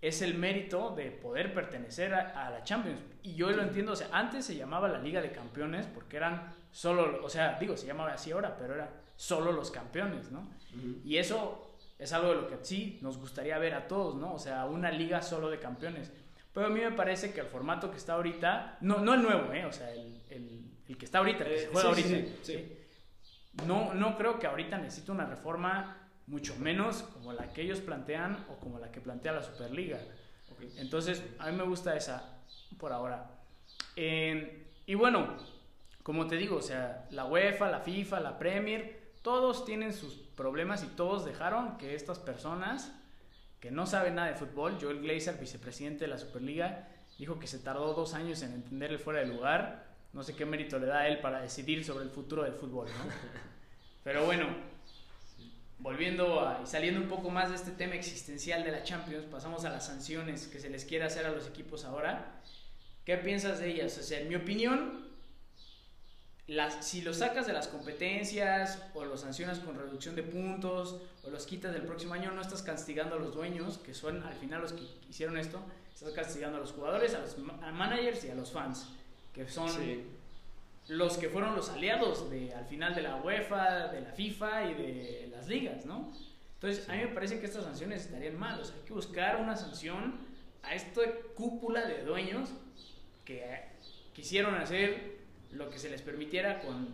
es 0.00 0.22
el 0.22 0.34
mérito 0.34 0.94
de 0.96 1.10
poder 1.10 1.52
pertenecer 1.52 2.14
a, 2.14 2.50
la 2.50 2.64
Champions. 2.64 3.00
Y 3.22 3.34
yo 3.34 3.50
lo 3.50 3.62
entiendo, 3.62 3.92
o 3.92 3.96
sea, 3.96 4.08
antes 4.12 4.46
se 4.46 4.56
llamaba 4.56 4.88
la 4.88 4.98
Liga 4.98 5.20
de 5.20 5.30
Campeones 5.30 5.86
porque 5.86 6.16
eran 6.16 6.54
solo, 6.70 7.24
o 7.24 7.28
sea, 7.28 7.58
digo, 7.60 7.76
se 7.76 7.86
llamaba 7.86 8.12
así 8.12 8.32
ahora, 8.32 8.56
pero 8.56 8.74
era 8.74 8.90
solo 9.16 9.52
los 9.52 9.70
campeones, 9.70 10.30
¿no? 10.30 10.48
Y 11.04 11.18
eso 11.18 11.76
es 11.98 12.12
algo 12.14 12.30
de 12.30 12.36
lo 12.36 12.48
que 12.48 12.56
sí 12.62 12.98
nos 13.02 13.18
gustaría 13.18 13.58
ver 13.58 13.74
a 13.74 13.86
todos, 13.88 14.14
¿no? 14.14 14.32
O 14.32 14.38
sea, 14.38 14.64
una 14.64 14.90
liga 14.90 15.20
solo 15.20 15.50
de 15.50 15.58
campeones. 15.58 16.10
Pero 16.54 16.66
a 16.66 16.70
mí 16.70 16.80
me 16.80 16.92
parece 16.92 17.32
que 17.32 17.40
el 17.40 17.46
formato 17.46 17.90
que 17.90 17.98
está 17.98 18.14
ahorita, 18.14 18.78
no, 18.80 18.98
no 18.98 19.14
el 19.14 19.22
nuevo, 19.22 19.52
¿eh? 19.52 19.66
O 19.66 19.72
sea, 19.72 19.92
el, 19.92 20.22
el, 20.30 20.96
que 20.96 21.04
está 21.04 21.18
ahorita, 21.18 21.44
el 21.44 21.50
que 21.50 21.58
se 21.58 21.64
eh, 21.64 21.68
juega 21.70 21.88
ahorita. 21.90 22.08
Sí, 22.42 22.76
no, 23.66 23.94
no 23.94 24.16
creo 24.16 24.38
que 24.38 24.46
ahorita 24.46 24.78
necesite 24.78 25.12
una 25.12 25.26
reforma 25.26 25.99
mucho 26.30 26.54
menos 26.56 27.02
como 27.02 27.32
la 27.32 27.52
que 27.52 27.62
ellos 27.62 27.80
plantean 27.80 28.46
o 28.48 28.54
como 28.60 28.78
la 28.78 28.90
que 28.92 29.00
plantea 29.00 29.32
la 29.32 29.42
Superliga. 29.42 29.98
Entonces, 30.76 31.22
a 31.38 31.50
mí 31.50 31.56
me 31.56 31.64
gusta 31.64 31.96
esa 31.96 32.38
por 32.78 32.92
ahora. 32.92 33.30
y 33.96 34.94
bueno, 34.94 35.36
como 36.02 36.26
te 36.26 36.36
digo, 36.36 36.56
o 36.56 36.62
sea, 36.62 37.06
la 37.10 37.24
UEFA, 37.24 37.70
la 37.70 37.80
FIFA, 37.80 38.20
la 38.20 38.38
Premier, 38.38 39.00
todos 39.22 39.64
tienen 39.64 39.92
sus 39.92 40.14
problemas 40.14 40.84
y 40.84 40.86
todos 40.86 41.24
dejaron 41.24 41.76
que 41.76 41.94
estas 41.94 42.18
personas 42.18 42.92
que 43.60 43.70
no 43.70 43.86
saben 43.86 44.14
nada 44.14 44.28
de 44.28 44.34
fútbol, 44.34 44.78
Joel 44.80 45.00
Glazer, 45.00 45.36
vicepresidente 45.38 46.04
de 46.04 46.08
la 46.08 46.18
Superliga, 46.18 46.88
dijo 47.18 47.38
que 47.38 47.46
se 47.46 47.58
tardó 47.58 47.92
dos 47.92 48.14
años 48.14 48.40
en 48.42 48.54
entender 48.54 48.92
el 48.92 48.98
fuera 48.98 49.20
de 49.20 49.26
lugar. 49.26 49.84
No 50.12 50.22
sé 50.22 50.34
qué 50.34 50.46
mérito 50.46 50.78
le 50.78 50.86
da 50.86 51.00
a 51.00 51.08
él 51.08 51.20
para 51.20 51.42
decidir 51.42 51.84
sobre 51.84 52.04
el 52.04 52.10
futuro 52.10 52.44
del 52.44 52.54
fútbol, 52.54 52.86
¿no? 52.86 53.12
Pero 54.04 54.24
bueno, 54.24 54.46
volviendo 55.80 56.46
a, 56.46 56.60
y 56.62 56.66
saliendo 56.66 57.00
un 57.00 57.08
poco 57.08 57.30
más 57.30 57.50
de 57.50 57.56
este 57.56 57.70
tema 57.72 57.94
existencial 57.94 58.62
de 58.62 58.70
la 58.70 58.82
Champions, 58.82 59.24
pasamos 59.26 59.64
a 59.64 59.70
las 59.70 59.86
sanciones 59.86 60.46
que 60.46 60.60
se 60.60 60.70
les 60.70 60.84
quiere 60.84 61.04
hacer 61.04 61.26
a 61.26 61.30
los 61.30 61.48
equipos 61.48 61.84
ahora. 61.84 62.42
¿Qué 63.04 63.16
piensas 63.16 63.58
de 63.60 63.70
ellas? 63.70 63.96
O 63.98 64.02
sea, 64.02 64.20
en 64.20 64.28
mi 64.28 64.36
opinión, 64.36 65.08
las, 66.46 66.86
si 66.86 67.00
los 67.00 67.16
sacas 67.18 67.46
de 67.46 67.52
las 67.52 67.68
competencias 67.68 68.82
o 68.94 69.04
los 69.04 69.22
sancionas 69.22 69.58
con 69.60 69.78
reducción 69.78 70.14
de 70.16 70.22
puntos 70.22 71.00
o 71.24 71.30
los 71.30 71.46
quitas 71.46 71.72
del 71.72 71.82
próximo 71.82 72.14
año, 72.14 72.30
no 72.32 72.42
estás 72.42 72.62
castigando 72.62 73.16
a 73.16 73.18
los 73.18 73.34
dueños, 73.34 73.78
que 73.78 73.94
son 73.94 74.22
al 74.22 74.34
final 74.34 74.60
los 74.60 74.72
que 74.72 74.82
hicieron 75.08 75.38
esto, 75.38 75.60
estás 75.94 76.12
castigando 76.12 76.58
a 76.58 76.60
los 76.60 76.72
jugadores, 76.72 77.14
a 77.14 77.20
los 77.20 77.38
managers 77.38 78.24
y 78.24 78.30
a 78.30 78.34
los 78.34 78.50
fans, 78.50 78.88
que 79.32 79.48
son 79.48 79.70
los 80.90 81.16
que 81.18 81.28
fueron 81.28 81.54
los 81.54 81.70
aliados 81.70 82.28
de, 82.30 82.52
al 82.52 82.66
final 82.66 82.94
de 82.96 83.02
la 83.02 83.16
UEFA, 83.16 83.88
de 83.88 84.00
la 84.00 84.10
FIFA 84.10 84.70
y 84.70 84.74
de 84.74 85.28
las 85.30 85.46
ligas, 85.46 85.86
¿no? 85.86 86.12
Entonces, 86.54 86.88
a 86.88 86.94
mí 86.94 86.98
me 86.98 87.08
parece 87.08 87.38
que 87.38 87.46
estas 87.46 87.62
sanciones 87.62 88.06
estarían 88.06 88.36
mal. 88.36 88.60
O 88.60 88.64
sea, 88.64 88.74
hay 88.74 88.82
que 88.82 88.92
buscar 88.92 89.40
una 89.40 89.56
sanción 89.56 90.16
a 90.64 90.74
esta 90.74 91.02
cúpula 91.36 91.86
de 91.86 92.02
dueños 92.02 92.50
que 93.24 93.44
quisieron 94.12 94.56
hacer 94.56 95.20
lo 95.52 95.70
que 95.70 95.78
se 95.78 95.90
les 95.90 96.02
permitiera 96.02 96.60
con, 96.60 96.88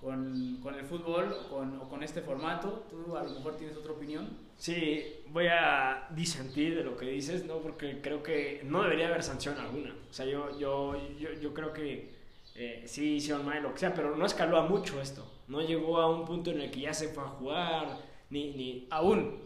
con, 0.00 0.58
con 0.60 0.74
el 0.74 0.84
fútbol 0.84 1.46
con, 1.48 1.80
o 1.80 1.88
con 1.88 2.02
este 2.02 2.20
formato. 2.20 2.86
Tú 2.90 3.16
a 3.16 3.22
lo 3.22 3.30
mejor 3.30 3.56
tienes 3.56 3.76
otra 3.76 3.92
opinión. 3.92 4.28
Sí, 4.56 5.22
voy 5.28 5.46
a 5.46 6.08
disentir 6.10 6.76
de 6.76 6.82
lo 6.82 6.96
que 6.96 7.06
dices, 7.06 7.44
¿no? 7.44 7.58
Porque 7.58 8.00
creo 8.02 8.20
que 8.24 8.62
no 8.64 8.82
debería 8.82 9.06
haber 9.06 9.22
sanción 9.22 9.56
alguna. 9.58 9.94
O 10.10 10.12
sea, 10.12 10.26
yo, 10.26 10.58
yo, 10.58 10.96
yo, 11.18 11.32
yo 11.34 11.54
creo 11.54 11.72
que 11.72 12.17
eh, 12.60 12.82
sí 12.86 13.14
hicieron 13.14 13.46
mal, 13.46 13.62
lo 13.62 13.72
que 13.72 13.78
sea, 13.78 13.94
pero 13.94 14.16
no 14.16 14.26
escaló 14.26 14.58
a 14.58 14.66
mucho 14.66 15.00
esto. 15.00 15.24
No 15.46 15.60
llegó 15.60 15.98
a 15.98 16.10
un 16.10 16.24
punto 16.24 16.50
en 16.50 16.60
el 16.60 16.70
que 16.72 16.80
ya 16.80 16.92
se 16.92 17.08
fue 17.08 17.22
a 17.22 17.28
jugar, 17.28 17.98
ni... 18.30 18.52
ni... 18.54 18.88
Aún. 18.90 19.40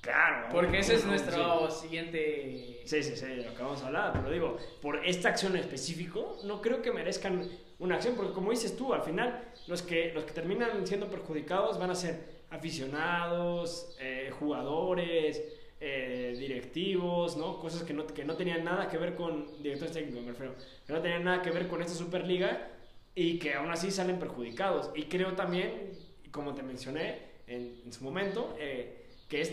Claro. 0.00 0.48
Porque 0.50 0.78
ese 0.78 0.94
es 0.94 1.04
nuestro 1.04 1.70
siguiente... 1.70 2.80
Sí, 2.86 3.02
sí, 3.02 3.16
sí, 3.16 3.26
de 3.26 3.44
lo 3.44 3.54
que 3.54 3.62
vamos 3.62 3.82
a 3.82 3.88
hablar. 3.88 4.12
Pero 4.14 4.30
digo, 4.30 4.56
por 4.80 5.04
esta 5.04 5.28
acción 5.28 5.52
en 5.54 5.60
específico, 5.60 6.38
no 6.44 6.62
creo 6.62 6.80
que 6.80 6.90
merezcan 6.90 7.48
una 7.78 7.96
acción, 7.96 8.14
porque 8.16 8.32
como 8.32 8.50
dices 8.50 8.76
tú, 8.76 8.94
al 8.94 9.02
final 9.02 9.52
los 9.66 9.82
que, 9.82 10.12
los 10.14 10.24
que 10.24 10.32
terminan 10.32 10.86
siendo 10.86 11.08
perjudicados 11.08 11.78
van 11.78 11.90
a 11.90 11.94
ser 11.94 12.42
aficionados, 12.50 13.94
eh, 14.00 14.32
jugadores, 14.38 15.42
eh, 15.84 16.36
directivos, 16.38 17.36
¿no? 17.36 17.58
Cosas 17.58 17.82
que 17.82 17.92
no, 17.92 18.06
que 18.06 18.24
no 18.24 18.36
tenían 18.36 18.62
nada 18.62 18.88
que 18.88 18.98
ver 18.98 19.16
con 19.16 19.60
directores 19.60 19.92
técnicos, 19.92 20.22
me 20.22 20.30
refiero, 20.30 20.54
que 20.86 20.92
no 20.92 21.00
tenían 21.00 21.24
nada 21.24 21.42
que 21.42 21.50
ver 21.50 21.66
con 21.66 21.82
esta 21.82 21.94
Superliga 21.94 22.70
y 23.16 23.40
que 23.40 23.54
aún 23.54 23.68
así 23.68 23.90
salen 23.90 24.20
perjudicados. 24.20 24.90
Y 24.94 25.04
creo 25.04 25.32
también, 25.32 25.90
como 26.30 26.54
te 26.54 26.62
mencioné 26.62 27.18
en, 27.48 27.82
en 27.84 27.92
su 27.92 28.04
momento, 28.04 28.54
eh, 28.60 29.06
que, 29.28 29.40
es 29.40 29.50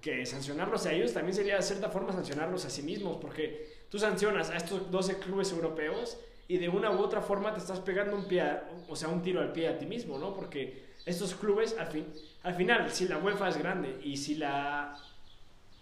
que 0.00 0.24
sancionarlos 0.26 0.86
a 0.86 0.92
ellos 0.92 1.12
también 1.12 1.34
sería 1.34 1.56
de 1.56 1.62
cierta 1.62 1.88
forma 1.88 2.12
sancionarlos 2.12 2.64
a 2.66 2.70
sí 2.70 2.82
mismos, 2.82 3.16
porque 3.20 3.86
tú 3.90 3.98
sancionas 3.98 4.50
a 4.50 4.56
estos 4.56 4.90
12 4.92 5.18
clubes 5.18 5.50
europeos 5.50 6.18
y 6.46 6.58
de 6.58 6.68
una 6.68 6.92
u 6.92 7.00
otra 7.00 7.20
forma 7.20 7.52
te 7.52 7.58
estás 7.58 7.80
pegando 7.80 8.14
un 8.14 8.28
pie, 8.28 8.44
o 8.86 8.94
sea, 8.94 9.08
un 9.08 9.22
tiro 9.22 9.40
al 9.40 9.50
pie 9.50 9.66
a 9.66 9.76
ti 9.76 9.86
mismo, 9.86 10.18
¿no? 10.18 10.34
Porque 10.34 10.84
estos 11.04 11.34
clubes, 11.34 11.76
al, 11.78 11.88
fin, 11.88 12.06
al 12.42 12.54
final, 12.54 12.90
si 12.90 13.08
la 13.08 13.18
UEFA 13.18 13.48
es 13.48 13.56
grande 13.56 13.98
y 14.04 14.16
si 14.16 14.36
la, 14.36 14.96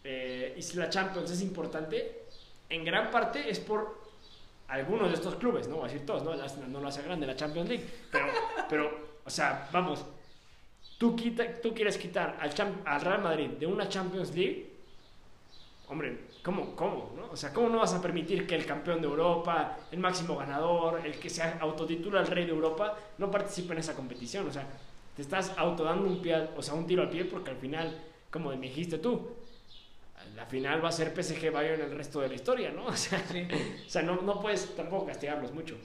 eh, 0.04 0.54
y 0.56 0.62
si 0.62 0.76
la 0.76 0.88
Champions 0.88 1.30
es 1.30 1.42
importante, 1.42 2.22
en 2.68 2.84
gran 2.84 3.10
parte 3.10 3.48
es 3.48 3.60
por 3.60 4.00
algunos 4.68 5.08
de 5.08 5.14
estos 5.14 5.34
clubes, 5.36 5.68
no 5.68 5.76
voy 5.76 5.84
a 5.84 5.92
decir 5.92 6.06
todos, 6.06 6.22
no, 6.22 6.34
no 6.68 6.80
lo 6.80 6.88
hace 6.88 7.02
grande 7.02 7.26
la 7.26 7.36
Champions 7.36 7.68
League, 7.68 7.84
pero, 8.10 8.26
pero 8.68 9.12
o 9.24 9.30
sea, 9.30 9.68
vamos, 9.72 10.04
tú, 10.98 11.14
quita, 11.14 11.60
tú 11.60 11.74
quieres 11.74 11.98
quitar 11.98 12.38
al, 12.40 12.52
al 12.84 13.00
Real 13.00 13.22
Madrid 13.22 13.48
de 13.50 13.66
una 13.66 13.88
Champions 13.88 14.34
League, 14.34 14.70
hombre, 15.88 16.20
¿cómo, 16.42 16.74
¿cómo? 16.74 17.12
No? 17.16 17.30
O 17.30 17.36
sea, 17.36 17.52
¿cómo 17.52 17.68
no 17.68 17.78
vas 17.78 17.92
a 17.94 18.00
permitir 18.00 18.46
que 18.46 18.54
el 18.54 18.64
campeón 18.64 19.00
de 19.00 19.06
Europa, 19.06 19.76
el 19.90 19.98
máximo 19.98 20.36
ganador, 20.36 21.04
el 21.04 21.18
que 21.18 21.28
se 21.28 21.42
autotitula 21.42 22.20
el 22.20 22.26
rey 22.26 22.46
de 22.46 22.52
Europa, 22.52 22.96
no 23.18 23.30
participe 23.30 23.74
en 23.74 23.80
esa 23.80 23.94
competición? 23.94 24.48
O 24.48 24.52
sea, 24.52 24.66
te 25.14 25.22
estás 25.22 25.52
autodando 25.56 26.08
un, 26.08 26.22
pie, 26.22 26.48
o 26.56 26.62
sea, 26.62 26.74
un 26.74 26.86
tiro 26.86 27.02
al 27.02 27.10
pie 27.10 27.26
porque 27.26 27.50
al 27.50 27.58
final, 27.58 28.00
como 28.30 28.50
me 28.50 28.68
dijiste 28.68 28.98
tú, 28.98 29.28
la 30.34 30.46
final 30.46 30.84
va 30.84 30.88
a 30.88 30.92
ser 30.92 31.12
PSG 31.14 31.50
Bayern 31.50 31.80
el 31.82 31.96
resto 31.96 32.20
de 32.20 32.28
la 32.28 32.34
historia, 32.34 32.70
¿no? 32.70 32.86
O 32.92 32.96
sea, 32.96 33.18
sí. 33.26 33.46
o 33.86 33.90
sea 33.90 34.02
no, 34.02 34.20
no 34.22 34.40
puedes 34.40 34.74
tampoco 34.74 35.06
castigarlos 35.06 35.52
mucho. 35.52 35.76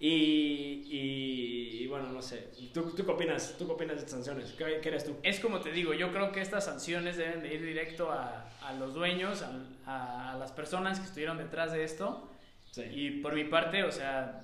Y, 0.00 0.82
y, 0.90 1.86
bueno, 1.86 2.10
no 2.10 2.20
sé. 2.20 2.50
¿Tú, 2.74 2.90
¿Tú, 2.90 3.06
qué 3.06 3.10
opinas? 3.10 3.56
¿Tú 3.56 3.66
qué 3.66 3.72
opinas 3.72 3.96
de 3.96 4.00
estas 4.00 4.12
sanciones? 4.12 4.52
¿Qué, 4.52 4.80
¿Qué, 4.82 4.88
eres 4.88 5.04
tú? 5.04 5.16
Es 5.22 5.40
como 5.40 5.60
te 5.60 5.72
digo, 5.72 5.94
yo 5.94 6.12
creo 6.12 6.30
que 6.32 6.40
estas 6.40 6.64
sanciones 6.64 7.16
deben 7.16 7.42
de 7.42 7.54
ir 7.54 7.64
directo 7.64 8.10
a, 8.10 8.50
a 8.62 8.74
los 8.74 8.92
dueños, 8.92 9.42
a, 9.86 10.32
a, 10.32 10.36
las 10.36 10.52
personas 10.52 10.98
que 10.98 11.06
estuvieron 11.06 11.38
detrás 11.38 11.72
de 11.72 11.84
esto. 11.84 12.28
Sí. 12.70 12.82
Y 12.82 13.10
por 13.22 13.34
mi 13.34 13.44
parte, 13.44 13.84
o 13.84 13.92
sea, 13.92 14.42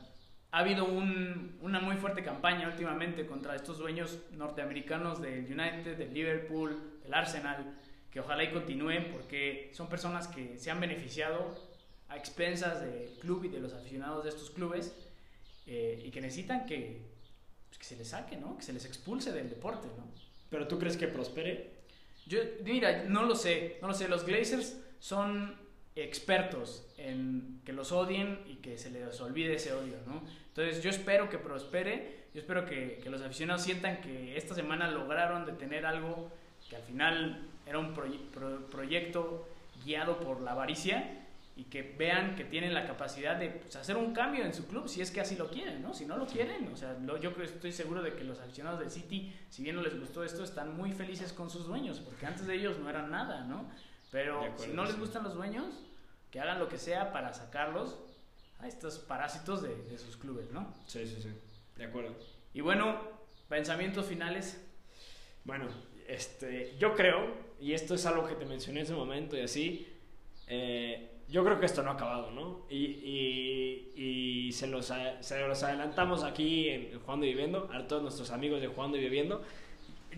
ha 0.52 0.58
habido 0.58 0.84
un, 0.84 1.58
una 1.60 1.80
muy 1.80 1.96
fuerte 1.96 2.22
campaña 2.22 2.68
últimamente 2.68 3.26
contra 3.26 3.54
estos 3.54 3.78
dueños 3.78 4.18
norteamericanos 4.32 5.20
del 5.20 5.44
United, 5.44 5.96
del 5.96 6.14
Liverpool, 6.14 7.00
del 7.02 7.12
Arsenal, 7.12 7.74
que 8.10 8.20
ojalá 8.20 8.44
y 8.44 8.50
continúen 8.50 9.10
porque 9.12 9.70
son 9.72 9.88
personas 9.88 10.28
que 10.28 10.58
se 10.58 10.70
han 10.70 10.80
beneficiado 10.80 11.54
a 12.08 12.16
expensas 12.16 12.80
del 12.80 13.10
club 13.20 13.44
y 13.44 13.48
de 13.48 13.60
los 13.60 13.72
aficionados 13.72 14.24
de 14.24 14.30
estos 14.30 14.50
clubes 14.50 14.92
eh, 15.66 16.02
y 16.04 16.10
que 16.10 16.20
necesitan 16.20 16.66
que, 16.66 17.02
pues, 17.68 17.78
que 17.78 17.84
se 17.84 17.96
les 17.96 18.08
saque, 18.08 18.36
¿no? 18.36 18.56
Que 18.56 18.64
se 18.64 18.72
les 18.72 18.84
expulse 18.84 19.32
del 19.32 19.48
deporte, 19.48 19.86
¿no? 19.96 20.04
¿Pero 20.50 20.66
tú 20.66 20.78
crees 20.78 20.96
que 20.96 21.06
prospere? 21.06 21.70
Yo, 22.26 22.40
mira, 22.64 23.04
no 23.04 23.24
lo 23.24 23.36
sé, 23.36 23.78
no 23.80 23.88
lo 23.88 23.94
sé. 23.94 24.08
Los 24.08 24.24
Glazers 24.24 24.76
son 24.98 25.54
expertos 25.94 26.84
en 26.96 27.60
que 27.64 27.72
los 27.72 27.92
odien 27.92 28.40
y 28.46 28.56
que 28.56 28.76
se 28.76 28.90
les 28.90 29.20
olvide 29.20 29.54
ese 29.54 29.72
odio, 29.72 29.96
¿no? 30.06 30.22
Entonces 30.48 30.82
yo 30.82 30.90
espero 30.90 31.30
que 31.30 31.38
prospere, 31.38 32.26
yo 32.34 32.40
espero 32.40 32.66
que, 32.66 32.98
que 33.02 33.10
los 33.10 33.22
aficionados 33.22 33.62
sientan 33.62 34.00
que 34.00 34.36
esta 34.36 34.54
semana 34.54 34.90
lograron 34.90 35.46
detener 35.46 35.86
algo 35.86 36.32
que 36.68 36.76
al 36.76 36.82
final 36.82 37.48
era 37.70 37.78
un 37.78 37.94
proye 37.94 38.18
pro 38.34 38.66
proyecto 38.66 39.48
guiado 39.84 40.18
por 40.18 40.40
la 40.40 40.52
avaricia 40.52 41.20
y 41.56 41.64
que 41.64 41.82
vean 41.82 42.34
que 42.34 42.44
tienen 42.44 42.74
la 42.74 42.84
capacidad 42.84 43.36
de 43.36 43.48
pues, 43.50 43.76
hacer 43.76 43.96
un 43.96 44.12
cambio 44.12 44.44
en 44.44 44.52
su 44.52 44.66
club 44.66 44.88
si 44.88 45.00
es 45.00 45.10
que 45.12 45.20
así 45.20 45.36
lo 45.36 45.48
quieren, 45.48 45.80
¿no? 45.80 45.94
Si 45.94 46.04
no 46.04 46.16
lo 46.16 46.26
quieren, 46.26 46.68
o 46.72 46.76
sea, 46.76 46.94
lo, 46.94 47.16
yo 47.18 47.30
estoy 47.42 47.70
seguro 47.72 48.02
de 48.02 48.14
que 48.14 48.24
los 48.24 48.40
aficionados 48.40 48.80
del 48.80 48.90
City, 48.90 49.32
si 49.50 49.62
bien 49.62 49.76
no 49.76 49.82
les 49.82 49.98
gustó 49.98 50.24
esto, 50.24 50.42
están 50.42 50.76
muy 50.76 50.92
felices 50.92 51.32
con 51.32 51.48
sus 51.48 51.66
dueños, 51.66 52.00
porque 52.00 52.26
antes 52.26 52.46
de 52.46 52.54
ellos 52.54 52.78
no 52.78 52.90
eran 52.90 53.10
nada, 53.10 53.44
¿no? 53.44 53.70
Pero 54.10 54.38
acuerdo, 54.38 54.64
si 54.64 54.72
no 54.72 54.84
les 54.84 54.98
gustan 54.98 55.22
los 55.22 55.34
dueños, 55.34 55.66
que 56.32 56.40
hagan 56.40 56.58
lo 56.58 56.68
que 56.68 56.78
sea 56.78 57.12
para 57.12 57.32
sacarlos 57.32 57.98
a 58.58 58.66
estos 58.66 58.98
parásitos 58.98 59.62
de, 59.62 59.76
de 59.84 59.98
sus 59.98 60.16
clubes, 60.16 60.50
¿no? 60.50 60.74
Sí, 60.88 61.06
sí, 61.06 61.22
sí, 61.22 61.30
de 61.76 61.84
acuerdo. 61.84 62.16
Y 62.52 62.62
bueno, 62.62 63.00
pensamientos 63.48 64.06
finales. 64.06 64.60
Bueno, 65.44 65.66
este, 66.10 66.74
yo 66.78 66.94
creo, 66.94 67.28
y 67.60 67.72
esto 67.72 67.94
es 67.94 68.04
algo 68.06 68.26
que 68.26 68.34
te 68.34 68.44
mencioné 68.44 68.80
en 68.80 68.86
ese 68.86 68.94
momento 68.94 69.36
y 69.36 69.42
así, 69.42 69.86
eh, 70.48 71.08
yo 71.28 71.44
creo 71.44 71.60
que 71.60 71.66
esto 71.66 71.82
no 71.82 71.90
ha 71.90 71.94
acabado, 71.94 72.32
¿no? 72.32 72.66
Y, 72.68 74.50
se, 74.52 74.66
los, 74.66 74.92
se, 75.20 75.46
los, 75.46 75.62
adelantamos 75.62 76.24
aquí 76.24 76.68
en 76.68 77.00
Jugando 77.00 77.24
y 77.24 77.28
Viviendo, 77.28 77.70
a 77.72 77.86
todos 77.86 78.02
nuestros 78.02 78.32
amigos 78.32 78.60
de 78.60 78.66
Jugando 78.66 78.96
y 78.96 79.00
Viviendo. 79.00 79.42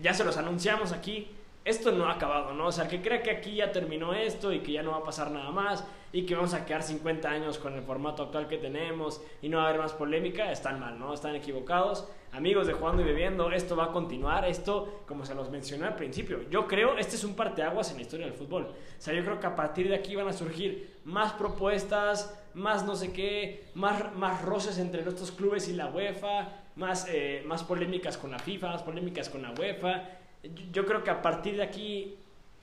Ya 0.01 0.15
se 0.15 0.23
los 0.23 0.37
anunciamos 0.37 0.91
aquí. 0.91 1.27
Esto 1.63 1.91
no 1.91 2.07
ha 2.07 2.13
acabado, 2.13 2.53
¿no? 2.53 2.67
O 2.67 2.71
sea, 2.71 2.87
que 2.87 3.01
crea 3.01 3.21
que 3.21 3.29
aquí 3.29 3.55
ya 3.55 3.71
terminó 3.71 4.13
esto 4.13 4.51
y 4.51 4.59
que 4.61 4.71
ya 4.71 4.81
no 4.81 4.91
va 4.91 4.97
a 4.97 5.03
pasar 5.03 5.29
nada 5.29 5.51
más 5.51 5.85
y 6.11 6.25
que 6.25 6.35
vamos 6.35 6.55
a 6.55 6.65
quedar 6.65 6.81
50 6.81 7.29
años 7.29 7.59
con 7.59 7.75
el 7.75 7.83
formato 7.83 8.23
actual 8.23 8.47
que 8.47 8.57
tenemos 8.57 9.21
y 9.41 9.49
no 9.49 9.57
va 9.57 9.65
a 9.65 9.69
haber 9.69 9.81
más 9.81 9.93
polémica, 9.93 10.51
están 10.51 10.79
mal, 10.79 10.97
¿no? 10.97 11.13
Están 11.13 11.35
equivocados. 11.35 12.09
Amigos 12.33 12.65
de 12.65 12.73
Jugando 12.73 13.03
y 13.03 13.05
Bebiendo, 13.05 13.51
esto 13.51 13.75
va 13.75 13.85
a 13.85 13.91
continuar, 13.91 14.43
esto, 14.45 15.03
como 15.07 15.23
se 15.23 15.35
los 15.35 15.51
mencioné 15.51 15.85
al 15.85 15.95
principio, 15.95 16.49
yo 16.49 16.67
creo, 16.67 16.97
este 16.97 17.15
es 17.15 17.23
un 17.23 17.35
parteaguas 17.35 17.91
en 17.91 17.97
la 17.97 18.01
historia 18.01 18.25
del 18.25 18.33
fútbol. 18.33 18.63
O 18.63 19.01
sea, 19.01 19.13
yo 19.13 19.23
creo 19.23 19.39
que 19.39 19.45
a 19.45 19.55
partir 19.55 19.87
de 19.87 19.95
aquí 19.95 20.15
van 20.15 20.27
a 20.27 20.33
surgir 20.33 20.97
más 21.05 21.33
propuestas, 21.33 22.35
más 22.55 22.85
no 22.85 22.95
sé 22.95 23.13
qué, 23.13 23.65
más, 23.75 24.15
más 24.15 24.41
roces 24.41 24.79
entre 24.79 25.03
nuestros 25.03 25.31
clubes 25.31 25.67
y 25.67 25.73
la 25.73 25.87
UEFA, 25.89 26.49
más, 26.75 27.07
eh, 27.07 27.43
más 27.45 27.63
polémicas 27.63 28.17
con 28.17 28.31
la 28.31 28.39
FIFA, 28.39 28.69
más 28.71 28.81
polémicas 28.81 29.29
con 29.29 29.43
la 29.43 29.51
UEFA. 29.51 30.09
Yo 30.71 30.87
creo 30.87 31.03
que 31.03 31.11
a 31.11 31.21
partir 31.21 31.57
de 31.57 31.63
aquí 31.63 32.17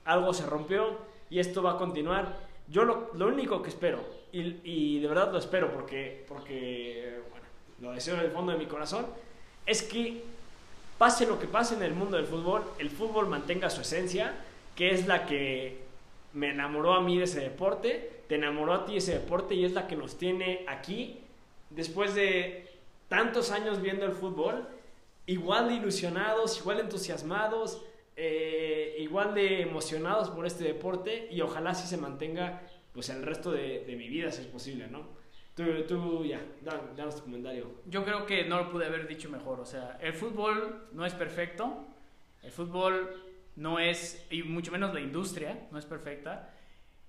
algo 0.05 0.35
se 0.35 0.47
rompió 0.47 0.99
y 1.31 1.39
esto 1.39 1.63
va 1.63 1.73
a 1.73 1.77
continuar. 1.77 2.39
Yo 2.67 2.85
lo, 2.85 3.11
lo 3.15 3.29
único 3.29 3.63
que 3.63 3.69
espero, 3.69 4.01
y, 4.33 4.99
de 4.99 5.09
verdad 5.09 5.31
lo 5.31 5.39
espero 5.39 5.73
porque, 5.73 6.25
porque 6.27 7.21
lo 7.81 7.93
deseo 7.93 8.15
en 8.17 8.23
el 8.23 8.31
fondo 8.33 8.51
de 8.53 8.59
mi 8.59 8.67
corazón, 8.67 9.07
es 9.71 9.83
que 9.83 10.23
pase 10.99 11.27
lo 11.27 11.39
que 11.39 11.47
pase 11.47 11.77
en 11.77 11.83
el 11.83 11.95
mundo 11.95 12.17
del 12.17 12.27
fútbol, 12.27 12.65
el 12.79 12.91
fútbol 12.91 13.29
mantenga 13.29 13.71
su 13.71 13.83
esencia, 13.83 14.35
que 14.75 14.91
es 14.91 15.07
la 15.07 15.27
que 15.27 15.79
me 16.33 16.51
enamoró 16.51 16.95
a 16.95 17.01
mí 17.01 17.19
de 17.19 17.25
ese 17.25 17.41
deporte, 17.41 18.23
te 18.29 18.35
enamoró 18.35 18.75
a 18.75 18.85
ti 18.85 18.93
de 18.93 18.99
ese 18.99 19.15
deporte 19.15 19.55
y 19.55 19.65
es 19.65 19.73
la 19.73 19.87
que 19.87 19.97
nos 19.97 20.19
tiene 20.19 20.65
aquí 20.69 21.21
después 21.71 22.15
de 22.15 22.69
tantos 23.09 23.53
años 23.53 23.81
viendo 23.81 24.05
el 24.05 24.13
fútbol, 24.13 24.69
igual 25.27 25.69
de 25.69 25.75
ilusionados, 25.75 26.59
igual 26.59 26.79
de 26.79 26.83
entusiasmados, 26.83 27.81
eh, 28.17 28.97
igual 28.99 29.35
de 29.35 29.63
emocionados 29.63 30.31
por 30.31 30.47
este 30.47 30.65
deporte 30.65 31.29
y 31.31 31.41
ojalá 31.43 31.75
sí 31.75 31.87
se 31.87 31.97
mantenga 31.97 32.63
pues 32.93 33.09
el 33.09 33.23
resto 33.23 33.53
de, 33.53 33.85
de 33.85 33.97
mi 33.97 34.09
vida 34.09 34.33
si 34.33 34.43
es 34.43 34.49
posible, 34.49 34.89
¿no? 34.89 35.20
Tú, 35.55 35.65
tú 35.87 36.25
ya, 36.25 36.41
danos 36.97 37.17
tu 37.17 37.23
comentario. 37.23 37.83
Yo 37.87 38.05
creo 38.05 38.25
que 38.25 38.45
no 38.45 38.59
lo 38.59 38.71
pude 38.71 38.87
haber 38.87 39.07
dicho 39.07 39.29
mejor. 39.29 39.61
O 39.61 39.67
sea, 39.67 39.99
el 40.01 40.15
fútbol 40.15 40.89
no 40.93 41.05
es 41.05 41.15
perfecto. 41.15 41.87
El 42.43 42.51
fútbol 42.51 43.23
no 43.57 43.79
es, 43.79 44.27
y 44.31 44.43
mucho 44.43 44.73
menos 44.73 44.95
la 44.95 45.01
industria, 45.01 45.69
no 45.71 45.79
es 45.79 45.85
perfecta. 45.85 46.55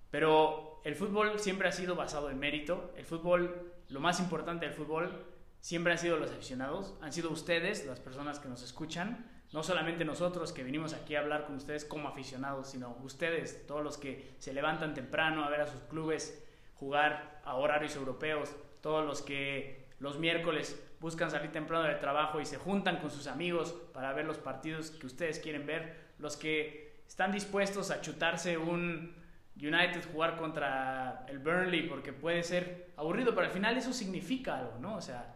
Pero 0.09 0.81
el 0.84 0.95
fútbol 0.95 1.39
siempre 1.39 1.69
ha 1.69 1.72
sido 1.72 1.95
basado 1.95 2.30
en 2.30 2.39
mérito. 2.39 2.93
El 2.97 3.05
fútbol, 3.05 3.73
lo 3.89 3.99
más 3.99 4.19
importante 4.19 4.65
del 4.65 4.76
fútbol, 4.76 5.26
siempre 5.61 5.93
han 5.93 5.99
sido 5.99 6.18
los 6.18 6.31
aficionados. 6.31 6.95
Han 7.01 7.13
sido 7.13 7.30
ustedes, 7.30 7.85
las 7.85 7.99
personas 7.99 8.39
que 8.39 8.49
nos 8.49 8.63
escuchan. 8.63 9.31
No 9.53 9.63
solamente 9.63 10.03
nosotros 10.05 10.53
que 10.53 10.63
vinimos 10.63 10.93
aquí 10.93 11.15
a 11.15 11.19
hablar 11.19 11.45
con 11.45 11.55
ustedes 11.55 11.85
como 11.85 12.07
aficionados, 12.07 12.69
sino 12.69 12.97
ustedes, 13.03 13.65
todos 13.68 13.84
los 13.84 13.97
que 13.97 14.35
se 14.39 14.53
levantan 14.53 14.93
temprano 14.93 15.43
a 15.43 15.49
ver 15.49 15.61
a 15.61 15.68
sus 15.68 15.81
clubes 15.81 16.40
jugar 16.82 17.40
a 17.45 17.56
horarios 17.58 17.95
europeos, 17.95 18.56
todos 18.82 19.06
los 19.06 19.22
que 19.22 19.86
los 19.99 20.18
miércoles 20.18 20.84
buscan 20.99 21.30
salir 21.30 21.52
temprano 21.52 21.84
del 21.84 21.99
trabajo 21.99 22.41
y 22.41 22.45
se 22.45 22.58
juntan 22.58 22.98
con 22.98 23.12
sus 23.12 23.28
amigos 23.28 23.76
para 23.94 24.12
ver 24.14 24.26
los 24.26 24.40
partidos 24.40 24.90
que 24.90 25.06
ustedes 25.06 25.38
quieren 25.38 25.68
ver, 25.68 25.95
los 26.18 26.36
que 26.38 27.03
están 27.08 27.32
dispuestos 27.32 27.91
a 27.91 28.02
chutarse 28.02 28.58
un 28.58 29.14
United 29.56 30.12
jugar 30.12 30.38
contra 30.38 31.24
el 31.28 31.38
Burnley 31.38 31.88
porque 31.88 32.14
puede 32.14 32.41
ser 32.41 32.94
aburrido, 32.98 33.36
pero 33.36 33.45
al 33.45 33.53
final 33.53 33.78
eso 33.78 33.94
significa 33.94 34.58
algo, 34.58 34.80
¿no? 34.80 34.95
O 34.95 35.02
sea, 35.02 35.36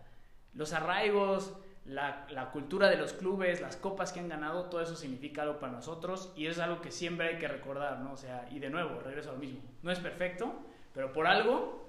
los 0.56 0.74
arraigos, 0.74 1.54
la, 1.86 2.26
la, 2.32 2.50
cultura 2.50 2.90
de 2.90 2.98
los 2.98 3.14
clubes, 3.14 3.62
las 3.62 3.78
copas 3.78 4.12
que 4.12 4.20
han 4.20 4.30
ganado, 4.30 4.66
todo 4.66 4.82
eso 4.82 4.96
significa 4.96 5.44
algo 5.44 5.60
para 5.60 5.74
nosotros 5.74 6.34
y 6.36 6.48
es 6.48 6.58
algo 6.58 6.82
que 6.82 6.90
siempre 6.90 7.28
hay 7.28 7.38
que 7.38 7.48
recordar, 7.48 8.00
¿no? 8.00 8.14
O 8.14 8.18
sea, 8.18 8.48
y 8.50 8.58
de 8.58 8.72
nuevo, 8.72 9.00
regreso 9.00 9.30
a 9.30 9.34
lo 9.34 9.40
mismo. 9.40 9.62
No 9.84 9.92
es 9.92 10.00
perfecto, 10.00 10.66
pero 10.96 11.12
por 11.12 11.28
algo 11.28 11.86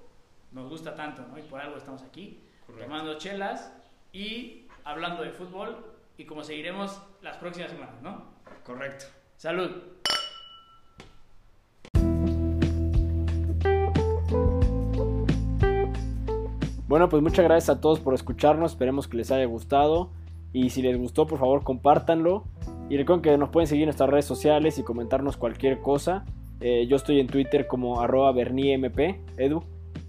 nos 0.51 0.69
gusta 0.69 0.93
tanto, 0.93 1.25
¿no? 1.31 1.39
Y 1.39 1.43
por 1.43 1.61
algo 1.61 1.77
estamos 1.77 2.03
aquí, 2.03 2.43
tomando 2.77 3.17
chelas 3.17 3.73
y 4.11 4.67
hablando 4.83 5.23
de 5.23 5.31
fútbol 5.31 5.77
y 6.17 6.25
como 6.25 6.43
seguiremos 6.43 7.01
las 7.21 7.37
próximas 7.37 7.71
semanas, 7.71 8.01
¿no? 8.01 8.25
Correcto. 8.65 9.05
Salud. 9.37 9.71
Bueno, 16.87 17.09
pues 17.09 17.21
muchas 17.21 17.45
gracias 17.45 17.77
a 17.77 17.81
todos 17.81 17.99
por 17.99 18.13
escucharnos. 18.13 18.71
Esperemos 18.71 19.07
que 19.07 19.17
les 19.17 19.31
haya 19.31 19.45
gustado. 19.45 20.09
Y 20.53 20.69
si 20.69 20.81
les 20.81 20.97
gustó, 20.97 21.27
por 21.27 21.39
favor, 21.39 21.63
compártanlo. 21.63 22.45
Y 22.89 22.97
recuerden 22.97 23.21
que 23.21 23.37
nos 23.37 23.49
pueden 23.49 23.67
seguir 23.67 23.83
en 23.83 23.87
nuestras 23.87 24.09
redes 24.09 24.25
sociales 24.25 24.77
y 24.79 24.83
comentarnos 24.83 25.37
cualquier 25.37 25.81
cosa. 25.81 26.25
Eh, 26.59 26.87
yo 26.87 26.95
estoy 26.95 27.19
en 27.19 27.27
Twitter 27.27 27.67
como 27.67 28.01
arroba 28.01 28.31
berniemp. 28.31 28.99
Edu. 29.37 29.63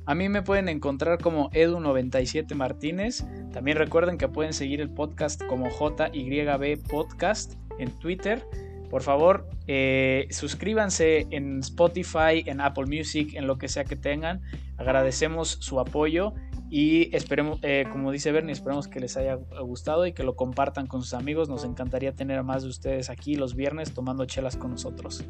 A 0.07 0.15
mí 0.15 0.29
me 0.31 0.43
pueden 0.43 0.69
encontrar 0.69 1.19
como 1.19 1.51
Edu97 1.51 2.55
Martínez. 2.55 3.27
También 3.53 3.77
recuerden 3.77 4.17
que 4.17 4.29
pueden 4.29 4.55
seguir 4.55 4.81
el 4.81 4.91
podcast 4.91 5.45
como 5.45 5.69
JYB 5.69 6.83
Podcast 6.89 7.55
en 7.79 7.91
Twitter. 7.99 8.43
Por 8.89 9.03
favor, 9.03 9.47
eh, 9.67 10.27
suscríbanse 10.31 11.27
en 11.31 11.59
Spotify, 11.59 12.43
en 12.47 12.63
Apple 12.63 12.87
Music, 12.87 13.35
en 13.35 13.47
lo 13.47 13.59
que 13.59 13.69
sea 13.69 13.85
que 13.85 13.97
tengan. 13.97 14.41
Agradecemos 14.79 15.59
su 15.61 15.79
apoyo 15.79 16.33
y 16.71 17.15
esperemos, 17.15 17.59
eh, 17.63 17.85
como 17.93 18.11
dice 18.11 18.33
Bernie, 18.33 18.53
esperemos 18.53 18.89
que 18.89 19.01
les 19.01 19.19
haya 19.19 19.35
gustado 19.35 20.07
y 20.07 20.15
que 20.15 20.23
lo 20.23 20.37
compartan 20.37 20.87
con 20.87 21.03
sus 21.03 21.13
amigos. 21.13 21.51
Nos 21.51 21.65
encantaría 21.65 22.15
tener 22.15 22.39
a 22.39 22.43
más 22.43 22.63
de 22.63 22.71
ustedes 22.71 23.11
aquí 23.11 23.35
los 23.35 23.55
viernes 23.55 23.93
tomando 23.93 24.25
chelas 24.25 24.57
con 24.57 24.71
nosotros. 24.71 25.23